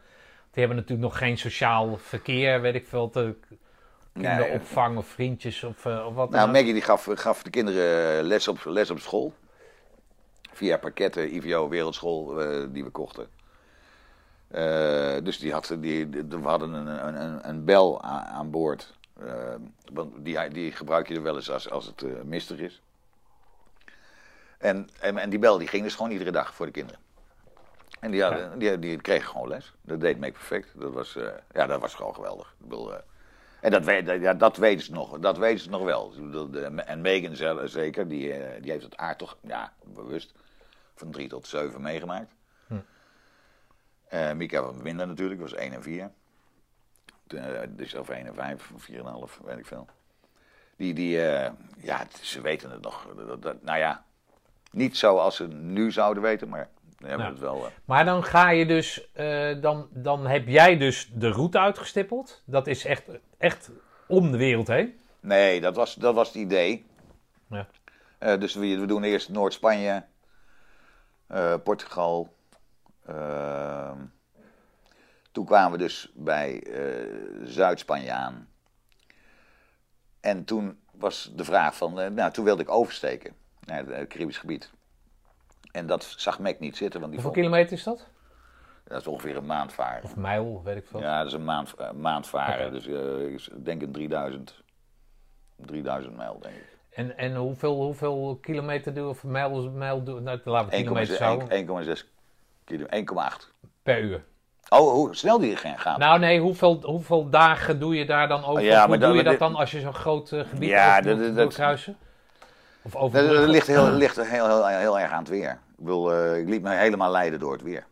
Die 0.51 0.65
hebben 0.65 0.77
natuurlijk 0.77 1.09
nog 1.09 1.19
geen 1.19 1.39
sociaal 1.39 1.97
verkeer, 1.97 2.61
weet 2.61 2.75
ik 2.75 2.87
veel, 2.89 3.11
te 3.11 3.35
kinderopvang 4.13 4.97
of 4.97 5.07
vriendjes 5.07 5.65
of, 5.65 5.87
eh, 5.87 6.07
of 6.07 6.15
wat 6.15 6.31
Nou. 6.31 6.51
Maggie 6.51 6.73
die 6.73 6.83
gaf, 6.83 7.09
gaf 7.15 7.43
de 7.43 7.51
kinderen 7.51 8.25
les 8.25 8.49
op, 8.49 8.65
les 8.65 8.91
op 8.91 8.99
school. 8.99 9.33
Via 10.57 10.79
pakketten, 10.79 11.35
IVO, 11.35 11.69
Wereldschool, 11.69 12.41
eh, 12.43 12.67
die 12.69 12.85
we 12.85 12.91
kochten. 12.91 13.29
Eh, 14.49 15.17
dus 15.23 15.39
die 15.39 15.53
had, 15.53 15.77
die, 15.81 16.09
die- 16.09 16.23
we 16.29 16.49
hadden 16.49 16.73
een, 16.73 17.07
een, 17.23 17.49
een, 17.49 17.65
bel 17.65 18.03
aan, 18.03 18.25
aan 18.25 18.51
boord. 18.51 18.95
Eh, 19.21 19.55
want 19.93 20.13
die, 20.25 20.49
die 20.49 20.73
gebruik 20.73 21.09
je 21.09 21.15
er 21.15 21.23
wel 21.23 21.37
eens 21.37 21.51
als, 21.51 21.71
als 21.71 21.87
het 21.87 22.25
mistig 22.25 22.59
is. 22.59 22.83
En, 24.59 24.89
en, 25.01 25.19
en 25.19 25.31
die 25.31 25.39
bel 25.39 25.59
die 25.59 25.69
ging 25.69 25.83
dus 25.83 25.95
gewoon 25.95 26.11
iedere 26.11 26.31
dag 26.31 26.55
voor 26.55 26.67
de 26.67 26.73
kinderen. 26.73 27.01
En 28.01 28.11
die, 28.11 28.23
hadden, 28.23 28.59
die, 28.59 28.79
die 28.79 29.01
kregen 29.01 29.29
gewoon 29.31 29.49
les. 29.49 29.73
Dat 29.83 30.01
deed 30.01 30.19
Make 30.19 30.33
Perfect. 30.33 30.69
Dat 30.81 30.93
was, 30.93 31.17
ja, 31.53 31.67
dat 31.67 31.81
was 31.81 31.95
gewoon 31.95 32.15
geweldig. 32.15 32.55
Ik 32.61 32.69
bedoel, 32.69 32.93
en 33.61 33.71
dat, 33.71 33.85
weet, 33.85 34.21
ja, 34.21 34.35
dat 34.35 34.57
weten 34.57 34.85
ze 34.85 34.93
nog. 34.93 35.19
Dat 35.19 35.39
weten 35.39 35.61
ze 35.61 35.71
nog 35.71 35.83
wel. 35.83 36.13
En 36.87 37.01
Megan 37.01 37.37
zelf 37.37 37.71
zeker, 37.71 38.09
die, 38.09 38.35
die 38.61 38.71
heeft 38.71 38.85
het 38.85 38.97
aard 38.97 39.19
toch 39.19 39.37
ja, 39.41 39.73
bewust 39.85 40.33
van 40.97 41.11
drie 41.11 41.29
tot 41.29 41.47
zeven 41.47 41.81
meegemaakt. 41.83 42.35
Hm. 42.67 42.75
Eh, 44.09 44.33
Mika 44.33 44.63
wat 44.63 44.83
minder 44.83 45.07
natuurlijk, 45.07 45.41
was 45.41 45.55
1 45.55 45.73
en 45.73 45.83
4. 45.83 46.11
Uh, 47.29 47.43
dus 47.69 47.95
of 47.95 48.09
1 48.09 48.27
en 48.27 48.35
5, 48.35 48.71
of 48.75 48.89
4,5, 48.91 49.41
weet 49.45 49.59
ik 49.59 49.67
veel. 49.67 49.87
Die, 50.77 50.95
die 50.95 51.23
eh, 51.31 51.53
ja, 51.79 52.07
ze 52.23 52.41
weten 52.41 52.71
het 52.71 52.83
nog. 52.83 53.07
Dat, 53.17 53.43
dat- 53.43 53.63
nou 53.63 53.79
ja, 53.79 54.05
niet 54.71 54.97
zoals 54.97 55.37
ze 55.37 55.47
nu 55.49 55.93
zouden 55.93 56.23
weten, 56.23 56.49
maar 56.49 56.69
we 56.99 57.07
hebben 57.07 57.27
Ja. 57.27 57.33
het 57.33 57.41
wel. 57.41 57.65
eh, 57.67 57.71
Maar 57.85 58.05
dan 58.05 58.25
ga 58.25 58.51
je 58.51 58.67
dus, 58.67 59.09
dan, 59.61 59.89
dan 59.91 60.27
heb 60.27 60.49
jij 60.49 60.77
dus 60.77 61.11
de 61.15 61.29
route 61.31 61.59
uitgestippeld. 61.59 62.43
Dat 62.45 62.67
is 62.67 62.85
echt, 62.85 63.03
echt 63.39 63.71
om 64.09 64.31
de 64.31 64.39
wereld 64.39 64.67
heen. 64.67 64.99
Nee, 65.21 65.61
dat 65.61 65.77
was, 65.77 65.95
dat 65.95 66.15
was 66.15 66.27
het 66.27 66.37
idee. 66.37 66.87
Ja. 67.49 67.67
Dus 68.37 68.55
we, 68.55 68.79
we 68.79 68.87
doen 68.87 69.05
eerst 69.05 69.29
Noord-Spanje, 69.29 70.05
eh, 71.27 71.55
Portugal. 71.65 72.35
ehm, 73.07 73.99
toen 75.33 75.45
kwamen 75.45 75.73
we 75.73 75.79
dus 75.79 76.11
bij 76.15 76.63
eh, 76.63 77.13
Zuid-Spanje 77.45 78.13
aan. 78.13 78.49
En 80.21 80.45
toen 80.45 80.81
was 80.93 81.33
de 81.35 81.45
vraag 81.45 81.77
van, 81.77 82.01
eh, 82.01 82.11
nou 82.11 82.33
toen 82.33 82.45
wilde 82.45 82.63
ik 82.63 82.71
oversteken 82.71 83.35
naar 83.61 83.87
het 83.87 84.09
Caribisch 84.09 84.39
gebied. 84.39 84.71
En 85.73 85.87
dat 85.87 86.05
zag 86.05 86.39
Mac 86.39 86.59
niet 86.59 86.77
zitten, 86.77 87.01
want 87.01 87.13
die 87.13 87.23
Hoeveel 87.23 87.43
vond, 87.43 87.47
kilometer 87.47 87.77
is 87.77 87.83
dat? 87.85 88.07
dat 88.85 89.01
is 89.01 89.07
ongeveer 89.07 89.37
een 89.37 89.47
maand 89.47 89.73
varen. 89.73 90.03
Of 90.05 90.17
mijl, 90.17 90.63
weet 90.65 90.77
ik 90.77 90.87
veel. 90.87 91.01
Ja, 91.01 91.19
dat 91.19 91.27
is 91.27 91.33
een 91.33 91.45
maand, 91.45 91.75
maand 91.95 92.27
varen. 92.27 92.73
Dus 92.73 92.87
ik 93.49 93.65
denk 93.65 93.83
een 93.83 93.93
3000, 93.93 94.63
3000 95.57 96.17
mijl, 96.17 96.39
denk 96.39 96.57
ik. 96.57 96.76
En, 96.97 97.17
en 97.19 97.35
hoeveel, 97.37 97.75
hoeveel 97.75 98.39
kilometer 98.43 98.95
doe 98.95 99.05
je, 99.05 99.11
of 99.11 99.25
mijl, 99.25 99.71
mijl 99.71 100.03
doe 100.03 100.21
nou, 100.21 100.39
laten 100.45 100.71
we 100.71 100.77
1,6 100.77 100.83
kilometer 100.83 101.23
houden, 101.23 101.97
1,6 101.97 102.03
kilo, 102.65 102.87
1,8. 102.87 103.47
per 103.83 104.01
uur. 104.01 104.25
Oh, 104.69 104.93
hoe 104.93 105.15
snel 105.15 105.39
die 105.39 105.57
gaan 105.57 105.79
gaat. 105.79 105.99
Nou 105.99 106.19
nee, 106.19 106.41
hoeveel, 106.41 106.79
hoeveel 106.83 107.31
dagen 107.31 107.79
doe 107.81 107.97
je 107.97 108.07
daar 108.07 108.29
dan 108.29 108.45
over? 108.45 108.63
Ja, 108.63 108.79
Hoe 108.81 108.89
maar 108.89 108.99
doe 109.09 109.17
je 109.17 109.23
dat 109.23 109.39
dan 109.39 109.55
als 109.55 109.71
je 109.71 109.81
zo'n 109.81 109.95
groot 109.95 110.33
eh, 110.33 110.41
gebied 110.45 110.69
Ja, 110.69 110.91
over 110.99 111.03
dat- 111.05 111.19
moet 111.19 111.37
doorkruisen? 111.37 111.97
Of 112.83 112.97
over 112.97 113.23
dat, 113.27 113.37
dat 113.37 113.49
ligt, 113.49 113.67
heel, 113.67 113.91
ligt 114.05 114.17
heel, 114.17 114.47
heel, 114.47 114.67
heel 114.67 114.99
erg 115.01 115.11
aan 115.11 115.19
het 115.19 115.29
weer. 115.29 115.51
Ik, 115.51 115.85
bedoel, 115.85 116.13
eh, 116.13 116.39
ik 116.39 116.49
liet 116.49 116.63
me 116.63 116.75
helemaal 116.75 117.11
leiden 117.11 117.39
door 117.41 117.53
het 117.53 117.63
weer. 117.63 117.87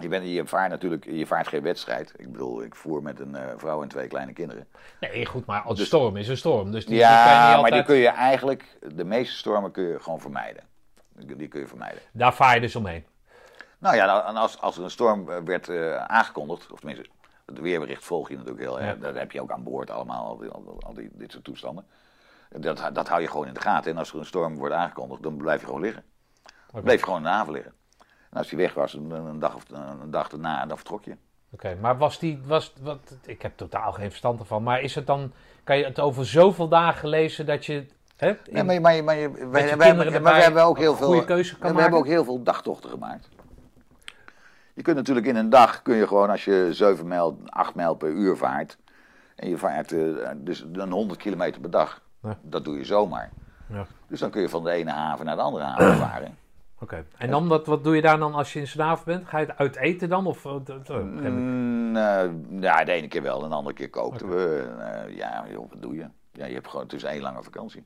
Je, 0.00 0.08
bent, 0.08 0.26
je 0.26 0.46
vaart 0.46 0.70
natuurlijk, 0.70 1.04
je 1.04 1.26
vaart 1.26 1.48
geen 1.48 1.62
wedstrijd. 1.62 2.12
Ik 2.16 2.32
bedoel, 2.32 2.62
ik 2.62 2.74
voer 2.74 3.02
met 3.02 3.20
een 3.20 3.34
eh, 3.34 3.52
vrouw 3.56 3.82
en 3.82 3.88
twee 3.88 4.08
kleine 4.08 4.32
kinderen. 4.32 4.66
Nee, 5.00 5.26
goed, 5.26 5.46
maar 5.46 5.66
een 5.66 5.74
Dus- 5.74 5.86
storm 5.86 6.16
is 6.16 6.28
een 6.28 6.36
storm. 6.36 6.70
Dus 6.70 6.86
die, 6.86 6.94
die 6.94 7.04
kan 7.04 7.14
je 7.14 7.18
ja, 7.18 7.28
niet 7.28 7.46
maar 7.46 7.56
altijd... 7.56 7.72
die 7.72 7.82
kun 7.82 7.96
je 7.96 8.08
eigenlijk, 8.08 8.78
de 8.94 9.04
meeste 9.04 9.36
stormen 9.36 9.70
kun 9.70 9.84
je 9.84 10.00
gewoon 10.00 10.20
vermijden. 10.20 10.62
Die 11.12 11.48
kun 11.48 11.60
je 11.60 11.66
vermijden. 11.66 11.98
Daar 12.12 12.34
vaar 12.34 12.54
je 12.54 12.60
dus 12.60 12.76
omheen. 12.76 13.04
Nou 13.78 13.96
ja, 13.96 14.06
nou, 14.06 14.26
en 14.26 14.36
als, 14.36 14.60
als 14.60 14.76
er 14.76 14.84
een 14.84 14.90
storm 14.90 15.30
eh, 15.30 15.36
werd 15.44 15.68
eh, 15.68 15.96
aangekondigd, 15.96 16.72
of 16.72 16.78
tenminste, 16.78 17.10
het 17.46 17.60
weerbericht 17.60 18.04
volg 18.04 18.28
je 18.28 18.36
natuurlijk 18.36 18.62
heel 18.62 18.80
erg. 18.80 18.94
Ja. 18.94 19.00
Dat 19.00 19.14
heb 19.14 19.32
je 19.32 19.42
ook 19.42 19.50
aan 19.50 19.62
boord 19.62 19.90
allemaal, 19.90 20.24
al, 20.26 20.36
die, 20.36 20.48
al, 20.50 20.76
al 20.86 20.94
die, 20.94 21.10
dit 21.12 21.32
soort 21.32 21.44
toestanden. 21.44 21.86
Dat, 22.48 22.90
dat 22.92 23.08
hou 23.08 23.20
je 23.20 23.28
gewoon 23.28 23.46
in 23.46 23.54
de 23.54 23.60
gaten. 23.60 23.90
En 23.90 23.98
als 23.98 24.12
er 24.12 24.18
een 24.18 24.24
storm 24.24 24.56
wordt 24.56 24.74
aangekondigd, 24.74 25.22
dan 25.22 25.36
blijf 25.36 25.60
je 25.60 25.66
gewoon 25.66 25.80
liggen. 25.80 26.04
Bleef 26.82 26.98
je 26.98 27.04
gewoon 27.04 27.18
in 27.18 27.24
de 27.24 27.30
haven 27.30 27.52
liggen. 27.52 27.72
En 28.34 28.40
als 28.40 28.48
die 28.48 28.58
weg 28.58 28.74
was, 28.74 28.94
een, 28.94 29.38
dag, 29.38 29.54
of, 29.54 29.64
een 30.02 30.10
dag 30.10 30.30
erna, 30.32 30.66
dan 30.66 30.76
vertrok 30.76 31.04
je. 31.04 31.16
Oké, 31.50 31.76
maar 31.80 31.98
was 31.98 32.18
die, 32.18 32.40
was, 32.46 32.72
wat, 32.80 33.16
ik 33.26 33.42
heb 33.42 33.56
totaal 33.56 33.92
geen 33.92 34.08
verstand 34.08 34.40
ervan, 34.40 34.62
maar 34.62 34.80
is 34.80 34.94
het 34.94 35.06
dan, 35.06 35.32
kan 35.64 35.78
je 35.78 35.84
het 35.84 36.00
over 36.00 36.26
zoveel 36.26 36.68
dagen 36.68 37.08
lezen 37.08 37.46
dat 37.46 37.66
je, 37.66 37.86
hè, 38.16 38.28
in- 38.28 38.66
Nee, 38.66 38.80
maar, 38.80 38.80
maar, 38.80 39.04
maar, 39.04 39.50
wij- 39.50 39.76
wij- 39.76 39.94
maar 40.20 40.34
we 40.34 40.42
hebben 40.42 40.62
ook 40.64 40.78
heel 40.78 40.96
veel. 40.96 41.24
keuze 41.24 41.58
kan 41.58 41.74
we 41.74 41.80
hebben 41.80 41.98
ook 41.98 42.06
heel 42.06 42.24
veel 42.24 42.42
dagtochten 42.42 42.90
gemaakt. 42.90 43.28
Je 44.74 44.82
kunt 44.82 44.96
natuurlijk 44.96 45.26
in 45.26 45.36
een 45.36 45.50
dag, 45.50 45.82
kun 45.82 45.94
je 45.96 46.06
gewoon 46.06 46.30
als 46.30 46.44
je 46.44 46.68
7 46.70 47.06
mijl, 47.08 47.38
8 47.46 47.74
mijl 47.74 47.94
per 47.94 48.08
uur 48.10 48.36
vaart. 48.36 48.76
En 49.36 49.48
je 49.48 49.58
vaart 49.58 49.92
eh, 49.92 50.28
dus 50.36 50.64
een 50.72 50.90
100 50.92 51.18
kilometer 51.20 51.60
per 51.60 51.70
dag. 51.70 52.02
Ja. 52.22 52.38
Dat 52.42 52.64
doe 52.64 52.76
je 52.78 52.84
zomaar. 52.84 53.30
Ja. 53.68 53.86
Dus 54.08 54.20
dan 54.20 54.30
kun 54.30 54.40
je 54.40 54.48
van 54.48 54.64
de 54.64 54.70
ene 54.70 54.90
haven 54.90 55.24
naar 55.26 55.36
de 55.36 55.42
andere 55.42 55.64
haven 55.64 55.96
varen. 55.96 56.38
Oké, 56.84 57.04
en 57.16 57.30
dan, 57.30 57.48
wat, 57.48 57.66
wat 57.66 57.84
doe 57.84 57.94
je 57.96 58.02
daar 58.02 58.18
dan 58.18 58.34
als 58.34 58.52
je 58.52 58.58
in 58.60 58.66
Suid-Afrika 58.66 59.10
bent? 59.18 59.28
Ga 59.28 59.38
je 59.38 59.46
het 59.46 59.56
uit 59.56 59.76
eten 59.76 60.08
dan? 60.08 60.26
Of. 60.26 60.44
Mm, 60.44 61.96
eh, 61.96 62.30
ja, 62.60 62.84
de 62.84 62.92
ene 62.92 63.08
keer 63.08 63.22
wel, 63.22 63.42
en 63.42 63.48
de 63.48 63.54
andere 63.54 63.74
keer 63.74 63.90
kookten 63.90 64.28
we. 64.28 64.68
Eh, 64.78 65.16
ja, 65.16 65.44
joh, 65.50 65.70
wat 65.70 65.82
doe 65.82 65.94
je? 65.94 66.06
Ja, 66.32 66.46
je 66.46 66.54
hebt 66.54 66.68
gewoon, 66.68 66.82
het 66.84 66.92
is 66.92 67.02
één 67.02 67.20
lange 67.20 67.42
vakantie. 67.42 67.84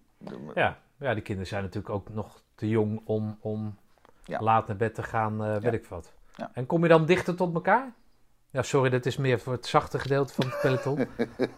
ja, 0.54 0.78
ja, 0.96 1.14
die 1.14 1.22
kinderen 1.22 1.48
zijn 1.48 1.62
natuurlijk 1.62 1.94
ook 1.94 2.08
nog 2.08 2.42
te 2.54 2.68
jong 2.68 3.00
om, 3.04 3.38
om 3.40 3.76
Ja. 4.24 4.40
laat 4.40 4.66
naar 4.66 4.76
bed 4.76 4.94
te 4.94 5.02
gaan, 5.02 5.44
eh, 5.44 5.56
weet 5.56 5.72
ik 5.72 5.86
wat. 5.86 6.12
Ja. 6.36 6.50
En 6.54 6.66
kom 6.66 6.82
je 6.82 6.88
dan 6.88 7.06
dichter 7.06 7.34
tot 7.34 7.54
elkaar? 7.54 7.92
Ja, 8.50 8.62
sorry, 8.62 8.90
dat 8.90 9.06
is 9.06 9.16
meer 9.16 9.38
voor 9.40 9.52
het 9.52 9.66
zachte 9.66 9.98
gedeelte 9.98 10.32
van 10.34 10.46
het 10.46 10.60
peloton. 10.60 10.96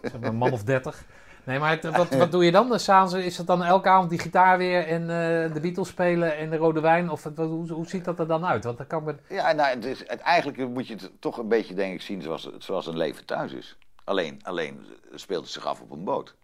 zeg 0.01 0.19
maar 0.19 0.29
een 0.29 0.35
man 0.35 0.51
of 0.51 0.63
dertig. 0.63 1.05
Nee, 1.43 1.59
maar 1.59 1.69
het- 1.69 1.95
wat, 1.97 2.09
wat 2.15 2.31
doe 2.31 2.45
je 2.45 2.51
dan? 2.51 2.79
S'avonds 2.79 3.13
is 3.13 3.37
het 3.37 3.47
dan 3.47 3.63
elke 3.63 3.89
avond 3.89 4.09
die 4.09 4.19
gitaar 4.19 4.57
weer 4.57 4.87
en 4.87 5.01
eh, 5.01 5.53
de 5.53 5.59
Beatles 5.61 5.87
spelen 5.87 6.37
en 6.37 6.49
de 6.49 6.57
rode 6.57 6.79
wijn? 6.79 7.09
Of 7.09 7.23
wat- 7.23 7.37
hoe, 7.37 7.71
hoe 7.71 7.87
ziet 7.87 8.05
dat 8.05 8.19
er 8.19 8.27
dan 8.27 8.45
uit? 8.45 8.63
Want 8.63 8.77
dan 8.77 8.87
kan 8.87 9.03
me... 9.03 9.15
Ja, 9.29 9.51
nou, 9.51 9.69
het 9.69 9.85
is, 9.85 9.99
het, 9.99 10.19
eigenlijk 10.19 10.57
moet 10.69 10.87
je 10.87 10.93
het 10.93 11.11
toch 11.21 11.37
een 11.37 11.47
beetje, 11.47 11.73
denk 11.73 11.93
ik, 11.93 12.01
zien 12.01 12.21
zoals, 12.21 12.49
zoals 12.57 12.87
een 12.87 12.97
leven 12.97 13.25
thuis 13.25 13.51
is. 13.53 13.77
Alleen, 14.03 14.39
alleen 14.43 14.85
speelt 15.13 15.43
het 15.43 15.51
zich 15.51 15.65
af 15.65 15.81
op 15.81 15.91
een 15.91 16.03
boot. 16.03 16.35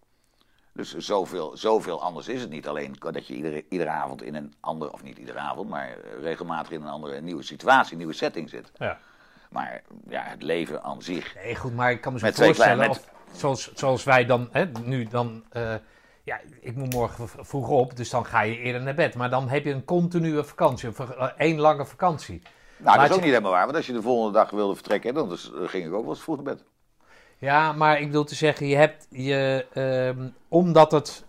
Dus 0.74 0.96
zoveel, 0.98 1.58
zoveel 1.58 2.02
anders 2.02 2.28
is 2.28 2.42
het 2.42 2.50
niet. 2.50 2.68
Alleen 2.68 2.96
dat 3.00 3.28
je 3.28 3.34
iedere, 3.36 3.66
iedere 3.70 3.90
avond 3.90 4.24
in 4.24 4.36
een 4.36 4.54
andere, 4.60 4.92
of 4.94 5.04
niet 5.04 5.18
iedere 5.18 5.40
avond, 5.40 5.70
maar 5.70 5.88
eh, 5.88 6.22
regelmatig 6.22 6.72
in 6.72 6.82
een 6.82 6.88
andere 6.88 7.22
nieuwe 7.22 7.44
situatie, 7.44 7.98
nieuwe 7.98 8.14
setting 8.14 8.50
zit. 8.50 8.72
Ja. 8.76 8.98
Maar 9.50 9.82
ja, 10.10 10.22
het 10.24 10.42
leven 10.44 10.84
aan 10.84 11.02
zich. 11.02 11.36
Nee, 11.36 11.56
goed, 11.56 11.76
maar 11.76 11.92
ik 11.92 12.02
kan 12.02 12.14
me 12.14 12.20
zo 12.20 12.26
Met 12.26 12.36
twee, 12.36 12.48
voorstellen... 12.48 12.76
kleine, 12.76 12.94
met, 13.00 13.04
of- 13.12 13.16
zoals, 13.38 13.74
zoals 13.74 14.04
wij 14.04 14.26
dan, 14.26 14.50
hè, 14.52 14.66
nu 14.84 15.06
dan, 15.06 15.44
eh, 15.50 15.74
ja, 16.24 16.40
ik 16.62 16.76
moet 16.76 16.94
morgen 16.94 17.28
vroeg 17.30 17.68
op, 17.70 17.96
dus 17.98 18.10
dan 18.10 18.26
ga 18.26 18.42
je 18.42 18.58
eerder 18.60 18.82
naar 18.82 18.94
bed. 18.94 19.16
Maar 19.16 19.30
dan 19.30 19.50
heb 19.50 19.64
je 19.66 19.72
een 19.72 19.86
continue 19.86 20.44
vakantie, 20.44 20.90
eh, 20.98 21.28
één 21.38 21.60
lange 21.60 21.86
vakantie. 21.86 22.42
Nou, 22.78 22.96
dat 22.98 23.06
is 23.06 23.12
ook 23.12 23.16
je- 23.18 23.22
niet 23.22 23.32
helemaal 23.34 23.52
waar. 23.52 23.66
Want 23.66 23.78
als 23.78 23.86
je 23.88 23.94
de 23.94 24.02
volgende 24.02 24.38
dag 24.38 24.50
wilde 24.50 24.74
vertrekken, 24.76 25.14
dan 25.14 25.30
dus, 25.30 25.52
eh, 25.54 25.68
ging 25.68 25.86
ik 25.86 25.94
ook 25.94 26.02
wel 26.02 26.10
eens 26.14 26.24
vroeg 26.24 26.36
naar 26.36 26.56
bed. 26.56 26.64
Ja, 27.38 27.72
maar 27.74 28.00
ik 28.00 28.06
bedoel 28.06 28.24
te 28.24 28.36
zeggen, 28.36 28.68
je 28.68 28.76
hebt 28.76 29.08
je, 29.10 29.66
ehm, 29.74 30.28
omdat 30.48 30.92
het, 30.92 31.26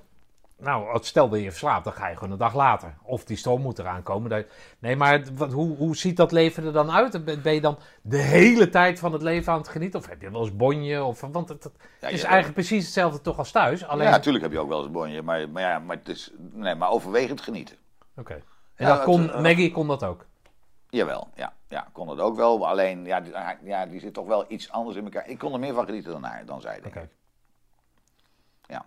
nou, 0.58 0.98
stel 1.04 1.28
dat 1.28 1.40
je 1.40 1.50
verslaapt, 1.50 1.84
dan 1.84 1.92
ga 1.92 2.08
je 2.08 2.14
gewoon 2.16 2.30
een 2.32 2.38
dag 2.38 2.54
later. 2.54 2.94
Of 3.02 3.24
die 3.24 3.36
storm 3.36 3.62
moet 3.62 3.78
eraan 3.78 4.02
komen. 4.02 4.30
Dat- 4.30 4.46
Nee, 4.78 4.96
maar 4.96 5.22
wat, 5.34 5.52
hoe, 5.52 5.76
hoe 5.76 5.96
ziet 5.96 6.16
dat 6.16 6.32
leven 6.32 6.64
er 6.64 6.72
dan 6.72 6.90
uit? 6.90 7.42
Ben 7.42 7.54
je 7.54 7.60
dan 7.60 7.78
de 8.02 8.16
hele 8.16 8.68
tijd 8.68 8.98
van 8.98 9.12
het 9.12 9.22
leven 9.22 9.52
aan 9.52 9.58
het 9.58 9.68
genieten? 9.68 10.00
Of 10.00 10.06
heb 10.08 10.20
je 10.22 10.30
wel 10.30 10.40
eens 10.40 10.56
bonje? 10.56 11.04
Of, 11.04 11.20
want 11.20 11.48
het, 11.48 11.64
het 11.64 11.72
Ja, 12.00 12.08
is 12.08 12.22
eigenlijk 12.22 12.54
precies 12.54 12.84
hetzelfde 12.84 13.20
toch 13.20 13.38
als 13.38 13.50
thuis. 13.50 13.84
Alleen, 13.86 14.04
Ja, 14.06 14.10
natuurlijk 14.10 14.44
heb 14.44 14.52
je 14.52 14.58
ook 14.58 14.68
wel 14.68 14.76
eens 14.78 14.86
een 14.86 14.92
bonje. 14.92 15.22
Maar, 15.22 15.48
maar, 15.48 15.62
ja, 15.62 15.78
maar, 15.78 15.96
het 15.96 16.08
is, 16.08 16.30
nee, 16.52 16.74
maar 16.74 16.90
overwegend 16.90 17.40
genieten. 17.40 17.76
Oké. 18.16 18.34
En 18.34 18.86
Ja, 18.86 18.94
dat 18.94 19.04
kon, 19.04 19.20
het, 19.22 19.30
eh, 19.30 19.40
Maggie 19.40 19.70
kon 19.70 19.86
dat 19.86 20.04
ook. 20.04 20.26
Jawel, 20.90 21.28
ja, 21.34 21.52
ja, 21.68 21.88
kon 21.92 22.08
het 22.08 22.18
ook 22.20 22.36
wel. 22.36 22.68
Alleen, 22.68 23.04
ja 23.04 23.20
die, 23.20 23.32
ja, 23.62 23.86
die 23.86 24.00
zit 24.00 24.14
toch 24.14 24.26
wel 24.26 24.44
iets 24.48 24.70
anders 24.70 24.96
in 24.96 25.04
elkaar. 25.04 25.28
Ik 25.28 25.38
kon 25.38 25.52
er 25.52 25.58
meer 25.58 25.74
van 25.74 25.84
genieten 25.84 26.12
dan 26.12 26.22
haar, 26.24 26.44
dan 26.46 26.60
zij. 26.60 26.80
Denk 26.80 26.86
Oké. 26.86 27.00
ik. 27.00 27.10
Ja. 28.66 28.84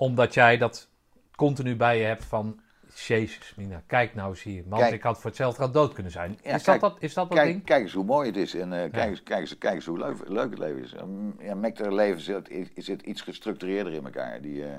Omdat 0.00 0.34
jij 0.34 0.56
dat 0.56 0.88
continu 1.36 1.76
bij 1.76 1.98
je 1.98 2.04
hebt 2.04 2.24
van... 2.24 2.60
Jezus, 2.94 3.54
Mina, 3.56 3.82
kijk 3.86 4.14
nou 4.14 4.28
eens 4.30 4.42
hier. 4.42 4.64
Want 4.68 4.82
Kijk. 4.82 4.94
ik 4.94 5.02
had 5.02 5.16
voor 5.20 5.30
hetzelfde 5.30 5.58
geld 5.60 5.72
dood 5.72 5.92
kunnen 5.92 6.12
zijn. 6.12 6.38
Ja, 6.42 6.54
is, 6.54 6.62
kijk, 6.62 6.80
dat, 6.80 6.92
dat, 6.92 7.02
is 7.02 7.14
dat 7.14 7.28
dat 7.28 7.38
Kijk, 7.38 7.50
ding? 7.50 7.64
kijk 7.64 7.82
eens 7.82 7.92
hoe 7.92 8.04
mooi 8.04 8.26
het 8.26 8.36
is 8.36 8.54
en 8.54 8.72
eh, 8.72 8.90
kijk, 8.90 9.10
eens, 9.10 9.22
kijk, 9.22 9.40
eens, 9.40 9.58
kijk 9.58 9.74
eens 9.74 9.86
hoe 9.86 9.98
leuk, 9.98 10.28
leuk 10.28 10.50
het 10.50 10.58
leven 10.58 10.82
is. 10.82 10.92
Um, 10.92 11.36
ja, 11.40 11.54
leven 11.90 12.20
zit, 12.20 12.48
is- 12.48 12.70
zit 12.74 13.02
iets 13.02 13.20
gestructureerder 13.20 13.92
in 13.92 14.04
elkaar. 14.04 14.40
Die 14.40 14.64
eh, 14.66 14.78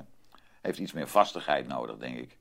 heeft 0.61 0.79
iets 0.79 0.91
meer 0.93 1.07
vastigheid 1.07 1.67
nodig, 1.67 1.97
denk 1.97 2.17
ik. 2.17 2.37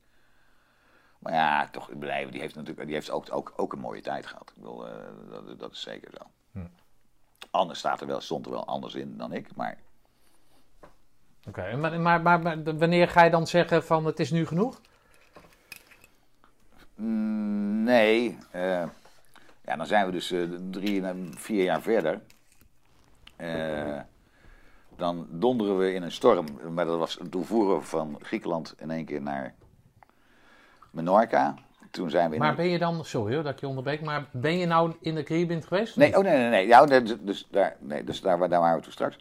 Maar 1.18 1.32
ja, 1.32 1.68
toch, 1.68 1.86
het 1.86 1.98
bedrijf 1.98 2.28
die 2.30 2.40
heeft 2.40 2.54
natuurlijk 2.54 2.86
die 2.86 2.94
heeft 2.94 3.10
ook, 3.10 3.26
ook, 3.30 3.52
ook 3.56 3.72
een 3.72 3.78
mooie 3.80 4.02
tijd 4.02 4.26
gehad. 4.26 4.48
Ik 4.50 4.62
bedoel, 4.62 4.88
eh, 4.88 4.94
dat, 5.30 5.58
dat 5.58 5.72
is 5.72 5.80
zeker 5.80 6.10
zo. 6.18 6.30
Hm. 6.52 6.66
Anders 7.50 7.78
staat 7.78 8.00
er 8.00 8.06
wel, 8.06 8.20
stond 8.20 8.46
er 8.46 8.52
wel 8.52 8.66
anders 8.66 8.94
in 8.94 9.16
dan 9.16 9.32
ik, 9.32 9.54
maar 9.56 9.78
Oké, 11.50 11.76
maar, 11.76 12.00
maar, 12.00 12.20
maar, 12.22 12.40
maar 12.40 12.62
wanneer 12.78 13.08
ga 13.08 13.24
je 13.24 13.30
dan 13.30 13.46
zeggen 13.46 13.84
van 13.84 14.04
het 14.06 14.20
is 14.20 14.30
nu 14.30 14.46
genoeg? 14.46 14.80
Mm, 16.94 17.82
Nee. 17.84 18.38
eh, 18.50 18.82
ja, 19.64 19.76
dan 19.76 19.86
zijn 19.86 20.06
we 20.06 20.12
dus 20.12 20.30
eh, 20.30 20.40
drie, 20.70 21.02
en 21.06 21.32
vier 21.36 21.64
jaar 21.64 21.80
verder. 21.82 22.20
Eh, 23.36 23.98
dan 24.96 25.26
donderen 25.30 25.78
we 25.78 25.92
in 25.94 26.02
een 26.02 26.12
storm. 26.12 26.46
Maar 26.74 26.84
dat 26.84 26.98
was 26.98 27.18
toen 27.30 27.44
voeren 27.44 27.78
we 27.78 27.84
van 27.84 28.18
Griekenland 28.22 28.74
in 28.78 28.90
één 28.90 29.04
keer 29.04 29.22
naar 29.22 29.54
Menorca. 30.90 31.54
Toen 31.90 32.10
zijn 32.10 32.28
we 32.28 32.34
in 32.34 32.40
Maar 32.40 32.50
een- 32.50 32.56
ben 32.56 32.68
je 32.68 32.78
dan, 32.78 33.04
sorry 33.04 33.34
hoor 33.34 33.42
dat 33.42 33.52
ik 33.52 33.60
je 33.60 33.68
onderbreek, 33.68 34.00
maar 34.00 34.24
ben 34.32 34.58
je 34.58 34.66
nou 34.66 34.94
in 35.00 35.14
de 35.14 35.22
Caribbean 35.22 35.62
geweest? 35.62 35.96
Nee, 35.96 36.16
oh 36.18 36.22
nee, 36.24 36.36
nee, 36.36 36.48
nee. 36.48 36.66
Ja, 36.66 36.84
dus- 36.86 37.16
dus 37.20 37.46
daar, 37.50 37.76
nee, 37.80 38.04
dus 38.04 38.20
daar, 38.20 38.48
daar 38.48 38.60
waren 38.60 38.76
we 38.76 38.82
toen 38.82 38.92
straks. 38.92 39.16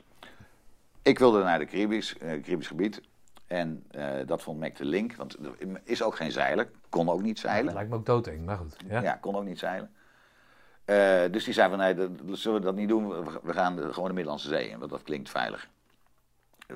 Ik 1.02 1.20
wilde 1.20 1.44
naar 1.44 1.60
de 1.60 1.66
Caribisch, 1.66 2.18
eh, 2.18 2.42
Caribisch 2.42 2.68
gebied. 2.68 3.02
En 3.48 3.84
eh, 3.92 4.08
dat 4.26 4.42
vond 4.44 4.60
Mac 4.60 4.76
de 4.76 4.86
link. 4.86 5.16
Want 5.16 5.34
er 5.46 5.82
is 5.84 6.04
ook 6.04 6.16
geen 6.16 6.32
zeiler. 6.32 6.70
Kon 6.90 7.10
ook 7.10 7.22
niet 7.22 7.42
Dat 7.42 7.52
zeilen. 7.52 7.74
lijkt 7.74 7.90
me 7.90 7.96
ook 7.96 8.06
doodeng, 8.06 8.46
maar 8.46 8.58
goed. 8.58 8.76
Ja. 8.88 9.02
Ja, 9.02 9.14
kon 9.14 9.36
ook 9.36 9.46
niet 9.46 9.60
zeilen. 9.60 9.92
Eh, 10.86 11.22
dus 11.32 11.44
die 11.44 11.54
zei 11.54 11.70
van, 11.70 11.78
nee, 11.78 11.94
dat, 11.96 12.10
zullen 12.32 12.60
we 12.60 12.66
dat 12.66 12.76
niet 12.76 12.90
doen. 12.90 13.08
We, 13.44 13.54
gaan 13.54 13.76
de- 13.76 13.94
gewoon 13.94 14.08
de 14.08 14.14
Middellandse 14.14 14.48
Zee 14.48 14.70
in, 14.70 14.80
want 14.80 14.92
dat 14.92 15.04
klinkt 15.04 15.30
veilig. 15.30 15.68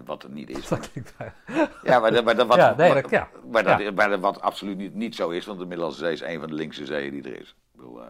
Wat 0.05 0.23
het 0.23 0.33
niet 0.33 0.49
is. 0.49 0.67
Dat 0.69 0.91
klinkt 0.91 1.13
wel- 1.17 1.67
Ja, 1.83 1.99
maar, 1.99 2.11
dat- 2.11 2.23
maar, 2.23 2.35
dat- 2.35 2.47
wat, 2.47 2.57
Ja, 2.63 2.75
nee, 2.75 2.91
maar- 2.93 3.01
dat- 3.01 3.11
ja. 3.11 3.29
maar, 3.51 3.63
dat, 3.63 3.79
Ja. 3.79 3.91
maar 3.91 4.09
dat 4.09 4.19
wat 4.19 4.41
absoluut 4.41 4.77
niet, 4.77 4.93
niet 4.93 5.15
zo 5.15 5.29
is, 5.29 5.45
want 5.45 5.59
de 5.59 5.65
Middellandse 5.65 5.99
Zee 5.99 6.11
is 6.13 6.21
een 6.21 6.39
van 6.39 6.47
de 6.49 6.53
linkse 6.55 6.85
zeeën 6.85 7.11
die 7.11 7.23
er 7.33 7.39
is. 7.41 7.49
Ik 7.49 7.55
bedoel, 7.79 8.01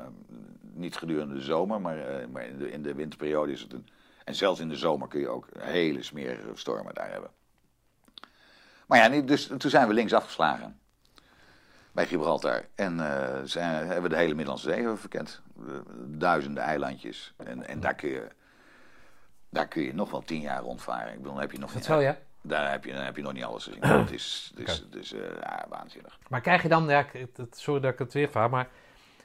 niet 0.74 0.96
gedurende 0.98 1.34
de 1.34 1.42
zomer, 1.42 1.82
maar, 1.82 1.98
maar 2.32 2.46
in, 2.46 2.58
de, 2.58 2.72
in 2.72 2.84
de 2.84 2.94
winterperiode 2.94 3.52
is 3.52 3.62
het 3.62 3.74
een... 3.74 3.88
En 4.24 4.36
zelfs 4.36 4.60
in 4.60 4.70
de 4.70 4.76
zomer 4.76 5.08
kun 5.08 5.20
je 5.20 5.28
ook 5.28 5.48
hele 5.60 6.04
smerige 6.04 6.48
stormen 6.54 6.94
daar 6.94 7.12
hebben. 7.12 7.30
Maar 8.88 9.14
ja, 9.14 9.22
dus 9.22 9.48
toen 9.58 9.70
zijn 9.70 9.88
we 9.88 9.94
links 9.94 10.14
afgeslagen. 10.14 10.80
Bij 11.92 12.06
Gibraltar. 12.08 12.66
En 12.76 13.00
eh, 13.00 13.40
zijn, 13.44 13.76
hebben 13.86 14.02
we 14.04 14.10
de 14.10 14.16
hele 14.16 14.34
Middellandse 14.34 14.70
Zee 14.74 14.96
verkend. 14.96 15.42
Eh, 15.68 15.74
Duizenden 16.06 16.64
eilandjes. 16.64 17.34
En, 17.38 17.68
en 17.68 17.80
daar 17.80 17.96
kun 17.96 18.10
je... 18.10 18.28
Daar 19.50 19.68
kun 19.68 19.84
je 19.84 19.94
nog 19.94 20.12
wel 20.12 20.22
tien 20.22 20.42
jaar 20.42 20.62
rondvaren. 20.62 21.12
Ik 21.12 21.18
bedoel, 21.18 21.32
dan 21.34 21.42
heb 21.42 21.52
je 21.52 21.58
nog 21.60 21.68
Dat 21.68 21.76
niet- 21.76 21.86
zo, 21.86 22.02
ja. 22.02 22.18
daar 22.42 22.72
heb 22.72 22.84
je, 22.86 22.94
dan 22.94 23.04
heb 23.04 23.16
je 23.16 23.22
nog 23.22 23.34
niet 23.34 23.44
alles 23.44 23.64
gezien. 23.64 23.84
Het 24.04 24.12
is, 24.12 24.52
het 24.56 24.68
is, 24.70 24.78
het 24.78 24.96
is 24.96 25.14
eh, 25.14 25.20
ja, 25.42 25.66
waanzinnig. 25.70 26.20
Maar 26.30 26.42
krijg 26.42 26.62
je 26.62 26.70
dan, 26.70 26.88
ja, 26.88 27.06
sorry 27.52 27.82
dat 27.82 27.94
ik 27.94 28.00
het 28.00 28.14
weer 28.14 28.30
vraag, 28.30 28.50
maar 28.50 28.68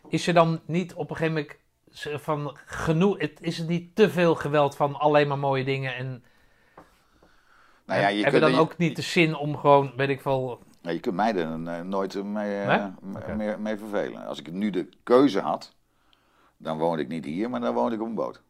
is 0.09 0.26
er 0.26 0.34
dan 0.34 0.61
niet 0.64 0.94
op 0.94 1.11
een 1.11 1.16
gegeven 1.16 1.34
moment 1.34 1.57
van 1.93 2.57
genoeg, 2.66 3.18
het, 3.18 3.41
is 3.41 3.59
het 3.59 3.68
niet 3.68 3.97
te 3.97 4.11
veel 4.11 4.34
geweld 4.34 4.76
van 4.76 4.95
alleen 4.95 5.28
maar 5.28 5.39
mooie 5.39 5.64
dingen 5.64 5.97
en 5.97 6.24
Nou 7.86 8.01
ja, 8.01 8.09
je 8.09 8.22
heb 8.24 8.32
je 8.32 8.39
kunt, 8.39 8.53
dan 8.53 8.61
ook 8.61 8.76
niet 8.76 8.97
de 8.97 9.03
zin 9.03 9.36
om 9.36 9.57
gewoon, 9.57 9.93
weet 9.97 10.09
ik 10.09 10.20
veel, 10.20 10.62
nou, 10.82 10.95
je 10.95 11.01
kunt 11.01 11.14
mij 11.14 11.34
er 11.34 11.66
eh, 11.66 11.80
nooit 11.80 12.14
eh, 12.14 12.22
mee, 12.22 12.61
eh, 12.62 12.86
Nee? 13.36 13.57
mee 13.57 13.76
vervelen. 13.76 14.26
Als 14.26 14.39
ik 14.41 14.53
nu 14.53 14.70
de 14.70 14.89
keuze 15.03 15.41
had, 15.41 15.74
dan 16.57 16.78
woonde 16.78 17.03
ik 17.03 17.09
niet 17.09 17.24
hier, 17.24 17.51
maar 17.51 17.61
dan 17.61 17.74
woonde 17.74 17.95
ik 17.95 18.01
op 18.01 18.07
een 18.07 18.14
boot. 18.14 18.43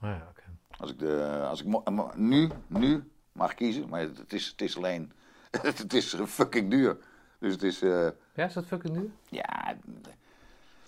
nou 0.00 0.14
ja. 0.14 0.34
Als 0.78 0.90
ik, 0.90 0.98
de, 0.98 1.44
als 1.48 1.62
ik 1.62 1.66
nu, 2.14 2.50
nu 2.66 3.10
mag 3.32 3.54
kiezen, 3.54 3.88
maar 3.88 4.00
het 4.00 4.32
is, 4.32 4.46
het 4.46 4.60
is 4.60 4.76
alleen, 4.76 5.12
het 5.50 5.92
is 5.92 6.14
fucking 6.26 6.70
duur. 6.70 6.98
Dus 7.38 7.52
het 7.52 7.62
is, 7.62 7.78
Ja, 7.78 8.44
is 8.44 8.52
dat 8.52 8.64
fucking 8.64 8.96
nu? 8.96 9.12
ja, 9.28 9.76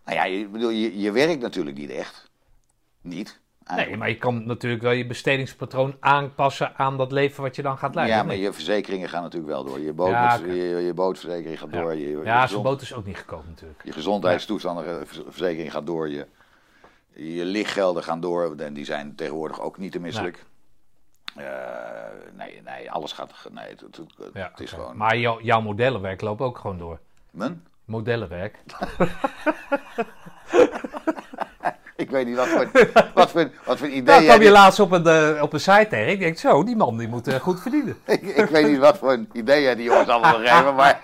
nou 0.08 0.20
ja, 0.20 0.24
je, 0.38 0.48
bedoel, 0.48 0.70
je, 0.70 0.98
je 1.00 1.12
werkt 1.12 1.40
natuurlijk 1.40 1.76
niet 1.76 1.90
echt. 1.90 2.30
Niet. 3.00 3.40
Nee, 3.74 3.96
maar 3.96 4.08
je 4.08 4.16
kan 4.18 4.46
natuurlijk 4.46 4.82
wel 4.82 4.92
je 4.92 5.06
bestedingspatroon 5.06 5.96
aanpassen 6.00 6.76
aan 6.76 6.96
dat 6.96 7.12
leven 7.12 7.42
wat 7.42 7.56
je 7.56 7.62
dan 7.62 7.78
gaat 7.78 7.94
leiden. 7.94 8.16
Ja, 8.16 8.22
maar 8.22 8.34
Nee. 8.34 8.42
je 8.44 8.52
verzekeringen 8.52 9.08
gaan 9.08 9.22
natuurlijk 9.22 9.52
wel 9.52 9.64
door. 9.64 9.80
Je, 9.80 9.92
boot, 9.92 10.08
Ja, 10.10 10.34
je, 10.34 10.54
je 10.54 10.94
bootverzekering 10.94 11.58
gaat 11.58 11.72
door. 11.72 11.94
Je, 11.94 12.20
Ja, 12.24 12.42
gezond- 12.42 12.62
boot 12.62 12.80
is 12.80 12.94
ook 12.94 13.04
niet 13.06 13.16
gekomen 13.16 13.46
natuurlijk. 13.48 13.80
je 13.84 13.92
gezondheidstoestandverzekering 13.92 15.72
gaat 15.72 15.86
door. 15.86 16.08
Je, 16.08 16.26
je 17.12 17.44
lichtgelden 17.44 18.02
gaan 18.02 18.20
door. 18.20 18.54
En 18.56 18.74
die 18.74 18.84
zijn 18.84 19.14
tegenwoordig 19.14 19.60
ook 19.60 19.78
niet 19.78 19.92
te 19.92 19.98
misselijk. 20.00 20.44
Eh, 21.36 21.44
nee, 22.36 22.62
nee, 22.64 22.90
alles 22.90 23.12
gaat. 23.12 23.32
Nee, 23.52 23.68
het, 23.68 23.80
het, 24.32 24.60
is 24.60 24.70
gewoon. 24.72 24.96
Maar 24.96 25.16
jou- 25.18 25.42
jouw 25.42 25.60
modellenwerk 25.60 26.20
loopt 26.20 26.40
ook 26.40 26.58
gewoon 26.58 26.78
door. 26.78 26.98
Mijn? 27.30 27.66
Modellenwerk. 27.88 28.58
Ik 31.98 32.10
weet 32.10 32.26
niet 32.26 32.36
wat 32.36 32.46
voor, 32.46 32.70
wat 33.14 33.30
voor, 33.30 33.50
wat 33.64 33.78
voor 33.78 33.88
idee. 33.88 34.24
kwam 34.24 34.42
je 34.42 34.50
laatst 34.50 34.80
op 34.80 34.92
een, 34.92 35.06
eh, 35.06 35.42
op 35.42 35.52
een 35.52 35.60
site 35.60 35.86
tegen. 35.90 36.08
Ik 36.08 36.18
denk 36.18 36.38
zo, 36.38 36.64
die 36.64 36.76
man 36.76 36.98
die 36.98 37.08
moet 37.08 37.28
eh, 37.28 37.34
goed 37.34 37.60
verdienen. 37.60 37.96
ik, 38.06 38.22
ik 38.22 38.48
weet 38.48 38.66
niet 38.66 38.78
wat 38.78 38.98
voor 38.98 39.12
een 39.12 39.28
idee 39.32 39.76
die 39.76 39.84
jongens 39.84 40.08
allemaal 40.08 40.38
wil 40.38 40.48
geven. 40.48 40.74
Maar 40.74 41.00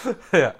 ja. 0.30 0.54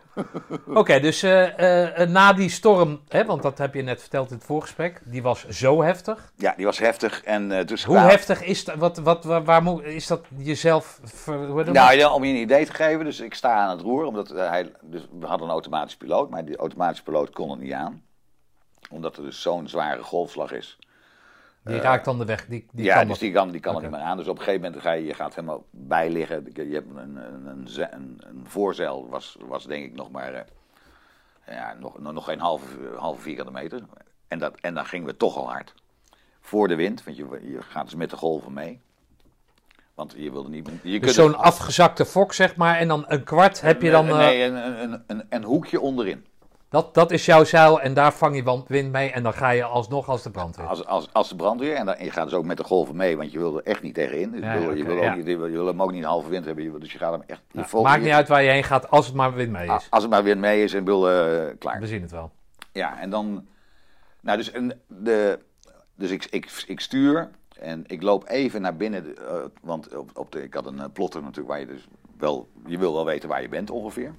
Oké, 0.67 1.01
dus 1.01 1.23
eh, 1.23 2.01
eh, 2.01 2.09
na 2.09 2.33
die 2.33 2.49
storm, 2.49 3.01
hè, 3.09 3.25
want 3.25 3.43
dat 3.43 3.59
heb 3.59 3.75
je 3.75 3.83
net 3.83 4.01
verteld 4.01 4.31
in 4.31 4.37
het 4.37 4.45
voorgesprek, 4.45 5.01
die 5.05 5.23
was 5.23 5.49
zo 5.49 5.83
heftig. 5.83 6.33
ja, 6.37 6.55
die 6.57 6.65
was 6.65 6.79
heftig. 6.79 7.23
En, 7.23 7.53
eh, 7.53 7.67
dus 7.67 7.85
Hoe 7.85 7.95
kwamen- 7.95 8.11
heftig 8.13 8.43
is 8.43 8.65
dat? 8.65 8.77
Wat, 8.77 8.99
wat, 8.99 9.25
waar, 9.25 9.45
waar 9.45 9.63
moet, 9.63 9.85
is 9.85 10.07
dat 10.07 10.25
jezelf? 10.37 11.01
Ver? 11.05 11.73
Nou, 11.73 11.95
ja, 11.97 12.13
om 12.13 12.25
je 12.25 12.35
een 12.35 12.41
idee 12.41 12.67
te 12.67 12.73
geven, 12.75 13.05
dus 13.05 13.21
ik 13.21 13.35
sta 13.35 13.53
aan 13.55 13.71
het 13.71 13.81
roer, 13.81 14.05
omdat 14.05 14.31
eh, 14.31 14.49
hij, 14.49 14.73
dus 14.83 15.07
we 15.19 15.27
hadden 15.27 15.47
een 15.47 15.53
automatisch 15.53 15.97
piloot, 15.97 16.31
maar 16.31 16.45
die 16.45 16.57
automatische 16.57 17.05
piloot 17.05 17.31
kon 17.31 17.51
het 17.51 17.61
niet 17.61 17.73
aan. 17.73 18.03
Omdat 18.91 19.17
er 19.17 19.23
dus 19.23 19.43
zo'n 19.43 19.69
zware 19.69 20.03
golfslag 20.03 20.53
is. 20.53 20.79
Die 21.65 21.81
raakt 21.81 22.05
dan 22.05 22.19
de 22.19 22.25
weg. 22.25 22.47
Die, 22.47 22.67
die 22.73 22.85
ja, 22.85 22.99
kan 22.99 23.09
dus 23.09 23.19
die 23.19 23.33
kan, 23.33 23.51
die 23.51 23.61
kan 23.61 23.77
er 23.77 23.83
niet 23.83 23.91
meer 23.91 24.01
aan. 24.01 24.17
Dus 24.17 24.29
op 24.29 24.39
een 24.39 24.45
gegeven 24.45 24.65
moment 24.65 24.83
ga 24.83 24.93
je, 24.93 25.05
je 25.05 25.15
gaat 25.15 25.35
helemaal 25.35 25.65
bijliggen. 25.71 26.47
Je 26.55 26.75
hebt 26.75 26.91
een, 26.97 27.17
een, 27.17 27.67
een, 27.77 28.19
een, 28.29 28.45
voorzeil, 28.47 29.09
was, 29.09 29.37
was 29.47 29.65
denk 29.67 29.85
ik 29.85 29.95
nog 29.95 30.11
maar, 30.11 30.33
eh, 30.35 31.57
ja, 31.57 31.75
nog, 31.81 31.99
nog 31.99 32.13
nog 32.13 32.25
geen 32.25 32.41
halve, 32.41 32.67
halve 32.97 33.21
vierkante 33.21 33.53
meter. 33.53 33.81
En, 34.29 34.39
dat, 34.39 34.55
en 34.61 34.75
dan 34.75 34.87
gingen 34.87 35.07
we 35.07 35.17
toch 35.17 35.37
al 35.37 35.51
hard. 35.51 35.75
Voor 36.41 36.69
de 36.69 36.75
wind, 36.75 37.05
want 37.05 37.17
je, 37.17 37.27
je 37.43 37.63
gaat 37.63 37.85
dus 37.85 37.95
met 37.95 38.11
de 38.11 38.17
golven 38.17 38.53
mee. 38.53 38.81
Want 39.95 40.15
je 40.17 40.31
wilde 40.31 40.49
niet... 40.49 40.69
Je 40.83 40.91
Dus 40.91 41.01
kunt 41.01 41.13
zo'n 41.13 41.37
afgezakte 41.37 42.05
fok, 42.05 42.33
zeg 42.33 42.57
maar, 42.57 42.77
en 42.77 42.89
dan 42.89 43.05
een 43.09 43.25
kwart 43.25 43.61
heb 43.61 43.83
je 43.83 43.91
dan. 43.91 44.09
eh, 44.09 44.17
Nee, 44.17 44.43
een, 44.45 44.55
een, 44.57 44.83
een, 44.93 45.03
een, 45.07 45.27
een 45.29 45.45
hoekje 45.45 45.81
onderin. 45.81 46.27
Dat, 46.73 46.95
dat 46.95 47.11
is 47.11 47.25
jouw 47.25 47.45
zeil 47.45 47.81
en 47.81 47.95
daar 47.95 48.13
vang 48.13 48.37
je 48.37 48.63
wind 48.67 48.93
mee 48.93 49.11
en 49.11 49.23
dan 49.23 49.33
ga 49.33 49.51
je 49.51 49.65
alsnog 49.65 50.09
als 50.09 50.23
de 50.23 50.31
brandweer. 50.31 50.67
Als, 50.67 50.87
als, 50.87 51.09
als 51.13 51.29
de 51.29 51.37
brandweer. 51.37 51.75
En, 51.75 51.87
dan, 51.87 51.95
en 51.95 52.05
je 52.05 52.11
gaat 52.11 52.25
dus 52.25 52.35
ook 52.35 52.45
met 52.45 52.57
de 52.57 52.65
golven 52.65 52.97
mee, 52.97 53.17
want 53.17 53.33
je 53.33 53.39
wil 53.39 53.57
er 53.57 53.63
echt 53.65 53.83
niet 53.83 53.95
tegenin. 53.95 54.31
Dus 54.31 54.41
Ja, 54.41 54.53
je, 54.53 54.61
wil, 54.61 54.75
je, 54.77 54.85
wil 54.85 54.97
ook 54.97 55.03
ja. 55.03 55.15
niet, 55.15 55.27
je, 55.27 55.37
wil, 55.37 55.47
je 55.47 55.53
wil 55.53 55.67
hem 55.67 55.83
ook 55.83 55.93
niet 55.93 56.03
een 56.03 56.09
halve 56.09 56.29
wind 56.29 56.45
hebben. 56.45 56.65
Je 56.65 56.71
wil- 56.71 56.81
Dus 56.81 56.93
je 56.93 56.99
gaat 56.99 57.13
hem 57.13 57.23
echt... 57.27 57.41
Je 57.51 57.65
maakt 57.83 57.99
je- 57.99 58.05
niet 58.05 58.13
uit 58.15 58.29
waar 58.29 58.43
je 58.43 58.51
heen 58.51 58.65
gaat, 58.65 58.91
als 58.91 59.07
het 59.07 59.15
maar 59.15 59.35
wind 59.35 59.51
mee 59.53 59.69
is. 59.69 59.87
Als 59.91 60.03
het 60.03 60.13
maar 60.13 60.23
wind 60.23 60.41
mee 60.41 60.63
is 60.63 60.75
en 60.75 60.85
wil 60.85 61.11
eh, 61.11 61.55
klaar. 61.59 61.81
We 61.81 61.87
zien 61.87 62.03
het 62.03 62.11
wel. 62.11 62.31
Ja, 62.73 62.99
en 63.01 63.11
dan... 63.11 63.47
Nou, 64.21 64.37
dus 64.39 64.51
en 64.53 64.81
de, 64.87 65.39
dus 65.95 66.11
ik, 66.11 66.25
ik, 66.31 66.51
ik 66.67 66.81
stuur 66.81 67.31
en 67.61 67.85
ik 67.87 68.03
loop 68.03 68.29
even 68.29 68.61
naar 68.63 68.77
binnen. 68.77 69.17
eh, 69.29 69.35
want 69.63 69.97
op, 69.97 70.11
op 70.15 70.33
de, 70.33 70.43
ik 70.43 70.55
had 70.55 70.67
een 70.67 70.79
eh, 70.81 70.85
plotter 70.93 71.21
natuurlijk 71.21 71.49
waar 71.49 71.61
je 71.61 71.67
dus 71.67 71.89
wel... 72.19 72.49
Je 72.67 72.79
wil 72.79 72.93
wel 72.93 73.05
weten 73.05 73.29
waar 73.29 73.43
je 73.43 73.49
bent 73.49 73.71
ongeveer. 73.71 74.15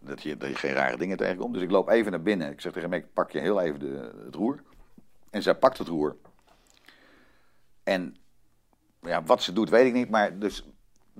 Dat 0.00 0.22
je, 0.22 0.36
dat 0.36 0.48
je 0.48 0.54
geen 0.54 0.72
rare 0.72 0.96
dingen 0.96 1.16
tegenkomt. 1.16 1.54
Dus 1.54 1.62
ik 1.62 1.70
loop 1.70 1.88
even 1.88 2.10
naar 2.10 2.22
binnen. 2.22 2.50
Ik 2.50 2.60
zeg 2.60 2.72
tegen 2.72 2.90
Meg, 2.90 3.12
pak 3.12 3.30
je 3.30 3.38
heel 3.38 3.60
even 3.60 3.80
de, 3.80 4.12
het 4.24 4.34
roer. 4.34 4.62
En 5.30 5.42
zij 5.42 5.54
pakt 5.54 5.78
het 5.78 5.88
roer. 5.88 6.16
En 7.82 8.16
ja, 9.02 9.22
wat 9.22 9.42
ze 9.42 9.52
doet, 9.52 9.70
weet 9.70 9.86
ik 9.86 9.92
niet. 9.92 10.10
Maar 10.10 10.38
dus 10.38 10.64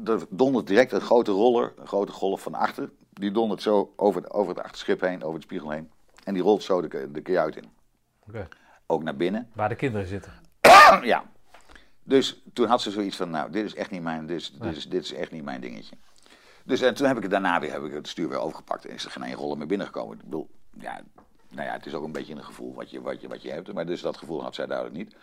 er 0.04 0.26
dondert 0.30 0.66
direct 0.66 0.92
een 0.92 1.00
grote 1.00 1.30
roller, 1.30 1.72
een 1.76 1.86
grote 1.86 2.12
golf 2.12 2.42
van 2.42 2.54
achter. 2.54 2.90
Die 3.12 3.30
dondert 3.30 3.62
zo 3.62 3.92
over, 3.96 4.30
over 4.30 4.54
het 4.54 4.64
achterschip 4.64 5.00
heen, 5.00 5.22
over 5.22 5.34
het 5.34 5.42
spiegel 5.42 5.70
heen. 5.70 5.90
En 6.24 6.34
die 6.34 6.42
rolt 6.42 6.62
zo 6.62 6.80
de, 6.80 7.10
de 7.10 7.20
kajuit 7.20 7.56
in. 7.56 7.70
Oké. 8.28 8.48
Ook 8.86 9.02
naar 9.02 9.16
binnen. 9.16 9.50
Waar 9.54 9.68
de 9.68 9.74
kinderen 9.74 10.06
zitten. 10.06 10.32
ja. 11.02 11.24
Dus 12.02 12.42
toen 12.52 12.66
had 12.68 12.82
ze 12.82 12.90
zoiets 12.90 13.16
van, 13.16 13.30
nou, 13.30 13.50
dit 13.50 13.64
is 13.64 13.74
echt 13.74 13.90
niet 13.90 14.02
mijn, 14.02 14.26
dit 14.26 14.36
is, 14.40 14.50
Nee. 14.50 14.68
dit 14.68 14.76
is, 14.76 14.88
dit 14.88 15.02
is 15.04 15.12
echt 15.12 15.30
niet 15.30 15.44
mijn 15.44 15.60
dingetje. 15.60 15.96
Dus 16.64 16.80
en 16.80 16.94
toen 16.94 17.06
heb 17.06 17.16
ik 17.16 17.22
het 17.22 17.30
daarna 17.30 17.60
weer, 17.60 17.72
heb 17.72 17.84
ik 17.84 17.92
het 17.92 18.08
stuur 18.08 18.28
weer 18.28 18.38
overgepakt 18.38 18.84
en 18.86 18.94
is 18.94 19.04
er 19.04 19.10
geen 19.10 19.22
één 19.22 19.34
roller 19.34 19.58
meer 19.58 19.66
binnengekomen. 19.66 20.16
Ik 20.18 20.24
bedoel, 20.24 20.50
ja, 20.78 21.00
nou 21.50 21.66
ja, 21.66 21.72
het 21.72 21.86
is 21.86 21.94
ook 21.94 22.04
een 22.04 22.12
beetje 22.12 22.34
een 22.34 22.44
gevoel 22.44 22.74
wat 22.74 22.90
je, 22.90 23.00
wat 23.00 23.20
je, 23.20 23.28
wat 23.28 23.42
je 23.42 23.50
hebt. 23.50 23.72
Maar 23.72 23.86
dus 23.86 24.00
dat 24.00 24.16
gevoel 24.16 24.42
had 24.42 24.54
zij 24.54 24.66
duidelijk 24.66 24.96
niet. 24.96 25.16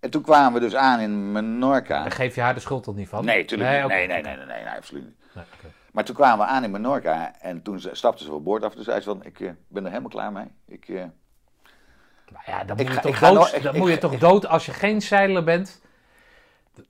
En 0.00 0.10
toen 0.10 0.22
kwamen 0.22 0.52
we 0.52 0.60
dus 0.60 0.74
aan 0.74 1.00
in 1.00 1.32
Menorca. 1.32 2.02
Daar 2.02 2.10
geef 2.10 2.34
je 2.34 2.40
haar 2.40 2.54
de 2.54 2.60
schuld 2.60 2.82
toch 2.82 2.94
niet 2.96 3.08
van? 3.08 3.24
Nee, 3.24 3.44
tuurlijk 3.44 3.70
niet. 3.70 3.84
oké. 3.84 3.94
Nee, 3.94 4.06
nee, 4.06 4.22
nee, 4.22 4.36
nee, 4.36 4.46
nee, 4.46 4.62
nee, 4.64 4.74
absoluut 4.76 5.04
niet. 5.04 5.14
Nee. 5.34 5.44
Maar 5.92 6.04
toen 6.04 6.14
kwamen 6.14 6.46
we 6.46 6.52
aan 6.52 6.64
in 6.64 6.70
Menorca 6.70 7.34
en 7.40 7.62
toen 7.62 7.80
ze- 7.80 7.90
stapte 7.94 8.24
ze 8.24 8.30
van 8.30 8.42
boord 8.42 8.64
af. 8.64 8.74
Toen 8.74 8.84
zei 8.84 8.98
ze 9.00 9.04
van, 9.08 9.24
ik 9.24 9.40
eh, 9.40 9.50
ben 9.68 9.82
er 9.84 9.88
helemaal 9.88 10.10
klaar 10.10 10.32
mee. 10.32 10.46
Ik, 10.66 10.88
eh, 10.88 10.94
Nou 12.32 12.42
ja, 12.46 12.64
dan 12.64 12.76
moet 12.76 12.86
je 12.94 13.00
toch, 13.00 13.18
dood, 13.18 13.54
ik- 13.54 13.62
dan 13.62 13.74
ik- 13.74 13.80
moet 13.80 13.90
je 13.90 13.98
toch 13.98 14.18
dood 14.18 14.46
als 14.46 14.66
je 14.66 14.72
geen 14.72 15.02
zeiler 15.02 15.44
bent. 15.44 15.80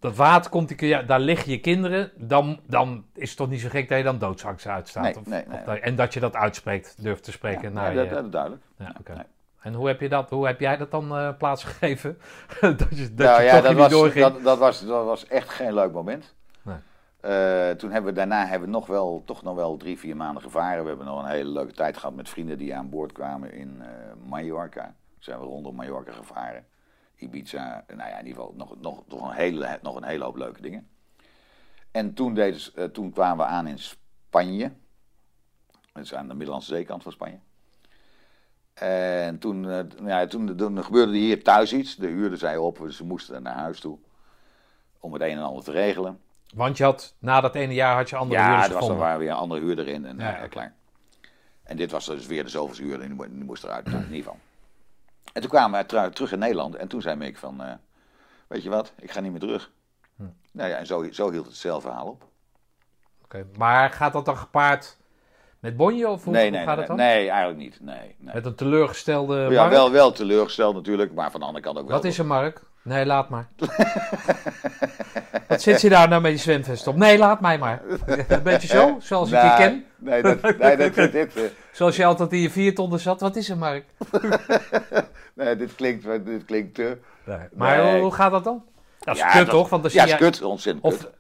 Dat 0.00 0.16
water 0.16 0.50
komt, 0.50 0.78
die, 0.78 0.88
je- 0.88 1.04
daar 1.04 1.20
liggen 1.20 1.50
je 1.52 1.60
kinderen. 1.60 2.10
Dan, 2.16 2.60
dan 2.66 3.04
is 3.14 3.28
het 3.28 3.38
toch 3.38 3.48
niet 3.48 3.60
zo 3.60 3.68
gek 3.68 3.88
dat 3.88 3.98
je 3.98 4.04
dan 4.04 4.18
doodsangst 4.18 4.66
uitstaat. 4.66 5.02
Nee, 5.02 5.16
of, 5.18 5.26
nee, 5.26 5.44
of 5.52 5.62
dat- 5.62 5.78
en 5.78 5.96
dat 5.96 6.14
je 6.14 6.20
dat 6.20 6.34
uitspreekt, 6.36 7.02
durft 7.02 7.24
te 7.24 7.32
spreken. 7.32 7.62
ja, 7.62 7.68
naar 7.70 7.88
ja, 7.90 7.94
dat, 7.96 8.08
je- 8.08 8.14
dat 8.14 8.24
is 8.24 8.30
duidelijk. 8.30 8.62
ja. 8.78 9.26
En 9.60 9.74
hoe 9.74 9.86
heb, 9.86 10.00
je 10.00 10.08
dat, 10.08 10.30
hoe 10.30 10.46
heb 10.46 10.60
jij 10.60 10.76
dat 10.76 10.90
dan 10.90 11.16
eh, 11.16 11.28
plaatsgegeven? 11.38 12.18
dat 12.60 12.86
je, 12.90 13.14
dat 13.14 13.26
nou 13.26 13.40
je 13.40 13.46
ja, 13.46 13.52
toch 13.54 13.62
dat 13.62 13.70
niet 13.70 13.80
was, 13.80 13.90
doorging? 13.90 14.24
dat, 14.24 14.42
dat, 14.42 14.58
was, 14.58 14.86
dat 14.86 15.04
was 15.04 15.26
echt 15.26 15.48
geen 15.48 15.74
leuk 15.74 15.92
moment. 15.92 16.34
Nee. 16.62 16.76
Eh, 17.20 17.70
toen 17.70 17.90
hebben 17.90 18.10
we 18.10 18.16
daarna 18.18 18.46
hebben 18.46 18.68
we 18.68 18.74
nog 18.74 18.86
wel, 18.86 19.22
toch 19.26 19.42
nog 19.42 19.54
wel 19.54 19.76
drie, 19.76 19.98
vier 19.98 20.16
maanden 20.16 20.42
gevaren. 20.42 20.82
We 20.82 20.88
hebben 20.88 21.06
nog 21.06 21.22
een 21.22 21.30
hele 21.30 21.50
leuke 21.50 21.72
tijd 21.72 21.96
gehad 21.96 22.14
met 22.14 22.28
vrienden 22.28 22.58
die 22.58 22.74
aan 22.74 22.88
boord 22.90 23.12
kwamen 23.12 23.52
in 23.52 23.78
eh, 23.82 23.86
Mallorca. 24.28 24.94
Zijn 25.18 25.38
we 25.38 25.44
rondom 25.44 25.74
Mallorca 25.74 26.12
gevaren. 26.12 26.64
Ibiza, 27.20 27.84
nou 27.88 27.98
ja, 28.10 28.18
in 28.18 28.26
ieder 28.26 28.40
geval 28.42 28.54
nog, 28.56 28.80
nog, 28.80 29.02
nog, 29.08 29.28
een, 29.28 29.34
hele, 29.36 29.78
nog 29.82 29.96
een 29.96 30.04
hele 30.04 30.24
hoop 30.24 30.36
leuke 30.36 30.62
dingen. 30.62 30.88
En 31.90 32.14
toen, 32.14 32.34
deden 32.34 32.60
ze- 32.60 32.72
eh, 32.74 32.84
toen 32.84 33.12
kwamen 33.12 33.46
we 33.46 33.52
aan 33.52 33.66
in 33.66 33.78
Spanje. 33.78 34.72
Dat 35.92 36.02
is 36.04 36.14
aan 36.14 36.28
de 36.28 36.34
Middellandse 36.34 36.74
zeekant 36.74 37.02
van 37.02 37.12
Spanje. 37.12 37.38
En 38.74 39.38
toen, 39.38 39.56
eh, 39.64 39.70
nou 39.70 40.08
ja, 40.08 40.26
toen, 40.26 40.56
toen 40.56 40.84
gebeurde 40.84 41.16
hier 41.16 41.42
thuis 41.44 41.72
iets. 41.72 41.96
De 41.96 42.06
huurder 42.06 42.38
zei 42.38 42.56
op, 42.58 42.78
dus 42.78 42.96
ze 42.96 43.04
moesten 43.04 43.42
naar 43.42 43.54
huis 43.56 43.80
toe. 43.80 43.98
Om 45.00 45.12
het 45.12 45.22
een 45.22 45.28
en 45.36 45.42
ander 45.42 45.64
te 45.64 45.72
regelen. 45.72 46.20
Want 46.54 46.76
je 46.76 46.84
had, 46.84 47.14
na 47.18 47.40
dat 47.40 47.54
ene 47.54 47.74
jaar 47.74 47.96
had 47.96 48.10
je 48.10 48.16
andere 48.16 48.40
ja, 48.40 48.46
huurders 48.46 48.66
er 48.66 48.72
was 48.72 48.82
gevonden. 48.82 49.04
waren 49.06 49.18
weer 49.20 49.30
een 49.30 49.36
andere 49.36 49.60
huurder 49.60 49.88
in 49.88 50.04
en 50.06 50.18
Ja, 50.18 50.30
ja, 50.30 50.36
oké. 50.38 50.48
klaar. 50.48 50.74
En 51.62 51.76
dit 51.76 51.90
was 51.90 52.06
dus 52.06 52.26
weer 52.26 52.44
de 52.44 52.50
zoveelste 52.50 52.82
huurder 52.82 53.00
en 53.00 53.06
die, 53.06 53.16
mo- 53.16 53.34
die 53.34 53.44
moest 53.44 53.64
eruit, 53.64 53.86
in 53.86 53.92
ieder 53.98 54.16
geval. 54.16 54.38
En 55.32 55.40
toen 55.40 55.50
kwamen 55.50 55.86
we 55.86 56.10
terug 56.10 56.32
in 56.32 56.38
Nederland 56.38 56.74
en 56.74 56.88
toen 56.88 57.02
zei 57.02 57.16
Mick 57.16 57.36
van, 57.38 57.62
eh, 57.62 57.72
weet 58.46 58.62
je 58.62 58.68
wat, 58.70 58.92
ik 58.98 59.10
ga 59.10 59.20
niet 59.20 59.30
meer 59.30 59.40
terug. 59.40 59.70
Hm. 60.16 60.22
Nou 60.52 60.70
ja, 60.70 60.76
en 60.76 60.86
zo, 60.86 61.06
zo 61.10 61.30
hield 61.30 61.46
hetzelfde 61.46 61.88
verhaal 61.88 62.06
op. 62.06 62.24
Oké, 63.24 63.46
Maar 63.56 63.90
gaat 63.90 64.12
dat 64.12 64.24
dan 64.24 64.36
gepaard 64.36 64.98
met 65.58 65.76
bonje 65.76 66.08
of 66.08 66.24
hoe, 66.24 66.32
nee, 66.32 66.52
gaat 66.52 66.66
nee, 66.66 66.76
het 66.76 66.86
dan? 66.86 66.96
nee, 66.96 67.28
eigenlijk 67.28 67.58
niet. 67.58 67.80
Nee, 67.80 68.14
nee. 68.18 68.34
Met 68.34 68.46
een 68.46 68.54
teleurgestelde 68.54 69.36
Ja, 69.36 69.60
Mark? 69.60 69.70
wel, 69.70 69.90
wel 69.90 70.12
teleurgesteld 70.12 70.74
natuurlijk, 70.74 71.14
maar 71.14 71.30
van 71.30 71.40
de 71.40 71.46
andere 71.46 71.64
kant 71.64 71.78
ook 71.78 71.86
wel. 71.86 71.96
Wat 71.96 72.04
is 72.04 72.18
er, 72.18 72.26
Mark? 72.26 72.62
Nee, 72.82 73.06
laat 73.06 73.28
maar. 73.28 73.48
Wat 75.48 75.62
zit 75.62 75.80
je 75.80 75.88
daar 75.88 76.08
nou 76.08 76.22
met 76.22 76.32
je 76.32 76.38
zwemvest 76.38 76.86
op? 76.86 76.96
Nee, 76.96 77.18
laat 77.18 77.40
mij 77.40 77.58
maar. 77.58 77.82
Een 78.28 78.42
beetje 78.42 78.68
zo, 78.68 78.96
zoals 79.00 79.30
ik 79.30 79.40
je 79.42 79.46
Nee, 79.48 79.56
ken. 79.56 79.84
Nee, 79.98 80.22
dat, 80.22 80.58
nee, 80.58 80.76
dat, 80.76 80.94
dit, 80.94 81.12
dit, 81.12 81.36
eh, 81.36 81.42
Zoals 81.72 81.96
je 81.96 82.04
altijd 82.04 82.32
in 82.32 82.38
je 82.38 82.50
viertonnen 82.50 83.00
zat. 83.00 83.20
Wat 83.20 83.36
is 83.36 83.48
er, 83.48 83.56
Mark? 83.58 83.84
nee, 85.34 85.56
dit 85.56 85.74
klinkt, 85.74 86.24
dit 86.24 86.44
klinkt 86.44 86.74
te... 86.74 86.98
Maar 87.54 87.76
Nee. 87.82 88.00
hoe, 88.00 88.12
gaat 88.12 88.30
dat 88.30 88.44
dan? 88.44 88.64
Dat 88.98 89.14
is 89.14 89.20
Ja, 89.20 89.26
kut, 89.30 89.40
dat- 89.40 89.50
toch? 89.50 89.68
Want 89.68 89.82
dan 89.82 89.92
Ja, 89.94 90.04
is 90.04 90.14
kut, 90.16 90.42
ontzettend 90.42 90.84
Of 90.84 90.98
kut. 90.98 91.10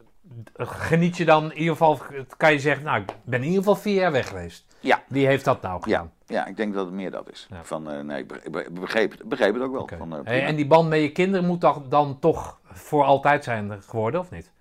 eh, 0.56 0.66
geniet 0.70 1.16
je 1.16 1.24
dan 1.24 1.44
in 1.52 1.56
ieder 1.58 1.72
geval... 1.72 2.00
Kan 2.36 2.52
je 2.52 2.58
zeggen, 2.58 2.84
nou, 2.84 3.00
ik 3.00 3.08
ben 3.24 3.38
in 3.38 3.44
ieder 3.44 3.58
geval 3.58 3.76
vier 3.76 3.94
jaar 3.94 4.12
weg 4.12 4.28
geweest. 4.28 4.64
Ja. 4.80 5.02
Wie 5.08 5.26
heeft 5.26 5.44
dat 5.44 5.62
nou 5.62 5.82
gedaan? 5.82 6.10
Ja, 6.26 6.34
ja, 6.36 6.46
ik 6.46 6.56
denk 6.56 6.74
dat 6.74 6.84
het 6.86 6.94
meer 6.94 7.10
dat 7.10 7.30
is. 7.30 7.46
Ja. 7.50 7.64
Van, 7.64 7.90
eh, 7.90 8.00
nee, 8.00 8.18
ik 8.18 8.26
be- 8.28 8.40
ik 8.44 8.52
be- 8.52 8.64
ik 8.64 8.80
begreep, 8.80 9.10
het- 9.10 9.28
begreep 9.28 9.54
het 9.54 9.62
ook 9.62 9.72
wel. 9.90 9.98
Van, 9.98 10.12
eh, 10.16 10.20
Hey, 10.24 10.44
en 10.44 10.56
die 10.56 10.66
band 10.66 10.88
met 10.88 11.00
je 11.00 11.12
kinderen 11.12 11.46
moet 11.46 11.60
dan, 11.60 11.84
dan 11.88 12.18
toch 12.18 12.58
voor 12.64 13.04
altijd 13.04 13.44
zijn 13.44 13.82
geworden, 13.82 14.20
of 14.20 14.30
niet? 14.30 14.52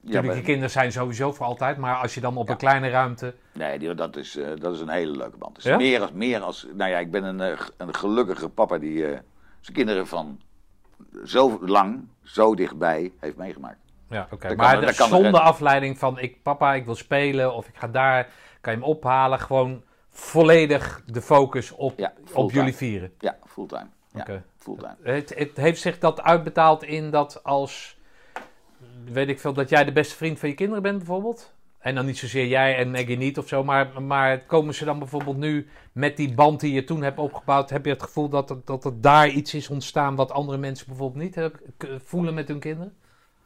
ja, 0.00 0.22
maar- 0.22 0.36
je 0.36 0.42
kinderen 0.42 0.70
zijn 0.70 0.92
sowieso 0.92 1.32
voor 1.32 1.46
altijd. 1.46 1.76
Maar 1.76 1.94
als 1.96 2.14
je 2.14 2.20
dan 2.20 2.36
op 2.36 2.46
Ja. 2.46 2.52
een 2.52 2.58
kleine 2.58 2.88
ruimte... 2.88 3.34
Nee, 3.52 3.78
die, 3.78 3.94
dat, 3.94 4.16
is, 4.16 4.36
eh, 4.36 4.48
dat 4.58 4.74
is 4.74 4.80
een 4.80 4.88
hele 4.88 5.16
leuke 5.16 5.36
band. 5.36 5.62
Ja? 5.62 5.76
meer, 5.76 6.00
als, 6.00 6.12
meer 6.12 6.40
als... 6.40 6.66
Nou 6.74 6.90
ja, 6.90 6.98
ik 6.98 7.10
ben 7.10 7.24
een, 7.24 7.40
een 7.76 7.94
gelukkige 7.94 8.48
papa 8.48 8.78
die 8.78 8.98
zijn 9.60 9.76
kinderen 9.76 10.06
van 10.06 10.40
zo 11.24 11.58
lang, 11.62 12.08
zo 12.22 12.54
dichtbij 12.54 13.12
heeft 13.20 13.36
meegemaakt. 13.36 13.78
Ja, 14.08 14.28
oké. 14.30 14.54
Maar 14.54 14.80
de- 14.80 14.94
kan 14.94 15.08
er- 15.10 15.14
zonder 15.16 15.40
afleiding 15.40 15.98
van 15.98 16.18
ik, 16.18 16.42
papa, 16.42 16.74
ik 16.74 16.84
wil 16.84 16.94
spelen 16.94 17.54
of 17.54 17.68
ik 17.68 17.76
ga 17.76 17.88
daar, 17.88 18.28
kan 18.60 18.72
je 18.72 18.78
hem 18.78 18.88
ophalen. 18.88 19.40
Gewoon 19.40 19.82
volledig 20.08 21.02
de 21.06 21.22
focus 21.22 21.70
op, 21.72 21.98
Ja, 21.98 22.12
op 22.32 22.50
jullie 22.52 22.74
vieren. 22.76 23.12
Ja, 23.18 23.36
fulltime. 23.46 23.86
Ja, 24.12 24.42
fulltime. 24.56 24.96
Het, 25.02 25.34
het 25.38 25.56
heeft 25.56 25.80
zich 25.80 25.98
dat 25.98 26.22
uitbetaald 26.22 26.82
in 26.82 27.10
dat 27.10 27.44
als, 27.44 27.98
weet 29.04 29.28
ik 29.28 29.40
veel, 29.40 29.52
dat 29.52 29.68
jij 29.68 29.84
de 29.84 29.92
beste 29.92 30.14
vriend 30.16 30.38
van 30.38 30.48
je 30.48 30.54
kinderen 30.54 30.82
bent 30.82 30.96
bijvoorbeeld? 30.98 31.52
En 31.78 31.94
dan 31.94 32.06
niet 32.06 32.18
zozeer 32.18 32.46
jij 32.46 32.76
en 32.76 32.90
Maggie 32.90 33.16
niet 33.16 33.38
of 33.38 33.48
zo, 33.48 33.64
maar, 33.64 34.02
maar 34.02 34.40
komen 34.44 34.74
ze 34.74 34.84
dan 34.84 34.98
bijvoorbeeld 34.98 35.36
nu 35.36 35.68
met 35.92 36.16
die 36.16 36.34
band 36.34 36.60
die 36.60 36.72
je 36.72 36.84
toen 36.84 37.02
hebt 37.02 37.18
opgebouwd, 37.18 37.70
heb 37.70 37.84
je 37.84 37.90
het 37.90 38.02
gevoel 38.02 38.28
dat, 38.28 38.50
er- 38.50 38.60
dat 38.64 38.84
er 38.84 39.00
daar 39.00 39.28
iets 39.28 39.54
is 39.54 39.68
ontstaan 39.68 40.14
wat 40.14 40.30
andere 40.32 40.58
mensen 40.58 40.86
bijvoorbeeld 40.86 41.22
niet 41.22 41.34
hebben, 41.34 41.60
voelen 42.04 42.34
met 42.34 42.48
hun 42.48 42.58
kinderen? 42.58 42.96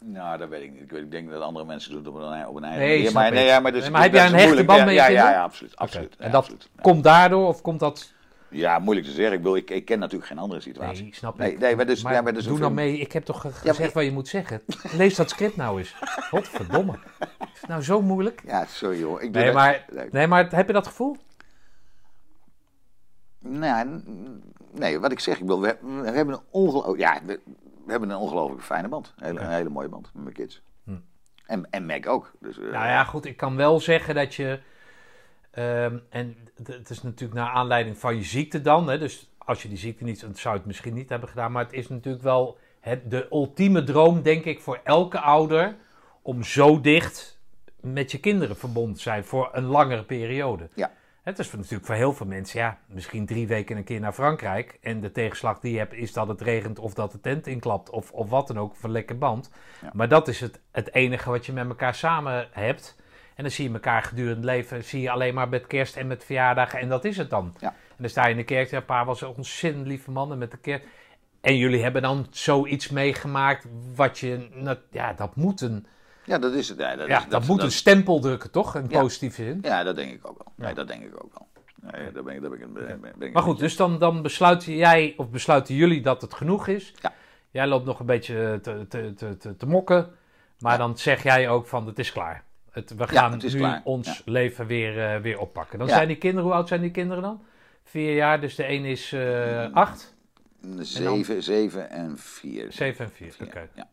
Nou, 0.07 0.39
dat 0.39 0.49
weet 0.49 0.63
ik 0.63 0.73
niet. 0.73 0.81
Ik, 0.83 0.91
weet, 0.91 1.03
ik 1.03 1.11
denk 1.11 1.31
dat 1.31 1.43
andere 1.43 1.65
mensen 1.65 1.91
doen 1.91 1.99
het 2.05 2.09
op 2.09 2.15
een, 2.15 2.47
op 2.47 2.57
een 2.57 2.65
eigen 2.65 2.81
Nee, 2.87 2.97
manier. 2.97 3.13
Maar, 3.13 3.33
nee, 3.33 3.45
ja, 3.47 3.61
maar, 3.61 3.73
dus, 3.73 3.83
Nee, 3.83 3.91
maar 3.91 4.03
heb 4.03 4.13
jij 4.13 4.27
een 4.27 4.35
hechte 4.35 4.65
band 4.65 4.79
met 4.81 4.89
je 4.89 4.95
ja, 4.95 5.07
ja, 5.07 5.31
ja, 5.31 5.43
absoluut. 5.43 5.77
absoluut, 5.77 6.17
En 6.17 6.31
dat 6.31 6.41
absoluut. 6.41 6.69
Komt 6.81 7.05
daardoor 7.05 7.49
of 7.49 7.63
komt 7.63 7.81
dat... 7.81 8.13
Ja, 8.49 8.79
moeilijk 8.79 9.07
te 9.07 9.13
zeggen. 9.13 9.33
Ik, 9.35 9.43
bedoel, 9.43 9.57
ik, 9.57 9.71
ik 9.71 9.85
ken 9.85 9.99
natuurlijk 9.99 10.29
geen 10.29 10.39
andere 10.39 10.61
situatie. 10.61 11.03
Nee, 11.03 11.15
snap 11.15 11.39
Nee, 11.39 11.53
ik. 11.53 11.59
nee, 11.59 11.77
maar 11.77 11.87
dus- 11.87 12.03
maar 12.03 12.13
ja, 12.13 12.21
maar 12.23 12.35
dus 12.35 12.45
doe 12.45 12.59
nou 12.59 12.73
mee. 12.73 12.99
Ik 12.99 13.13
heb 13.13 13.25
toch 13.25 13.45
maar 13.45 13.53
gezegd 13.53 13.93
wat 13.93 14.05
je 14.05 14.13
moet 14.13 14.29
zeggen. 14.29 14.61
Lees 14.97 15.15
dat 15.15 15.31
script 15.31 15.57
nou 15.57 15.79
eens. 15.79 15.95
Godverdomme. 16.31 16.93
Is 17.55 17.61
het 17.61 17.69
nou 17.69 17.83
zo 17.83 18.03
moeilijk? 18.03 18.43
Ja, 18.47 18.65
sorry 18.69 18.99
joh. 18.99 19.23
Ik 19.23 19.33
doe 19.33 19.43
Nee, 19.43 19.53
maar, 19.53 19.85
nee. 19.93 20.09
nee, 20.11 20.27
maar 20.27 20.49
heb 20.51 20.67
je 20.67 20.73
dat 20.73 20.87
gevoel? 20.87 21.17
Nou, 23.39 24.03
nee, 24.73 25.01
wat 25.01 25.13
ik 25.13 25.21
zeg, 25.21 25.35
ik 25.35 25.41
bedoel, 25.41 25.61
we, 25.61 25.77
we 26.03 26.11
hebben 26.11 26.35
een 26.35 26.41
ongelooflijk, 26.51 26.99
ja, 26.99 27.21
we 27.27 27.41
hebben 27.91 28.11
een 28.11 28.17
ongelooflijk 28.17 28.63
fijne 28.63 28.89
band. 28.89 29.15
Een 29.17 29.25
hele, 29.27 29.39
Ja. 29.41 29.47
een 29.47 29.53
hele 29.53 29.69
mooie 29.69 29.89
band 29.89 30.11
met 30.15 30.23
mijn 30.23 30.35
kids. 30.35 30.63
Hm. 30.85 30.97
En, 31.47 31.71
en 31.71 31.87
Mac 31.87 32.07
ook. 32.07 32.33
Dus, 32.41 32.57
eh, 32.59 32.63
Nou 32.63 32.87
ja, 32.87 33.05
goed. 33.05 33.25
Ik 33.25 33.37
kan 33.37 33.57
wel 33.57 33.81
zeggen 33.81 34.15
dat 34.15 34.35
je... 34.35 34.61
ehm, 35.51 35.99
en 36.11 36.37
het- 36.57 36.67
het 36.67 36.91
is 36.91 37.03
natuurlijk 37.03 37.41
naar 37.41 37.51
aanleiding 37.51 37.99
van 37.99 38.17
je 38.17 38.23
ziekte 38.23 38.61
dan. 38.61 38.89
Hè, 38.89 38.99
dus 38.99 39.31
als 39.39 39.63
je 39.63 39.69
die 39.69 39.79
ziekte 39.79 40.05
niet... 40.05 40.21
Dan 40.21 40.35
zou 40.35 40.53
je 40.55 40.59
het 40.61 40.69
misschien 40.69 40.95
niet 40.95 41.09
hebben 41.09 41.29
gedaan. 41.29 41.53
Maar 41.53 41.65
het 41.65 41.73
is 41.73 41.89
natuurlijk 41.89 42.25
wel 42.25 42.59
het, 42.81 43.11
de 43.11 43.27
ultieme 43.31 43.83
droom, 43.85 44.23
denk 44.23 44.45
ik, 44.45 44.61
voor 44.61 44.81
elke 44.85 45.21
ouder... 45.21 45.77
om 46.23 46.43
zo 46.43 46.81
dicht 46.81 47.39
met 47.81 48.11
je 48.13 48.19
kinderen 48.21 48.57
verbonden 48.57 48.95
te 48.95 49.01
zijn 49.01 49.25
voor 49.25 49.49
een 49.53 49.65
langere 49.65 50.05
periode. 50.05 50.69
Ja. 50.75 50.91
Het 51.25 51.39
is 51.39 51.49
voor- 51.49 51.59
natuurlijk 51.59 51.87
voor 51.87 51.95
heel 51.95 52.13
veel 52.13 52.27
mensen, 52.27 52.61
ja, 52.61 52.79
misschien 52.87 53.27
drie 53.27 53.47
weken 53.47 53.77
een 53.77 53.85
keer 53.85 54.01
naar 54.01 54.13
Frankrijk. 54.13 54.79
En 54.81 55.01
de 55.01 55.13
tegenslag 55.13 55.61
die 55.61 55.73
je 55.73 55.79
hebt 55.79 55.93
is 55.93 56.13
dat 56.13 56.29
het 56.29 56.41
regent 56.41 56.79
of 56.79 56.95
dat 56.95 57.13
de 57.13 57.21
tent 57.21 57.47
inklapt 57.47 57.91
of, 57.91 58.13
of 58.13 58.31
wat 58.31 58.47
dan 58.47 58.59
ook, 58.59 58.77
van 58.77 58.91
lekker 58.91 59.19
band. 59.19 59.51
Ja. 59.83 59.91
Maar 59.93 60.09
dat 60.09 60.29
is 60.29 60.41
het, 60.41 60.61
het 60.73 60.95
enige 60.95 61.31
wat 61.31 61.47
je 61.47 61.53
met 61.53 61.69
elkaar 61.69 61.95
samen 61.95 62.49
hebt. 62.51 62.97
En 63.35 63.43
dan 63.43 63.53
zie 63.53 63.69
je 63.69 63.75
elkaar 63.75 64.03
gedurende 64.03 64.37
het 64.37 64.45
leven, 64.45 64.85
zie 64.85 65.01
je 65.01 65.11
alleen 65.11 65.35
maar 65.35 65.49
met 65.49 65.67
kerst 65.67 65.97
en 65.97 66.07
met 66.07 66.25
verjaardagen 66.25 66.81
en 66.81 66.89
dat 66.89 67.05
is 67.05 67.17
het 67.17 67.31
dan. 67.31 67.55
Ja. 67.59 67.69
En 67.69 67.97
dan 67.97 68.09
sta 68.09 68.25
je 68.25 68.31
in 68.31 68.37
de 68.37 68.45
kerk, 68.45 68.71
ja, 68.71 68.81
pa 68.81 69.05
was 69.05 69.21
een 69.21 69.29
ontzettend 69.29 69.87
lieve 69.87 70.11
man 70.11 70.33
en 70.33 70.39
met 70.39 70.51
de 70.51 70.57
kerk. 70.57 70.87
En 71.41 71.57
jullie 71.57 71.83
hebben 71.83 72.03
dan 72.03 72.27
zoiets 72.31 72.89
meegemaakt 72.89 73.67
wat 73.95 74.19
je, 74.19 74.49
nou, 74.53 74.79
ja, 74.91 75.13
dat 75.13 75.37
moet 75.37 75.61
een, 75.61 75.87
ja, 76.25 76.39
dat 76.39 76.53
is 76.53 76.69
het. 76.69 76.79
Ja, 76.79 76.97
dat, 76.97 77.07
ja, 77.07 77.19
is, 77.19 77.29
dat, 77.29 77.47
moet 77.47 77.63
een 77.63 77.73
stempel 77.73 78.21
drukken, 78.21 78.51
toch? 78.51 78.75
In 78.77 78.87
Ja. 78.89 79.01
positieve 79.01 79.43
zin. 79.43 79.59
Ja, 79.63 79.83
dat 79.83 79.97
denk 79.97 80.13
ik 80.13 80.29
ook 80.29 80.39
wel. 80.39 80.53
Nee, 80.57 80.69
Ja. 80.69 80.75
dat 80.75 80.89
denk 80.89 81.03
ik 81.03 81.25
ook 81.25 81.33
wel. 81.39 81.47
Nee, 81.93 82.13
daar 82.13 82.23
ben 82.23 82.35
ik, 82.35 82.41
daar 82.41 82.51
ben 82.51 82.61
ik, 82.61 82.73
ben, 82.73 83.01
ben 83.19 83.29
ik 83.29 83.33
Maar 83.33 83.43
goed, 83.43 83.59
dus 83.59 83.77
dan, 83.77 83.99
dan 83.99 84.23
besluit 84.23 84.65
jij, 84.65 85.15
of 85.17 85.31
besluiten 85.31 85.75
jullie 85.75 86.01
dat 86.03 86.21
het 86.23 86.35
genoeg 86.35 86.67
is. 86.69 86.95
Ja. 87.03 87.13
Jij 87.51 87.67
loopt 87.67 87.85
nog 87.87 88.01
een 88.01 88.07
beetje 88.07 88.59
te, 88.63 88.87
te, 88.89 89.13
te, 89.17 89.37
te, 89.37 89.57
te 89.57 89.67
mokken. 89.67 90.11
Maar 90.59 90.79
dan 90.79 90.99
zeg 90.99 91.23
jij 91.23 91.49
ook 91.49 91.67
van, 91.67 91.87
het 91.87 91.99
is 91.99 92.13
klaar. 92.13 92.45
Het, 92.71 92.95
we 92.97 93.09
gaan 93.09 93.33
het 93.33 93.43
nu 93.43 93.59
klaar. 93.59 93.81
ons 93.85 94.23
leven 94.25 94.67
weer, 94.67 95.05
eh, 95.15 95.21
weer 95.21 95.39
oppakken. 95.39 95.79
Dan 95.79 95.89
zijn 95.89 96.09
die 96.09 96.17
kinderen, 96.17 96.45
hoe 96.45 96.55
oud 96.55 96.69
zijn 96.69 96.81
die 96.81 96.91
kinderen 96.91 97.23
dan? 97.23 97.43
Vier 97.85 98.15
jaar, 98.15 98.41
dus 98.41 98.55
de 98.55 98.69
een 98.69 98.85
is 98.85 99.13
eh, 99.13 99.73
acht, 99.73 100.15
Zeven, 100.81 101.43
zeven 101.43 101.91
en 101.91 102.19
vier. 102.19 102.73
zeven 102.73 103.05
en 103.05 103.11
vier. 103.11 103.35
Oké. 103.43 103.69
Ja. 103.75 103.87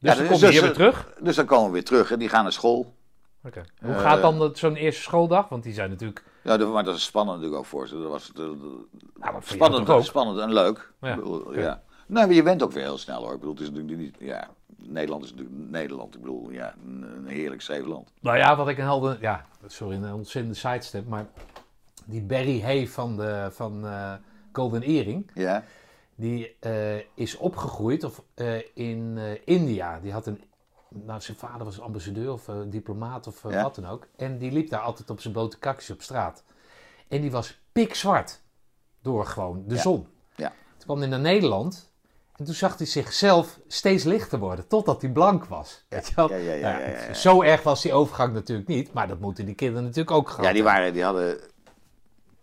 Dus 0.00 0.10
Ja, 0.10 0.16
dan 0.16 0.28
dus- 0.28 0.32
kom 0.32 0.40
je 0.40 0.46
dus, 0.46 0.50
hier 0.50 0.60
weer 0.60 0.70
eh, 0.70 0.76
terug. 0.76 1.12
Dus 1.20 1.36
dan 1.36 1.44
komen 1.46 1.66
we 1.66 1.72
weer 1.72 1.84
terug 1.84 2.10
en 2.10 2.18
die 2.18 2.28
gaan 2.28 2.42
naar 2.42 2.52
school. 2.52 2.94
Oké. 3.44 3.62
Hoe 3.80 3.92
eh, 3.94 4.00
gaat 4.00 4.20
dan 4.22 4.38
dat- 4.38 4.58
zo'n 4.58 4.74
eerste 4.74 5.02
schooldag? 5.02 5.48
Want 5.48 5.62
die 5.62 5.72
zijn 5.72 5.90
natuurlijk... 5.90 6.24
Ja, 6.42 6.56
dat- 6.56 6.72
maar 6.72 6.84
dat 6.84 6.96
is 6.96 7.04
spannend 7.04 7.36
natuurlijk 7.36 7.62
ook 7.62 7.68
voor 7.68 7.88
ze. 7.88 8.00
Dat 8.00 8.10
was 8.10 8.32
Nou, 8.34 9.34
spannend, 9.42 10.04
spannend 10.04 10.38
en 10.38 10.52
leuk. 10.52 10.92
Ja, 11.00 11.14
bedoel. 11.14 11.50
Nee, 11.50 12.26
maar 12.26 12.32
je 12.34 12.42
bent 12.42 12.62
ook 12.62 12.72
weer 12.72 12.82
heel 12.82 12.98
snel 12.98 13.22
hoor. 13.22 13.32
Ik 13.32 13.38
bedoel, 13.38 13.54
het 13.54 13.62
is 13.62 13.70
natuurlijk 13.70 13.98
niet. 13.98 14.16
Ja, 14.18 14.48
Nederland 14.76 15.24
is 15.24 15.30
natuurlijk 15.30 15.56
Nederland. 15.70 16.14
Ik 16.14 16.20
bedoel, 16.20 16.50
ja, 16.50 16.74
een, 16.86 17.02
een 17.16 17.26
heerlijk 17.26 17.62
zeeland. 17.62 18.12
Nou 18.20 18.36
ja, 18.36 18.56
wat 18.56 18.68
ik 18.68 18.78
een 18.78 18.84
helder... 18.84 19.16
Ja, 19.20 19.44
sorry, 19.66 19.96
een 19.96 20.12
ontzettende 20.14 20.56
sidestep, 20.58 21.06
maar... 21.08 21.26
Die 22.04 22.22
Barry 22.22 22.62
Hay 22.62 22.88
van, 22.88 23.16
de, 23.16 23.48
van 23.52 23.86
eh, 23.86 24.12
Golden 24.52 24.82
Earring... 24.82 25.30
Ja, 25.34 25.64
Die 26.20 26.56
eh, 26.60 26.96
is 27.14 27.36
opgegroeid 27.36 28.04
of, 28.04 28.22
eh, 28.34 28.58
in 28.74 29.18
eh, 29.18 29.38
India. 29.44 30.00
Die 30.00 30.12
had 30.12 30.26
een. 30.26 30.42
Nou, 30.88 31.20
zijn 31.20 31.36
vader 31.36 31.64
was 31.64 31.80
ambassadeur 31.80 32.32
of 32.32 32.50
diplomaat 32.66 33.26
of 33.26 33.42
Ja. 33.48 33.62
wat 33.62 33.74
dan 33.74 33.86
ook. 33.86 34.06
En 34.16 34.38
die 34.38 34.52
liep 34.52 34.70
daar 34.70 34.80
altijd 34.80 35.10
op 35.10 35.20
zijn 35.20 35.32
blote 35.32 35.58
kakjes 35.58 35.90
op 35.90 36.02
straat. 36.02 36.44
En 37.08 37.20
die 37.20 37.30
was 37.30 37.60
pikzwart. 37.72 38.40
Door 39.02 39.26
gewoon 39.26 39.64
de 39.66 39.74
Ja. 39.74 39.80
zon. 39.80 40.06
Ja. 40.36 40.48
Toen 40.48 40.84
kwam 40.84 40.98
hij 40.98 41.08
naar 41.08 41.20
Nederland. 41.20 41.92
En 42.36 42.44
toen 42.44 42.54
zag 42.54 42.76
hij 42.78 42.86
zichzelf 42.86 43.58
steeds 43.66 44.04
lichter 44.04 44.38
worden. 44.38 44.66
Totdat 44.66 45.02
hij 45.02 45.10
blank 45.10 45.44
was. 45.44 45.84
Weet 45.88 46.08
je 46.08 46.14
wel? 46.14 46.30
ja, 46.30 46.36
ja, 46.36 46.54
ja, 46.54 46.78
Nou. 47.00 47.14
Zo 47.14 47.42
erg 47.42 47.62
was 47.62 47.82
die 47.82 47.92
overgang 47.92 48.32
natuurlijk 48.32 48.68
niet. 48.68 48.92
Maar 48.92 49.08
dat 49.08 49.20
moeten 49.20 49.46
die 49.46 49.54
kinderen 49.54 49.82
natuurlijk 49.84 50.10
ook 50.16 50.28
gehad 50.28 50.44
ja 50.44 50.52
die, 50.52 50.62
waren, 50.62 50.92
die 50.92 51.02
hadden 51.02 51.40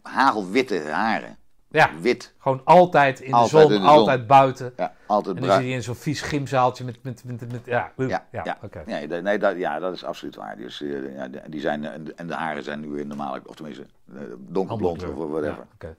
hagelwitte 0.01 0.79
haren. 0.89 1.37
Ja, 1.69 1.89
Wit. 2.01 2.33
gewoon 2.37 2.61
altijd 2.63 3.19
in 3.19 3.31
de 3.31 3.45
zon, 3.47 3.61
in 3.61 3.67
de 3.67 3.73
zon. 3.73 3.83
altijd 3.85 4.27
buiten. 4.27 4.73
Ja, 4.77 4.93
altijd 5.07 5.35
En 5.35 5.41
dan 5.41 5.43
zit 5.43 5.43
bruin. 5.51 5.61
hij 5.61 5.71
in 5.71 5.83
zo'n 5.83 5.95
vies 5.95 6.21
gymzaaltje 6.21 6.83
met, 6.83 6.97
met, 7.03 7.23
met, 7.25 7.51
met, 7.51 7.61
ja, 7.65 7.91
uh, 7.97 8.09
Ja, 8.09 8.25
ja, 8.31 8.41
ja. 8.43 8.57
oké. 8.61 8.83
Nee, 8.85 9.07
dat- 9.07 9.23
nee, 9.23 9.37
dat, 9.39 9.57
ja, 9.57 9.79
dat 9.79 9.93
is 9.93 10.03
absoluut 10.03 10.35
waar. 10.35 10.57
Dus, 10.57 10.81
eh, 10.81 11.15
ja, 11.15 11.27
die 11.47 11.59
zijn, 11.61 11.85
en 11.85 12.03
de- 12.03 12.13
en 12.13 12.27
de 12.27 12.33
haren 12.33 12.63
zijn 12.63 12.79
nu 12.79 12.87
weer 12.89 13.05
normaal, 13.05 13.37
of 13.45 13.55
tenminste 13.55 13.85
eh, 14.15 14.21
donkerblond 14.37 15.03
of 15.03 15.29
whatever. 15.29 15.65
Ja. 15.79 15.93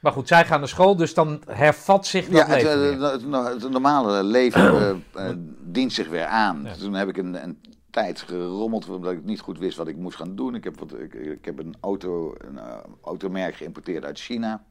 Maar 0.00 0.12
goed, 0.12 0.28
zij 0.28 0.44
gaan 0.44 0.58
naar 0.58 0.68
school, 0.68 0.96
dus 0.96 1.14
dan 1.14 1.42
hervat 1.48 2.06
zich 2.06 2.28
dat 2.28 2.36
Ja, 2.36 2.46
het, 2.54 2.62
leven 2.62 2.72
eh, 2.72 2.78
weer. 2.98 3.10
het, 3.12 3.22
het- 3.52 3.62
het 3.62 3.70
normale 3.72 4.22
leven 4.24 4.72
eh, 5.14 5.30
dient 5.60 5.92
zich 5.92 6.08
weer 6.08 6.24
aan. 6.26 6.66
Toen 6.78 6.94
heb 6.94 7.08
ik 7.08 7.16
een, 7.16 7.42
een 7.42 7.60
tijd 7.90 8.20
gerommeld 8.20 8.88
omdat 8.88 9.12
ik 9.12 9.24
niet 9.24 9.40
goed 9.40 9.58
wist 9.58 9.76
wat 9.76 9.88
ik 9.88 9.96
moest 9.96 10.16
gaan 10.16 10.34
doen. 10.36 10.54
Ik 10.54 10.64
heb, 10.64 10.78
wat, 10.78 10.92
ik, 10.98 11.14
ik 11.14 11.44
heb 11.44 11.58
een, 11.58 11.74
auto, 11.80 12.34
een 12.38 12.58
automerk 13.02 13.54
geïmporteerd 13.54 14.04
uit 14.04 14.18
China, 14.18 14.62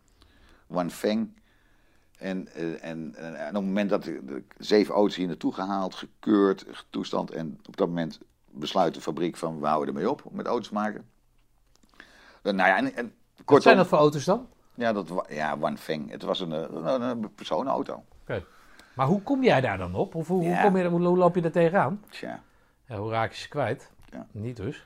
Wanfeng. 0.67 1.35
En, 2.17 2.47
eh, 2.47 2.83
en, 2.83 3.15
en, 3.15 3.35
en 3.35 3.47
op 3.47 3.53
het 3.53 3.63
moment 3.63 3.89
dat 3.89 4.05
ik 4.07 4.55
zeven 4.57 4.93
auto's 4.93 5.15
hier 5.15 5.27
naartoe 5.27 5.53
gehaald, 5.53 5.95
gekeurd, 5.95 6.85
toestand. 6.89 7.31
En 7.31 7.59
op 7.67 7.77
dat 7.77 7.87
moment 7.87 8.19
besluit 8.51 8.93
de 8.93 9.01
fabriek 9.01 9.37
van 9.37 9.59
we 9.59 9.67
houden 9.67 9.95
ermee 9.95 10.09
op 10.09 10.23
met 10.31 10.45
auto's 10.45 10.69
maken. 10.69 11.05
Eh, 12.41 12.53
nou 12.53 12.69
ja, 12.69 12.77
en, 12.77 12.95
en 12.95 13.13
Wat 13.45 13.61
zijn 13.63 13.77
dat 13.77 13.87
voor 13.87 13.97
auto's 13.97 14.25
dan? 14.25 14.47
ja, 14.73 14.93
dat, 14.93 15.25
ja, 15.29 15.57
Wanfeng. 15.57 16.11
Het 16.11 16.23
was 16.23 16.39
een, 16.39 16.53
eh, 16.53 16.61
een, 16.71 17.01
een 17.01 17.33
personenauto. 17.35 18.03
Oké. 18.21 18.43
Maar 18.93 19.07
hoe 19.07 19.21
kom 19.21 19.43
jij 19.43 19.61
daar 19.61 19.77
dan 19.77 19.95
op? 19.95 20.15
Of 20.15 20.27
hoe, 20.27 20.47
hoe, 20.47 20.59
kom 20.61 20.77
je, 20.77 20.87
hoe 20.89 21.17
loop 21.17 21.35
je 21.35 21.41
er 21.41 21.51
tegenaan? 21.51 22.03
Tja. 22.09 22.41
Ja, 22.85 22.97
hoe 22.97 23.11
raak 23.11 23.31
je 23.31 23.37
ze 23.37 23.49
kwijt? 23.49 23.91
Ja. 24.09 24.27
Niet 24.31 24.55
dus. 24.55 24.85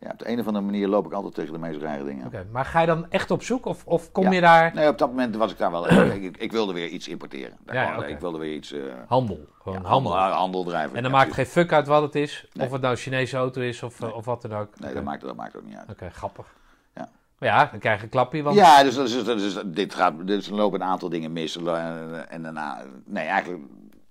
Ja, 0.00 0.10
op 0.10 0.18
de 0.18 0.28
een 0.28 0.40
of 0.40 0.46
andere 0.46 0.64
manier 0.64 0.88
loop 0.88 1.06
ik 1.06 1.12
altijd 1.12 1.34
tegen 1.34 1.52
de 1.52 1.58
meest 1.58 1.80
rare 1.80 2.04
dingen. 2.04 2.26
Oké, 2.26 2.46
maar 2.50 2.64
ga 2.64 2.80
je 2.80 2.86
dan 2.86 3.10
echt 3.10 3.30
op 3.30 3.42
zoek? 3.42 3.66
Of, 3.66 3.86
of 3.86 4.12
kom 4.12 4.24
Ja. 4.24 4.30
je 4.30 4.40
daar 4.40 4.74
Nee, 4.74 4.88
op 4.88 4.98
dat 4.98 5.08
moment 5.08 5.36
was 5.36 5.50
ik 5.52 5.58
daar 5.58 5.70
wel. 5.70 5.90
ik, 6.12 6.36
ik, 6.36 6.52
wilde 6.52 6.72
weer 6.72 6.88
iets 6.88 7.08
importeren. 7.08 7.56
Daar 7.64 7.74
Ja, 7.74 7.92
kwam-. 7.92 8.02
Ik 8.08 8.18
wilde 8.20 8.38
weer 8.38 8.54
iets. 8.54 8.72
eh, 8.72 8.80
handel? 9.06 9.46
Gewoon 9.62 9.78
ja, 9.82 9.88
handel. 9.88 10.16
handel, 10.16 10.36
handel 10.38 10.64
drijven. 10.64 10.96
En 10.96 11.02
dan 11.02 11.12
maakt 11.12 11.26
het 11.26 11.34
geen 11.34 11.46
fuck 11.46 11.72
uit 11.72 11.86
wat 11.86 12.02
het 12.02 12.14
is. 12.14 12.46
Nee. 12.52 12.66
Of 12.66 12.72
het 12.72 12.80
nou 12.80 12.92
een 12.92 13.00
Chinese 13.00 13.36
auto 13.36 13.60
is 13.60 13.82
of, 13.82 14.00
eh, 14.02 14.14
of 14.16 14.24
wat 14.24 14.42
dan 14.42 14.52
ook. 14.54 14.78
Nee, 14.80 14.94
dat 14.94 15.02
maakt, 15.04 15.20
dat 15.20 15.36
maakt 15.36 15.56
ook 15.56 15.64
niet 15.64 15.76
uit. 15.76 15.90
Oké, 15.90 16.10
grappig. 16.10 16.54
Ja. 16.94 17.08
Maar 17.38 17.48
ja, 17.48 17.64
dan 17.70 17.78
krijg 17.80 17.96
je 17.98 18.04
een 18.04 18.08
klapje. 18.10 18.42
Want 18.42 18.56
Ja, 18.56 18.82
dus, 18.82 18.94
dus, 18.94 19.24
dus, 19.24 19.24
dus 19.24 19.62
dit 19.66 19.94
gaat. 19.94 20.26
Dus 20.26 20.48
er 20.48 20.54
lopen 20.54 20.80
een 20.80 20.86
aantal 20.86 21.08
dingen 21.08 21.32
mis. 21.32 21.56
En, 21.56 22.28
en 22.30 22.42
daarna. 22.42 22.82
Nee, 23.04 23.26
eigenlijk. 23.26 23.62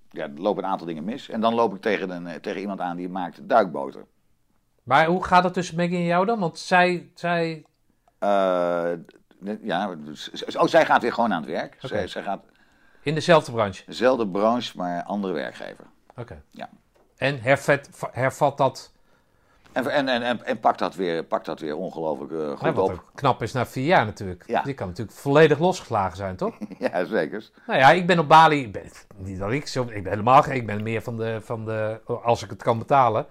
Ja, 0.09 0.23
er 0.23 0.31
lopen 0.35 0.63
een 0.63 0.69
aantal 0.69 0.87
dingen 0.87 1.03
mis. 1.03 1.29
En 1.29 1.41
dan 1.41 1.53
loop 1.53 1.75
ik 1.75 1.81
tegen, 1.81 2.09
een, 2.09 2.41
tegen 2.41 2.61
iemand 2.61 2.79
aan 2.81 2.95
die 2.97 3.09
maakt 3.09 3.39
duikboter. 3.49 4.05
Maar 4.87 5.05
hoe 5.05 5.23
gaat 5.23 5.43
het 5.43 5.53
tussen 5.53 5.75
Maggie 5.75 5.97
en 5.97 6.03
jou 6.03 6.25
dan? 6.25 6.39
Want 6.39 6.59
zij, 6.59 7.11
zij 7.15 7.65
Eh, 8.19 8.91
ja, 9.61 9.95
dus- 9.95 10.55
oh, 10.55 10.67
zij 10.67 10.85
gaat 10.85 11.01
weer 11.01 11.13
gewoon 11.13 11.33
aan 11.33 11.41
het 11.41 11.51
werk. 11.51 11.75
Zij, 11.79 12.07
zij 12.07 12.23
gaat 12.23 12.39
in 13.01 13.13
dezelfde 13.13 13.51
branche. 13.51 13.83
dezelfde 13.85 14.27
branche, 14.27 14.77
maar 14.77 15.03
andere 15.03 15.33
werkgever. 15.33 15.85
Oké. 16.15 16.41
Ja. 16.51 16.69
En 17.17 17.41
hervat, 17.41 17.89
hervat 18.11 18.57
dat, 18.57 18.91
En, 19.71 19.87
en, 19.87 20.07
en, 20.07 20.21
en, 20.21 20.45
en 20.45 20.59
pakt 20.59 20.79
dat 20.79 20.95
weer, 20.95 21.23
pakt 21.23 21.45
dat 21.45 21.59
weer 21.59 21.75
ongelooflijk 21.75 22.31
eh, 22.31 22.57
goed 22.57 22.77
op. 22.77 23.03
knap 23.15 23.41
is 23.41 23.51
na 23.53 23.65
vier 23.65 23.85
jaar 23.85 24.05
natuurlijk. 24.05 24.43
Ja. 24.47 24.61
Die 24.61 24.73
kan 24.73 24.87
natuurlijk 24.87 25.17
volledig 25.17 25.59
losgeslagen 25.59 26.17
zijn, 26.17 26.35
toch? 26.35 26.57
Ja, 26.79 27.05
zeker. 27.05 27.49
nou 27.67 27.79
ja, 27.79 27.91
ik 27.91 28.07
ben 28.07 28.19
op 28.19 28.27
Bali, 28.27 28.61
ik 28.61 28.71
ben, 28.71 28.91
niet 29.17 29.39
dat 29.39 29.51
ik 29.51 29.67
zo, 29.67 29.81
ik 29.81 30.03
ben 30.03 30.11
helemaal 30.11 30.43
geen, 30.43 30.55
ik 30.55 30.65
ben 30.65 30.83
meer 30.83 31.01
van 31.01 31.17
de, 31.17 31.39
van 31.43 31.65
de 31.65 31.99
als 32.23 32.43
ik 32.43 32.49
het 32.49 32.63
kan 32.63 32.77
betalen, 32.77 33.25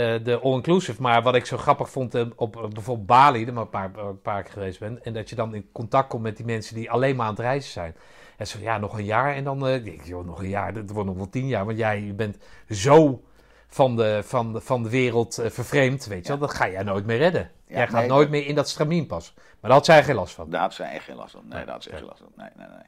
de 0.00 0.40
all-inclusive. 0.42 1.02
Maar 1.02 1.22
wat 1.22 1.34
ik 1.34 1.46
zo 1.46 1.56
grappig 1.56 1.90
vond 1.90 2.14
eh, 2.14 2.26
op 2.36 2.56
eh, 2.56 2.68
bijvoorbeeld 2.68 3.06
Bali, 3.06 3.44
daar 3.44 3.54
maar 3.54 3.62
een 3.62 3.70
paar, 3.70 3.96
een 3.96 4.20
paar 4.20 4.42
keer 4.42 4.52
geweest 4.52 4.78
ben, 4.80 5.04
en 5.04 5.12
dat 5.12 5.28
je 5.28 5.34
dan 5.36 5.54
in 5.54 5.68
contact 5.72 6.08
komt 6.08 6.22
met 6.22 6.36
die 6.36 6.46
mensen 6.46 6.74
die 6.74 6.90
alleen 6.90 7.16
maar 7.16 7.26
aan 7.26 7.32
het 7.32 7.40
reizen 7.42 7.72
zijn. 7.72 7.96
En 8.36 8.46
zo, 8.46 8.58
ja, 8.58 8.78
nog 8.78 8.98
een 8.98 9.04
jaar 9.04 9.34
en 9.34 9.44
dan, 9.44 9.66
eh, 9.66 9.86
ik 9.86 10.04
joh, 10.04 10.24
nog 10.26 10.38
een 10.38 10.48
jaar, 10.48 10.74
dat 10.74 10.90
wordt 10.90 11.08
nog 11.08 11.16
wel 11.16 11.28
tien 11.28 11.46
jaar, 11.46 11.64
want 11.64 11.78
jij 11.78 12.12
bent 12.16 12.38
zo 12.70 13.24
van 13.66 13.96
de, 13.96 14.20
van 14.24 14.52
de, 14.52 14.60
van 14.60 14.82
de 14.82 14.90
wereld 14.90 15.38
eh, 15.38 15.50
vervreemd, 15.50 16.06
weet 16.06 16.22
je 16.22 16.28
wel, 16.28 16.38
dat 16.38 16.54
ga 16.54 16.68
jij 16.68 16.82
nooit 16.82 17.06
meer 17.06 17.18
redden. 17.18 17.50
Ja, 17.66 17.74
jij 17.74 17.88
gaat 17.88 18.00
nee, 18.00 18.08
nooit 18.08 18.22
dat- 18.22 18.30
meer 18.30 18.46
in 18.46 18.54
dat 18.54 18.68
stramien 18.68 19.06
pas. 19.06 19.32
Maar 19.36 19.44
daar 19.60 19.72
had 19.72 19.84
zij 19.84 20.04
geen 20.04 20.14
last 20.14 20.34
van. 20.34 20.50
Daar 20.50 20.60
had 20.60 20.74
zij 20.74 20.90
echt 20.90 21.04
geen 21.04 21.16
last 21.16 21.32
van. 21.32 21.42
Nee, 21.48 21.64
daar 21.64 21.74
had 21.74 21.86
oké. 21.86 21.96
geen 21.96 22.06
last 22.06 22.18
van. 22.20 22.32
Nee, 22.36 22.48
nee, 22.56 22.66
nee. 22.66 22.86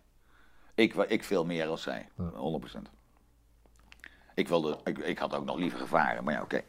Ik, 0.74 0.94
ik 0.94 1.24
veel 1.24 1.44
meer 1.44 1.66
dan 1.66 1.78
zij. 1.78 2.08
100%. 2.16 2.22
Ik, 4.34 4.48
wilde, 4.48 4.78
ik, 4.84 4.98
ik 4.98 5.18
had 5.18 5.34
ook 5.34 5.44
nog 5.44 5.56
liever 5.56 5.78
gevaren, 5.78 6.24
maar 6.24 6.34
ja, 6.34 6.42
oké. 6.42 6.62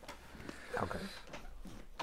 Oké. 0.83 0.97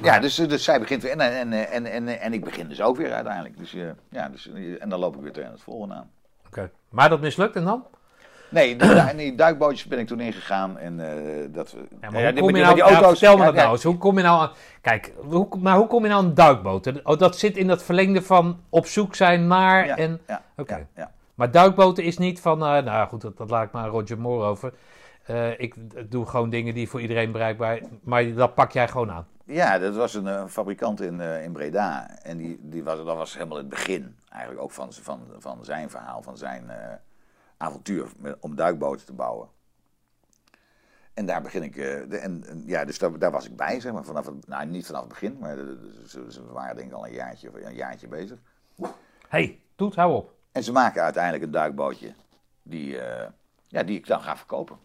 Ja, 0.02 0.18
dus, 0.18 0.34
dus 0.34 0.64
zij 0.64 0.80
begint 0.80 1.02
weer 1.02 1.12
en, 1.12 1.20
en, 1.52 1.70
en, 1.70 1.86
en, 1.86 2.20
en 2.20 2.32
ik 2.32 2.44
begin 2.44 2.68
dus 2.68 2.82
ook 2.82 2.96
weer 2.96 3.12
uiteindelijk. 3.12 3.58
Dus, 3.58 3.74
eh, 3.74 3.82
ja, 4.08 4.28
dus, 4.28 4.50
eh, 4.52 4.82
en 4.82 4.88
dan 4.88 4.98
loop 4.98 5.16
ik 5.16 5.22
weer 5.22 5.32
tegen 5.32 5.50
het 5.50 5.62
volgende 5.62 5.94
aan. 5.94 6.10
Oké. 6.46 6.70
Maar 6.88 7.08
dat 7.08 7.20
mislukt 7.20 7.56
en 7.56 7.64
dan? 7.64 7.86
Nee, 8.48 8.76
in 9.10 9.16
die 9.16 9.34
duikbootjes 9.34 9.84
ben 9.84 9.98
ik 9.98 10.06
toen 10.06 10.20
ingegaan 10.20 10.78
en 10.78 11.00
eh, 11.00 11.46
dat... 11.48 11.76
Ja, 12.00 12.10
maar 12.10 12.20
ja, 12.20 12.32
hoe 12.32 12.40
kom 12.40 12.56
je 12.56 12.62
nou, 12.62 12.74
die 12.74 12.84
ja, 12.84 13.08
vertel 13.08 13.36
me 13.36 13.44
dat 13.44 13.54
nou 13.54 13.72
eens. 13.72 13.82
Hoe 13.82 13.98
kom 13.98 14.16
je 14.16 14.22
nou 14.22 14.40
aan... 14.40 14.50
Kijk, 14.80 15.12
hoe, 15.16 15.48
maar 15.58 15.76
hoe 15.76 15.86
kom 15.86 16.02
je 16.02 16.08
nou 16.08 16.22
aan 16.22 16.28
een 16.28 16.34
duikboot? 16.34 17.02
Oh, 17.02 17.18
dat 17.18 17.38
zit 17.38 17.56
in 17.56 17.66
dat 17.66 17.82
verlengde 17.82 18.22
van 18.22 18.60
op 18.68 18.86
zoek 18.86 19.14
zijn 19.14 19.46
naar 19.46 19.88
en... 19.88 20.20
Oké. 20.56 20.86
Maar 21.34 21.50
duikboten 21.50 22.04
is 22.04 22.18
niet 22.18 22.40
van... 22.40 22.64
eh, 22.64 22.82
nou 22.82 23.08
goed, 23.08 23.20
dat, 23.20 23.36
dat 23.36 23.50
laat 23.50 23.64
ik 23.64 23.72
maar 23.72 23.88
Roger 23.88 24.18
Moore 24.18 24.44
over. 24.44 24.72
Eh, 25.24 25.60
ik 25.60 25.74
doe 26.10 26.26
gewoon 26.26 26.50
dingen 26.50 26.74
die 26.74 26.88
voor 26.88 27.00
iedereen 27.00 27.32
bereikbaar... 27.32 27.80
Maar 28.02 28.34
dat 28.34 28.54
pak 28.54 28.72
jij 28.72 28.88
gewoon 28.88 29.10
aan. 29.10 29.26
Ja, 29.44 29.78
dat 29.78 29.94
was 29.94 30.14
een, 30.14 30.26
eh, 30.26 30.46
fabrikant 30.46 31.00
in, 31.00 31.20
eh, 31.20 31.44
in 31.44 31.52
Breda. 31.52 32.18
En 32.22 32.36
die, 32.36 32.58
die 32.62 32.84
was, 32.84 32.96
dat 32.96 33.16
was 33.16 33.34
helemaal 33.34 33.56
het 33.58 33.68
begin 33.68 34.16
eigenlijk 34.28 34.62
ook 34.62 34.70
van, 34.70 34.92
van, 34.92 35.20
van 35.38 35.64
zijn 35.64 35.90
verhaal, 35.90 36.22
van 36.22 36.36
zijn 36.36 36.70
avontuur 37.56 38.08
met- 38.18 38.36
om 38.40 38.54
duikboten 38.56 39.06
te 39.06 39.12
bouwen. 39.12 39.48
En 41.14 41.26
daar 41.26 41.42
begin 41.42 41.62
ik, 41.62 41.74
de, 41.74 42.16
en, 42.18 42.62
ja, 42.66 42.84
dus 42.84 42.98
daar, 42.98 43.18
daar 43.18 43.30
was 43.30 43.46
ik 43.46 43.56
bij, 43.56 43.80
zeg 43.80 43.92
maar, 43.92 44.04
vanaf 44.04 44.26
het, 44.26 44.46
nou 44.46 44.66
niet 44.66 44.86
vanaf 44.86 45.00
het 45.00 45.10
begin, 45.10 45.36
maar 45.40 45.56
ze, 46.06 46.24
ze 46.28 46.52
waren 46.52 46.76
denk 46.76 46.88
ik 46.88 46.94
al 46.94 47.06
een 47.06 47.12
jaartje, 47.12 47.50
een 47.64 47.74
jaartje 47.74 48.08
bezig. 48.08 48.38
hey, 49.28 49.60
Toet, 49.74 49.94
hou 49.94 50.14
op. 50.14 50.34
En 50.52 50.62
ze 50.62 50.72
maken 50.72 51.02
uiteindelijk 51.02 51.44
een 51.44 51.50
duikbootje 51.50 52.12
die, 52.62 52.96
ja, 53.68 53.82
die 53.82 53.98
ik 53.98 54.06
dan 54.06 54.20
ga 54.22 54.36
verkopen. 54.36 54.76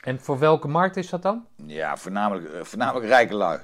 En 0.00 0.20
voor 0.20 0.38
welke 0.38 0.68
markt 0.68 0.96
is 0.96 1.08
dat 1.10 1.22
dan? 1.22 1.46
Ja, 1.66 1.96
voornamelijk, 1.96 2.52
eh, 2.52 2.60
voornamelijk 2.64 3.06
rijke 3.06 3.34
lui. 3.34 3.58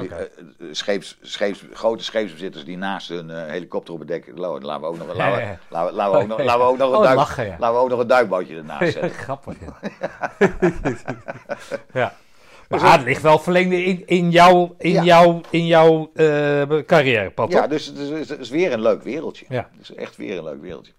Oké. 0.00 0.14
eh, 0.14 0.20
eh, 0.20 0.26
scheeps, 0.70 1.18
scheeps, 1.22 1.64
grote 1.72 2.04
scheepsbezitters 2.04 2.64
die 2.64 2.76
naast 2.76 3.08
hun 3.08 3.30
helikopter 3.30 3.92
op 3.94 3.98
het 4.00 4.08
dek. 4.08 4.26
Laten 4.34 4.80
we 4.80 4.86
ook 4.86 4.98
nog, 4.98 5.06
laten 5.06 5.16
we, 5.16 5.40
Ja, 5.40 5.48
ja. 5.50 5.58
laten 5.68 5.88
we, 5.90 5.94
laten 5.96 6.12
we 6.12 6.18
ook 6.22 6.28
nog, 6.28 6.38
laten 6.44 6.60
we 6.60 6.66
ook 6.66 6.78
nog 6.78 6.92
een 6.96 7.02
duik, 7.02 7.16
lachen, 7.16 7.44
ja. 7.46 7.56
laten 7.58 7.76
we 7.76 7.82
ook 7.82 7.88
nog 7.88 8.00
een 8.00 8.06
duikbootje 8.06 8.56
ernaast 8.56 8.92
zetten. 8.92 9.10
Grappig, 9.10 9.54
ja. 9.60 9.78
ja. 12.00 12.12
Maar 12.68 12.92
het 12.92 13.02
ligt 13.02 13.22
wel 13.22 13.38
verlengde 13.38 13.84
in, 13.84 14.06
in 14.06 14.30
jouw, 14.30 14.74
in 14.78 14.90
Ja. 14.92 15.02
jouw, 15.02 15.40
in 15.50 15.66
jouw 15.66 16.10
eh, 16.14 16.62
carrièrepad, 16.86 17.52
Ja, 17.52 17.66
dus 17.66 17.86
het 17.86 17.96
is, 17.98 18.08
het 18.08 18.18
is- 18.18 18.28
het 18.28 18.40
is 18.40 18.50
weer 18.50 18.72
een 18.72 18.80
leuk 18.80 19.02
wereldje. 19.02 19.44
Ja. 19.48 19.68
Het 19.72 19.80
is 19.90 19.94
echt 19.94 20.16
weer 20.16 20.38
een 20.38 20.44
leuk 20.44 20.60
wereldje. 20.60 20.92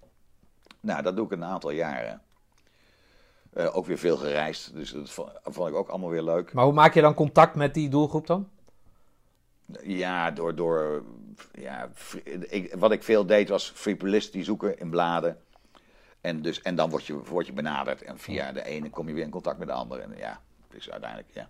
Nou, 0.79 1.01
dat 1.01 1.15
doe 1.15 1.25
ik 1.25 1.31
een 1.31 1.43
aantal 1.45 1.71
jaren. 1.71 2.21
Eh, 3.57 3.75
ook 3.77 3.85
weer 3.85 3.97
veel 3.97 4.17
gereisd, 4.17 4.73
dus 4.73 4.91
dat 4.91 5.09
vond, 5.09 5.29
vond 5.43 5.69
ik 5.69 5.75
ook 5.75 5.89
allemaal 5.89 6.09
weer 6.09 6.23
leuk. 6.23 6.53
Maar 6.53 6.63
hoe 6.63 6.73
maak 6.73 6.93
je 6.93 7.01
dan 7.01 7.13
contact 7.13 7.55
met 7.55 7.73
die 7.73 7.89
doelgroep 7.89 8.27
dan? 8.27 8.49
Ja, 9.81 10.31
door, 10.31 10.55
door 10.55 11.03
ja, 11.53 11.89
ik, 12.23 12.75
wat 12.77 12.91
ik 12.91 13.03
veel 13.03 13.25
deed 13.25 13.49
was 13.49 13.71
free 13.75 13.95
publicity 13.95 14.43
zoeken 14.43 14.79
in 14.79 14.89
bladen. 14.89 15.37
En, 16.21 16.41
dus, 16.41 16.61
en 16.61 16.75
dan 16.75 16.89
word 16.89 17.05
je, 17.05 17.23
word 17.23 17.45
je 17.45 17.53
benaderd 17.53 18.01
en 18.01 18.17
via 18.17 18.51
de 18.51 18.63
ene 18.63 18.89
kom 18.89 19.07
je 19.07 19.13
weer 19.13 19.23
in 19.23 19.29
contact 19.29 19.57
met 19.57 19.67
de 19.67 19.73
andere. 19.73 20.01
En 20.01 20.13
ja, 20.17 20.39
dus 20.69 20.91
uiteindelijk, 20.91 21.29
ja. 21.33 21.49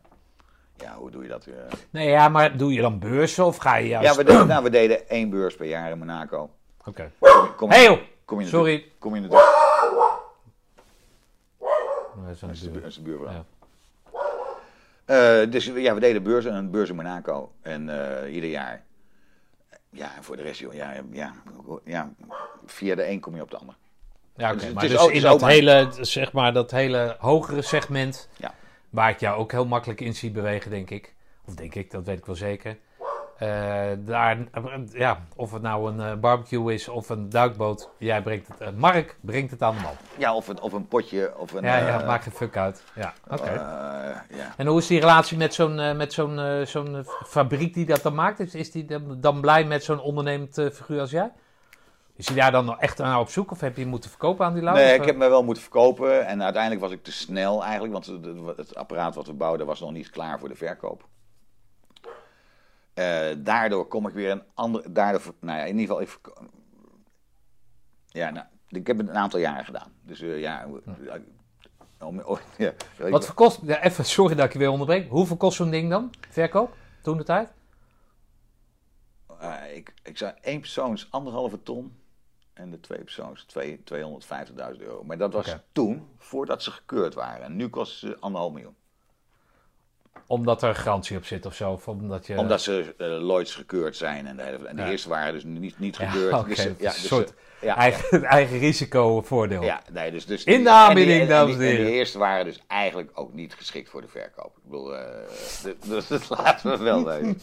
Ja, 0.77 0.95
hoe 0.95 1.11
doe 1.11 1.23
je 1.23 1.29
dat? 1.29 1.45
eh? 1.45 1.53
Nee, 1.89 2.09
ja, 2.09 2.29
maar 2.29 2.57
doe 2.57 2.73
je 2.73 2.81
dan 2.81 2.99
beurzen 2.99 3.45
of 3.45 3.57
ga 3.57 3.75
je 3.75 3.87
juist... 3.87 4.09
Ja, 4.09 4.15
we 4.15 4.23
deden, 4.23 4.47
nou, 4.47 4.63
we 4.63 4.69
deden 4.69 5.09
één 5.09 5.29
beurs 5.29 5.55
per 5.55 5.67
jaar 5.67 5.91
in 5.91 5.97
Monaco. 5.97 6.49
Oké. 6.85 7.11
Kom, 7.19 7.55
kom, 7.55 7.69
Hey 7.69 7.83
joh! 7.83 7.99
kom 8.25 8.39
je 8.39 8.47
Sorry. 8.47 8.91
Kom 8.99 9.15
je 9.15 9.21
natuurlijk... 9.21 9.66
Dat 12.27 12.49
is 12.51 12.61
een 12.61 12.71
buur. 12.71 12.81
de 12.93 13.01
buurvrouw. 13.01 13.31
Ja. 13.31 13.45
Eh, 15.05 15.51
dus 15.51 15.65
ja, 15.65 15.93
we 15.93 15.99
deden 15.99 16.23
beurzen, 16.23 16.53
een 16.53 16.71
beurs 16.71 16.89
in 16.89 16.95
Monaco. 16.95 17.51
En 17.61 17.89
eh, 18.25 18.33
ieder 18.35 18.49
jaar. 18.49 18.83
Ja, 19.89 20.15
en 20.15 20.23
voor 20.23 20.35
de 20.37 20.41
rest, 20.41 20.59
joh, 20.59 20.73
ja, 20.73 20.93
ja, 21.11 21.33
ja, 21.85 22.13
via 22.65 22.95
de 22.95 23.07
een 23.09 23.19
kom 23.19 23.35
je 23.35 23.41
op 23.41 23.51
de 23.51 23.57
ander. 23.57 23.75
Ja, 24.35 24.51
oké. 24.51 24.59
Dus 24.59 24.73
maar 24.73 24.87
dus 24.87 24.97
ook- 24.97 25.11
in 25.11 25.21
dat 25.21 25.41
maar- 25.41 25.49
hele, 25.49 25.87
zeg 26.01 26.31
maar, 26.31 26.53
dat 26.53 26.71
hele 26.71 27.15
hogere 27.19 27.61
segment, 27.61 28.29
Ja. 28.37 28.53
waar 28.89 29.09
ik 29.09 29.19
jou 29.19 29.37
ook 29.39 29.51
heel 29.51 29.65
makkelijk 29.65 30.01
in 30.01 30.15
zie 30.15 30.31
bewegen, 30.31 30.71
denk 30.71 30.89
ik. 30.89 31.13
Of 31.45 31.55
denk 31.55 31.75
ik, 31.75 31.91
dat 31.91 32.05
weet 32.05 32.17
ik 32.17 32.25
wel 32.25 32.35
zeker. 32.35 32.77
Eh, 33.37 33.87
daar, 33.97 34.37
ja, 34.91 35.19
of 35.35 35.51
het 35.51 35.61
nou 35.61 35.91
een 35.91 36.01
eh, 36.01 36.19
barbecue 36.19 36.73
is 36.73 36.87
of 36.87 37.09
een 37.09 37.29
duikboot, 37.29 37.89
jij 37.97 38.21
brengt 38.21 38.47
het, 38.47 38.61
eh, 38.61 38.67
Mark 38.75 39.17
brengt 39.21 39.51
het 39.51 39.61
aan 39.61 39.75
de 39.75 39.81
man. 39.81 39.91
Ja, 40.17 40.35
of 40.35 40.47
een, 40.47 40.61
of 40.61 40.73
een 40.73 40.87
potje, 40.87 41.33
of 41.37 41.53
een... 41.53 41.63
Ja, 41.63 41.77
ja, 41.77 42.05
maakt 42.05 42.23
geen 42.23 42.33
fuck 42.33 42.57
uit. 42.57 42.83
Ja, 42.95 43.13
oké. 43.27 43.65
En 44.57 44.67
hoe 44.67 44.77
is 44.77 44.87
die 44.87 44.99
relatie 44.99 45.37
met 45.37 45.53
zo'n 45.53 45.97
met 45.97 46.13
zo'n 46.13 46.65
zo'n 46.65 47.05
fabriek 47.25 47.73
die 47.73 47.85
dat 47.85 48.01
dan 48.01 48.15
maakt? 48.15 48.39
Is, 48.39 48.55
is 48.55 48.71
die 48.71 48.85
dan, 49.19 49.41
blij 49.41 49.63
met 49.63 49.83
zo'n 49.83 50.01
ondernemend 50.01 50.53
figuur 50.53 50.99
als 50.99 51.11
jij? 51.11 51.31
Is 52.15 52.27
hij 52.27 52.35
daar 52.35 52.51
dan 52.51 52.65
nog 52.65 52.79
echt 52.79 52.97
naar 52.97 53.19
op 53.19 53.29
zoek 53.29 53.51
of 53.51 53.59
heb 53.59 53.75
je 53.75 53.81
hem 53.81 53.89
moeten 53.89 54.09
verkopen 54.09 54.45
aan 54.45 54.53
die 54.53 54.63
lui? 54.63 54.77
Nee, 54.77 54.93
ik 54.93 55.05
heb 55.05 55.15
me 55.15 55.29
wel 55.29 55.43
moeten 55.43 55.63
verkopen. 55.63 56.25
En 56.25 56.43
uiteindelijk 56.43 56.81
was 56.81 56.91
ik 56.91 57.03
te 57.03 57.11
snel 57.11 57.63
eigenlijk, 57.63 57.93
want 57.93 58.05
het, 58.05 58.57
het 58.57 58.75
apparaat 58.75 59.15
wat 59.15 59.27
we 59.27 59.33
bouwden 59.33 59.65
was 59.65 59.79
nog 59.79 59.91
niet 59.91 60.09
klaar 60.09 60.39
voor 60.39 60.49
de 60.49 60.55
verkoop. 60.55 61.07
Eh, 62.97 63.35
daardoor 63.37 63.87
kom 63.87 64.07
ik 64.07 64.13
weer 64.13 64.31
een 64.31 64.43
ander. 64.53 64.93
Daardoor, 64.93 65.33
nou 65.39 65.57
ja, 65.59 65.63
in 65.65 65.77
ieder 65.79 65.95
geval. 65.97 66.01
Ik, 66.01 66.19
ja, 68.07 68.29
nou, 68.29 68.45
ik 68.67 68.87
heb 68.87 68.97
het 68.97 69.07
een 69.09 69.17
aantal 69.17 69.39
jaren 69.39 69.65
gedaan. 69.65 69.91
Dus 70.01 70.21
eh, 70.21 70.39
ja. 70.39 70.67
om- 71.99 72.19
om- 72.21 72.37
ja, 72.57 72.73
Wat 73.09 73.25
voor 73.25 73.35
kost, 73.35 73.59
ja, 73.63 73.83
even, 73.83 74.05
sorry 74.05 74.35
dat 74.35 74.45
ik 74.45 74.53
je 74.53 74.59
weer 74.59 74.69
onderbreek. 74.69 75.09
Hoeveel 75.09 75.37
kost 75.37 75.57
zo'n 75.57 75.69
ding 75.69 75.89
dan? 75.89 76.13
Verkoop? 76.29 76.75
Toen 77.01 77.17
de 77.17 77.23
tijd? 77.23 77.49
Eh, 79.39 79.75
ik, 79.75 79.93
ik 80.03 80.17
zei 80.17 80.33
één 80.41 80.59
persoons 80.59 81.07
anderhalve 81.11 81.63
ton. 81.63 81.99
En 82.53 82.69
de 82.71 82.79
twee 82.79 83.03
persoons 83.03 83.43
twee- 83.43 83.83
250.000 83.83 84.81
euro. 84.81 85.03
Maar 85.03 85.17
dat 85.17 85.33
was 85.33 85.55
toen, 85.71 86.07
voordat 86.17 86.63
ze 86.63 86.71
gekeurd 86.71 87.13
waren. 87.13 87.43
En 87.45 87.55
nu 87.55 87.67
kost 87.69 87.97
ze 87.99 88.17
anderhalf 88.19 88.53
miljoen. 88.53 88.75
Omdat 90.27 90.63
er 90.63 90.75
garantie 90.75 91.17
op 91.17 91.25
zit 91.25 91.45
of 91.45 91.53
zo? 91.55 91.71
Of 91.71 91.87
omdat 91.87 92.27
je... 92.27 92.37
Omdat 92.37 92.61
ze 92.61 92.93
eh, 92.97 93.07
Lloyds 93.07 93.55
gekeurd 93.55 93.95
zijn. 93.95 94.27
En 94.27 94.37
de, 94.37 94.43
hele- 94.43 94.67
en 94.67 94.75
de 94.75 94.81
Ja. 94.81 94.89
eerste 94.91 95.09
waren 95.09 95.33
dus 95.33 95.43
niet, 95.43 95.79
niet 95.79 95.97
Ja, 95.97 96.09
gekeurd. 96.09 96.45
Dus, 96.47 96.57
eh, 96.57 96.65
een 96.65 96.75
dus, 96.77 97.07
soort 97.07 97.29
eh, 97.29 97.67
ja, 97.67 97.75
eigen, 97.75 98.23
eigen 98.37 98.59
risico-voordeel. 98.59 99.63
ja, 99.63 99.81
nee, 99.91 100.11
dus, 100.11 100.25
dus 100.25 100.43
In 100.43 100.63
de 100.63 100.69
aanbieding, 100.69 101.27
dames 101.27 101.55
en 101.55 101.61
heren. 101.61 101.85
die 101.85 101.93
eerste 101.93 102.17
waren 102.17 102.45
dus 102.45 102.61
eigenlijk 102.67 103.11
ook 103.13 103.33
niet 103.33 103.53
geschikt 103.53 103.89
voor 103.89 104.01
de 104.01 104.07
verkoop. 104.07 104.57
Ik 104.57 104.63
bedoel, 104.63 104.85
de- 104.85 105.75
dus 105.87 106.07
dat 106.07 106.29
laten 106.29 106.71
we 106.77 106.83
wel 106.83 107.05
weten. 107.13 107.41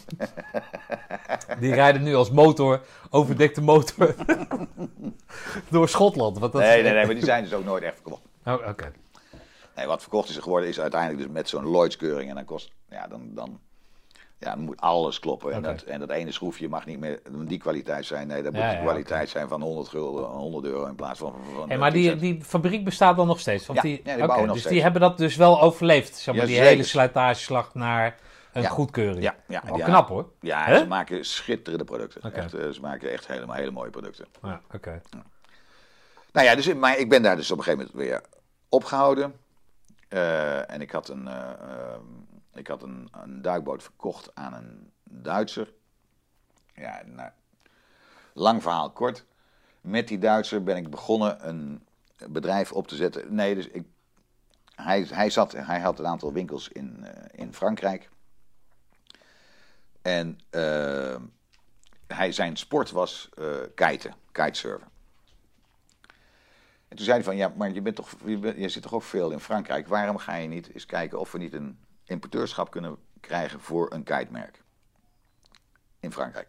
Die 1.60 1.74
rijden 1.74 2.02
nu 2.02 2.14
als 2.14 2.30
motor, 2.30 2.80
overdekte 3.10 3.60
motor, 3.60 4.14
door 5.70 5.88
Schotland. 5.88 6.38
Want 6.38 6.52
dat 6.52 6.62
Nee, 6.62 6.82
nee, 6.82 6.92
nee, 6.92 7.04
maar 7.06 7.14
die 7.14 7.24
zijn 7.24 7.42
dus 7.44 7.52
ook 7.54 7.64
nooit 7.64 7.82
echt 7.82 7.94
verkocht. 7.94 8.22
Oh, 8.44 8.68
Oké. 8.68 8.92
Nee, 9.76 9.86
wat 9.86 10.00
verkocht 10.00 10.28
is 10.28 10.36
geworden 10.36 10.68
is 10.68 10.80
uiteindelijk 10.80 11.22
dus 11.22 11.30
met 11.32 11.48
zo'n 11.48 11.70
Lloyds 11.70 11.96
keuring. 11.96 12.28
En 12.28 12.34
dan 12.34 12.44
kost, 12.44 12.70
ja, 12.90 13.06
dan, 13.06 13.30
dan, 13.34 13.60
ja, 14.38 14.50
dan 14.50 14.60
moet 14.60 14.80
alles 14.80 15.18
kloppen. 15.18 15.52
En, 15.52 15.62
dat, 15.62 15.82
en 15.82 16.00
dat 16.00 16.10
ene 16.10 16.32
schroefje 16.32 16.68
mag 16.68 16.86
niet 16.86 16.98
meer 16.98 17.20
die 17.30 17.58
kwaliteit 17.58 18.04
zijn. 18.06 18.26
Nee, 18.26 18.42
dat 18.42 18.52
moet 18.52 18.60
Ja, 18.62 18.70
de 18.70 18.76
ja, 18.76 18.82
kwaliteit 18.82 19.28
zijn 19.28 19.48
van 19.48 19.62
100, 19.62 19.88
gulden, 19.88 20.24
100 20.24 20.64
euro 20.64 20.86
in 20.86 20.94
plaats 20.94 21.18
van, 21.18 21.34
van 21.54 21.68
Hey, 21.68 21.78
maar 21.78 21.92
die, 21.92 22.02
10 22.02 22.10
cent. 22.10 22.20
die 22.20 22.44
fabriek 22.44 22.84
bestaat 22.84 23.16
dan 23.16 23.26
nog 23.26 23.40
steeds? 23.40 23.66
Want 23.66 23.78
Ja, 23.78 23.84
die, 23.88 24.00
ja, 24.04 24.16
die 24.16 24.26
bouwen 24.26 24.36
nog 24.46 24.46
dus 24.46 24.56
steeds. 24.58 24.74
die 24.74 24.82
hebben 24.82 25.00
dat 25.00 25.18
dus 25.18 25.36
wel 25.36 25.60
overleefd. 25.60 26.16
Zeg 26.16 26.34
maar, 26.34 26.46
die 26.46 26.60
hele 26.60 26.82
slijtageslag 26.82 27.74
naar 27.74 28.16
een 28.52 28.66
goedkeuring. 28.68 29.22
Ja, 29.22 29.34
ja, 29.48 29.62
Oh, 29.68 29.84
knap 29.84 30.08
hoor. 30.08 30.28
Ja, 30.40 30.78
ze 30.78 30.86
maken 30.86 31.24
schitterende 31.24 31.84
producten. 31.84 32.24
Oké. 32.24 32.40
Echt, 32.40 32.54
eh, 32.54 32.68
ze 32.68 32.80
maken 32.80 33.10
echt 33.12 33.26
helemaal 33.26 33.56
hele 33.56 33.70
mooie 33.70 33.90
producten. 33.90 34.26
Ja, 34.42 34.60
oké. 34.74 35.00
Nou 36.32 36.46
ja, 36.46 36.54
dus, 36.54 36.74
maar 36.74 36.98
ik 36.98 37.08
ben 37.08 37.22
daar 37.22 37.36
dus 37.36 37.50
op 37.50 37.58
een 37.58 37.64
gegeven 37.64 37.86
moment 37.86 38.06
weer 38.08 38.22
opgehouden. 38.68 39.34
Eh, 40.14 40.70
en 40.70 40.80
ik 40.80 40.90
had, 40.90 41.08
een, 41.08 41.28
eh, 41.28 41.96
ik 42.52 42.66
had 42.66 42.82
een, 42.82 43.08
een 43.12 43.42
duikboot 43.42 43.82
verkocht 43.82 44.34
aan 44.34 44.54
een 44.54 44.92
Duitser. 45.02 45.72
Ja, 46.74 47.02
nou, 47.06 47.30
lang 48.32 48.62
verhaal 48.62 48.90
kort. 48.90 49.24
Met 49.80 50.08
die 50.08 50.18
Duitser 50.18 50.62
ben 50.62 50.76
ik 50.76 50.90
begonnen 50.90 51.48
een 51.48 51.86
bedrijf 52.28 52.72
op 52.72 52.88
te 52.88 52.96
zetten. 52.96 53.34
Nee, 53.34 53.54
dus 53.54 53.68
ik, 53.68 53.86
hij, 54.74 55.02
hij, 55.02 55.30
zat, 55.30 55.52
hij 55.52 55.80
had 55.80 55.98
een 55.98 56.06
aantal 56.06 56.32
winkels 56.32 56.68
in, 56.68 57.04
eh, 57.04 57.40
in 57.44 57.54
Frankrijk. 57.54 58.10
En 60.02 60.38
hij, 62.06 62.32
zijn 62.32 62.56
sport 62.56 62.90
was 62.90 63.28
kiten, 63.74 64.14
kitesurfen. 64.32 64.88
En 66.94 67.00
toen 67.00 67.08
zei 67.08 67.16
hij 67.18 67.26
van, 67.26 67.36
ja, 67.36 67.52
maar 67.56 67.70
je, 67.72 67.82
bent 67.82 67.96
toch, 67.96 68.10
je, 68.24 68.38
bent- 68.38 68.56
je 68.56 68.68
zit 68.68 68.82
toch 68.82 68.92
ook 68.92 69.02
veel 69.02 69.30
in 69.30 69.40
Frankrijk. 69.40 69.88
Waarom 69.88 70.18
ga 70.18 70.34
je 70.34 70.48
niet 70.48 70.74
eens 70.74 70.86
kijken 70.86 71.18
of 71.20 71.32
we 71.32 71.38
niet 71.38 71.52
een 71.52 71.78
importeurschap 72.04 72.70
kunnen 72.70 72.96
krijgen 73.20 73.60
voor 73.60 73.92
een 73.92 74.02
kitemerk? 74.02 74.62
In 76.00 76.12
Frankrijk. 76.12 76.48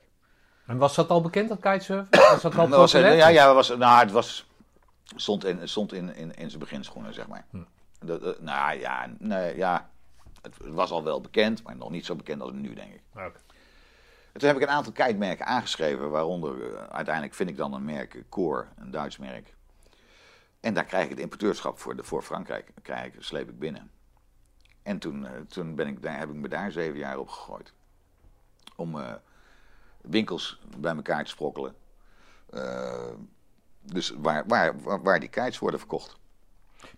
En 0.66 0.78
was 0.78 0.96
dat 0.96 1.10
al 1.10 1.22
bekend, 1.22 1.50
dat 1.50 1.60
kitesurfen? 1.60 2.08
Was 2.32 2.42
dat 2.42 2.56
al 2.56 2.68
was, 2.68 2.92
populair? 2.92 3.18
ja, 3.18 3.28
ja, 3.28 3.54
was, 3.54 3.76
nou, 3.76 4.00
het 4.00 4.12
was, 4.12 4.50
stond 5.16 5.46
in, 5.46 5.68
stond 5.70 5.94
in, 5.94 6.16
in, 6.16 6.36
in 6.36 6.48
zijn 6.50 6.60
beginschoenen, 6.60 7.14
zeg 7.14 7.28
maar. 7.28 7.46
Hm. 7.50 7.58
Dat, 8.00 8.22
dat- 8.22 8.42
nou 8.42 8.80
ja, 8.80 9.10
nee, 9.20 9.56
ja, 9.58 9.90
het 10.42 10.58
was 10.60 10.92
al 10.92 11.04
wel 11.04 11.22
bekend, 11.22 11.64
maar 11.64 11.76
nog 11.76 11.90
niet 11.90 12.06
zo 12.06 12.16
bekend 12.16 12.42
als 12.42 12.52
nu, 12.52 12.74
denk 12.74 12.94
ik. 12.94 13.02
En 13.16 13.32
toen 14.40 14.48
heb 14.48 14.56
ik 14.58 14.62
een 14.64 14.70
aantal 14.76 14.92
kitemerken 14.92 15.46
aangeschreven, 15.46 16.10
waaronder 16.10 16.76
eh, 16.76 16.84
uiteindelijk 16.84 17.36
vind 17.36 17.50
ik 17.50 17.58
dan 17.58 17.74
een 17.74 17.86
merk, 17.86 18.14
eh, 18.14 18.22
Core, 18.30 18.66
een 18.78 18.92
Duits 18.92 19.18
merk. 19.18 19.54
En 20.66 20.74
daar 20.74 20.86
krijg 20.86 21.04
ik 21.04 21.10
het 21.10 21.20
importeurschap 21.20 21.80
voor, 21.80 21.96
de, 21.96 22.04
voor 22.04 22.22
Frankrijk, 22.22 22.72
krijg 22.82 23.14
sleep 23.20 23.50
ik 23.50 23.60
binnen. 23.60 23.92
En 24.84 25.00
toen, 25.00 25.26
eh, 25.26 25.32
toen 25.48 25.76
ben 25.76 25.88
ik, 25.88 26.02
daar, 26.02 26.18
heb 26.18 26.30
ik 26.30 26.36
me 26.36 26.48
daar 26.48 26.72
zeven 26.72 27.00
jaar 27.00 27.18
op 27.18 27.30
gegooid. 27.30 27.74
Om 28.76 29.00
eh, 29.00 29.14
winkels 30.02 30.62
bij 30.78 30.96
elkaar 30.96 31.24
te 31.24 31.30
sprokkelen. 31.30 31.76
Eh, 32.50 33.14
dus 33.82 34.10
waar, 34.10 34.44
waar, 34.48 34.82
waar, 34.82 35.02
waar 35.02 35.20
die 35.20 35.30
kites 35.30 35.60
worden 35.60 35.80
verkocht. 35.80 36.18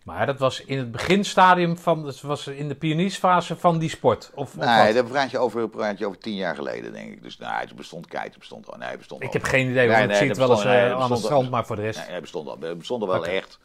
Maar 0.03 0.26
dat 0.26 0.39
was 0.39 0.61
in 0.61 0.77
het 0.77 0.91
beginstadium 0.91 1.77
van, 1.77 2.03
dat 2.03 2.22
was 2.22 2.47
in 2.47 2.68
de 2.68 2.76
pioniersfase 2.76 3.55
van 3.55 3.77
die 3.80 3.89
sport. 3.89 4.31
Of, 4.35 4.55
of 4.57 4.65
Nee, 4.65 4.93
daar 4.93 5.03
praat 5.03 5.31
je 5.31 5.38
over, 5.38 5.69
praat 5.69 5.97
je 5.97 6.05
over 6.05 6.19
tien 6.19 6.35
jaar 6.35 6.55
geleden, 6.55 6.93
denk 6.93 7.11
ik. 7.11 7.23
Dus 7.23 7.38
nou, 7.38 7.59
het 7.59 7.76
bestond 7.76 8.07
kite, 8.07 8.22
het 8.23 8.38
bestond 8.38 8.72
al. 8.72 8.77
Nee, 8.77 8.89
het 8.89 8.97
bestond 8.97 9.22
Ik 9.22 9.27
al. 9.27 9.34
heb 9.34 9.43
geen 9.43 9.69
idee, 9.69 9.88
want 9.88 9.89
Nee, 9.97 10.01
ik 10.03 10.07
nee, 10.09 10.18
zie 10.18 10.27
het 10.27 10.38
dat 10.38 10.47
wel 10.47 10.55
eens 10.57 10.65
nee, 10.65 10.84
eh, 10.84 10.89
dat 10.89 11.01
aan 11.01 11.11
het 11.11 11.19
strand, 11.19 11.49
maar 11.49 11.65
voor 11.65 11.76
de 11.76 11.81
rest... 11.81 11.99
Nee, 11.99 12.07
hij 12.09 12.22
bestond 12.22 12.47
al. 12.47 12.57
Het 12.59 12.77
bestond 12.77 13.05
wel 13.05 13.26
echt. 13.26 13.59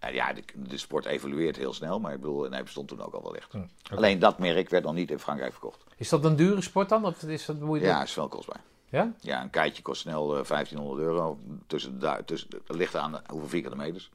En 0.00 0.14
ja, 0.14 0.32
de, 0.32 0.42
de 0.54 0.78
sport 0.78 1.04
evolueert 1.06 1.56
heel 1.56 1.72
snel, 1.72 2.00
maar 2.00 2.12
ik 2.12 2.20
bedoel, 2.20 2.50
hij 2.50 2.62
bestond 2.62 2.88
toen 2.88 3.02
ook 3.02 3.14
al 3.14 3.22
wel 3.22 3.36
echt. 3.36 3.52
Hm. 3.52 3.58
Alleen 3.94 4.18
dat 4.18 4.38
merk 4.38 4.68
werd 4.68 4.84
nog 4.84 4.94
niet 4.94 5.10
in 5.10 5.18
Frankrijk 5.18 5.52
verkocht. 5.52 5.84
Is 5.96 6.08
dat 6.08 6.24
een 6.24 6.36
dure 6.36 6.60
sport 6.62 6.88
dan? 6.88 7.04
Of 7.04 7.22
is 7.22 7.44
dat, 7.46 7.60
moet 7.60 7.80
je 7.80 7.86
Ja, 7.86 7.98
dat- 7.98 8.08
is 8.08 8.14
wel 8.14 8.28
kostbaar. 8.28 8.60
ja? 8.88 9.12
Ja, 9.20 9.42
een 9.42 9.50
kiteje 9.50 9.82
kost 9.82 10.00
snel 10.00 10.36
eh, 10.38 10.44
1500 10.44 11.00
euro. 11.00 11.38
Tussen 11.66 12.00
tussen, 12.24 12.48
het 12.66 12.76
ligt 12.76 12.96
aan 12.96 13.20
hoeveel 13.28 13.48
vierkante 13.48 13.76
meters. 13.76 14.10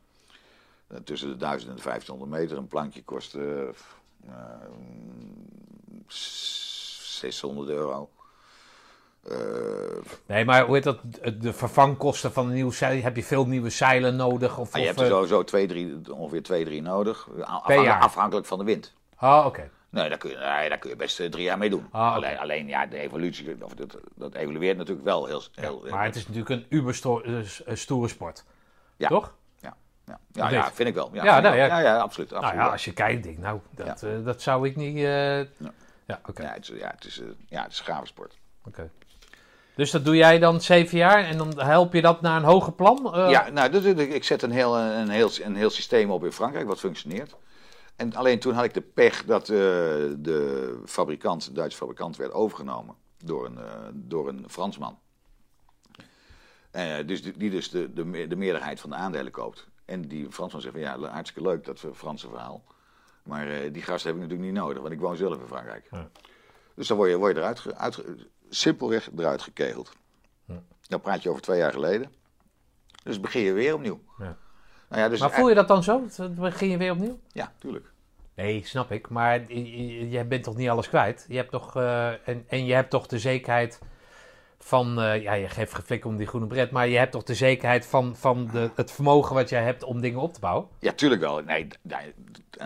Eh, 0.88 0.98
tussen 1.04 1.30
de 1.30 1.36
1000 1.38 1.70
en 1.70 1.76
de 1.76 1.82
1500 1.82 2.32
meter. 2.42 2.58
Een 2.58 2.68
plankje 2.68 3.04
kost 3.04 3.36
eh, 3.36 3.62
eh, 3.62 3.72
600 6.08 7.70
euro. 7.70 8.10
Eh, 9.24 9.36
Nee, 10.26 10.46
maar 10.46 10.66
hoe 10.66 10.74
heet 10.76 10.84
dat? 10.84 11.00
De 11.40 11.54
vervangkosten 11.54 12.32
van 12.32 12.48
een 12.48 12.54
nieuw 12.54 12.72
zeil. 12.72 13.02
Heb 13.02 13.16
je 13.16 13.24
veel 13.24 13.46
nieuwe 13.48 13.70
zeilen 13.70 14.16
nodig? 14.16 14.58
Of, 14.58 14.72
maar 14.72 14.82
je 14.82 14.90
of, 14.90 14.96
hebt 14.96 15.00
er 15.08 15.12
eh, 15.14 15.18
sowieso 15.18 15.44
twee, 15.44 15.68
drie, 15.68 16.14
ongeveer 16.14 16.44
2, 16.44 16.66
3 16.66 16.82
nodig. 16.82 17.28
Afhankelijk, 17.42 18.46
van 18.46 18.58
de 18.58 18.64
wind. 18.66 18.94
Oh, 19.22 19.44
oké. 19.46 19.70
Nee, 19.90 20.10
daar 20.10 20.18
kun 20.18 20.30
je, 20.30 20.36
daar 20.36 20.78
kun 20.78 20.90
je 20.90 20.96
best 20.96 21.20
eh, 21.20 21.30
drie 21.30 21.44
jaar 21.44 21.58
mee 21.58 21.70
doen. 21.70 21.88
Ah, 21.92 22.14
alleen, 22.16 22.38
alleen, 22.38 22.68
ja, 22.68 22.86
de 22.86 22.98
evolutie, 22.98 23.64
of 23.64 23.74
dat, 23.74 23.98
dat 24.16 24.34
evolueert 24.34 24.78
natuurlijk 24.78 25.06
wel 25.06 25.26
heel... 25.26 25.42
heel 25.52 25.86
Maar 25.90 26.04
het 26.06 26.16
is 26.16 26.28
natuurlijk 26.28 26.50
een 26.50 26.66
uber 26.70 26.96
sto- 26.96 27.20
eh, 27.22 27.42
s- 27.44 27.64
eh, 27.64 27.76
stoere 27.76 28.08
sport. 28.08 28.44
Ja. 28.98 29.08
Toch? 29.08 29.36
Ja, 30.06 30.20
ja, 30.32 30.50
ja, 30.50 30.72
vind 30.72 30.90
ik 30.90 30.96
wel. 30.96 31.10
Ja, 31.14 31.24
Ja, 31.24 31.40
nou, 31.40 31.56
wel. 31.56 31.66
ja. 31.68 31.98
absoluut. 31.98 32.30
absoluut 32.34 32.54
Nou 32.54 32.64
wel. 32.64 32.72
als 32.72 32.86
je 32.86 32.94
kijkt, 32.94 33.24
denk 33.24 33.36
ik, 33.36 33.42
nou, 33.42 33.60
dat, 33.72 34.04
eh, 34.04 34.10
dat 34.24 34.42
zou 34.42 34.68
ik 34.68 34.76
niet... 34.76 34.96
eh, 34.96 35.40
Ja, 36.08 36.20
oké. 36.28 36.42
Ja, 36.44 36.54
het 36.54 36.70
is, 36.70 36.80
ja, 36.80 36.92
het 36.96 37.06
is, 37.06 37.20
eh, 37.20 37.26
ja, 37.50 37.64
het 37.64 37.72
is 37.72 37.80
een 37.80 37.86
gave 37.86 38.06
sport. 38.06 38.38
oké. 38.66 38.90
Dus 39.76 39.92
dat 39.92 40.06
doe 40.06 40.16
jij 40.16 40.40
dan 40.40 40.62
zeven 40.62 40.98
jaar 40.98 41.24
en 41.24 41.38
dan 41.38 41.60
help 41.60 41.94
je 41.94 42.02
dat 42.02 42.22
naar 42.22 42.38
een 42.38 42.44
hoger 42.44 42.74
plan? 42.74 43.12
Ja, 43.30 43.50
nou, 43.50 43.70
dus, 43.70 43.84
ik- 43.84 44.24
zet 44.24 44.42
een 44.42 44.52
heel, 44.52 44.78
een, 44.78 45.10
heel, 45.10 45.30
een 45.42 45.56
heel 45.56 45.70
systeem 45.70 46.12
op 46.12 46.24
in 46.24 46.32
Frankrijk 46.32 46.68
wat 46.68 46.80
functioneert. 46.80 47.36
En 47.96 48.16
alleen 48.16 48.40
toen 48.40 48.54
had 48.54 48.64
ik 48.64 48.74
de 48.74 48.82
pech 48.82 49.26
dat 49.26 49.46
de 49.46 50.82
fabrikant, 50.86 51.46
de 51.46 51.52
Duitse 51.52 51.78
fabrikant, 51.78 52.16
werd 52.18 52.32
overgenomen 52.32 52.96
door 53.24 53.46
een, 53.46 53.60
door 53.94 54.28
een 54.30 54.46
Fransman. 54.50 55.00
Dus 57.06 57.24
die, 57.24 57.34
die 57.38 57.50
dus 57.50 57.70
de, 57.70 57.94
de, 57.94 58.28
de 58.28 58.36
meerderheid 58.36 58.80
van 58.80 58.90
de 58.90 58.96
aandelen 58.96 59.32
koopt. 59.32 59.68
En 59.86 60.02
die 60.02 60.32
Fransman 60.32 60.62
zegt 60.62 60.74
van 60.74 60.84
ja, 60.84 61.00
hartstikke 61.00 61.50
leuk 61.50 61.66
dat 61.66 61.86
Franse 61.94 62.30
verhaal. 62.30 62.64
Maar 63.24 63.48
eh, 63.48 63.74
die 63.74 63.82
gasten 63.82 64.08
heb 64.12 64.16
ik 64.16 64.22
natuurlijk 64.28 64.52
niet 64.52 64.62
nodig, 64.64 64.82
want 64.82 64.94
ik 64.94 65.00
woon 65.00 65.16
zelf 65.16 65.40
in 65.40 65.48
Frankrijk. 65.48 65.88
Ja. 65.92 66.10
Dus 66.76 66.88
dan 66.88 66.98
word 66.98 67.10
je, 67.10 67.18
word 67.18 67.36
je 67.36 67.42
eruit, 67.42 67.60
ge- 67.60 67.76
uit, 67.76 68.04
simpelweg 68.50 69.10
eruit 69.18 69.42
gekegeld. 69.42 69.92
Dan 70.88 71.02
praat 71.02 71.24
je 71.24 71.30
over 71.30 71.42
twee 71.42 71.58
jaar 71.58 71.72
geleden. 71.72 72.12
Dus 73.04 73.20
begin 73.20 73.42
je 73.42 73.54
weer 73.54 73.74
opnieuw. 73.74 74.00
Ja. 74.18 74.38
Nou 74.90 75.02
ja, 75.02 75.10
dus 75.10 75.20
Maar 75.20 75.32
voel 75.32 75.50
je 75.50 75.56
dat 75.56 75.68
dan 75.68 75.84
zo? 75.84 76.04
Dan 76.18 76.36
begin 76.36 76.70
je 76.70 76.78
weer 76.78 76.92
opnieuw? 76.92 77.20
Ja, 77.32 77.54
tuurlijk. 77.60 77.92
Nee, 78.36 78.62
snap 78.66 78.92
ik. 78.92 79.10
Maar 79.10 79.40
je- 79.54 79.88
je, 80.00 80.10
je 80.10 80.26
bent 80.26 80.44
toch 80.44 80.56
niet 80.56 80.70
alles 80.70 80.88
kwijt? 80.90 81.26
Je 81.28 81.36
hebt 81.36 81.52
toch, 81.52 81.76
eh, 81.76 82.28
en, 82.28 82.44
en 82.48 82.66
je 82.66 82.74
hebt 82.74 82.90
toch 82.90 83.08
de 83.08 83.20
zekerheid 83.20 83.80
van... 84.66 85.02
eh, 85.02 85.22
ja, 85.22 85.34
je 85.34 85.50
geeft 85.50 85.74
geflik 85.74 86.06
om 86.06 86.18
die 86.18 86.28
groene 86.28 86.48
bret. 86.48 86.72
Maar 86.72 86.88
je 86.88 86.98
hebt 86.98 87.12
toch 87.12 87.24
de 87.24 87.34
zekerheid 87.34 87.86
van, 87.86 88.16
van 88.16 88.50
de, 88.52 88.70
het 88.76 88.92
vermogen 88.92 89.36
wat 89.36 89.50
jij 89.50 89.64
hebt 89.64 89.84
om 89.84 90.02
dingen 90.02 90.20
op 90.20 90.34
te 90.34 90.40
bouwen? 90.40 90.68
Ja, 90.80 90.92
tuurlijk 90.92 91.22
wel. 91.22 91.42
Nee, 91.42 91.68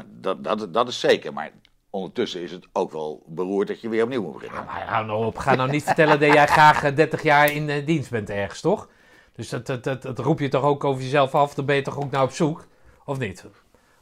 dat, 0.07 0.43
dat, 0.43 0.73
dat 0.73 0.87
is 0.87 0.99
zeker. 0.99 1.33
Maar 1.33 1.51
ondertussen 1.89 2.41
is 2.41 2.51
het 2.51 2.67
ook 2.73 2.91
wel 2.91 3.23
beroerd 3.25 3.67
dat 3.67 3.81
je 3.81 3.89
weer 3.89 4.03
opnieuw 4.03 4.21
moet 4.23 4.33
beginnen. 4.33 4.65
Maar 4.65 4.87
hou 4.87 5.05
nou 5.05 5.25
op. 5.25 5.37
Ga 5.37 5.55
nou 5.55 5.69
niet 5.69 5.83
vertellen 5.83 6.19
dat 6.19 6.33
jij 6.33 6.47
graag 6.47 6.83
eh, 6.83 6.95
30 6.95 7.23
jaar 7.23 7.51
in 7.51 7.69
eh, 7.69 7.85
dienst 7.85 8.09
bent 8.09 8.29
ergens, 8.29 8.61
toch? 8.61 8.89
Dus 9.35 9.49
dat, 9.49 9.65
dat, 9.65 9.83
dat, 9.83 10.01
dat 10.01 10.19
roep 10.19 10.39
je 10.39 10.47
toch 10.47 10.63
ook 10.63 10.83
over 10.83 11.01
jezelf 11.03 11.35
af. 11.35 11.53
Dan 11.53 11.65
ben 11.65 11.75
je 11.75 11.81
toch 11.81 11.97
ook 11.97 12.11
naar 12.11 12.23
op 12.23 12.31
zoek? 12.31 12.67
Of 13.05 13.17
niet? 13.17 13.45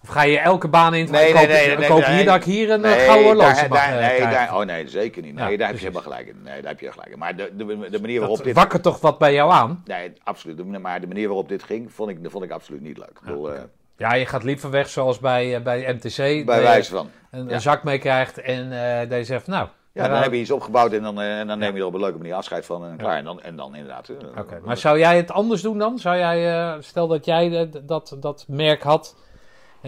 Of 0.08 0.14
ga 0.14 0.24
je 0.24 0.40
elke 0.40 0.68
baan 0.68 0.94
in? 0.94 1.12
Nee, 1.12 1.34
nee, 1.34 1.34
koop, 1.34 1.78
nee, 1.78 1.88
koop 1.88 2.06
nee. 2.06 2.16
hier 2.16 2.26
dat 2.26 2.36
ik 2.36 2.44
hier 2.44 2.70
een 2.70 2.86
eh, 2.86 2.92
gouden 2.92 3.26
horloge 3.26 3.68
mag 3.70 3.90
eh, 3.90 3.96
nee, 3.96 4.20
daar, 4.20 4.56
oh 4.56 4.66
nee, 4.66 4.88
zeker 4.88 5.22
niet. 5.22 5.36
Nee, 5.36 5.52
Ja, 5.52 5.58
daar 5.58 5.68
heb 5.68 5.76
je 5.76 5.82
helemaal 5.82 6.02
gelijk 6.02 6.28
in. 6.28 6.42
Nee, 6.44 6.62
daar 6.62 6.72
heb 6.72 6.80
je 6.80 6.92
gelijk 6.92 7.10
in. 7.10 7.18
Maar 7.18 7.36
de, 7.36 7.52
de, 7.56 7.66
de 7.90 8.00
manier 8.02 8.20
waarop 8.20 8.38
Dat 8.38 8.46
dit... 8.46 8.56
wakkert 8.56 8.84
toch 8.84 9.00
wat 9.00 9.18
bij 9.18 9.34
jou 9.34 9.52
aan? 9.52 9.84
Nee, 9.86 10.14
absoluut. 10.24 10.80
Maar 10.82 11.02
de 11.02 11.08
manier 11.08 11.28
waarop 11.28 11.50
dit 11.50 11.64
ging, 11.64 11.94
vond 11.94 12.10
ik, 12.10 12.18
vond 12.24 12.44
ik 12.44 12.52
absoluut 12.52 12.82
niet 12.82 12.98
leuk. 12.98 13.20
Bedoel, 13.24 13.54
eh, 13.54 13.62
Ja, 13.98 14.14
je 14.14 14.26
gaat 14.26 14.44
liever 14.44 14.70
weg 14.70 14.90
zoals 14.90 15.20
bij, 15.20 15.62
bij 15.62 15.94
MTC. 15.94 16.46
bij 16.46 16.62
wijze 16.62 16.92
van. 16.92 17.10
Een, 17.32 17.50
ja. 17.50 17.60
zak 17.60 17.84
mee 17.84 18.00
krijgt 18.00 18.42
en 18.42 18.70
dat 19.10 19.18
je 19.18 19.24
zegt, 19.24 19.48
nou... 19.48 19.68
Ja, 19.94 20.08
dan 20.08 20.22
heb 20.22 20.32
je 20.32 20.40
iets 20.40 20.52
opgebouwd 20.52 20.94
en 20.94 21.02
dan, 21.02 21.22
en 21.22 21.48
dan 21.48 21.60
neem 21.60 21.74
je 21.74 21.80
er 21.80 21.86
op 21.86 21.94
een 21.94 22.00
leuke 22.00 22.18
manier 22.18 22.34
afscheid 22.34 22.66
van 22.66 22.86
en 22.86 22.98
klaar. 22.98 23.18
En 23.18 23.24
dan, 23.24 23.42
en 23.42 23.56
dan 23.56 23.76
inderdaad... 23.76 24.10
Oké, 24.38 24.60
maar 24.64 24.78
zou 24.78 25.00
jij 25.00 25.18
het 25.18 25.32
anders 25.32 25.62
doen 25.62 25.78
dan? 25.78 26.00
Zou 26.00 26.18
jij, 26.18 26.78
stel 26.82 27.08
dat 27.08 27.26
jij 27.26 27.70
dat, 27.86 28.18
dat 28.20 28.46
merk 28.48 28.84
had 28.84 29.16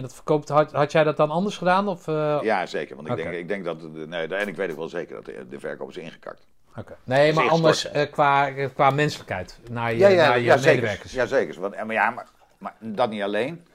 en 0.00 0.06
dat 0.06 0.14
verkoopt, 0.14 0.48
had, 0.48 0.72
had 0.72 0.92
jij 0.92 1.04
dat 1.04 1.16
dan 1.16 1.30
anders 1.30 1.56
gedaan? 1.58 1.88
Of, 1.88 2.08
eh, 2.08 2.38
Ja, 2.42 2.66
zeker. 2.66 2.96
Want 2.96 3.08
ik, 3.08 3.16
denk, 3.16 3.32
ik 3.32 3.48
denk 3.48 3.64
dat... 3.64 3.82
Nee, 3.92 4.26
en 4.26 4.48
ik 4.48 4.56
weet 4.56 4.70
ook 4.70 4.76
wel 4.76 4.88
zeker 4.88 5.14
dat 5.14 5.24
de, 5.24 5.46
de 5.48 5.60
verkoop 5.60 5.88
is 5.88 5.96
ingekakt. 5.96 6.46
Oké. 6.76 6.96
Nee, 7.04 7.32
maar 7.32 7.48
anders 7.48 7.90
eh, 7.90 8.10
qua, 8.10 8.50
qua 8.50 8.90
menselijkheid 8.90 9.58
naar 9.70 9.94
je, 9.94 9.98
naar 10.08 10.38
je 10.38 10.50
zeker. 10.58 10.66
medewerkers. 10.74 11.12
Ja, 11.12 11.26
zeker. 11.26 11.60
Want, 11.60 11.76
maar, 11.76 11.92
ja, 11.92 12.10
maar, 12.10 12.26
maar 12.58 12.74
dat 12.80 13.10
niet 13.10 13.22
alleen. 13.22 13.66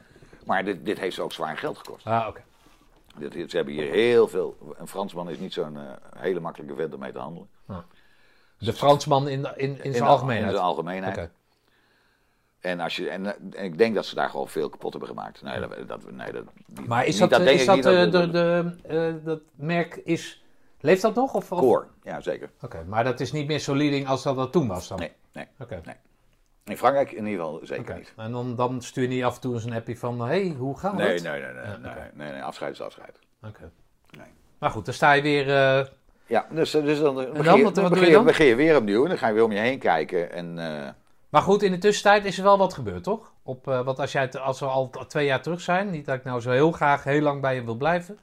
Maar 0.46 0.66
dit, 0.66 0.86
dit 0.86 1.00
heeft 1.00 1.16
ze 1.16 1.22
ook 1.22 1.34
zwaar 1.34 1.58
geld 1.58 1.78
gekost. 1.78 2.06
Ah, 2.06 2.26
oké. 2.28 2.42
Dit, 3.18 3.32
dit- 3.32 3.50
ze 3.50 3.56
hebben 3.56 3.74
hier 3.74 3.92
heel 3.92 4.28
veel... 4.28 4.58
Een 4.78 4.88
Fransman 4.88 5.30
is 5.30 5.40
niet 5.40 5.54
zo'n 5.54 5.78
eh, 5.78 5.82
hele 6.18 6.40
makkelijke 6.40 6.76
vent 6.76 6.94
om 6.94 7.00
mee 7.00 7.12
te 7.12 7.20
handelen. 7.20 7.48
De 8.58 8.74
Fransman 8.74 9.28
in, 9.28 9.40
in, 9.40 9.54
in, 9.56 9.70
In 9.70 9.92
zijn 9.92 9.94
de- 9.94 10.10
algemeenheid. 10.10 10.46
In 10.50 10.56
zijn 10.56 10.66
algemeenheid. 10.68 11.30
En, 12.66 12.80
als 12.80 12.96
je, 12.96 13.10
en, 13.10 13.26
eh, 13.26 13.60
en 13.60 13.64
ik 13.66 13.78
denk 13.78 13.96
dat 13.96 14.06
ze 14.06 14.16
daar 14.16 14.30
gewoon 14.30 14.48
veel 14.48 14.70
kapot 14.70 14.92
hebben 14.92 15.10
gemaakt. 15.10 15.42
Nee, 15.42 15.60
dat, 15.60 15.88
dat, 15.88 16.12
nee, 16.12 16.32
dat, 16.32 16.44
die- 16.66 16.88
Maar 16.88 17.06
is 17.06 17.18
dat, 17.18 17.40
is 17.40 17.66
dat, 17.66 17.78
eh, 17.78 18.12
de, 18.12 18.30
de, 18.30 18.76
eh, 18.88 19.14
dat 19.26 19.40
merk 19.56 19.96
is... 19.96 20.44
Leeft 20.80 21.02
dat 21.02 21.16
nog? 21.16 21.34
Of, 21.34 21.52
of- 21.52 21.60
Core, 21.60 21.86
ja 22.04 22.22
zeker. 22.22 22.50
Oké, 22.62 22.84
maar 22.88 23.04
dat 23.04 23.20
is 23.20 23.32
niet 23.32 23.48
meer 23.48 23.60
zo 23.60 23.76
leading 23.76 24.08
als 24.08 24.24
dat, 24.24 24.36
dat 24.36 24.52
toen 24.52 24.68
was 24.68 24.88
dan? 24.88 25.00
Nee, 25.00 25.12
nee. 25.34 25.46
Oké. 25.60 25.82
In 26.64 26.78
Frankrijk 26.78 27.12
in 27.12 27.26
ieder 27.26 27.46
geval 27.46 27.60
zeker 27.64 27.96
niet. 27.96 28.14
En 28.18 28.32
dan, 28.32 28.56
dan 28.56 28.82
stuur 28.82 29.04
je 29.04 29.10
niet 29.10 29.24
af 29.24 29.36
en 29.36 29.42
toe 29.42 29.54
eens 29.54 29.64
een 29.64 29.74
appje 29.74 29.98
van... 29.98 30.20
hey, 30.22 30.56
hoe 30.58 30.78
gaat 30.78 30.94
Nee, 30.96 31.08
het? 31.14 31.24
nee, 31.24 31.42
nee, 31.42 31.54
nee, 31.54 31.64
Ja, 31.64 31.78
nee, 31.78 31.94
nee, 32.14 32.32
nee, 32.32 32.44
afscheid 32.44 32.74
is 32.74 32.82
afscheid. 32.82 33.20
Oké. 33.44 33.72
Nee. 34.18 34.28
Maar 34.58 34.70
goed, 34.70 34.86
dan 34.86 34.94
sta 34.94 35.12
je 35.12 35.22
weer... 35.22 35.48
Ja, 36.28 36.48
dus, 36.52 36.72
dus 36.72 37.00
dan, 37.00 37.16
begin, 37.16 37.44
dan? 37.44 37.58
je, 37.58 37.90
begin, 37.90 38.12
dan? 38.12 38.24
begin 38.26 38.46
je 38.46 38.56
weer 38.56 38.76
opnieuw 38.78 39.04
en 39.04 39.10
dan 39.10 39.18
ga 39.18 39.28
je 39.28 39.34
weer 39.34 39.44
om 39.44 39.52
je 39.52 39.60
heen 39.60 39.80
kijken. 39.80 40.32
En, 40.32 40.58
Maar 41.36 41.44
goed, 41.44 41.64
in 41.64 41.72
de 41.72 41.78
tussentijd 41.78 42.26
is 42.26 42.38
er 42.38 42.44
wel 42.44 42.58
wat 42.58 42.74
gebeurd, 42.74 43.04
toch? 43.04 43.32
Op, 43.44 43.68
eh, 43.68 43.82
want 43.86 44.00
als, 44.00 44.12
jij, 44.12 44.22
het- 44.22 44.38
als 44.38 44.60
we 44.60 44.66
al 44.66 44.90
twee 45.08 45.26
jaar 45.26 45.42
terug 45.42 45.62
zijn, 45.62 45.90
niet 45.90 46.06
dat 46.06 46.16
ik 46.16 46.24
nou 46.24 46.42
zo 46.42 46.52
heel 46.52 46.72
graag 46.72 47.04
heel 47.04 47.22
lang 47.22 47.42
bij 47.42 47.56
je 47.56 47.64
wil 47.64 47.76
blijven. 47.76 48.20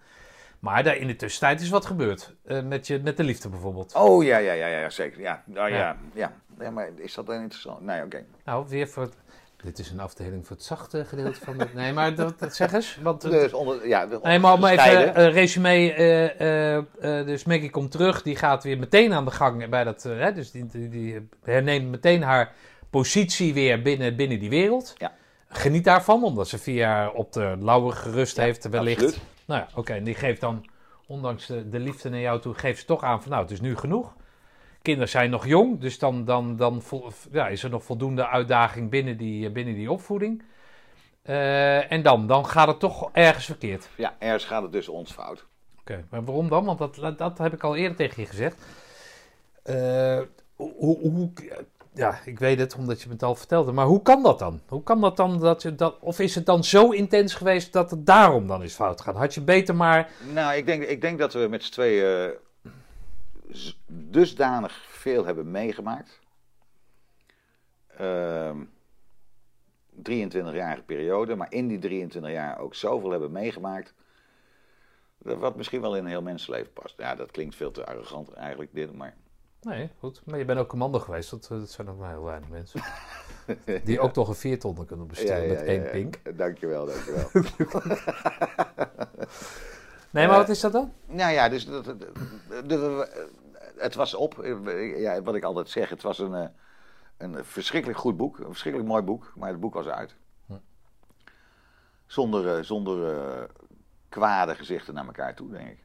Maar 0.59 0.83
daar 0.85 0.97
in 0.97 1.07
de 1.07 1.17
tussentijd 1.17 1.61
is 1.61 1.69
wat 1.69 1.87
gebeurd. 1.87 2.35
Eh, 2.45 2.63
met, 2.63 2.87
je, 2.87 3.01
met 3.05 3.17
de 3.17 3.23
liefde 3.25 3.49
bijvoorbeeld. 3.49 3.95
oh 3.95 4.25
ja, 4.25 4.39
ja, 4.39 4.53
ja, 4.53 4.67
ja, 4.67 4.91
zeker. 4.91 5.21
Ja, 5.21 5.43
nou, 5.47 5.71
Ja. 5.71 5.77
ja. 5.79 5.97
ja, 6.15 6.33
ja. 6.61 6.71
maar 6.71 6.89
is 6.97 7.15
dat 7.15 7.27
dan 7.27 7.41
interessant? 7.41 7.81
Nee, 7.81 8.03
oké. 8.05 8.25
Nou, 8.45 8.65
weer 8.69 8.89
voor 8.89 9.03
het... 9.03 9.15
Dit 9.63 9.79
is 9.79 9.91
een 9.91 10.01
afdeling 10.01 10.47
voor 10.47 10.57
het 10.57 10.65
zachte 10.65 11.05
gedeelte 11.05 11.41
van 11.45 11.59
de... 11.59 11.67
Nee, 11.75 11.93
maar 11.93 12.15
dat, 12.15 12.39
dat 12.39 12.55
zeg 12.55 12.73
eens. 12.73 12.99
Want, 13.03 13.23
het- 13.23 13.33
Dus 13.33 13.53
onder, 13.53 13.89
ja, 13.89 14.09
Nee, 14.23 14.39
maar 14.39 14.53
om 14.53 14.65
even 14.65 15.21
een 15.21 15.31
resume. 15.31 15.69
eh, 15.93 16.41
eh, 16.41 16.77
eh, 17.01 17.27
dus 17.27 17.45
Maggie 17.45 17.71
komt 17.71 17.91
terug. 17.91 18.23
Die 18.23 18.37
gaat 18.37 18.63
weer 18.65 18.79
meteen 18.79 19.13
aan 19.13 19.25
de 19.25 19.31
gang 19.31 19.69
bij 19.69 19.85
dat. 19.85 20.03
hè, 20.03 20.33
dus 20.33 20.51
die, 20.51 20.67
die, 20.67 20.89
die 20.89 21.29
herneemt 21.45 21.91
meteen 21.91 22.23
haar 22.23 22.53
positie 22.93 23.55
weer 23.55 23.83
binnen, 23.83 24.17
binnen 24.17 24.39
die 24.39 24.51
wereld. 24.51 24.95
Ja. 24.97 25.13
Geniet 25.49 25.85
daarvan, 25.85 26.25
omdat 26.25 26.49
ze 26.49 26.59
vier 26.59 26.75
jaar 26.75 27.13
op 27.13 27.33
de 27.33 27.57
lauwe 27.61 27.93
gerust 27.93 28.37
heeft. 28.37 28.69
Wellicht. 28.69 29.03
absoluut. 29.03 29.25
Nou 29.45 29.61
ja, 29.61 29.69
oké. 29.75 29.93
en 29.93 30.05
die 30.05 30.15
geeft 30.15 30.41
dan, 30.41 30.67
ondanks 31.07 31.47
de, 31.47 31.69
de 31.69 31.79
liefde 31.79 32.09
naar 32.09 32.21
jou 32.21 32.41
toe, 32.41 32.55
geeft 32.55 32.81
ze 32.81 32.87
toch 32.87 33.03
aan 33.03 33.23
van 33.23 33.31
nou, 33.31 33.43
het 33.43 33.51
is 33.53 33.61
nu 33.61 33.77
genoeg. 33.77 34.15
Kinderen 34.83 35.09
zijn 35.09 35.31
nog 35.31 35.47
jong, 35.47 35.81
dus 35.81 35.99
dan, 35.99 36.25
dan, 36.25 36.57
dan 36.57 36.83
vol- 36.83 37.13
ja, 37.31 37.49
is 37.49 37.63
er 37.63 37.71
nog 37.71 37.85
voldoende 37.85 38.29
uitdaging 38.29 38.91
binnen 38.91 39.17
die, 39.17 39.47
eh, 39.47 39.53
binnen 39.53 39.75
die 39.75 39.91
opvoeding. 39.91 40.43
Eh, 41.23 41.93
en 41.93 42.03
dan, 42.03 42.27
dan 42.27 42.47
gaat 42.47 42.69
het 42.69 42.81
toch 42.81 43.11
ergens 43.13 43.45
verkeerd. 43.45 43.89
Ja, 43.97 44.15
ergens 44.19 44.45
gaat 44.45 44.63
het 44.63 44.73
dus 44.73 44.89
ons 44.89 45.13
fout. 45.13 45.47
Oké, 45.81 46.05
maar 46.11 46.25
waarom 46.25 46.49
dan? 46.49 46.65
Want 46.65 46.79
dat, 46.79 47.19
dat 47.19 47.39
heb 47.39 47.53
ik 47.53 47.63
al 47.63 47.77
eerder 47.77 47.97
tegen 47.97 48.23
je 48.23 48.29
gezegd. 48.29 48.65
Eh, 49.63 50.21
hoe, 50.57 50.99
hoe, 50.99 51.33
ja, 51.95 52.21
ik 52.25 52.39
weet 52.39 52.59
het, 52.59 52.75
omdat 52.75 53.01
je 53.01 53.07
me 53.07 53.13
het 53.13 53.23
al 53.23 53.35
vertelde. 53.35 53.73
Maar 53.73 53.87
hoe 53.87 54.03
kan 54.03 54.23
dat 54.23 54.39
dan? 54.39 54.61
Hoe 54.69 54.83
kan 54.83 55.01
dat 55.01 55.17
dan? 55.17 55.39
Dat 55.39 55.63
je 55.63 55.75
dat, 55.75 55.99
of 56.01 56.19
is 56.19 56.35
het 56.35 56.47
dan 56.47 56.65
zo 56.65 56.91
intens 56.91 57.35
geweest 57.35 57.73
dat 57.73 57.91
het 57.91 58.07
daarom 58.07 58.47
dan 58.47 58.63
is 58.63 58.75
fout 58.75 59.01
gaan? 59.01 59.17
Had 59.17 59.35
je 59.35 59.41
beter 59.41 59.75
maar... 59.75 60.11
Nou, 60.33 60.55
ik 60.55 60.67
denk, 60.67 60.83
ik 60.83 61.01
denk 61.01 61.19
dat 61.19 61.33
we 61.33 61.47
met 61.51 61.65
z'n 61.65 61.73
tweeën 61.73 62.31
eh, 63.49 63.63
dusdanig 63.87 64.85
veel 64.89 65.25
hebben 65.25 65.51
meegemaakt. 65.51 66.21
Ehm 67.97 68.57
23-jarige 69.97 70.83
periode, 70.83 71.35
maar 71.35 71.53
in 71.53 71.69
die 71.69 71.79
23 71.79 72.33
jaar 72.33 72.59
ook 72.59 72.75
zoveel 72.75 73.11
hebben 73.11 73.33
meegemaakt. 73.33 73.95
Wat 75.19 75.57
misschien 75.57 75.81
wel 75.81 75.97
in 75.97 76.05
een 76.05 76.11
heel 76.11 76.23
mensenleven 76.23 76.73
past. 76.73 76.95
Ja, 76.99 77.15
dat 77.15 77.31
klinkt 77.31 77.55
veel 77.55 77.71
te 77.71 77.87
arrogant 77.87 78.33
eigenlijk, 78.33 78.75
dit, 78.75 78.93
maar. 78.93 79.17
Nee, 79.63 79.91
goed. 79.99 80.23
Maar 80.25 80.39
je 80.39 80.45
bent 80.45 80.59
ook 80.59 80.69
commando 80.69 80.99
geweest. 80.99 81.31
Dat, 81.31 81.47
dat 81.49 81.71
zijn 81.71 81.87
nog 81.87 81.99
maar 81.99 82.11
heel 82.11 82.25
weinig 82.25 82.49
mensen. 82.49 82.81
Die 83.85 84.01
ook 84.01 84.13
toch 84.13 84.29
een 84.29 84.35
viertonner 84.35 84.85
kunnen 84.85 85.07
besturen 85.07 85.49
met 85.49 85.63
één 85.63 85.91
pink. 85.91 86.37
Dankjewel, 86.39 86.87
dankjewel. 86.87 87.31
Nee, 90.11 90.27
maar 90.27 90.35
Eh, 90.35 90.41
wat 90.41 90.49
is 90.49 90.61
dat 90.61 90.73
dan? 90.73 90.93
Nou 91.07 91.33
ja, 91.33 91.49
dus 91.49 91.67
dat, 91.67 91.95
het 93.77 93.95
was 93.95 94.15
op. 94.15 94.45
Ja, 94.97 95.23
wat 95.23 95.35
ik 95.35 95.43
altijd 95.45 95.69
zeg, 95.69 95.89
het 95.89 96.03
was 96.03 96.19
een, 96.19 96.35
eh, 96.35 96.49
een 97.17 97.45
verschrikkelijk 97.45 97.99
goed 97.99 98.17
boek. 98.17 98.39
Een 98.39 98.45
verschrikkelijk 98.45 98.91
mooi 98.91 99.03
boek, 99.03 99.33
maar 99.37 99.49
het 99.51 99.61
boek 99.61 99.75
was 99.75 99.87
uit. 99.87 100.17
Hm. 100.47 100.53
Zonder, 102.07 102.57
eh, 102.57 102.63
zonder 102.63 103.15
eh, 103.17 103.43
kwade 104.09 104.55
gezichten 104.55 104.95
naar 104.95 105.07
elkaar 105.07 105.35
toe, 105.35 105.51
denk 105.51 105.69
ik. 105.69 105.85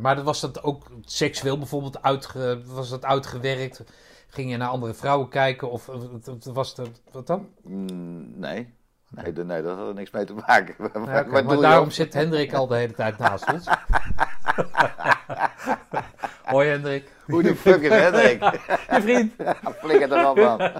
Maar 0.00 0.22
was 0.22 0.40
dat 0.40 0.62
ook 0.62 0.86
seksueel 1.04 1.58
bijvoorbeeld 1.58 2.02
uitge, 2.02 2.60
was 2.66 2.88
dat 2.88 3.04
uitgewerkt? 3.04 3.84
Ging 4.28 4.50
je 4.50 4.56
naar 4.56 4.68
andere 4.68 4.94
vrouwen 4.94 5.28
kijken? 5.28 5.70
Of 5.70 5.88
eh, 5.88 5.94
was 6.52 6.74
dat, 6.74 6.88
wat 7.12 7.26
dan? 7.26 7.48
Mm, 7.62 8.38
nee. 8.38 8.74
Nee, 9.10 9.32
nee, 9.32 9.62
dat 9.62 9.76
had 9.76 9.88
er 9.88 9.94
niks 9.94 10.10
mee 10.10 10.24
te 10.24 10.34
maken. 10.34 10.74
Ja, 11.06 11.42
maar 11.42 11.60
daarom 11.60 11.90
zit 11.90 12.14
Hendrik 12.14 12.52
al 12.52 12.66
de 12.66 12.76
hele 12.76 12.92
tijd 12.92 13.18
naast 13.18 13.52
ons. 13.52 13.66
Hoi 16.52 16.68
Hendrik. 16.68 17.10
Hoe 17.26 17.42
de 17.42 17.56
fuck 17.56 17.82
is 17.82 17.88
Hendrik? 17.88 18.42
Je 18.94 19.02
vriend. 19.02 19.34
Flikker 19.82 20.12
er 20.12 20.28
op, 20.28 20.36
man. 20.36 20.58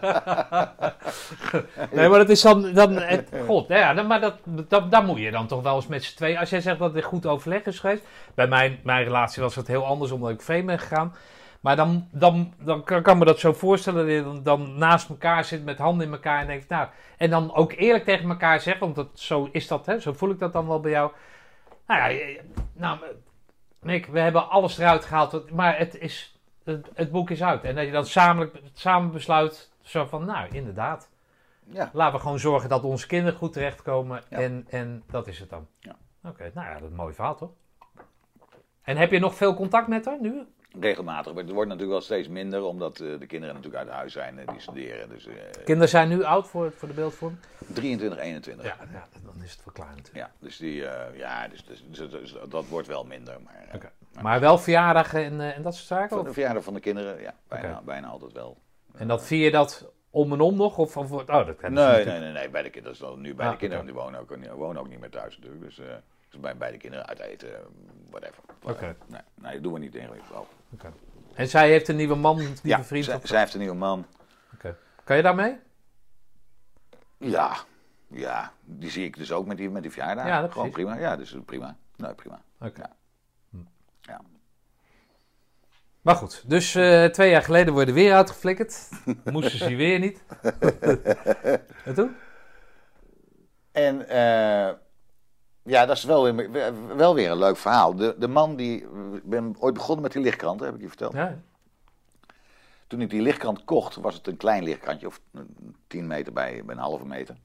Nee, 1.93 2.09
maar 2.09 2.19
dat 2.19 2.29
is 2.29 2.41
dan... 2.41 2.73
dan 2.73 2.97
het, 2.97 3.31
God, 3.47 3.69
ja, 3.69 3.95
dan, 3.95 4.07
maar 4.07 4.21
dat, 4.21 4.35
dat, 4.45 4.91
daar 4.91 5.05
moet 5.05 5.19
je 5.19 5.31
dan 5.31 5.47
toch 5.47 5.63
wel 5.63 5.75
eens 5.77 5.87
met 5.87 6.05
z'n 6.05 6.17
twee... 6.17 6.39
Als 6.39 6.51
jij 6.51 6.61
zegt 6.61 6.79
dat 6.79 6.95
het 6.95 7.05
goed 7.05 7.27
overleg 7.27 7.63
is 7.63 7.79
geweest... 7.79 8.05
Bij 8.35 8.47
mijn, 8.47 8.79
mijn 8.83 9.05
relatie 9.05 9.43
was 9.43 9.55
het 9.55 9.67
heel 9.67 9.87
anders 9.87 10.11
omdat 10.11 10.31
ik 10.31 10.43
vreemd 10.43 10.67
ben 10.67 10.79
gegaan. 10.79 11.15
Maar 11.61 11.77
dan, 11.77 12.09
dan, 12.11 12.55
dan 12.59 12.85
kan, 12.85 13.03
kan 13.03 13.19
me 13.19 13.25
dat 13.25 13.39
zo 13.39 13.53
voorstellen 13.53 14.07
dat 14.07 14.15
je 14.15 14.23
dan, 14.23 14.43
dan 14.43 14.79
naast 14.79 15.09
elkaar 15.09 15.45
zit 15.45 15.65
met 15.65 15.79
handen 15.79 16.07
in 16.07 16.13
elkaar 16.13 16.41
en 16.41 16.47
denkt... 16.47 16.69
Nou, 16.69 16.89
en 17.17 17.31
dan 17.31 17.55
ook 17.55 17.73
eerlijk 17.73 18.05
tegen 18.05 18.29
elkaar 18.29 18.61
zegt, 18.61 18.79
want 18.79 18.95
dat, 18.95 19.09
zo 19.15 19.49
is 19.53 19.69
dat, 19.69 19.87
hè, 19.87 20.01
zo 20.01 20.13
voel 20.13 20.31
ik 20.31 20.39
dat 20.39 20.53
dan 20.53 20.67
wel 20.67 20.81
bij 20.81 20.91
jou. 20.91 21.11
Nou 21.87 22.13
ja, 22.13 22.41
nou, 22.73 22.99
Nick, 23.81 24.07
we 24.07 24.21
hebben 24.21 24.49
alles 24.49 24.79
eruit 24.79 25.05
gehaald, 25.05 25.51
maar 25.51 25.79
het, 25.79 25.99
is, 25.99 26.36
het, 26.67 26.89
het 26.95 27.11
boek 27.11 27.31
is 27.31 27.43
uit. 27.43 27.65
En 27.65 27.75
dat 27.75 27.85
je 27.85 27.93
dan 27.93 28.07
samen, 28.07 28.51
samen 28.73 29.11
besluit, 29.13 29.71
zo 29.83 30.05
van, 30.05 30.25
nou, 30.25 30.49
inderdaad. 30.51 31.09
Ja. 31.65 31.91
Laten 31.93 32.15
we 32.15 32.21
gewoon 32.21 32.39
zorgen 32.39 32.69
dat 32.69 32.85
onze 32.85 33.07
kinderen 33.07 33.39
goed 33.39 33.53
terechtkomen. 33.53 34.23
Ja. 34.29 34.39
En, 34.39 34.67
en 34.69 35.03
dat 35.11 35.27
is 35.27 35.39
het 35.39 35.51
dan. 35.51 35.67
Ja. 35.79 35.97
Oké, 36.25 36.51
nou 36.55 36.67
ja, 36.67 36.73
dat 36.73 36.83
is 36.83 36.89
een 36.91 36.97
mooi 36.97 37.15
verhaal, 37.15 37.37
toch? 37.37 37.51
En 38.83 38.97
heb 38.97 39.11
je 39.11 39.19
nog 39.19 39.35
veel 39.35 39.55
contact 39.55 39.89
met 39.89 40.05
haar 40.05 40.21
nu? 40.21 40.47
Regelmatig. 40.81 41.35
Maar 41.35 41.43
het 41.43 41.53
wordt 41.53 41.69
natuurlijk 41.69 41.99
wel 41.99 42.07
steeds 42.07 42.29
minder, 42.29 42.63
omdat 42.63 43.01
eh, 43.01 43.19
de 43.19 43.27
kinderen 43.27 43.55
natuurlijk 43.55 43.85
uit 43.85 43.93
huis 43.95 44.13
zijn 44.13 44.39
en 44.39 44.47
die 44.47 44.61
studeren. 44.61 45.09
Dus 45.09 45.27
eh, 45.27 45.35
Kinderen 45.65 45.89
zijn 45.89 46.09
nu 46.09 46.23
oud 46.23 46.49
voor, 46.49 46.73
voor 46.73 46.89
de 46.89 46.95
beeldvorm? 46.95 47.39
23, 47.73 48.19
21. 48.19 48.67
Ja, 48.67 48.77
ja, 48.93 49.09
dan 49.25 49.43
is 49.43 49.51
het 49.53 49.65
wel 49.65 49.75
klaar 49.75 49.95
natuurlijk. 49.97 50.17
Ja, 50.17 50.31
dus, 50.39 50.57
die, 50.57 50.87
eh, 50.87 51.19
ja, 51.19 51.49
dus, 51.49 51.65
dus, 51.65 51.85
dus- 51.87 52.11
dus 52.11 52.37
dat 52.49 52.69
wordt 52.69 52.87
wel 52.87 53.05
minder. 53.05 53.37
Maar, 53.45 53.69
Oké. 53.75 53.91
Maar 54.23 54.41
wel 54.41 54.59
verjaardagen 54.59 55.25
en, 55.25 55.41
eh, 55.41 55.57
en 55.57 55.63
dat 55.63 55.75
soort 55.75 55.87
zaken? 55.87 56.19
Of? 56.19 56.25
de 56.27 56.33
verjaardag 56.33 56.65
van 56.65 56.75
de 56.75 56.81
kinderen, 56.81 57.21
ja, 57.21 57.35
bijna, 57.49 57.83
bijna 57.85 58.07
altijd 58.07 58.33
wel. 58.33 58.59
En 58.95 59.09
dat 59.09 59.25
vier 59.25 59.45
je 59.45 59.51
dat 59.51 59.91
om 60.11 60.33
en 60.33 60.41
om 60.41 60.57
nog? 60.57 60.79
Of, 60.79 60.97
of, 60.97 61.13
oh, 61.13 61.27
dat 61.27 61.27
ze 61.27 61.55
Nee, 61.63 61.71
natuurlijk- 61.71 62.07
nee, 62.07 62.19
nee, 62.21 62.33
nee, 62.33 62.49
bij 62.51 62.63
de 62.63 62.71
kinderen. 62.71 62.99
Dat 62.99 63.11
is 63.11 63.17
nu 63.23 63.35
bij 63.35 63.47
Ah, 63.47 63.53
de 63.53 63.59
kinderen, 63.59 63.85
die 63.85 63.95
wonen 63.95 64.21
ook, 64.21 64.41
die 64.41 64.51
wonen 64.51 64.81
ook 64.81 64.89
niet 64.89 65.01
meer 65.01 65.11
thuis 65.11 65.37
natuurlijk. 65.39 65.65
Dus, 65.65 65.79
eh, 65.79 65.87
dus 66.31 66.41
bij, 66.41 66.57
bij 66.57 66.71
de 66.71 66.77
kinderen 66.77 67.07
uit 67.07 67.19
eten, 67.19 67.55
eh, 67.55 67.61
whatever. 68.11 68.43
Oké. 68.63 68.97
Nee, 69.07 69.21
nee, 69.35 69.53
dat 69.53 69.63
doen 69.63 69.73
we 69.73 69.79
niet 69.79 69.95
ingewikkeld. 69.95 70.47
Oké. 70.73 70.93
En 71.35 71.49
zij 71.49 71.69
heeft 71.71 71.89
een 71.89 71.97
nieuwe 71.97 72.15
man, 72.15 72.37
een 72.39 72.45
nieuwe 72.45 72.59
Ja, 72.63 72.85
vriend? 72.85 73.05
zij, 73.05 73.15
of- 73.15 73.27
zij 73.27 73.39
heeft 73.39 73.53
een 73.55 73.61
nieuwe 73.61 73.75
man. 73.77 74.07
Oké. 74.55 74.77
Kan 75.05 75.17
je 75.17 75.23
daarmee? 75.23 75.57
Ja, 77.19 77.57
ja, 78.09 78.53
die 78.65 78.91
zie 78.91 79.05
ik 79.05 79.17
dus 79.17 79.33
ook 79.33 79.47
met 79.47 79.57
die, 79.57 79.71
met 79.71 79.83
die 79.83 79.91
verjaardag. 79.91 80.27
Ja, 80.27 80.41
dat 80.41 80.53
Gewoon 80.53 80.71
precies. 80.71 80.91
prima. 80.91 81.07
Ja, 81.09 81.17
dus 81.17 81.37
prima. 81.45 81.77
Nee, 81.97 82.15
prima. 82.15 82.41
Oké. 82.61 82.81
Ja. 82.81 82.91
Maar 86.07 86.17
goed, 86.17 86.43
dus 86.47 86.75
eh, 86.75 87.05
twee 87.05 87.31
jaar 87.31 87.43
geleden 87.43 87.73
worden 87.73 87.95
weer 87.95 88.15
uitgeflikkerd. 88.15 88.89
Moesten 89.25 89.59
ze 89.59 89.75
weer 89.75 89.99
niet. 89.99 90.23
en 91.85 91.95
toen? 91.95 92.17
En 93.73 94.09
eh, 94.09 94.75
ja, 95.63 95.87
dat 95.87 95.97
is 95.97 96.05
wel 96.05 96.35
weer, 96.35 96.51
wel 96.97 97.15
weer 97.15 97.31
een 97.31 97.39
leuk 97.39 97.57
verhaal. 97.57 97.95
De, 97.97 98.15
de 98.19 98.29
man 98.29 98.57
die. 98.57 98.83
Ik 99.15 99.23
ben 99.25 99.57
ooit 99.59 99.75
begonnen 99.75 100.03
met 100.03 100.13
die 100.13 100.23
lichtkrant, 100.23 100.61
heb 100.61 100.75
ik 100.75 100.81
je 100.81 100.89
verteld. 100.89 101.13
Ja. 101.13 101.39
Toen 102.87 103.01
ik 103.01 103.11
die 103.11 103.23
lichtkrant 103.23 103.65
kocht, 103.65 103.97
was 103.97 104.15
het 104.15 104.27
een 104.27 104.37
klein 104.37 104.63
lichtkrantje, 104.63 105.07
of 105.07 105.21
een 105.33 105.77
10 105.87 106.07
meter 106.07 106.33
bij, 106.33 106.63
bij 106.65 106.75
een 106.75 106.81
halve 106.81 107.07
meter. 107.07 107.37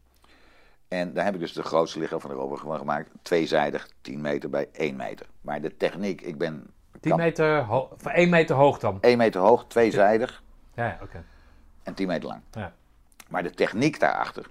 En 0.88 1.14
daar 1.14 1.26
heb 1.26 1.34
ik 1.34 1.40
dus 1.40 1.54
de 1.54 1.64
grootste 1.64 1.98
lichtkrant 1.98 2.24
van 2.24 2.32
Europa 2.32 2.56
van 2.56 2.78
gemaakt. 2.78 3.10
Tweezijdig, 3.22 3.90
10 4.02 4.22
meter 4.22 4.50
bij 4.50 4.70
1 4.72 4.96
meter. 4.96 5.26
Maar 5.42 5.62
de 5.62 5.78
techniek, 5.78 6.22
ik 6.22 6.38
ben 6.38 6.74
10 7.02 7.16
meter, 7.16 7.64
ho- 7.64 7.90
van 7.98 8.12
1 8.12 8.30
meter 8.30 8.56
hoog 8.56 8.80
dan. 8.80 8.98
1 9.02 9.18
meter 9.18 9.42
hoog, 9.42 9.66
tweezijdig 9.68 10.44
Ja, 10.74 10.86
ja, 10.86 10.98
oké. 11.02 11.24
en 11.84 11.94
10 11.94 12.08
meter 12.08 12.28
lang. 12.30 12.42
Ja. 12.52 12.74
Maar 13.30 13.44
de 13.44 13.50
techniek 13.52 14.00
daarachter. 14.00 14.46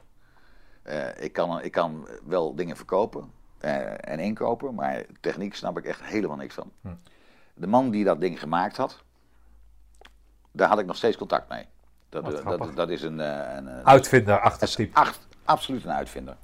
eh, 0.82 1.22
ik, 1.22 1.32
kan, 1.32 1.62
ik 1.62 1.72
kan 1.72 2.08
wel 2.24 2.54
dingen 2.54 2.76
verkopen 2.76 3.30
eh, 3.58 4.08
en 4.10 4.18
inkopen, 4.18 4.74
maar 4.74 5.04
techniek 5.20 5.54
snap 5.54 5.78
ik 5.78 5.84
echt 5.84 6.02
helemaal 6.02 6.36
niks 6.36 6.54
van. 6.54 6.70
Hm. 6.80 6.88
De 7.54 7.66
man 7.66 7.90
die 7.90 8.04
dat 8.04 8.20
ding 8.20 8.40
gemaakt 8.40 8.76
had, 8.76 9.02
daar 10.52 10.68
had 10.68 10.78
ik 10.78 10.86
nog 10.86 10.96
steeds 10.96 11.16
contact 11.16 11.48
mee. 11.48 11.66
Dat, 12.08 12.34
eh, 12.34 12.44
dat, 12.58 12.76
dat 12.76 12.90
is 12.90 13.02
een, 13.02 13.18
een, 13.18 13.66
een 13.66 13.86
Uitvinder 13.86 14.40
achter 14.40 14.66
het 14.66 14.76
type. 14.76 14.98
acht, 14.98 15.28
absoluut 15.44 15.84
een 15.84 15.92
uitvinder. 15.92 16.36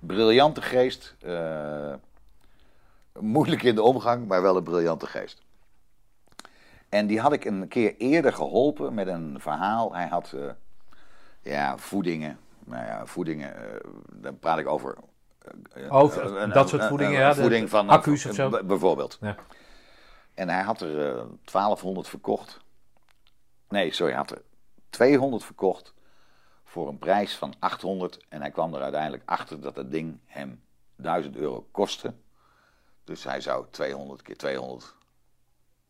Briljante 0.00 0.62
geest, 0.62 1.16
moeilijk 3.20 3.62
in 3.62 3.74
de 3.74 3.82
omgang, 3.82 4.26
maar 4.26 4.42
wel 4.42 4.56
een 4.56 4.62
briljante 4.62 5.06
geest. 5.06 5.42
En 6.88 7.06
die 7.06 7.20
had 7.20 7.32
ik 7.32 7.44
een 7.44 7.68
keer 7.68 7.96
eerder 7.96 8.32
geholpen 8.32 8.94
met 8.94 9.06
een 9.06 9.36
verhaal. 9.40 9.94
Hij 9.94 10.06
had 10.08 10.32
eh, 10.32 10.50
ja, 11.42 11.78
voedingen. 11.78 12.38
Nou 12.64 12.84
ja, 12.86 13.06
voedingen, 13.06 13.56
eh, 13.74 13.80
dan 14.12 14.38
praat 14.38 14.58
ik 14.58 14.66
over. 14.68 14.96
eh, 15.74 15.94
Over 15.94 16.36
een- 16.36 16.50
dat 16.50 16.68
soort 16.68 16.84
voedingen, 16.84 17.12
een 17.14 17.18
ja, 17.20 17.32
de- 17.34 17.40
voeding 17.40 17.68
van 17.70 17.88
accu's 17.88 18.24
of 18.26 18.34
zo. 18.34 18.64
Bijvoorbeeld. 18.64 19.18
Ja. 19.20 19.36
En 20.34 20.48
hij 20.48 20.62
had 20.62 20.80
er 20.80 21.16
eh 21.16 21.22
1200 21.44 22.08
verkocht. 22.08 22.60
Nee, 23.68 23.92
sorry, 23.92 24.12
hij 24.12 24.20
had 24.20 24.30
er 24.30 24.42
200 24.90 25.44
verkocht 25.44 25.94
voor 26.64 26.88
een 26.88 26.98
prijs 26.98 27.36
van 27.36 27.54
800. 27.58 28.24
En 28.28 28.40
hij 28.40 28.50
kwam 28.50 28.74
er 28.74 28.82
uiteindelijk 28.82 29.22
achter 29.26 29.60
dat 29.60 29.76
het 29.76 29.90
ding 29.90 30.18
hem 30.26 30.60
1000 30.96 31.36
euro 31.36 31.66
kostte. 31.70 32.14
Dus 33.08 33.24
hij 33.24 33.40
zou 33.40 33.66
200 33.70 34.22
keer 34.22 34.36
200 34.36 34.94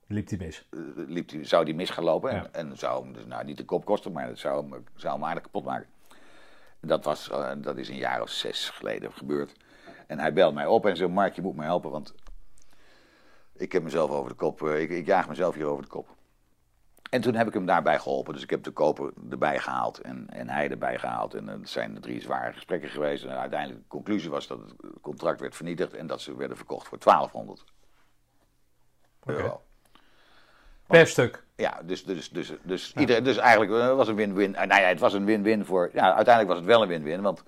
Liep 0.06 0.28
die 0.28 0.38
mis. 0.38 0.66
eh, 0.70 0.78
liep 0.94 1.28
die, 1.28 1.44
zou 1.44 1.64
die 1.64 1.74
mis 1.74 1.90
gaan 1.90 2.04
lopen. 2.04 2.34
Ja. 2.34 2.44
En, 2.52 2.68
en 2.70 2.78
zou 2.78 3.02
hem 3.04 3.12
dus 3.12 3.26
nou, 3.26 3.44
niet 3.44 3.56
de 3.56 3.64
kop 3.64 3.84
kosten, 3.84 4.12
maar 4.12 4.26
het 4.26 4.38
zou 4.38 4.70
hem, 4.70 4.84
zou 4.94 5.14
hem 5.14 5.24
aardig 5.24 5.42
kapot 5.42 5.64
maken. 5.64 5.88
Dat, 6.80 7.04
was, 7.04 7.30
eh, 7.30 7.52
dat 7.56 7.76
is 7.76 7.88
een 7.88 7.96
jaar 7.96 8.22
of 8.22 8.30
zes 8.30 8.68
geleden 8.70 9.12
gebeurd. 9.12 9.52
En 10.06 10.18
hij 10.18 10.32
belt 10.32 10.54
mij 10.54 10.66
op 10.66 10.86
en 10.86 10.96
zegt: 10.96 11.10
Mark, 11.10 11.34
je 11.34 11.42
moet 11.42 11.56
me 11.56 11.62
helpen, 11.62 11.90
want 11.90 12.14
ik 13.52 13.72
heb 13.72 13.82
mezelf 13.82 14.10
over 14.10 14.30
de 14.30 14.36
kop. 14.36 14.62
eh, 14.62 14.80
ik, 14.80 14.90
ik 14.90 15.06
jaag 15.06 15.28
mezelf 15.28 15.54
hier 15.54 15.66
over 15.66 15.82
de 15.82 15.88
kop. 15.88 16.16
En 17.10 17.20
toen 17.20 17.34
heb 17.34 17.46
ik 17.46 17.54
hem 17.54 17.66
daarbij 17.66 17.98
geholpen. 17.98 18.34
Dus 18.34 18.42
ik 18.42 18.50
heb 18.50 18.62
de 18.62 18.70
koper 18.70 19.12
erbij 19.30 19.58
gehaald 19.58 20.00
en, 20.00 20.26
en 20.28 20.48
hij 20.48 20.70
erbij 20.70 20.98
gehaald. 20.98 21.34
En 21.34 21.46
het 21.46 21.68
zijn 21.68 22.00
drie 22.00 22.20
zware 22.20 22.52
gesprekken 22.52 22.88
geweest. 22.88 23.24
En 23.24 23.38
uiteindelijk 23.38 23.80
de 23.80 23.88
conclusie 23.88 24.30
was 24.30 24.46
dat 24.46 24.58
het 24.58 24.74
contract 25.00 25.40
werd 25.40 25.56
vernietigd 25.56 25.94
en 25.94 26.06
dat 26.06 26.20
ze 26.20 26.36
werden 26.36 26.56
verkocht 26.56 26.88
voor 26.88 26.98
1200 26.98 27.64
euro. 29.24 29.62
Per 30.86 31.06
stuk. 31.06 31.44
Ja, 31.56 31.80
dus, 31.84 32.04
dus, 32.04 32.30
dus, 32.30 32.52
dus, 32.62 32.92
iedereen, 32.96 33.24
dus 33.24 33.36
eigenlijk 33.36 33.72
eh, 33.72 33.96
was 33.96 34.08
een 34.08 34.14
win-win. 34.14 34.54
Eh, 34.54 34.66
Nou 34.66 34.80
ja, 34.80 34.88
het 34.88 35.00
was 35.00 35.12
een 35.12 35.24
win-win 35.24 35.64
voor. 35.64 35.90
Ja, 35.92 36.14
uiteindelijk 36.14 36.48
was 36.48 36.56
het 36.56 36.66
wel 36.66 36.82
een 36.82 36.88
win-win. 36.88 37.22
Want 37.22 37.42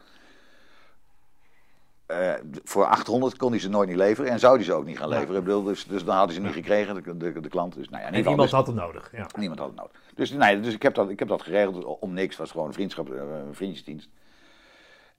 eh, 2.10 2.34
voor 2.64 2.86
800 2.86 3.36
kon 3.36 3.50
hij 3.50 3.60
ze 3.60 3.68
nooit 3.68 3.88
niet 3.88 3.96
leveren. 3.96 4.30
En 4.30 4.38
zou 4.38 4.54
hij 4.54 4.64
ze 4.64 4.72
ook 4.72 4.84
niet 4.84 4.98
gaan 4.98 5.08
leveren. 5.08 5.36
Ik 5.36 5.44
bedoel, 5.44 5.62
dus, 5.62 5.84
dus 5.84 6.04
dan 6.04 6.16
hadden 6.16 6.34
ze 6.34 6.40
niet 6.40 6.52
gekregen, 6.52 7.02
de, 7.02 7.16
de, 7.16 7.40
de 7.40 7.48
klant. 7.48 7.74
Dus, 7.74 7.88
nou 7.88 8.02
ja, 8.02 8.08
En 8.08 8.14
ieder 8.14 8.30
iemand 8.30 8.50
geval, 8.50 8.64
had 8.64 8.74
het 8.74 8.86
nodig. 8.86 9.10
Ja. 9.12 9.26
niemand 9.38 9.58
had 9.58 9.68
het 9.68 9.78
nodig. 9.78 9.92
Dus, 10.14 10.30
nee, 10.30 10.60
dus 10.60 10.74
ik, 10.74 10.82
heb 10.82 10.94
dat, 10.94 11.10
ik 11.10 11.18
heb 11.18 11.28
dat 11.28 11.42
geregeld 11.42 11.84
om 11.84 12.12
niks. 12.12 12.28
Het 12.28 12.38
was 12.38 12.50
gewoon 12.50 12.66
een 12.66 12.72
vriendschap, 12.72 13.10
eh, 13.10 13.20
een 13.46 13.54
vriendjesdienst. 13.54 14.08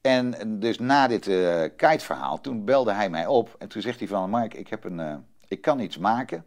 En 0.01 0.59
dus 0.59 0.79
na 0.79 1.07
dit 1.07 1.27
eh 1.27 1.63
kiteverhaal, 1.75 2.41
toen 2.41 2.65
belde 2.65 2.91
hij 2.91 3.09
mij 3.09 3.27
op. 3.27 3.55
En 3.57 3.67
toen 3.67 3.81
zegt 3.81 3.99
hij 3.99 4.07
van, 4.07 4.29
Mark, 4.29 4.53
ik, 4.53 4.67
heb 4.67 4.83
een, 4.83 5.25
ik 5.47 5.61
kan 5.61 5.79
iets 5.79 5.97
maken. 5.97 6.45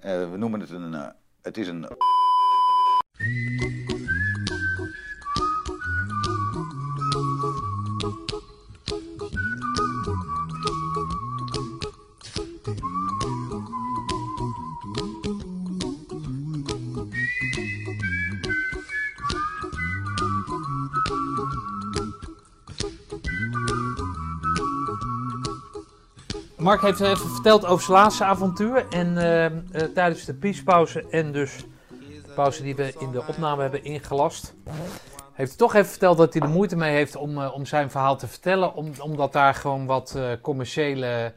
We 0.00 0.34
noemen 0.36 0.60
het 0.60 0.70
een... 0.70 1.12
het 1.42 1.58
is 1.58 1.68
een 1.68 1.88
Mark 26.70 26.82
heeft 26.82 27.00
even 27.00 27.30
verteld 27.30 27.66
over 27.66 27.84
zijn 27.84 27.98
laatste 27.98 28.24
avontuur. 28.24 28.86
En 28.88 29.18
eh, 29.18 29.44
eh, 29.44 29.52
tijdens 29.94 30.24
de 30.24 30.34
piespauze 30.34 31.04
en 31.10 31.32
dus 31.32 31.56
de 31.88 32.32
pauze 32.34 32.62
die 32.62 32.74
we 32.74 32.94
in 32.98 33.10
de 33.10 33.26
opname 33.26 33.62
hebben 33.62 33.84
ingelast. 33.84 34.54
Heeft 35.32 35.48
hij 35.48 35.58
toch 35.58 35.74
even 35.74 35.90
verteld 35.90 36.18
dat 36.18 36.32
hij 36.32 36.42
er 36.42 36.48
moeite 36.48 36.76
mee 36.76 36.94
heeft 36.94 37.16
om, 37.16 37.42
eh, 37.42 37.54
om 37.54 37.66
zijn 37.66 37.90
verhaal 37.90 38.16
te 38.16 38.26
vertellen. 38.28 38.74
Om, 38.74 38.92
omdat 38.98 39.32
daar 39.32 39.54
gewoon 39.54 39.86
wat 39.86 40.14
eh, 40.16 40.30
commerciële 40.42 41.32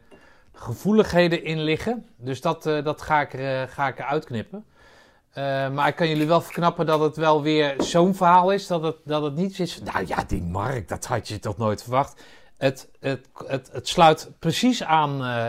gevoeligheden 0.54 1.44
in 1.44 1.60
liggen. 1.60 2.06
Dus 2.18 2.42
dat, 2.42 2.66
eh, 2.66 2.84
dat 2.84 3.02
ga, 3.02 3.22
ik 3.22 3.34
er, 3.34 3.62
eh, 3.62 3.70
ga 3.70 3.88
ik 3.88 4.00
eruit 4.00 4.26
knippen. 4.26 4.66
Eh, 5.34 5.70
maar 5.70 5.88
ik 5.88 5.96
kan 5.96 6.08
jullie 6.08 6.28
wel 6.28 6.42
verknappen 6.42 6.86
dat 6.86 7.00
het 7.00 7.16
wel 7.16 7.42
weer 7.42 7.76
zo'n 7.78 8.16
verhaal 8.16 8.52
is. 8.52 8.68
Dat 8.68 8.84
het, 8.84 8.96
dat 9.04 9.24
het 9.24 9.36
niet 9.36 9.60
is. 9.60 9.82
Nou 9.82 10.08
ja, 10.08 10.24
die 10.28 10.42
Mark, 10.42 10.88
dat 10.88 11.06
had 11.06 11.28
je 11.28 11.40
toch 11.40 11.58
nooit 11.58 11.82
verwacht. 11.82 12.22
Het, 12.58 12.90
het, 13.00 13.30
het, 13.72 13.88
sluit 13.88 14.32
precies 14.40 14.84
aan, 14.84 15.24
eh, 15.24 15.48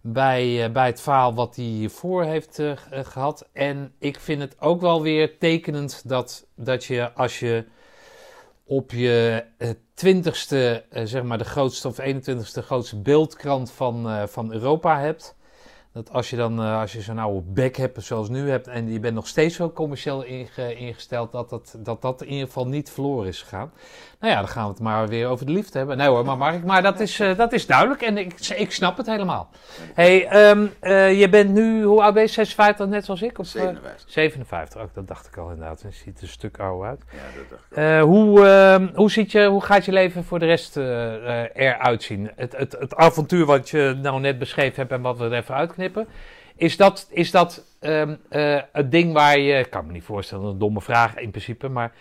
bij, 0.00 0.64
eh, 0.64 0.72
bij 0.72 0.86
het 0.86 1.00
verhaal 1.00 1.34
wat 1.34 1.56
hij 1.56 1.64
hiervoor 1.64 2.24
heeft 2.24 2.58
eh, 2.58 2.70
eh, 2.70 2.78
gehad. 2.90 3.48
En 3.52 3.92
ik 3.98 4.20
vind 4.20 4.40
het 4.40 4.60
ook 4.60 4.80
wel 4.80 5.02
weer 5.02 5.38
tekenend 5.38 6.08
dat, 6.08 6.46
dat 6.54 6.84
je 6.84 7.12
als 7.12 7.38
je 7.38 7.64
op 8.64 8.90
je 8.90 9.44
twintigste, 9.94 10.84
zeg 11.04 11.22
maar 11.22 11.38
de 11.38 11.44
grootste 11.44 11.88
of 11.88 12.00
21ste 12.00 12.62
grootste 12.64 12.96
beeldkrant 12.96 13.70
van, 13.70 14.28
van 14.28 14.52
Europa 14.52 15.00
hebt. 15.00 15.36
Dat 15.92 16.12
als 16.12 16.30
je 16.30 16.36
dan, 16.36 16.58
als 16.58 16.92
je 16.92 17.00
zo'n 17.00 17.18
oude 17.18 17.40
bek 17.40 17.76
hebt 17.76 18.04
zoals 18.04 18.28
nu 18.28 18.50
hebt 18.50 18.66
en 18.66 18.92
je 18.92 19.00
bent 19.00 19.14
nog 19.14 19.26
steeds 19.26 19.54
zo 19.54 19.70
commercieel 19.70 20.22
inge- 20.22 20.74
ingesteld, 20.74 21.32
dat 21.32 21.50
dat, 21.50 21.76
dat 21.78 22.02
dat 22.02 22.22
in 22.22 22.28
ieder 22.28 22.46
geval 22.46 22.66
niet 22.66 22.90
verloren 22.90 23.28
is 23.28 23.42
gegaan. 23.42 23.72
Nou 24.20 24.32
ja, 24.32 24.38
dan 24.38 24.48
gaan 24.48 24.64
we 24.64 24.70
het 24.70 24.80
maar 24.80 25.08
weer 25.08 25.26
over 25.26 25.46
de 25.46 25.52
liefde 25.52 25.78
hebben. 25.78 25.96
Nee 25.96 26.08
hoor, 26.08 26.24
maar 26.24 26.36
Mark, 26.36 26.64
maar 26.64 26.82
dat 26.82 27.00
is, 27.00 27.20
eh, 27.20 27.36
dat 27.36 27.52
is 27.52 27.66
duidelijk 27.66 28.02
en 28.02 28.18
ik, 28.18 28.48
ik 28.56 28.72
snap 28.72 28.96
het 28.96 29.06
helemaal. 29.06 29.50
hey, 29.94 30.26
ehm, 30.26 30.66
eh, 30.80 31.20
je 31.20 31.28
bent 31.28 31.50
nu, 31.50 31.82
hoe 31.82 32.02
oud 32.02 32.14
ben 32.14 32.22
je? 32.22 32.28
56, 32.28 32.86
net 32.86 33.04
zoals 33.04 33.22
ik? 33.22 33.38
Of, 33.38 33.46
eh, 33.46 33.52
57. 33.62 34.10
57, 34.10 34.80
ook 34.80 34.94
dat 34.94 35.08
dacht 35.08 35.26
ik 35.26 35.36
al 35.36 35.50
inderdaad. 35.50 35.80
Je 35.80 35.90
ziet 35.90 36.16
er 36.16 36.22
een 36.22 36.28
stuk 36.28 36.58
ouder 36.58 36.88
uit. 36.88 37.02
Ja, 37.10 37.18
dat 37.36 37.50
dacht 37.50 38.00
ik. 38.00 38.04
Hoe, 38.04 38.46
ehm, 38.46 38.88
hoe, 38.94 39.10
ziet 39.10 39.32
je, 39.32 39.46
hoe 39.46 39.64
gaat 39.64 39.84
je 39.84 39.92
leven 39.92 40.24
voor 40.24 40.38
de 40.38 40.46
rest 40.46 40.76
eruit 40.76 42.02
zien? 42.02 42.30
Het, 42.36 42.56
het, 42.56 42.76
het 42.78 42.96
avontuur 42.96 43.44
wat 43.44 43.70
je 43.70 43.98
nou 44.02 44.20
net 44.20 44.38
beschreven 44.38 44.76
hebt 44.76 44.92
en 44.92 45.00
wat 45.00 45.18
we 45.18 45.24
er 45.24 45.32
even 45.32 45.54
uitknippen. 45.54 46.06
Is 46.56 46.76
dat, 46.76 47.06
is 47.10 47.30
dat 47.30 47.64
ehm, 47.80 48.14
het 48.72 48.90
ding 48.90 49.12
waar 49.12 49.38
je... 49.38 49.58
Ik 49.58 49.70
kan 49.70 49.86
me 49.86 49.92
niet 49.92 50.04
voorstellen, 50.04 50.44
een 50.44 50.58
domme 50.58 50.80
vraag 50.80 51.16
in 51.16 51.30
principe. 51.30 51.68
Maar 51.68 51.92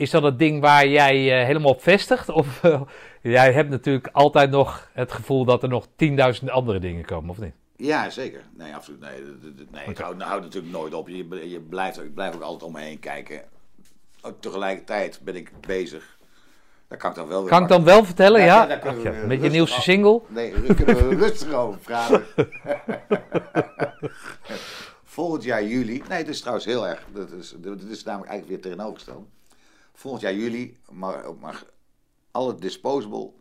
is 0.00 0.10
dat 0.10 0.22
het 0.22 0.38
ding 0.38 0.60
waar 0.60 0.86
jij 0.86 1.40
eh, 1.40 1.46
helemaal 1.46 1.70
op 1.70 1.82
vestigt? 1.82 2.28
Of 2.28 2.62
eh, 2.64 2.80
jij 3.22 3.52
hebt 3.52 3.70
natuurlijk 3.70 4.08
altijd 4.12 4.50
nog 4.50 4.88
het 4.92 5.12
gevoel 5.12 5.44
dat 5.44 5.62
er 5.62 5.68
nog 5.68 5.86
10.000 6.42 6.46
andere 6.46 6.78
dingen 6.78 7.04
komen, 7.04 7.30
of 7.30 7.38
niet? 7.38 7.54
Ja, 7.76 8.10
zeker. 8.10 8.40
Nee, 8.56 8.74
absoluut. 8.74 9.00
Nee, 9.00 9.20
nee 9.70 9.82
ik 9.82 9.88
Oké. 9.88 10.02
hou, 10.02 10.22
hou 10.22 10.40
natuurlijk 10.40 10.72
nooit 10.72 10.94
op. 10.94 11.08
Je, 11.08 11.48
je 11.50 11.60
blijft, 11.60 12.02
ik 12.02 12.14
blijf 12.14 12.34
ook 12.34 12.42
altijd 12.42 12.62
om 12.62 12.72
me 12.72 12.80
heen 12.80 12.98
kijken. 12.98 13.42
Ook 14.22 14.40
tegelijkertijd 14.40 15.20
ben 15.22 15.36
ik 15.36 15.50
bezig. 15.66 16.18
Dat 16.88 16.98
kan 16.98 17.10
ik 17.10 17.16
dan 17.16 17.28
wel 17.28 17.40
weer 17.40 17.50
Kan 17.50 17.62
ik 17.62 17.68
dan 17.68 17.84
wel 17.84 18.04
vertellen, 18.04 18.40
Ja, 18.40 18.68
ja? 18.68 18.80
Ach 18.80 19.26
met 19.26 19.42
je 19.42 19.50
nieuwste 19.50 19.80
single? 19.80 20.20
Nee, 20.28 20.62
daar 20.62 20.74
kunnen 20.74 21.08
we 21.08 21.14
rustig 21.14 21.52
over 21.52 21.80
praten. 21.80 22.24
Volgend 25.04 25.44
jaar 25.44 25.64
juli. 25.64 26.02
Nee, 26.08 26.18
het 26.18 26.28
is 26.28 26.40
trouwens 26.40 26.66
heel 26.66 26.88
erg. 26.88 27.06
Dat 27.12 27.30
is, 27.30 27.54
dat 27.58 27.80
is 27.80 28.02
namelijk 28.02 28.30
eigenlijk 28.30 28.48
weer 28.48 28.72
tegenovergesteld. 28.72 29.26
Volgend 30.00 30.22
jaar 30.22 30.34
juli 30.34 30.78
mag, 30.90 31.34
mag 31.40 31.64
alle 32.30 32.54
disposable 32.54 33.18
Ja, 33.20 33.32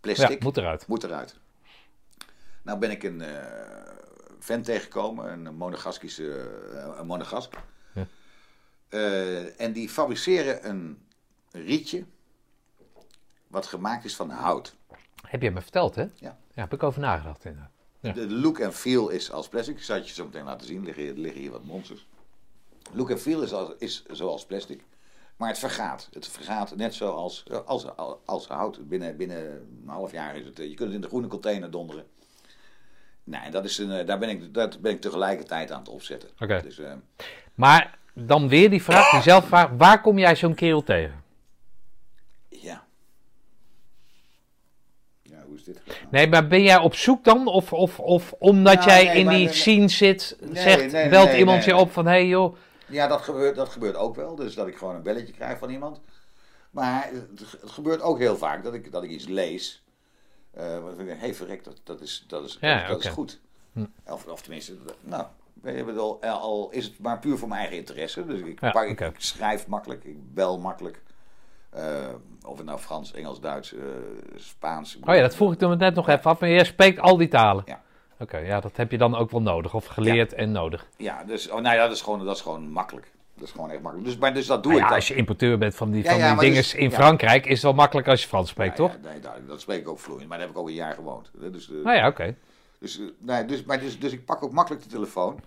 plastic 0.00 0.42
moet 0.42 0.56
eruit. 0.56 0.86
moet 0.86 1.04
eruit. 1.04 1.38
Nou 2.62 2.78
ben 2.78 2.90
ik 2.90 3.02
een 3.02 3.20
eh 3.20 3.92
vent 4.38 4.64
tegengekomen, 4.64 5.46
een 5.46 5.54
monegaskische 5.54 6.50
eh, 6.74 6.98
een. 6.98 7.50
Ja. 7.94 8.06
Eh, 8.88 9.60
en 9.60 9.72
die 9.72 9.88
fabriceren 9.88 10.68
een 10.68 11.06
rietje 11.50 12.04
wat 13.46 13.66
gemaakt 13.66 14.04
is 14.04 14.16
van 14.16 14.30
hout. 14.30 14.76
Heb 15.26 15.42
je 15.42 15.50
me 15.50 15.60
verteld, 15.60 15.94
hè? 15.94 16.02
Ja. 16.02 16.38
Ja, 16.54 16.62
heb 16.62 16.72
ik 16.72 16.82
over 16.82 17.00
nagedacht 17.00 17.44
inderdaad. 17.44 17.72
Ja. 18.00 18.12
De 18.12 18.30
look 18.30 18.58
en 18.58 18.72
feel 18.72 19.08
is 19.08 19.30
als 19.30 19.48
plastic. 19.48 19.76
Ik 19.76 19.82
zal 19.82 19.96
het 19.96 20.08
je 20.08 20.14
zo 20.14 20.24
meteen 20.24 20.44
laten 20.44 20.66
zien. 20.66 20.78
Er 20.78 20.84
liggen, 20.84 21.06
er 21.06 21.18
liggen 21.18 21.40
hier 21.40 21.50
wat 21.50 21.64
monsters. 21.64 22.06
Look 22.92 23.10
en 23.10 23.20
feel 23.20 23.42
is, 23.42 23.52
als, 23.52 23.74
is 23.78 24.04
zoals 24.06 24.46
plastic. 24.46 24.84
Maar 25.36 25.48
het 25.48 25.58
vergaat. 25.58 26.08
Het 26.12 26.28
vergaat 26.28 26.76
net 26.76 26.94
zoals 26.94 27.44
als, 27.66 27.96
als, 27.96 28.18
als 28.26 28.46
hout. 28.46 28.88
Binnen, 28.88 29.16
binnen 29.16 29.38
een 29.82 29.88
half 29.88 30.12
jaar 30.12 30.36
is 30.36 30.44
het. 30.44 30.58
eh, 30.58 30.68
Je 30.68 30.74
kunt 30.74 30.86
het 30.88 30.94
in 30.96 31.00
de 31.00 31.08
groene 31.08 31.26
container 31.26 31.70
donderen. 31.70 32.04
Nou, 33.24 33.44
en 33.44 33.50
dat 33.52 33.64
is 33.64 33.78
een, 33.78 33.90
eh, 33.90 34.06
daar 34.06 34.18
ben 34.18 34.28
ik, 34.28 34.54
dat 34.54 34.80
ben 34.80 34.92
ik 34.92 35.00
tegelijkertijd 35.00 35.70
aan 35.70 35.78
het 35.78 35.88
opzetten. 35.88 36.28
Oké. 36.38 36.60
Dus, 36.62 36.78
eh, 36.78 36.92
Maar 37.54 37.98
dan 38.14 38.48
weer 38.48 38.70
die 38.70 38.82
vraag, 38.82 39.10
diezelfde 39.10 39.48
vraag. 39.48 39.70
Waar 39.76 40.00
kom 40.00 40.18
jij 40.18 40.36
zo'n 40.36 40.54
kerel 40.54 40.82
tegen? 40.82 41.22
ja. 42.48 42.84
Ja, 45.22 45.42
hoe 45.46 45.56
is 45.56 45.64
dit? 45.64 45.80
Nee, 46.10 46.28
maar 46.28 46.46
ben 46.46 46.62
jij 46.62 46.78
op 46.78 46.94
zoek 46.94 47.24
dan? 47.24 47.46
Of, 47.46 47.72
of, 47.72 47.98
of 48.00 48.32
omdat 48.38 48.74
Nou, 48.74 48.88
jij 48.88 49.04
nee, 49.04 49.16
in 49.18 49.28
die 49.28 49.44
nee, 49.44 49.52
scene 49.52 49.88
zit, 49.88 50.36
zegt, 50.52 50.92
nee, 50.92 51.08
belt 51.08 51.32
iemand 51.32 51.64
je 51.64 51.76
op 51.76 51.92
van... 51.92 52.04
Hé 52.06 52.10
hey 52.12 52.26
joh, 52.26 52.56
Ja, 52.92 53.06
dat 53.06 53.20
gebeurt, 53.20 53.56
dat 53.56 53.68
gebeurt 53.68 53.96
ook 53.96 54.16
wel. 54.16 54.34
Dus 54.34 54.54
dat 54.54 54.66
ik 54.66 54.76
gewoon 54.76 54.94
een 54.94 55.02
belletje 55.02 55.32
krijg 55.32 55.58
van 55.58 55.70
iemand. 55.70 56.00
Maar 56.70 57.08
het, 57.12 57.40
het 57.60 57.70
gebeurt 57.70 58.00
ook 58.00 58.18
heel 58.18 58.36
vaak 58.36 58.64
dat 58.64 58.74
ik, 58.74 58.92
dat 58.92 59.02
ik 59.02 59.10
iets 59.10 59.26
lees. 59.26 59.82
eh 60.50 60.78
wat 60.78 60.98
ik 60.98 61.06
denk, 61.06 61.20
hé 61.20 61.34
verrek, 61.34 61.64
dat, 61.64 61.80
dat, 61.84 62.00
is, 62.00 62.24
dat, 62.28 62.44
is, 62.44 62.58
Ja, 62.60 62.88
dat, 62.88 63.04
is 63.04 63.10
goed. 63.10 63.40
Hm. 63.72 63.84
Of, 64.06 64.26
of 64.26 64.42
tenminste, 64.42 64.74
nou, 65.00 65.26
ik 65.62 65.86
bedoel, 65.86 66.22
al 66.22 66.70
is 66.70 66.84
het 66.84 66.98
maar 66.98 67.18
puur 67.18 67.38
voor 67.38 67.48
mijn 67.48 67.60
eigen 67.60 67.78
interesse. 67.78 68.26
Dus 68.26 68.40
ik, 68.40 68.60
Ja, 68.60 68.70
pak, 68.70 68.86
ik 68.86 69.10
schrijf 69.16 69.66
makkelijk, 69.66 70.04
ik 70.04 70.34
bel 70.34 70.58
makkelijk. 70.58 71.02
Eh, 71.70 72.08
of 72.46 72.56
het 72.56 72.66
nou 72.66 72.78
Frans, 72.78 73.12
Engels, 73.12 73.40
Duits, 73.40 73.74
eh, 73.74 73.80
Spaans. 74.36 74.98
Oh 75.04 75.14
ja, 75.14 75.20
dat 75.20 75.34
vroeg 75.34 75.52
ik 75.52 75.58
toen 75.58 75.78
net 75.78 75.94
nog 75.94 76.08
even 76.08 76.24
af. 76.30 76.40
Maar 76.40 76.50
jij 76.50 76.64
spreekt 76.64 77.00
al 77.00 77.16
die 77.16 77.28
talen? 77.28 77.62
Ja. 77.66 77.82
Oké, 78.22 78.38
ja, 78.38 78.60
dat 78.60 78.76
heb 78.76 78.90
je 78.90 78.98
dan 78.98 79.16
ook 79.16 79.30
wel 79.30 79.42
nodig. 79.42 79.74
Of 79.74 79.86
geleerd 79.86 80.32
en 80.34 80.52
nodig. 80.52 80.86
Ja, 80.96 81.24
dus, 81.24 81.50
oh, 81.50 81.60
nou 81.60 81.76
ja, 81.76 81.82
dat 81.82 81.96
is 81.96 82.02
gewoon, 82.02 82.24
dat 82.24 82.36
is 82.36 82.42
gewoon 82.42 82.70
makkelijk. 82.70 83.10
Dat 83.34 83.44
is 83.46 83.50
gewoon 83.50 83.70
echt 83.70 83.80
makkelijk. 83.80 84.08
Dus, 84.08 84.18
maar 84.18 84.34
dus 84.34 84.46
dat 84.46 84.62
doe 84.62 84.72
Nou 84.72 84.84
ik 84.84 84.90
ja, 84.90 84.94
als 84.94 85.08
je 85.08 85.14
importeur 85.14 85.58
bent 85.58 85.74
van 85.74 85.90
die, 85.90 86.04
van 86.04 86.14
die 86.14 86.36
dingen 86.38 86.54
dus- 86.54 86.74
in. 86.74 86.92
Frankrijk, 86.92 87.46
is 87.46 87.52
het 87.52 87.62
wel 87.62 87.72
makkelijk 87.72 88.08
als 88.08 88.22
je 88.22 88.28
Frans 88.28 88.48
spreekt, 88.48 88.76
toch? 88.76 88.92
Nee, 89.02 89.20
duidelijk. 89.20 89.48
dat 89.48 89.60
spreek 89.60 89.80
ik 89.80 89.88
ook 89.88 89.98
vloeiend. 89.98 90.28
Maar 90.28 90.38
daar 90.38 90.46
heb 90.46 90.56
ik 90.56 90.62
ook 90.62 90.68
een 90.68 90.74
jaar 90.74 90.94
gewoond. 90.94 91.30
Dus, 91.52 91.70
eh, 91.70 91.84
Nou 91.84 91.96
ja, 91.96 92.06
oké. 92.06 92.34
dus, 92.78 92.98
eh, 92.98 93.04
nee, 93.18 93.44
dus, 93.44 93.64
maar 93.64 93.80
dus, 93.80 93.98
dus 93.98 94.12
ik 94.12 94.24
pak 94.24 94.42
ook 94.42 94.52
makkelijk 94.52 94.82
de 94.82 94.88
telefoon. 94.88 95.40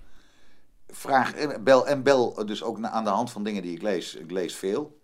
Vraag, 0.89 1.33
en 1.33 1.63
bel, 1.63 1.87
en 1.87 2.03
bel 2.03 2.45
dus 2.45 2.63
ook 2.63 2.81
aan 2.81 3.03
de 3.03 3.09
hand 3.09 3.31
van 3.31 3.43
dingen 3.43 3.61
die 3.61 3.75
ik 3.75 3.81
lees. 3.81 4.15
Ik 4.15 4.31
lees 4.31 4.55
veel. 4.55 4.97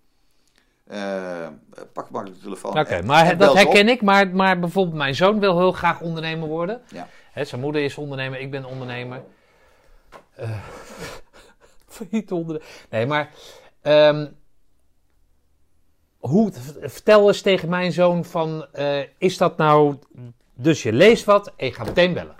Eh, 0.87 1.47
pak 1.93 2.09
makkelijk 2.09 2.39
de 2.39 2.43
telefoon. 2.43 2.79
Oké, 2.79 3.01
maar 3.01 3.25
en 3.25 3.37
dat 3.37 3.49
op. 3.49 3.55
herken 3.55 3.89
ik. 3.89 4.01
Maar, 4.01 4.27
maar 4.27 4.59
bijvoorbeeld 4.59 4.97
mijn 4.97 5.15
zoon 5.15 5.39
wil 5.39 5.57
heel 5.57 5.71
graag 5.71 6.01
ondernemer 6.01 6.47
worden. 6.47 6.81
Ja. 6.87 7.07
Hè, 7.31 7.45
zijn 7.45 7.61
moeder 7.61 7.83
is 7.83 7.97
ondernemer, 7.97 8.39
ik 8.39 8.51
ben 8.51 8.65
ondernemer. 8.65 9.23
Eh 10.35 10.49
failliet 11.87 12.31
ondernemer. 12.31 12.67
Nee, 12.89 13.05
maar... 13.05 13.29
ehm, 13.81 14.27
hoe, 16.19 16.51
vertel 16.81 17.27
eens 17.27 17.41
tegen 17.41 17.69
mijn 17.69 17.91
zoon 17.91 18.25
van... 18.25 18.65
eh, 18.73 18.99
is 19.17 19.37
dat 19.37 19.57
nou... 19.57 19.97
Dus 20.53 20.83
je 20.83 20.93
leest 20.93 21.23
wat 21.25 21.51
en 21.55 21.65
je 21.65 21.73
gaat 21.73 21.85
meteen 21.85 22.13
bellen. 22.13 22.35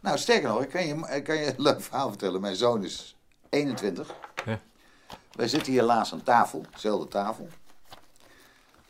Nou, 0.00 0.18
sterker 0.18 0.48
nog, 0.48 0.62
ik 0.62 0.68
kan 0.68 0.86
je, 0.86 1.08
ik 1.14 1.24
kan 1.24 1.36
je 1.36 1.46
een 1.46 1.54
leuk 1.62 1.80
verhaal 1.80 2.08
vertellen. 2.08 2.40
Mijn 2.40 2.56
zoon 2.56 2.84
is 2.84 3.16
21. 3.50 4.14
Ja. 4.44 4.60
Wij 5.32 5.48
zitten 5.48 5.72
hier 5.72 5.82
laatst 5.82 6.12
aan 6.12 6.22
tafel, 6.22 6.64
dezelfde 6.72 7.08
tafel. 7.08 7.48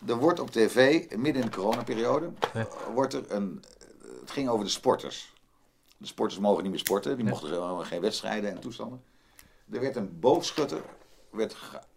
Er 0.07 0.17
wordt 0.17 0.41
op 0.41 0.51
tv, 0.51 1.05
midden 1.17 1.43
in 1.43 1.49
de 1.51 1.57
coronaperiode, 1.57 2.31
Ja. 2.55 2.67
wordt 2.95 3.15
er 3.15 3.25
een... 3.29 3.65
Het 4.25 4.33
ging 4.33 4.49
over 4.49 4.65
de 4.65 4.71
sporters. 4.71 5.33
De 5.97 6.07
sporters 6.07 6.41
mogen 6.41 6.63
niet 6.63 6.73
meer 6.73 6.81
sporten. 6.81 7.17
Die 7.17 7.25
mochten 7.25 7.49
helemaal 7.49 7.85
geen 7.85 8.01
wedstrijden 8.01 8.51
en 8.51 8.61
toestanden. 8.61 9.03
Er 9.71 9.81
werd 9.81 9.97
een 9.97 10.21
boogschutter, 10.21 10.83
werd, 11.31 11.57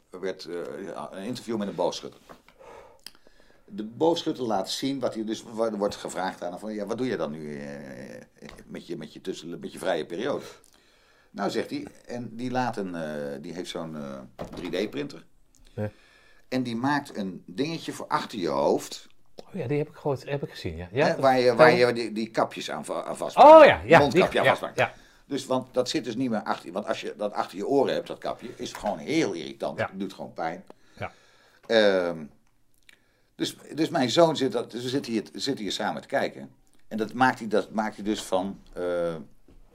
werd 0.10 0.46
eh, 0.46 1.04
een 1.12 1.24
interview 1.24 1.58
met 1.58 1.68
een 1.68 1.76
boogschutter. 1.76 2.20
De 3.66 3.84
boogschutter 3.84 4.44
laat 4.44 4.70
zien 4.70 5.00
wat 5.00 5.14
hij 5.14 5.24
dus 5.24 5.44
wordt 5.78 5.96
gevraagd 5.96 6.44
aan 6.44 6.52
hem 6.52 6.60
van 6.60 6.74
ja, 6.74 6.86
wat 6.86 6.98
doe 6.98 7.08
je 7.08 7.18
dan 7.18 7.32
nu 7.32 7.60
eh, 7.60 8.22
met, 8.66 8.88
je, 8.88 8.98
met, 8.98 9.14
je 9.14 9.22
tussen, 9.22 9.60
met 9.60 9.72
je 9.72 9.80
vrije 9.80 10.06
periode? 10.06 10.44
Nou 11.32 11.50
zegt 11.50 11.70
hij, 11.70 11.88
en 12.06 12.36
die 12.36 12.52
laat 12.52 12.78
een, 12.78 12.96
eh, 12.96 13.42
die 13.42 13.54
heeft 13.54 13.70
zo'n 13.70 13.96
eh, 13.96 14.22
3D-printer. 14.62 15.26
Ja. 15.74 15.92
En 16.48 16.64
die 16.64 16.76
maakt 16.76 17.18
een 17.18 17.44
dingetje 17.46 17.92
voor 17.92 18.08
achter 18.08 18.40
je 18.40 18.48
hoofd. 18.48 19.08
Oh 19.48 19.54
ja, 19.54 19.68
die 19.68 19.78
heb 19.78 19.88
ik, 19.90 19.96
gehoord, 19.96 20.30
heb 20.30 20.44
ik 20.44 20.50
gezien, 20.50 20.76
ja. 20.76 20.88
ja 20.92 21.06
hè, 21.06 21.16
waar 21.16 21.40
je, 21.40 21.56
waar 21.56 21.72
je 21.72 21.94
die, 21.94 22.12
die 22.12 22.30
kapjes 22.32 22.72
aan, 22.72 22.86
aan 22.94 23.18
vastmaakt. 23.18 23.50
Oh 23.62 23.66
ja, 23.66 23.82
ja. 23.86 24.00
Mondkapje 24.00 24.30
die- 24.30 24.40
aan 24.40 24.46
vastmaakt. 24.46 24.78
ja. 24.78 24.94
Dus, 25.26 25.46
want 25.46 25.74
dat 25.74 25.90
zit 25.90 26.04
dus 26.04 26.16
niet 26.16 26.30
meer 26.30 26.44
achter 26.44 26.66
je. 26.66 26.72
Want 26.72 26.86
als 26.88 27.02
je 27.02 27.14
dat 27.18 27.34
achter 27.34 27.58
je 27.58 27.68
oren 27.68 27.94
hebt, 27.94 28.08
dat 28.08 28.18
kapje, 28.18 28.50
is 28.56 28.70
het 28.70 28.78
gewoon 28.78 28.98
heel 28.98 29.34
irritant. 29.34 29.80
Het 29.80 29.90
doet 29.94 30.14
gewoon 30.14 30.34
pijn. 30.34 30.64
Ja. 30.98 31.12
Ehm, 31.66 32.18
dus, 33.36 33.56
dus 33.76 33.90
mijn 33.90 34.10
zoon 34.10 34.36
zit, 34.36 34.52
dat, 34.52 34.72
dus 34.72 34.84
we 34.84 34.90
zitten 34.90 35.12
hier, 35.12 35.24
zitten 35.34 35.64
hier 35.64 35.72
samen 35.74 36.02
te 36.02 36.08
kijken. 36.08 36.52
En 36.88 36.98
dat 36.98 37.14
maakt 37.14 37.40
hij, 37.40 37.48
dat 37.48 37.72
maakt 37.72 37.96
hij 37.96 38.04
dus 38.06 38.24
van, 38.24 38.60
eh, 38.74 39.16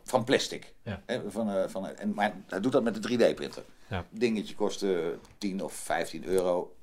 van 0.04 0.24
plastic. 0.24 0.72
Ja. 0.82 1.02
Van, 1.28 1.50
eh, 1.50 1.68
van, 1.68 1.86
en, 1.96 2.14
maar 2.14 2.34
hij 2.48 2.60
doet 2.60 2.72
dat 2.72 2.82
met 2.82 2.96
een 2.96 3.02
3D-printer. 3.02 3.62
Ja. 3.86 4.04
Dingetje 4.10 4.54
kostte 4.54 5.18
10 5.38 5.62
of 5.62 5.72
15 5.72 6.24
euro 6.24 6.74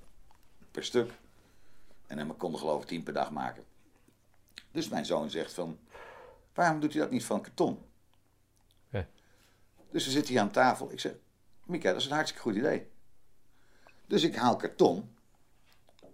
per 0.72 0.84
stuk. 0.84 1.12
En 2.10 2.18
hij 2.18 2.28
kon 2.38 2.54
er 2.54 2.60
geloof 2.60 2.82
ik 2.82 2.88
10 2.88 3.04
per 3.04 3.14
dag 3.14 3.32
maken. 3.32 3.64
Dus 4.72 4.90
mijn 4.90 5.06
zoon 5.06 5.30
zegt 5.30 5.54
van, 5.54 5.80
waarom 6.54 6.80
doet 6.80 6.94
hij 6.94 7.02
dat 7.02 7.12
niet 7.12 7.26
van 7.26 7.42
karton? 7.42 7.86
Ja. 8.90 9.08
Dus 9.92 10.06
we 10.06 10.12
zitten 10.12 10.34
hier 10.34 10.42
aan 10.42 10.52
tafel. 10.52 10.92
Ik 10.92 11.00
zeg, 11.00 11.14
Mika, 11.66 11.92
dat 11.92 12.00
is 12.00 12.06
een 12.06 12.12
hartstikke 12.12 12.44
goed 12.44 12.56
idee. 12.56 12.88
Dus 14.06 14.24
ik 14.24 14.36
haal 14.36 14.56
karton. 14.56 15.16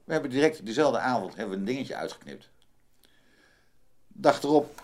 We 0.03 0.13
hebben 0.13 0.31
direct 0.31 0.65
dezelfde 0.65 0.99
avond 0.99 1.35
hebben 1.35 1.53
we 1.53 1.59
een 1.59 1.65
dingetje 1.65 1.95
uitgeknipt. 1.95 2.49
Dag 4.07 4.43
erop 4.43 4.83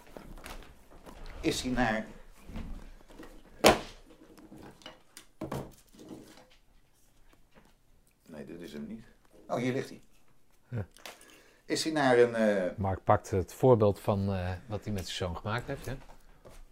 is 1.41 1.61
hij 1.61 1.71
naar. 1.71 2.05
Nee, 8.25 8.45
dit 8.45 8.61
is 8.61 8.73
hem 8.73 8.87
niet. 8.87 9.03
Oh, 9.47 9.57
hier 9.57 9.73
ligt 9.73 9.89
hij. 9.89 10.01
Ja. 10.71 10.85
Is 11.65 11.83
hij 11.83 11.93
naar 11.93 12.17
een. 12.17 12.35
eh, 12.35 12.77
Mark 12.77 13.03
pakt 13.03 13.29
het 13.29 13.53
voorbeeld 13.53 13.99
van 13.99 14.33
eh, 14.33 14.49
wat 14.67 14.83
hij 14.83 14.93
met 14.93 15.07
zijn 15.07 15.15
zoon 15.29 15.37
gemaakt 15.37 15.67
heeft. 15.67 15.85
Hè? 15.85 15.93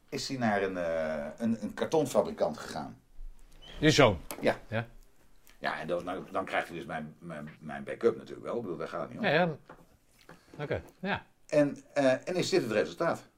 is 0.09 0.27
hij 0.27 0.38
naar 0.38 0.63
een, 0.63 0.77
eh, 0.77 1.26
een, 1.38 1.57
een 1.63 1.73
kartonfabrikant 1.73 2.57
gegaan. 2.57 3.01
Je 3.80 3.91
zoon. 3.91 4.19
Ja. 4.41 4.57
Ja. 4.67 4.88
Ja, 5.59 5.80
en 5.80 5.88
dan, 5.88 6.03
nou, 6.03 6.31
dan 6.31 6.45
krijgt 6.45 6.67
hij 6.67 6.77
dus 6.77 6.85
mijn, 6.85 7.15
mijn, 7.19 7.49
mijn 7.59 7.84
backup 7.84 8.17
natuurlijk 8.17 8.45
wel. 8.47 8.55
Ik 8.55 8.61
bedoel, 8.61 8.77
daar 8.77 8.88
gaat 8.88 9.01
het 9.01 9.09
niet 9.09 9.19
om. 9.19 9.26
Ja, 9.26 9.31
ja. 9.31 9.55
Oké, 10.59 10.81
ja. 10.99 11.26
En, 11.47 11.77
en 11.93 12.35
is 12.35 12.49
dit 12.49 12.61
het 12.61 12.71
resultaat? 12.71 13.30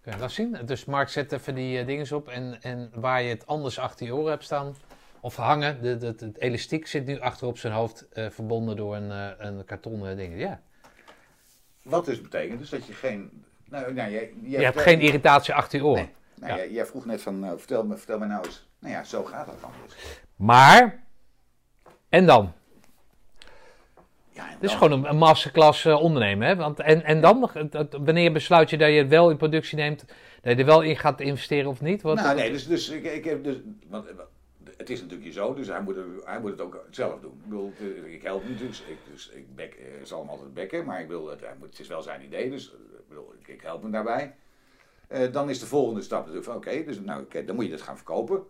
Kun 0.00 0.12
je 0.12 0.18
dat 0.18 0.32
zien? 0.32 0.58
Dus 0.66 0.84
Mark 0.84 1.08
zet 1.08 1.32
even 1.32 1.54
die 1.54 1.84
dingen 1.84 2.12
op 2.16 2.28
en, 2.28 2.62
en 2.62 2.90
waar 2.94 3.22
je 3.22 3.28
het 3.28 3.46
anders 3.46 3.78
achter 3.78 4.06
je 4.06 4.14
oren 4.14 4.30
hebt 4.30 4.44
staan 4.44 4.76
of 5.20 5.36
hangen, 5.36 5.82
de, 5.82 5.96
de, 5.96 6.06
het 6.06 6.38
elastiek 6.38 6.86
zit 6.86 7.06
nu 7.06 7.20
achter 7.20 7.46
op 7.46 7.58
zijn 7.58 7.72
hoofd 7.72 8.08
eh, 8.08 8.30
verbonden 8.30 8.76
door 8.76 8.96
een, 8.96 9.10
eh, 9.10 9.46
een 9.46 9.64
kartonnen 9.64 10.16
ding. 10.16 10.40
Ja. 10.40 10.60
Wat 11.82 12.04
dus 12.04 12.20
betekent 12.20 12.58
dus 12.58 12.70
dat 12.70 12.86
je 12.86 12.92
geen... 12.92 13.44
Nou, 13.68 13.94
nou, 13.94 14.10
jij, 14.10 14.32
Je 14.42 14.58
hebt 14.58 14.80
geen 14.80 15.00
irritatie 15.00 15.54
achter 15.54 15.78
je 15.78 15.84
oren. 15.84 16.02
Nee. 16.02 16.12
Nou, 16.34 16.52
Ja. 16.52 16.58
jij, 16.58 16.70
jij 16.70 16.86
vroeg 16.86 17.04
net 17.04 17.22
van, 17.22 17.40
nou, 17.40 17.58
vertel, 17.58 17.84
me, 17.84 17.96
vertel 17.96 18.18
me 18.18 18.26
nou 18.26 18.44
eens. 18.44 18.68
Nou 18.78 18.94
ja, 18.94 19.04
zo 19.04 19.24
gaat 19.24 19.46
dat 19.46 19.60
dan 19.60 19.70
dus. 19.86 19.96
Maar, 20.36 21.02
en 22.08 22.26
dan? 22.26 22.52
Ja, 24.30 24.46
en 24.46 24.52
Het 24.52 24.62
is 24.62 24.72
gewoon 24.72 24.92
een, 24.92 25.08
een 25.08 25.16
masterclass 25.16 25.84
eh, 25.84 26.02
ondernemen. 26.02 26.48
Hè? 26.48 26.56
Want, 26.56 26.80
en, 26.80 27.04
en 27.04 27.20
dan, 27.20 27.38
nog, 27.38 27.52
wanneer 27.90 28.32
besluit 28.32 28.70
je 28.70 28.76
dat 28.78 28.88
je 28.88 28.98
het 28.98 29.08
wel 29.08 29.30
in 29.30 29.36
productie 29.36 29.76
neemt, 29.76 30.04
dat 30.42 30.52
je 30.52 30.58
er 30.58 30.64
wel 30.64 30.82
in 30.82 30.96
gaat 30.96 31.20
investeren 31.20 31.70
of 31.70 31.80
niet? 31.80 32.02
Wat, 32.02 32.14
Nou, 32.14 32.36
nee, 32.36 32.50
dus, 32.50 32.66
dus 32.66 32.88
ik, 32.88 33.04
ik 33.04 33.24
heb 33.24 33.44
dus... 33.44 33.56
Want, 33.88 34.06
eh, 34.06 34.14
het 34.76 34.90
is 34.90 35.00
natuurlijk 35.00 35.32
zo, 35.32 35.54
dus 35.54 35.66
hij 35.66 35.82
moet, 35.82 35.96
het, 35.96 36.06
hij 36.24 36.40
moet 36.40 36.50
het 36.50 36.60
ook 36.60 36.84
zelf 36.90 37.20
doen. 37.20 37.32
Ik 37.32 37.42
bedoel, 37.42 37.72
ik 38.04 38.22
help 38.22 38.48
niet, 38.48 38.58
dus 38.58 38.82
ik, 38.82 38.98
dus 39.10 39.28
ik 39.28 39.56
back, 39.56 39.72
eh, 39.72 39.86
zal 40.02 40.20
hem 40.20 40.28
altijd 40.28 40.54
bekken, 40.54 40.84
maar 40.84 41.00
ik 41.00 41.08
wil, 41.08 41.28
het, 41.28 41.40
hij 41.40 41.54
moet, 41.58 41.68
het 41.70 41.78
is 41.78 41.88
wel 41.88 42.02
zijn 42.02 42.24
idee, 42.24 42.50
dus 42.50 42.72
eh, 42.72 42.78
ik, 42.98 43.08
bedoel, 43.08 43.34
ik, 43.46 43.60
help 43.60 43.82
hem 43.82 43.90
daarbij. 43.90 44.34
Eh, 45.08 45.32
dan 45.32 45.50
is 45.50 45.58
de 45.60 45.66
volgende 45.66 46.02
stap 46.02 46.18
natuurlijk 46.20 46.46
van, 46.46 46.56
oké, 46.56 46.84
dus 46.84 47.00
nou, 47.00 47.44
dan 47.44 47.54
moet 47.54 47.64
je 47.64 47.70
dat 47.70 47.82
gaan 47.82 47.96
verkopen. 47.96 48.42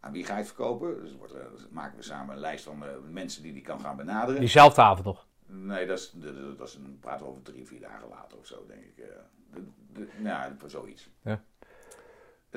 Aan 0.00 0.12
wie 0.12 0.24
ga 0.24 0.32
je 0.32 0.38
het 0.38 0.46
verkopen? 0.48 1.00
Dus 1.02 1.16
wordt, 1.16 1.32
dus 1.32 1.66
maken 1.70 1.96
we 1.96 2.02
samen 2.02 2.34
een 2.34 2.40
lijst 2.40 2.64
van 2.64 2.82
mensen 3.10 3.42
die 3.42 3.52
die 3.52 3.62
kan 3.62 3.80
gaan 3.80 3.96
benaderen. 3.96 4.40
Diezelfde 4.40 4.80
avond 4.82 5.04
nog. 5.06 5.26
Nee, 5.46 5.86
dat 5.86 5.98
is, 5.98 6.10
dat 6.14 6.34
is- 6.34 6.56
dat 6.56 6.68
is 6.68 6.74
een, 6.74 6.96
praten 7.00 7.24
we 7.24 7.30
over 7.30 7.42
drie, 7.42 7.66
vier 7.66 7.80
dagen 7.80 8.08
later 8.08 8.38
of 8.38 8.46
zo, 8.46 8.64
denk 8.68 8.82
ik. 8.82 8.98
eh. 8.98 9.06
De, 9.52 9.62
de, 9.92 10.06
nou, 10.18 10.52
zoiets. 10.66 11.08
Ja. 11.22 11.42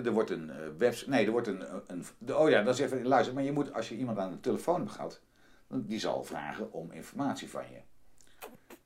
Er 0.03 0.11
wordt 0.11 0.29
een 0.29 0.49
eh, 0.49 0.55
website. 0.77 1.09
Nee, 1.09 1.25
er 1.25 1.31
wordt 1.31 1.47
een. 1.47 1.63
een 1.87 2.05
de, 2.17 2.37
oh 2.37 2.49
ja, 2.49 2.61
dat 2.63 2.73
is 2.73 2.79
even. 2.79 3.07
Luister, 3.07 3.33
maar 3.33 3.43
je 3.43 3.51
moet, 3.51 3.73
als 3.73 3.89
je 3.89 3.95
iemand 3.95 4.17
aan 4.17 4.31
de 4.31 4.39
telefoon 4.39 4.79
hebt 4.79 4.91
gehad, 4.91 5.21
die 5.67 5.99
zal 5.99 6.23
vragen 6.23 6.71
om 6.73 6.91
informatie 6.91 7.49
van 7.49 7.63
je. 7.71 7.79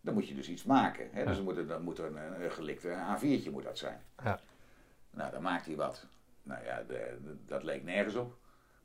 Dan 0.02 0.14
moet 0.14 0.28
je 0.28 0.36
dus 0.36 0.50
iets 0.50 0.64
maken. 0.64 1.08
Hè? 1.12 1.26
Dus 1.26 1.36
dan 1.36 1.44
moet 1.44 1.58
er, 1.58 1.68
dan 1.68 1.82
moet 1.84 1.98
er 1.98 2.06
een, 2.06 2.44
een 2.44 2.52
gelikte 2.52 2.88
A4'tje 3.18 3.52
moet 3.52 3.64
dat 3.64 3.78
zijn. 3.78 4.02
Ja. 4.24 4.40
Nou, 5.12 5.32
dan 5.32 5.42
maakt 5.42 5.66
hij 5.66 5.76
wat. 5.76 6.06
Nou 6.44 6.64
ja, 6.66 6.84
de, 6.88 7.18
de- 7.24 7.36
dat 7.46 7.64
leek 7.64 7.84
nergens 7.84 8.16
op. 8.16 8.38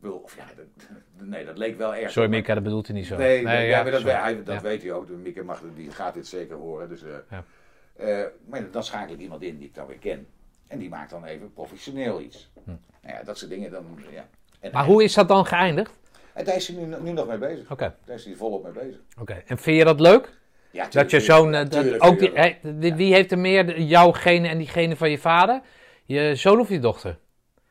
Of 0.02 0.36
ja, 0.36 0.44
dat- 0.56 0.88
nee, 1.28 1.44
dat 1.44 1.58
leek 1.58 1.78
wel 1.78 1.94
erg. 1.94 2.10
Sorry 2.10 2.28
Mika, 2.28 2.54
dat 2.54 2.62
bedoelt 2.62 2.86
hij 2.86 2.96
niet 2.96 3.06
zo. 3.06 3.16
Nee, 3.16 3.42
nee, 3.42 3.68
ja, 3.68 3.82
maar 3.82 3.90
dat, 3.92 4.02
hij, 4.02 4.42
dat 4.42 4.62
weet 4.62 4.82
hij 4.82 4.92
ook. 4.92 5.08
Mieke 5.08 5.42
mag, 5.42 5.62
die 5.74 5.90
gaat 5.90 6.14
dit 6.14 6.26
zeker 6.26 6.56
horen. 6.56 6.88
Dus, 6.88 7.02
eh, 7.02 7.16
Ja. 7.30 7.44
eh, 7.96 8.26
maar 8.48 8.70
dan 8.70 8.84
schakel 8.84 9.14
ik 9.14 9.20
iemand 9.20 9.42
in 9.42 9.58
die 9.58 9.68
ik 9.68 9.74
dan 9.74 9.86
weer 9.86 9.98
ken. 9.98 10.26
En 10.66 10.78
die 10.78 10.88
maakt 10.88 11.10
dan 11.10 11.24
even 11.24 11.52
professioneel 11.52 12.20
iets. 12.20 12.50
Nou 12.64 12.78
ja, 13.02 13.22
dat 13.22 13.38
soort 13.38 13.50
dingen 13.50 13.70
dan, 13.70 13.84
ja. 14.12 14.26
En, 14.60 14.70
Hm. 14.70 14.76
Maar 14.76 14.84
hoe 14.84 15.02
is 15.02 15.14
dat 15.14 15.28
dan 15.28 15.46
geëindigd? 15.46 15.92
En 16.32 16.44
daar 16.44 16.56
is 16.56 16.68
hij 16.68 16.76
nu, 16.76 16.96
nu 17.00 17.12
nog 17.12 17.26
mee 17.26 17.38
bezig. 17.38 17.70
Oké, 17.70 17.94
Daar 18.04 18.16
is 18.16 18.24
hij 18.24 18.34
volop 18.34 18.62
mee 18.62 18.72
bezig. 18.72 19.00
oké. 19.20 19.42
En 19.46 19.58
vind 19.58 19.78
je 19.78 19.84
dat 19.84 20.00
leuk? 20.00 20.32
Ja, 20.70 20.82
Dat 20.82 20.90
tuurlijk 20.90 21.10
je 21.12 21.20
zo'n... 21.20 21.54
eh, 21.54 21.60
dat- 21.60 21.70
tuurlijk 21.70 22.04
ook 22.04 22.18
vind 22.18 22.80
die, 22.80 22.94
Wie 22.94 23.14
heeft 23.14 23.32
er 23.32 23.38
meer, 23.38 23.80
jouw 23.80 24.12
gene 24.12 24.48
en 24.48 24.58
diegene 24.58 24.96
van 24.96 25.10
je 25.10 25.18
vader? 25.18 25.60
Je 26.04 26.34
zoon 26.34 26.60
of 26.60 26.68
je 26.68 26.78
dochter? 26.78 27.18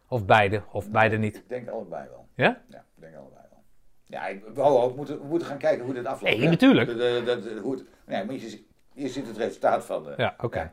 Of 0.08 0.26
beide? 0.26 0.62
Of 0.72 0.90
beide 0.90 1.18
niet? 1.18 1.36
Ik 1.36 1.50
denk 1.50 1.70
allebei 1.70 2.08
wel. 2.10 2.28
Ja? 2.36 2.62
Ja, 2.70 2.78
ik 2.96 3.02
denk 3.02 3.16
allebei 3.16 3.42
wel. 3.50 3.64
Ja, 4.06 4.28
ik, 4.28 4.44
we, 4.54 4.94
moeten, 4.96 5.20
we 5.22 5.28
moeten 5.28 5.48
gaan 5.48 5.58
kijken 5.58 5.86
hoe 5.86 5.94
dit 5.94 6.06
afloopt. 6.06 6.38
Nee, 6.38 6.48
natuurlijk. 6.50 6.88
De- 6.90 6.96
de- 7.24 7.60
hoe 7.62 7.74
het, 7.74 7.84
nee, 8.06 8.26
maar 8.26 8.36
je, 8.36 8.64
je 8.94 9.10
ziet 9.10 9.28
het 9.28 9.38
resultaat 9.38 9.86
van... 9.86 10.06
Ja, 10.18 10.36
oké. 10.40 10.72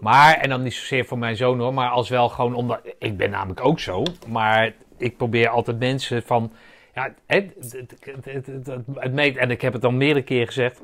Maar, 0.00 0.34
en 0.34 0.48
dan 0.48 0.62
niet 0.62 0.74
zozeer 0.74 1.04
voor 1.04 1.18
mijn 1.18 1.36
zoon 1.36 1.58
hoor, 1.58 1.74
maar 1.74 1.90
als 1.90 2.08
wel 2.08 2.28
gewoon 2.28 2.54
omdat. 2.54 2.80
Ik 2.98 3.16
ben 3.16 3.30
namelijk 3.30 3.64
ook 3.64 3.80
zo, 3.80 4.02
maar 4.28 4.72
ik 4.96 5.16
probeer 5.16 5.48
altijd 5.48 5.78
mensen 5.78 6.22
van. 6.22 6.52
Ja, 6.94 7.14
het, 7.26 7.54
het, 7.58 7.72
het, 7.72 8.24
het, 8.24 8.46
het, 8.46 8.66
het- 8.66 8.84
het 8.94 9.12
meet, 9.12 9.36
en 9.36 9.50
ik 9.50 9.60
heb 9.60 9.72
het 9.72 9.84
al 9.84 9.90
meerdere 9.92 10.24
keren 10.24 10.46
gezegd. 10.46 10.80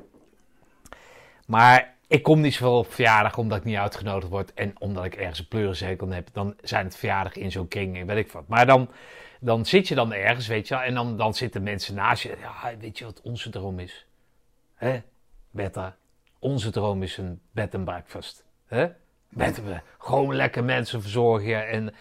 Maar 1.46 1.94
ik 2.06 2.22
kom 2.22 2.40
niet 2.40 2.54
zoveel 2.54 2.78
op 2.78 2.92
verjaardag 2.92 3.38
omdat 3.38 3.58
ik 3.58 3.64
niet 3.64 3.76
uitgenodigd 3.76 4.30
word. 4.30 4.54
En 4.54 4.74
omdat 4.78 5.04
ik 5.04 5.14
ergens 5.14 5.38
een 5.38 5.48
pleurenzekel 5.48 6.08
heb. 6.08 6.28
Dan 6.32 6.54
zijn 6.62 6.84
het 6.84 6.96
verjaardag 6.96 7.34
in 7.36 7.50
zo'n 7.50 7.68
kring 7.68 7.96
en 7.96 8.06
weet 8.06 8.16
ik 8.16 8.32
wat. 8.32 8.48
Maar 8.48 8.66
dan, 8.66 8.88
dan 9.40 9.66
zit 9.66 9.88
je 9.88 9.94
dan 9.94 10.12
ergens, 10.12 10.46
weet 10.46 10.68
je 10.68 10.74
wel. 10.74 10.82
En 10.84 10.94
dan, 10.94 11.16
dan 11.16 11.34
zitten 11.34 11.62
mensen 11.62 11.94
naast 11.94 12.22
je. 12.22 12.36
Ja, 12.40 12.76
weet 12.78 12.98
je 12.98 13.04
wat 13.04 13.20
onze 13.22 13.50
droom 13.50 13.78
is? 13.78 14.06
Hè, 14.74 15.02
Betta? 15.50 15.96
Onze 16.38 16.70
droom 16.70 17.02
is 17.02 17.16
een 17.16 17.40
bed 17.52 17.74
and 17.74 17.84
breakfast. 17.84 18.44
Hè? 18.66 18.86
Met 19.28 19.64
we 19.64 19.80
gewoon 19.98 20.34
lekker 20.34 20.64
mensen 20.64 21.02
verzorgen. 21.02 21.68
En, 21.68 21.94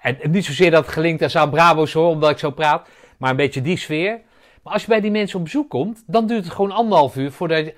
en, 0.00 0.20
en 0.20 0.30
niet 0.30 0.44
zozeer 0.44 0.70
dat 0.70 0.84
het 0.84 0.94
gelinkt 0.94 1.22
is 1.22 1.36
aan 1.36 1.50
Bravo's 1.50 1.92
hoor, 1.92 2.08
omdat 2.08 2.30
ik 2.30 2.38
zo 2.38 2.50
praat. 2.50 2.88
Maar 3.18 3.30
een 3.30 3.36
beetje 3.36 3.62
die 3.62 3.76
sfeer. 3.76 4.20
Maar 4.62 4.72
als 4.72 4.82
je 4.82 4.88
bij 4.88 5.00
die 5.00 5.10
mensen 5.10 5.38
op 5.38 5.44
bezoek 5.44 5.70
komt, 5.70 6.02
dan 6.06 6.26
duurt 6.26 6.44
het 6.44 6.52
gewoon 6.52 6.70
anderhalf 6.70 7.16
uur 7.16 7.32
voordat 7.32 7.64
je... 7.64 7.74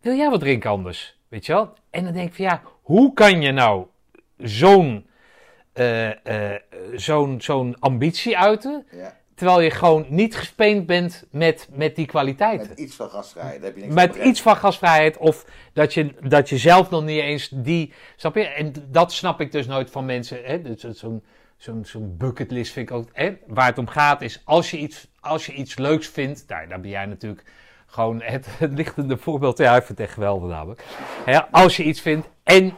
Wil 0.00 0.16
jij 0.16 0.30
wat 0.30 0.40
drinken 0.40 0.70
anders? 0.70 1.18
Weet 1.28 1.46
je 1.46 1.52
wel? 1.52 1.72
En 1.90 2.04
dan 2.04 2.12
denk 2.12 2.28
ik 2.28 2.34
van 2.34 2.44
ja, 2.44 2.62
hoe 2.82 3.12
kan 3.12 3.42
je 3.42 3.52
nou 3.52 3.86
zo'n 4.36 5.08
eh, 5.78 6.52
eh, 6.52 6.60
zo'n 6.94 7.40
zo'n 7.40 7.76
ambitie 7.78 8.38
uiten, 8.38 8.86
ja, 8.90 9.16
terwijl 9.38 9.60
je 9.60 9.70
gewoon 9.70 10.06
niet 10.08 10.36
gespeend 10.36 10.86
bent 10.86 11.24
met, 11.30 11.68
met 11.72 11.96
die 11.96 12.06
kwaliteiten? 12.06 12.68
met 12.68 12.78
iets 12.78 12.96
van 12.96 13.10
gastvrijheid. 13.10 13.56
Daar 13.56 13.70
heb 13.70 13.76
je 13.76 13.82
niks 13.82 13.94
Met 13.94 14.16
iets 14.16 14.42
van 14.42 14.56
gasvrijheid 14.56 15.16
of 15.16 15.44
dat 15.72 15.94
je, 15.94 16.14
dat 16.28 16.48
je 16.48 16.58
zelf 16.58 16.90
nog 16.90 17.04
niet 17.04 17.20
eens 17.20 17.48
die... 17.52 17.92
Snap 18.16 18.34
je? 18.34 18.44
En 18.44 18.72
dat 18.90 19.12
snap 19.12 19.40
ik 19.40 19.52
dus 19.52 19.66
nooit 19.66 19.90
van 19.90 20.04
mensen. 20.04 20.38
Hè? 20.44 20.62
Dus 20.62 20.80
zo'n 20.80 21.22
zo'n 21.56 21.84
zo'n 21.84 22.16
bucketlist 22.16 22.72
vind 22.72 22.90
ik 22.90 22.96
ook... 22.96 23.08
Hè? 23.12 23.36
Waar 23.46 23.66
het 23.66 23.78
om 23.78 23.88
gaat 23.88 24.22
is, 24.22 24.42
als 24.44 24.70
je 24.70 24.78
iets, 24.78 25.08
als 25.20 25.46
je 25.46 25.52
iets 25.52 25.78
leuks 25.78 26.08
vindt... 26.08 26.44
Nou, 26.48 26.68
daar 26.68 26.80
ben 26.80 26.90
jij 26.90 27.06
natuurlijk 27.06 27.42
gewoon 27.86 28.22
het, 28.22 28.46
het 28.58 28.72
lichtende 28.72 29.16
voorbeeld. 29.16 29.58
Ja, 29.58 29.76
ik 29.76 29.84
vind 29.84 29.98
het 29.98 30.06
echt 30.06 30.14
geweldig 30.14 30.48
namelijk. 30.48 30.84
Hè? 31.24 31.50
Als 31.50 31.76
je 31.76 31.84
iets 31.84 32.00
vindt 32.00 32.28
en... 32.42 32.76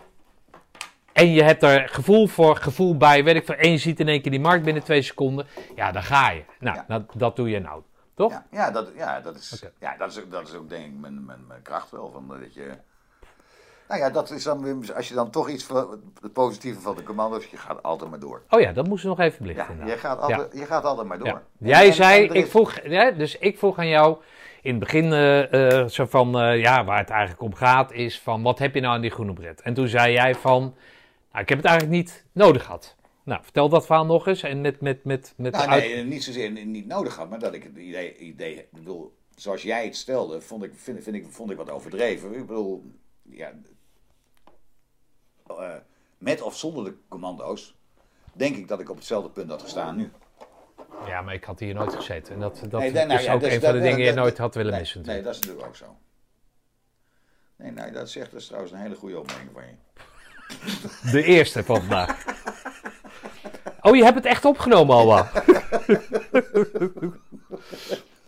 En 1.12 1.32
je 1.32 1.42
hebt 1.42 1.62
er 1.62 1.88
gevoel 1.88 2.26
voor, 2.26 2.56
gevoel 2.56 2.96
bij, 2.96 3.24
weet 3.24 3.36
ik 3.36 3.44
veel. 3.44 3.54
En 3.54 3.70
je 3.70 3.78
ziet 3.78 4.00
in 4.00 4.08
één 4.08 4.22
keer 4.22 4.30
die 4.30 4.40
markt 4.40 4.64
binnen 4.64 4.82
twee 4.82 5.02
seconden. 5.02 5.46
Ja, 5.76 5.92
dan 5.92 6.02
ga 6.02 6.30
je. 6.30 6.42
Nou, 6.60 6.76
Ja. 6.76 6.84
dat, 6.88 7.02
dat 7.14 7.36
doe 7.36 7.50
je 7.50 7.60
nou. 7.60 7.82
Toch? 8.14 8.32
Ja, 8.32 8.46
ja, 8.50 8.70
dat, 8.70 8.88
ja, 8.96 9.20
dat, 9.20 9.36
is, 9.36 9.62
ja 9.80 9.94
dat, 9.98 10.10
is, 10.10 10.18
ook- 10.20 10.30
dat 10.30 10.48
is 10.48 10.54
ook 10.54 10.68
denk 10.68 10.84
ik 10.84 10.92
mijn, 11.00 11.24
mijn, 11.24 11.44
mijn 11.48 11.62
kracht 11.62 11.90
wel. 11.90 12.10
Van, 12.12 12.38
dat 12.40 12.54
je, 12.54 12.70
nou 13.88 14.00
ja, 14.00 14.10
dat 14.10 14.30
is 14.30 14.44
dan, 14.44 14.84
als 14.96 15.08
je 15.08 15.14
dan 15.14 15.30
toch 15.30 15.48
iets 15.48 15.64
van 15.64 16.00
het 16.22 16.32
positieve 16.32 16.80
van 16.80 16.94
de 16.96 17.02
commando's, 17.02 17.46
je 17.46 17.56
gaat 17.56 17.82
altijd 17.82 18.10
maar 18.10 18.18
door. 18.18 18.42
Oh 18.48 18.60
ja, 18.60 18.72
dat 18.72 18.86
moesten 18.88 19.10
we 19.10 19.16
nog 19.16 19.24
even 19.26 19.38
Ja, 19.46 19.52
belichten. 19.52 19.74
je 19.74 19.80
inderdaad. 19.80 20.04
gaat 20.04 20.20
altijd, 20.20 20.52
je 20.58 20.66
gaat 20.66 20.84
altijd 20.84 21.06
maar 21.08 21.18
door. 21.18 21.28
Ja. 21.28 21.42
Jij 21.58 21.86
en- 21.86 21.92
zei, 21.92 22.26
en 22.28 22.34
ik 22.34 22.44
is- 22.44 22.50
vroeg, 22.50 22.80
ja, 22.84 23.10
dus 23.10 23.38
ik 23.38 23.58
vroeg 23.58 23.78
aan 23.78 23.88
jou 23.88 24.16
in 24.62 24.70
het 24.70 24.78
begin 24.80 25.12
eh, 25.12 25.80
eh, 25.82 25.88
zo 25.88 26.06
van, 26.06 26.40
eh, 26.40 26.60
ja, 26.60 26.84
waar 26.84 26.98
het 26.98 27.10
eigenlijk 27.10 27.42
om 27.42 27.54
gaat 27.54 27.92
is 27.92 28.20
van, 28.20 28.42
wat 28.42 28.58
heb 28.58 28.74
je 28.74 28.80
nou 28.80 28.94
aan 28.94 29.00
die 29.00 29.10
groene 29.10 29.32
bret? 29.32 29.60
En 29.60 29.74
toen 29.74 29.88
zei 29.88 30.12
jij 30.12 30.34
van, 30.34 30.74
nou, 31.30 31.42
ik 31.42 31.48
heb 31.48 31.58
het 31.58 31.66
eigenlijk 31.66 31.96
niet 31.96 32.24
nodig 32.32 32.62
gehad. 32.64 32.96
Nou, 33.24 33.42
vertel 33.42 33.68
dat 33.68 33.86
verhaal 33.86 34.06
nog 34.06 34.26
eens 34.26 34.42
en 34.42 34.60
met, 34.60 34.80
met, 34.80 35.04
met, 35.04 35.32
met 35.36 35.52
Nou, 35.52 35.68
uit- 35.68 35.82
nee, 35.84 36.04
niet 36.04 36.24
zozeer 36.24 36.50
niet 36.66 36.86
nodig 36.86 37.16
had, 37.16 37.30
maar 37.30 37.38
dat 37.38 37.54
ik 37.54 37.62
het 37.62 37.76
idee, 37.76 38.16
idee 38.16 38.54
ik 38.54 38.70
bedoel, 38.70 39.16
zoals 39.34 39.62
jij 39.62 39.84
het 39.84 39.96
stelde, 39.96 40.40
vond 40.40 40.62
ik, 40.62 40.72
vind, 40.74 41.02
vind 41.02 41.16
ik, 41.16 41.26
vond 41.28 41.50
ik 41.50 41.56
wat 41.56 41.70
overdreven. 41.70 42.34
Ik 42.34 42.46
bedoel, 42.46 42.84
ja, 43.22 43.52
eh, 45.46 45.74
met 46.18 46.42
of 46.42 46.56
zonder 46.56 46.84
de 46.84 46.94
commando's, 47.08 47.74
denk 48.32 48.56
ik 48.56 48.68
dat 48.68 48.80
ik 48.80 48.90
op 48.90 48.96
hetzelfde 48.96 49.30
punt 49.30 49.50
had 49.50 49.62
gestaan 49.62 49.96
nu. 49.96 50.10
Ja, 51.06 51.22
maar 51.22 51.34
ik 51.34 51.44
had 51.44 51.58
hier 51.60 51.74
nooit 51.74 51.94
gezeten. 51.94 52.34
En 52.34 52.40
dat, 52.40 52.62
dat 52.68 52.80
Nee, 52.80 52.92
nou 52.92 53.12
is 53.12 53.24
ja, 53.24 53.34
ook 53.34 53.40
dus 53.40 53.54
een 53.54 53.60
dat- 53.60 53.70
van 53.70 53.78
de 53.78 53.82
dingen 53.84 53.96
die 53.96 54.06
je 54.06 54.12
nooit 54.12 54.38
had 54.38 54.54
willen 54.54 54.70
nee, 54.70 54.80
missen. 54.80 55.02
Nee, 55.02 55.22
dat 55.22 55.34
is 55.34 55.40
natuurlijk 55.40 55.66
ook 55.66 55.76
zo. 55.76 55.96
Nee, 57.56 57.70
nee, 57.70 57.90
dat 57.90 58.10
zegt 58.10 58.30
dat 58.30 58.40
is 58.40 58.46
trouwens 58.46 58.72
een 58.72 58.78
hele 58.80 58.94
goede 58.94 59.18
opmerking 59.18 59.50
van 59.52 59.62
je. 59.62 59.72
De 61.12 61.22
eerste 61.22 61.64
van 61.64 61.76
vandaag. 61.76 62.24
Oh, 63.80 63.96
je 63.96 64.02
hebt 64.02 64.16
het 64.16 64.24
echt 64.24 64.44
opgenomen 64.44 64.96
al 64.96 65.06
wel. 65.06 65.22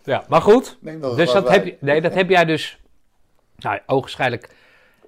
ja, 0.05 0.25
maar 0.29 0.43
goed. 0.43 0.79
Een 0.83 1.01
Dus 1.01 1.33
dat 1.33 1.49
heb, 1.49 1.65
je, 1.65 1.77
nee, 1.81 2.01
dat 2.01 2.15
heb 2.15 2.29
jij 2.29 2.45
dus. 2.45 2.81
Nou, 3.57 3.81
ogenschijnlijk 3.87 4.55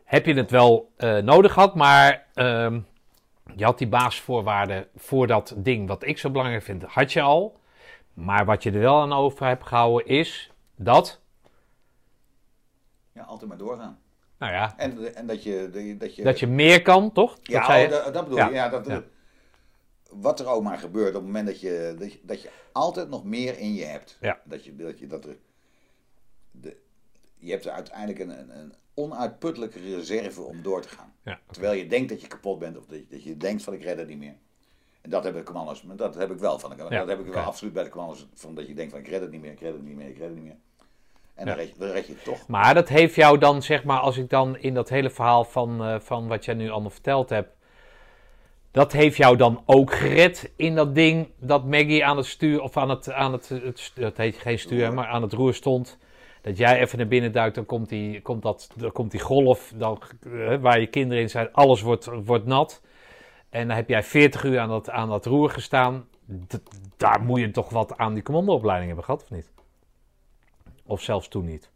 heb 0.05 0.27
je 0.27 0.35
het 0.35 0.51
wel 0.51 0.93
eh, 0.97 1.16
nodig 1.16 1.53
gehad, 1.53 1.74
maar 1.74 2.27
ehm, 2.35 2.81
je 3.57 3.65
had 3.65 3.78
die 3.78 3.89
basisvoorwaarden 3.89 4.86
voor 4.97 5.27
dat 5.27 5.55
ding 5.57 5.89
wat 5.89 6.07
ik 6.07 6.19
zo 6.19 6.31
belangrijk 6.31 6.62
vind, 6.62 6.82
had 6.82 7.12
je 7.12 7.20
al. 7.20 7.62
Maar 8.15 8.45
wat 8.45 8.62
je 8.62 8.70
er 8.70 8.78
wel 8.78 9.01
aan 9.01 9.12
over 9.12 9.47
hebt 9.47 9.66
gehouden 9.66 10.07
is 10.07 10.51
dat, 10.77 11.20
Ja, 13.12 13.23
altijd 13.23 13.49
maar 13.49 13.59
doorgaan. 13.59 13.99
Nou 14.45 14.57
ja, 14.57 14.75
En, 14.77 15.15
en 15.15 15.27
dat 15.27 15.43
je... 15.43 15.97
Dat 15.99 16.16
je, 16.16 16.23
dat 16.23 16.39
je 16.39 16.47
meer 16.47 16.83
kan, 16.83 17.12
toch? 17.12 17.39
ja, 17.43 17.59
dat 17.59 17.66
zei 17.66 17.81
je? 17.81 17.87
oh, 17.87 18.05
dat, 18.05 18.15
dat 18.15 18.25
bedoel 18.25 18.39
Ja. 18.39 18.49
je. 18.49 18.55
Ja, 18.55 18.69
dat, 18.69 18.87
Ja. 18.87 19.03
Wat 20.11 20.41
er 20.41 20.47
ook 20.47 20.62
maar 20.62 20.79
gebeurt 20.79 21.09
op 21.09 21.15
het 21.15 21.25
moment 21.25 21.47
dat 21.47 21.61
je, 21.61 21.95
dat 21.99 22.12
je, 22.12 22.21
dat 22.23 22.43
je 22.43 22.51
altijd 22.73 23.09
nog 23.09 23.25
meer 23.25 23.59
in 23.59 23.75
je 23.75 23.85
hebt. 23.85 24.19
Ja. 24.21 24.41
Dat 24.45 24.65
je, 24.65 24.77
dat 24.77 24.99
je, 24.99 25.07
dat 25.07 25.25
er, 25.25 25.37
de, 26.51 26.77
je 27.39 27.51
hebt 27.51 27.65
er 27.65 27.73
uiteindelijk 27.73 28.19
een, 28.19 28.39
een, 28.39 28.59
een 28.59 28.75
onuitputtelijke 28.95 29.79
reserve 29.81 30.43
om 30.43 30.62
door 30.62 30.83
te 30.83 30.89
gaan. 30.89 31.15
Ja, 31.23 31.41
Terwijl 31.51 31.73
je 31.73 31.87
denkt 31.87 32.09
dat 32.09 32.21
je 32.21 32.27
kapot 32.27 32.59
bent 32.59 32.77
of 32.77 32.87
dat 32.87 32.99
je, 32.99 33.07
dat 33.11 33.25
je 33.25 33.37
denkt 33.37 33.62
van 33.62 33.75
ik 33.75 33.83
red 33.83 33.99
het 33.99 34.09
niet 34.09 34.19
meer. 34.19 34.37
En 35.01 35.11
dat 35.11 35.23
hebben 35.25 35.41
de 35.45 35.47
commando's, 35.51 35.83
maar 35.83 35.97
dat 35.97 36.15
heb 36.15 36.31
ik 36.31 36.39
wel 36.39 36.59
van. 36.59 36.77
Dat 36.77 37.09
heb 37.09 37.21
ik 37.21 37.27
wel 37.27 37.43
absoluut 37.43 37.73
bij 37.73 37.85
de 37.85 37.91
commando's. 37.91 38.29
Van 38.35 38.55
dat 38.55 38.66
je 38.66 38.75
denkt 38.75 38.91
van 38.93 39.01
ik 39.01 39.09
red 39.09 39.21
het 39.21 39.31
niet 39.31 39.41
meer, 39.41 39.53
ik 39.53 39.61
red 39.61 39.73
het 39.73 39.83
niet 39.83 39.97
meer, 39.97 40.09
ik 40.09 40.19
red 40.19 40.27
het 40.27 40.35
niet 40.35 40.45
meer. 40.45 40.57
En 41.35 41.47
dan, 41.47 41.55
red 41.55 41.69
je, 41.69 41.74
dan 41.78 41.89
red 41.90 42.06
je 42.06 42.12
het 42.12 42.24
toch. 42.24 42.47
Maar 42.48 42.74
dat 42.74 42.89
heeft 42.89 43.15
jou 43.15 43.39
dan, 43.39 43.62
zeg 43.62 43.85
maar, 43.85 43.98
als 43.98 44.16
ik 44.16 44.31
dan 44.31 44.59
in 44.59 44.74
dat 44.74 44.89
hele 44.89 45.11
verhaal 45.11 45.44
van, 45.44 45.85
eh, 45.85 46.01
van 46.01 46.28
wat 46.28 46.44
jij 46.44 46.55
nu 46.55 46.70
allemaal 46.70 46.90
verteld 46.90 47.31
hebt. 47.31 47.52
Dat 48.70 48.93
heeft 48.93 49.16
jou 49.16 49.36
dan 49.36 49.62
ook 49.66 49.94
gered 49.94 50.52
in 50.56 50.74
dat 50.74 50.94
ding 50.94 51.28
dat 51.39 51.65
Maggie 51.65 52.05
aan 52.05 52.16
het 52.16 52.27
stuur, 52.27 52.62
of 52.62 52.77
aan 52.77 52.90
het, 52.90 53.12
aan 53.12 53.32
het, 53.32 53.48
het 53.48 53.93
dat 53.94 54.16
heet 54.16 54.36
geen 54.36 54.59
stuur, 54.59 54.85
Roer. 54.85 54.94
maar 54.94 55.06
aan 55.06 55.23
het 55.23 55.32
roer 55.32 55.55
stond. 55.55 55.98
Dat 56.43 56.56
jij 56.56 56.81
even 56.81 56.98
naar 56.98 57.06
binnen 57.09 57.32
duikt, 57.32 57.55
dan 57.55 57.66
komt 57.66 57.89
die, 57.89 58.23
komt 58.23 58.43
dat, 58.43 58.70
dan 58.77 58.93
komt 58.93 59.11
die 59.11 59.20
golf, 59.20 59.73
dan, 59.74 60.02
eh, 60.32 60.56
waar 60.56 60.81
je 60.81 60.86
kinderen 60.86 61.23
in 61.23 61.31
zijn, 61.31 61.52
alles 61.52 61.81
wordt, 61.81 62.09
wordt 62.24 62.47
nat. 62.47 62.82
En 63.51 63.66
dan 63.69 63.77
heb 63.77 63.89
jij 63.89 64.02
40 64.02 64.44
uur 64.44 64.59
aan 64.59 64.69
dat, 64.69 64.90
aan 64.90 65.09
dat 65.09 65.27
roer 65.27 65.51
gestaan. 65.51 66.09
D- 66.48 66.61
daar 66.97 67.23
moet 67.23 67.40
je 67.40 67.51
toch 67.51 67.70
wat 67.70 67.97
aan 67.98 68.15
die 68.15 68.23
commandoopleiding 68.23 68.86
hebben 68.86 69.05
gehad, 69.05 69.23
of 69.23 69.31
niet? 69.31 69.52
Of 70.86 71.02
zelfs 71.02 71.28
toen 71.28 71.44
niet? 71.44 71.70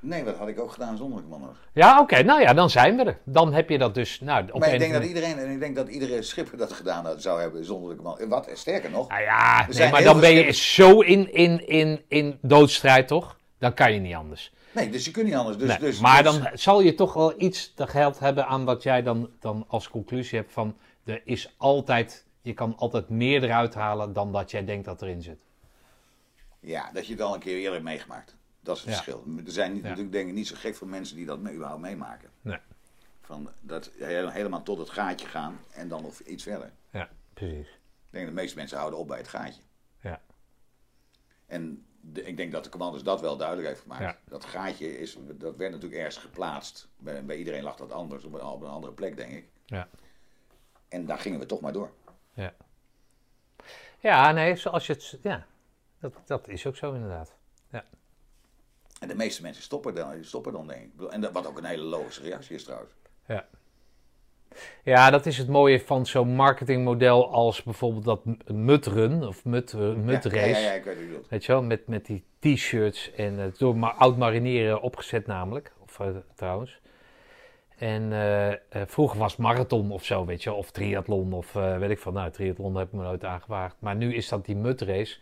Nee, 0.00 0.24
dat 0.24 0.36
had 0.36 0.48
ik 0.48 0.60
ook 0.60 0.72
gedaan 0.72 0.96
zonder 0.96 1.22
commando's. 1.22 1.56
Ja, 1.72 2.00
oké. 2.00 2.22
Nou 2.22 2.40
ja, 2.40 2.54
dan 2.54 2.70
zijn 2.70 2.96
we 2.96 3.04
er. 3.04 3.18
Dan 3.24 3.52
heb 3.52 3.68
je 3.68 3.78
dat 3.78 3.94
dus. 3.94 4.20
Nou, 4.20 4.44
op 4.52 4.60
Maar 4.60 4.72
ik 4.72 4.78
denk 4.78 4.92
dat 4.92 5.04
iedereen, 5.04 5.38
en 5.38 5.50
ik 5.50 5.60
denk 5.60 5.76
dat 5.76 5.88
iedere 5.88 6.22
schipper 6.22 6.58
dat 6.58 6.72
gedaan 6.72 7.04
had- 7.04 7.22
zou 7.22 7.40
hebben 7.40 7.64
zonder 7.64 7.90
de 7.90 7.96
commando. 7.96 8.28
Wat 8.28 8.50
sterker 8.52 8.90
nog, 8.90 9.08
Nou 9.08 9.22
ja, 9.22 9.66
nee, 9.70 9.90
maar 9.90 10.02
dan 10.02 10.20
ben 10.20 10.30
je 10.30 10.52
zo 10.52 11.00
in, 11.00 11.32
in, 11.32 11.66
in, 11.66 12.02
in 12.08 12.38
doodstrijd, 12.42 13.08
toch? 13.08 13.36
Dan 13.58 13.74
kan 13.74 13.92
je 13.92 14.00
niet 14.00 14.14
anders. 14.14 14.52
nee, 14.72 14.90
dus 14.90 15.04
je 15.04 15.10
kunt 15.10 15.26
niet 15.26 15.34
anders. 15.34 15.56
Dus, 15.56 15.68
Nee, 15.68 15.78
dus, 15.78 16.00
maar 16.00 16.22
dus- 16.22 16.32
dan 16.32 16.48
zal 16.54 16.80
je 16.80 16.94
toch 16.94 17.12
wel 17.12 17.34
iets 17.40 17.74
te 17.74 17.86
geld 17.86 18.18
hebben 18.18 18.46
aan 18.46 18.64
wat 18.64 18.82
jij 18.82 19.02
dan, 19.02 19.30
dan 19.40 19.64
als 19.68 19.88
conclusie 19.88 20.38
hebt 20.38 20.52
van... 20.52 20.76
Er 21.04 21.22
is 21.24 21.54
altijd, 21.56 22.26
je 22.42 22.52
kan 22.52 22.74
altijd 22.76 23.08
meer 23.08 23.44
eruit 23.44 23.74
halen 23.74 24.12
dan 24.12 24.32
dat 24.32 24.50
jij 24.50 24.64
denkt 24.64 24.84
dat 24.84 25.02
erin 25.02 25.22
zit. 25.22 25.40
Ja, 26.64 26.90
dat 26.92 27.06
je 27.06 27.12
het 27.12 27.22
al 27.22 27.34
een 27.34 27.40
keer 27.40 27.56
eerder 27.56 27.72
hebt 27.72 27.84
meegemaakt. 27.84 28.36
Dat 28.60 28.76
is 28.76 28.82
het 28.82 28.90
Ja. 28.90 28.96
verschil. 28.96 29.24
Er 29.46 29.50
zijn 29.52 29.72
niet, 29.72 29.82
Ja. 29.82 29.88
natuurlijk 29.88 30.12
denk 30.14 30.28
ik 30.28 30.34
niet 30.34 30.46
zo 30.46 30.54
gek 30.58 30.76
veel 30.76 30.86
mensen 30.86 31.16
die 31.16 31.26
dat 31.26 31.38
mee, 31.38 31.52
überhaupt 31.54 31.82
meemaken. 31.82 32.30
Nee. 32.40 32.58
Van 33.22 33.50
dat 33.60 33.90
he- 33.98 34.30
helemaal 34.30 34.62
tot 34.62 34.78
het 34.78 34.90
gaatje 34.90 35.26
gaan 35.26 35.60
en 35.72 35.88
dan 35.88 36.02
nog 36.02 36.20
iets 36.20 36.42
verder. 36.42 36.72
Ja, 36.90 37.08
precies. 37.34 37.68
Ik 37.68 38.20
denk 38.20 38.24
dat 38.26 38.34
de 38.34 38.40
meeste 38.40 38.56
mensen 38.56 38.78
houden 38.78 38.98
op 38.98 39.08
bij 39.08 39.18
het 39.18 39.28
gaatje. 39.28 39.60
Ja. 40.00 40.20
En 41.46 41.86
de- 42.00 42.22
ik 42.22 42.36
denk 42.36 42.52
dat 42.52 42.64
de 42.64 42.70
commanders 42.70 43.02
dat 43.02 43.20
wel 43.20 43.36
duidelijk 43.36 43.68
heeft 43.68 43.80
gemaakt. 43.80 44.02
Ja. 44.02 44.18
Dat 44.24 44.44
gaatje 44.44 44.98
is, 44.98 45.16
dat 45.32 45.56
werd 45.56 45.72
natuurlijk 45.72 46.00
ergens 46.00 46.16
geplaatst. 46.24 46.88
Bij, 46.96 47.24
bij 47.24 47.36
iedereen 47.36 47.62
lag 47.62 47.76
dat 47.76 47.92
anders, 47.92 48.24
op 48.24 48.32
een, 48.34 48.42
op 48.42 48.62
een 48.62 48.68
andere 48.68 48.92
plek 48.92 49.16
denk 49.16 49.32
ik. 49.32 49.48
Ja. 49.66 49.88
En 50.88 51.06
daar 51.06 51.18
gingen 51.18 51.38
we 51.38 51.46
toch 51.46 51.60
maar 51.60 51.72
door. 51.72 51.92
Ja, 52.32 52.54
ja 54.00 54.32
nee, 54.32 54.56
zoals 54.56 54.86
je 54.86 54.92
het... 54.92 55.18
Ja, 55.22 55.46
dat, 56.12 56.26
dat 56.26 56.48
is 56.48 56.66
ook 56.66 56.76
zo 56.76 56.92
inderdaad. 56.92 57.36
En 59.00 59.08
de 59.08 59.14
meeste 59.16 59.42
mensen 59.42 59.62
stoppen 59.62 59.94
dan, 59.94 60.24
stoppen 60.24 60.52
dan 60.52 60.66
denk 60.66 60.80
ik. 60.80 61.02
En 61.10 61.20
dat, 61.20 61.32
wat 61.32 61.46
ook 61.46 61.58
een 61.58 61.64
hele 61.64 61.82
logische 61.82 62.22
reactie 62.22 62.54
is 62.54 62.64
trouwens. 62.64 62.92
Ja. 63.26 63.46
Ja, 64.84 65.10
dat 65.10 65.26
is 65.26 65.38
het 65.38 65.48
mooie 65.48 65.80
van 65.80 66.06
zo'n 66.06 66.34
marketingmodel 66.34 67.32
als 67.32 67.62
bijvoorbeeld 67.62 68.04
dat 68.04 68.24
Mutrun 68.46 69.26
of 69.26 69.44
Mut, 69.44 69.72
Mutrace. 69.96 70.36
Ja, 70.36 70.46
ja, 70.46 70.58
ja, 70.58 70.72
ik 70.72 70.84
weet 70.84 70.98
bedoelt. 70.98 71.28
Weet 71.28 71.44
je 71.44 71.52
wel, 71.52 71.62
met, 71.62 71.86
met 71.86 72.06
die 72.06 72.24
t-shirts 72.38 73.12
en 73.12 73.38
het 73.38 73.58
door 73.58 73.76
ma- 73.76 73.94
oud 73.94 74.16
marineren 74.16 74.80
opgezet 74.80 75.26
namelijk. 75.26 75.72
Of 75.82 76.00
eh, 76.00 76.08
trouwens. 76.34 76.80
En 77.76 78.12
eh, 78.12 78.52
eh, 78.52 78.58
vroeger 78.86 79.18
was 79.18 79.36
marathon 79.36 79.90
of 79.90 80.04
zo, 80.04 80.24
weet 80.24 80.42
je 80.42 80.52
of 80.52 80.70
triathlon 80.70 81.32
of 81.32 81.56
eh, 81.56 81.78
weet 81.78 81.90
ik 81.90 81.98
van. 81.98 82.12
Nou, 82.12 82.30
triathlon 82.30 82.76
heb 82.76 82.86
ik 82.86 82.92
me 82.92 83.02
nooit 83.02 83.24
aangewaagd. 83.24 83.76
Maar 83.78 83.96
nu 83.96 84.14
is 84.14 84.28
dat 84.28 84.44
die 84.44 84.56
mutrace. 84.56 85.18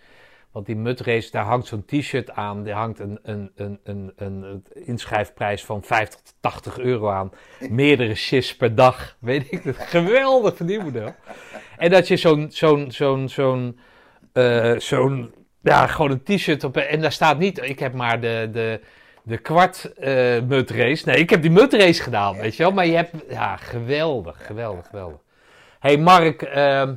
Want 0.53 0.67
die 0.67 0.77
mutrace, 0.77 1.31
daar 1.31 1.45
hangt 1.45 1.67
zo'n 1.67 1.85
t-shirt 1.85 2.31
aan. 2.31 2.67
Er 2.67 2.75
hangt 2.75 2.99
een, 2.99 3.19
een, 3.23 3.51
een, 3.55 3.81
een, 3.85 4.13
een 4.17 4.65
inschrijfprijs 4.73 5.65
van 5.65 5.83
50 5.83 6.21
tot 6.21 6.35
80 6.41 6.79
euro 6.79 7.11
aan. 7.11 7.33
Meerdere 7.71 8.15
shifts 8.15 8.57
per 8.57 8.75
dag. 8.75 9.17
Weet 9.19 9.53
ik 9.53 9.63
het. 9.63 9.77
Geweldig 9.79 10.57
verdienmodel. 10.57 11.15
En 11.77 11.91
dat 11.91 12.09
je 12.09 12.17
zo'n, 12.17 12.47
zo'n, 12.51 12.91
zo'n, 12.91 13.29
zo'n, 13.29 13.79
eh, 14.33 14.79
zo'n, 14.79 15.35
ja, 15.63 15.87
gewoon 15.87 16.11
een 16.11 16.23
t-shirt 16.23 16.65
op. 16.65 16.77
En 16.77 17.01
daar 17.01 17.13
staat 17.13 17.39
niet, 17.39 17.63
ik 17.63 17.79
heb 17.79 17.95
maar 17.95 18.21
de, 18.21 18.49
de, 18.53 18.81
de 19.23 19.39
kwart 19.39 19.93
eh 19.93 20.43
mutrace. 20.49 21.09
Nee, 21.09 21.17
ik 21.17 21.31
heb 21.31 21.43
die 21.43 21.51
mutrace 21.51 22.03
gedaan, 22.03 22.37
weet 22.37 22.57
je 22.57 22.63
wel. 22.63 22.73
Maar 22.73 22.87
je 22.87 22.97
hebt, 22.97 23.15
ja, 23.29 23.57
geweldig, 23.57 24.47
geweldig, 24.47 24.87
geweldig. 24.87 25.21
hey 25.79 25.97
Mark, 25.97 26.43
ehm, 26.43 26.95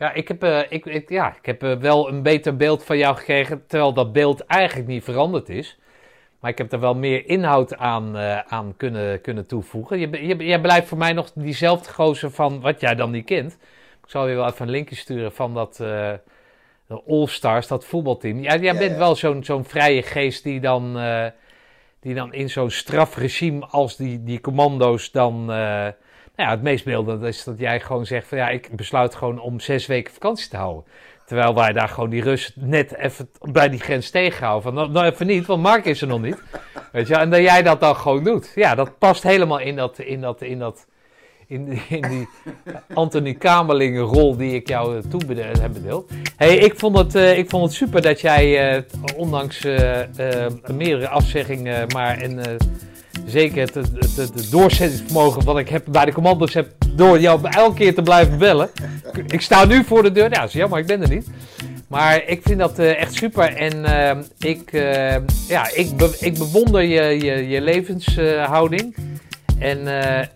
ja, 0.00 0.12
ik 0.12 0.28
heb, 0.28 0.42
eh, 0.42 0.60
ik, 0.68 0.86
ik, 0.86 1.08
ja, 1.08 1.36
ik 1.36 1.46
heb 1.46 1.62
eh, 1.62 1.76
wel 1.76 2.08
een 2.08 2.22
beter 2.22 2.56
beeld 2.56 2.84
van 2.84 2.98
jou 2.98 3.16
gekregen, 3.16 3.66
terwijl 3.66 3.92
dat 3.92 4.12
beeld 4.12 4.40
eigenlijk 4.46 4.88
niet 4.88 5.04
veranderd 5.04 5.48
is. 5.48 5.78
Maar 6.40 6.50
ik 6.50 6.58
heb 6.58 6.72
er 6.72 6.80
wel 6.80 6.94
meer 6.94 7.26
inhoud 7.26 7.76
aan, 7.76 8.16
eh, 8.16 8.38
aan 8.38 8.76
kunnen, 8.76 9.20
kunnen 9.20 9.46
toevoegen. 9.46 9.98
Je, 9.98 10.26
je, 10.26 10.36
jij 10.36 10.60
blijft 10.60 10.88
voor 10.88 10.98
mij 10.98 11.12
nog 11.12 11.30
diezelfde 11.34 11.92
gozer 11.92 12.30
van 12.30 12.60
wat 12.60 12.80
jij 12.80 12.94
dan 12.94 13.10
niet 13.10 13.24
kent. 13.24 13.52
Ik 14.02 14.10
zal 14.10 14.28
je 14.28 14.34
wel 14.34 14.46
even 14.46 14.64
een 14.66 14.72
linkje 14.72 14.96
sturen 14.96 15.32
van 15.32 15.54
dat 15.54 15.82
All-Stars, 17.06 17.66
dat 17.66 17.84
voetbalteam. 17.84 18.40
Ja, 18.42 18.56
jij 18.56 18.72
Ja, 18.72 18.78
bent 18.78 18.92
ja. 18.92 18.98
wel 18.98 19.16
zo'n 19.16 19.44
zo'n 19.44 19.64
vrije 19.64 20.02
geest 20.02 20.42
die 20.42 20.60
dan, 20.60 20.98
die 22.00 22.14
dan 22.14 22.32
in 22.32 22.50
zo'n 22.50 22.70
strafregime 22.70 23.66
als 23.66 23.96
die, 23.96 24.24
die 24.24 24.40
commando's 24.40 25.10
dan... 25.10 25.46
eh, 26.40 26.46
nou 26.46 26.48
ja, 26.48 26.50
het 26.50 26.62
meest 26.62 26.84
beeldend 26.84 27.22
is 27.22 27.44
dat 27.44 27.58
jij 27.58 27.80
gewoon 27.80 28.06
zegt 28.06 28.26
van 28.26 28.38
ja, 28.38 28.48
ik 28.48 28.76
besluit 28.76 29.14
gewoon 29.14 29.40
om 29.40 29.60
zes 29.60 29.86
weken 29.86 30.12
vakantie 30.12 30.48
te 30.48 30.56
houden. 30.56 30.84
Terwijl 31.26 31.54
wij 31.54 31.72
daar 31.72 31.88
gewoon 31.88 32.10
die 32.10 32.22
Rus 32.22 32.52
net 32.54 32.96
even 32.96 33.30
bij 33.40 33.68
die 33.68 33.80
grens 33.80 34.10
tegenhouden. 34.10 34.62
Van 34.62 34.74
nou, 34.74 34.90
nou 34.90 35.06
even 35.06 35.26
niet, 35.26 35.46
want 35.46 35.62
Mark 35.62 35.84
is 35.84 36.00
er 36.00 36.06
nog 36.08 36.20
niet. 36.22 36.42
Weet 36.92 37.08
je, 37.08 37.14
en 37.14 37.30
dat 37.30 37.40
jij 37.40 37.62
dat 37.62 37.80
dan 37.80 37.96
gewoon 37.96 38.24
doet. 38.24 38.52
Ja, 38.54 38.74
dat 38.74 38.98
past 38.98 39.22
helemaal 39.22 39.58
in 39.58 39.76
dat, 39.76 39.98
in 39.98 40.20
dat, 40.20 40.42
in 40.42 40.58
dat, 40.58 40.86
in, 41.46 41.64
die- 41.64 41.82
in 41.88 42.08
die 42.08 42.28
Anthony 42.94 43.34
Kamerlingen 43.34 44.02
rol 44.02 44.36
die 44.36 44.54
ik 44.54 44.68
jou 44.68 44.96
eh, 44.96 45.02
toen 45.10 45.22
bede- 45.26 45.42
heb 45.60 45.72
bedeeld. 45.72 46.10
hey, 46.36 46.56
ik, 46.56 46.78
vond 46.78 46.98
het, 46.98 47.14
eh, 47.14 47.38
ik 47.38 47.50
vond 47.50 47.64
het 47.64 47.72
super 47.72 48.02
dat 48.02 48.20
jij, 48.20 48.74
eh, 48.76 48.82
ondanks 49.16 49.64
eh, 49.64 50.44
eh, 50.44 50.52
meerdere 50.72 51.08
afzeggingen, 51.08 51.86
maar 51.92 52.18
en 52.18 52.38
eh, 52.44 52.54
zeker 53.26 53.60
het, 53.60 53.74
het, 54.16 54.50
doorzettingsvermogen 54.50 55.44
wat 55.44 55.58
ik 55.58 55.68
heb 55.68 55.84
bij 55.88 56.04
de 56.04 56.12
commando's 56.12 56.54
heb 56.54 56.68
door 56.94 57.20
jou 57.20 57.40
elke 57.42 57.74
keer 57.74 57.94
te 57.94 58.02
blijven 58.02 58.38
bellen. 58.38 58.70
Ik, 59.26 59.40
sta 59.40 59.64
nu 59.64 59.84
voor 59.84 60.02
de 60.02 60.12
deur, 60.12 60.30
ja, 60.30 60.42
is 60.44 60.52
jammer, 60.52 60.78
ik 60.78 60.86
ben 60.86 61.02
er 61.02 61.08
niet. 61.08 61.26
Maar 61.88 62.24
ik 62.26 62.40
vind 62.42 62.58
dat 62.58 62.78
eh, 62.78 63.00
echt 63.00 63.14
super 63.14 63.56
en 63.56 63.84
eh, 63.84 64.18
ik, 64.38 64.72
eh, 64.72 65.16
ja, 65.48 65.70
ik, 65.74 65.90
ik 66.20 66.38
bewonder 66.38 66.82
je, 66.82 67.24
je, 67.24 67.48
je 67.48 67.60
levenshouding. 67.60 68.94
En, 69.58 69.86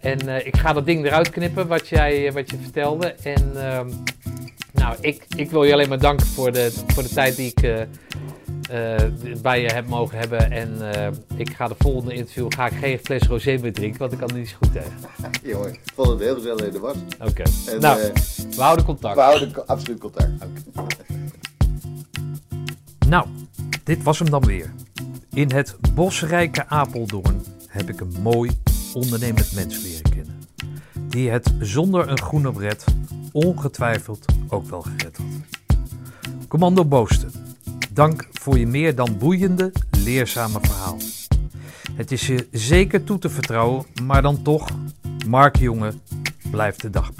en 0.01 0.47
ik 0.47 0.57
ga 0.57 0.73
dat 0.73 0.87
ding 0.87 1.07
eruit 1.07 1.31
knippen 1.31 1.67
wat, 1.67 1.89
jij, 1.89 2.33
wat 2.33 2.51
je 2.51 2.57
vertelde. 2.63 3.15
En 3.23 3.53
ehm, 3.57 3.89
nou, 4.73 4.97
ik, 5.01 5.25
ik 5.37 5.51
wil 5.51 5.65
je 5.65 5.73
alleen 5.73 5.89
maar 5.89 5.99
danken 5.99 6.27
voor 6.27 6.53
de, 6.53 6.73
voor 6.87 7.03
de 7.03 7.09
tijd 7.09 7.37
die 7.37 7.53
ik 7.57 7.87
bij 9.43 9.61
je 9.61 9.73
heb 9.73 9.89
mogen 9.89 10.19
hebben. 10.19 10.51
En 10.51 10.93
eh, 10.95 11.13
ik 11.37 11.51
ga 11.55 11.69
de 11.69 11.75
volgende 11.79 12.15
interview 12.15 12.47
ga 12.49 12.67
ik 12.67 12.73
geen 12.73 12.99
fles 12.99 13.23
rosé 13.23 13.59
meer 13.61 13.73
drinken, 13.73 13.99
want 13.99 14.13
ik 14.13 14.19
kan 14.19 14.29
er 14.29 14.37
niet 14.37 14.49
zo 14.49 14.57
goed 14.61 14.73
tegen. 14.73 14.93
Jongen, 15.53 15.73
ik 15.73 15.81
vond 15.95 16.09
het 16.09 16.21
heel 16.21 16.35
gezellig 16.35 16.67
in 16.67 16.73
de 16.73 16.79
was. 16.79 16.97
Oké. 17.21 17.43
Nou, 17.81 18.01
eh, 18.01 18.11
we 18.57 18.63
houden 18.63 18.85
contact. 18.85 19.15
we 19.15 19.21
houden 19.21 19.53
co- 19.53 19.63
absoluut 19.67 19.99
contact. 20.01 20.31
Nou, 23.09 23.27
dit 23.85 24.03
was 24.03 24.19
hem 24.19 24.31
dan 24.31 24.45
weer. 24.45 24.73
In 25.35 25.51
het 25.53 25.77
bosrijke 25.95 26.67
Apeldoorn 26.69 27.45
heb 27.67 27.89
ik 27.89 28.01
een 28.01 28.15
mooi 28.23 28.51
ondernemend 28.95 29.53
mens 29.55 29.83
leren 29.83 30.11
kennen. 30.11 30.39
Die 31.09 31.31
het 31.31 31.53
zonder 31.61 32.09
een 32.09 32.21
groene 32.21 32.53
bret 32.53 32.85
ongetwijfeld 33.33 34.25
ook 34.49 34.67
wel 34.71 34.83
gered 34.83 35.17
had. 35.17 35.27
Commando 36.49 36.85
Boosten, 36.85 37.33
dank 37.95 38.29
voor 38.33 38.59
je 38.59 38.67
meer 38.67 38.95
dan 38.95 39.19
boeiende, 39.19 39.73
leerzame 39.91 40.59
verhaal. 40.63 40.99
Het 41.93 42.13
is 42.13 42.27
je 42.27 42.49
zeker 42.51 43.05
toe 43.05 43.19
te 43.19 43.31
vertrouwen, 43.31 43.87
maar 44.03 44.23
dan 44.23 44.43
toch, 44.43 44.69
Mark 45.27 45.57
Jonge 45.57 45.93
blijft 46.51 46.81
de 46.81 46.91
dag 46.91 47.13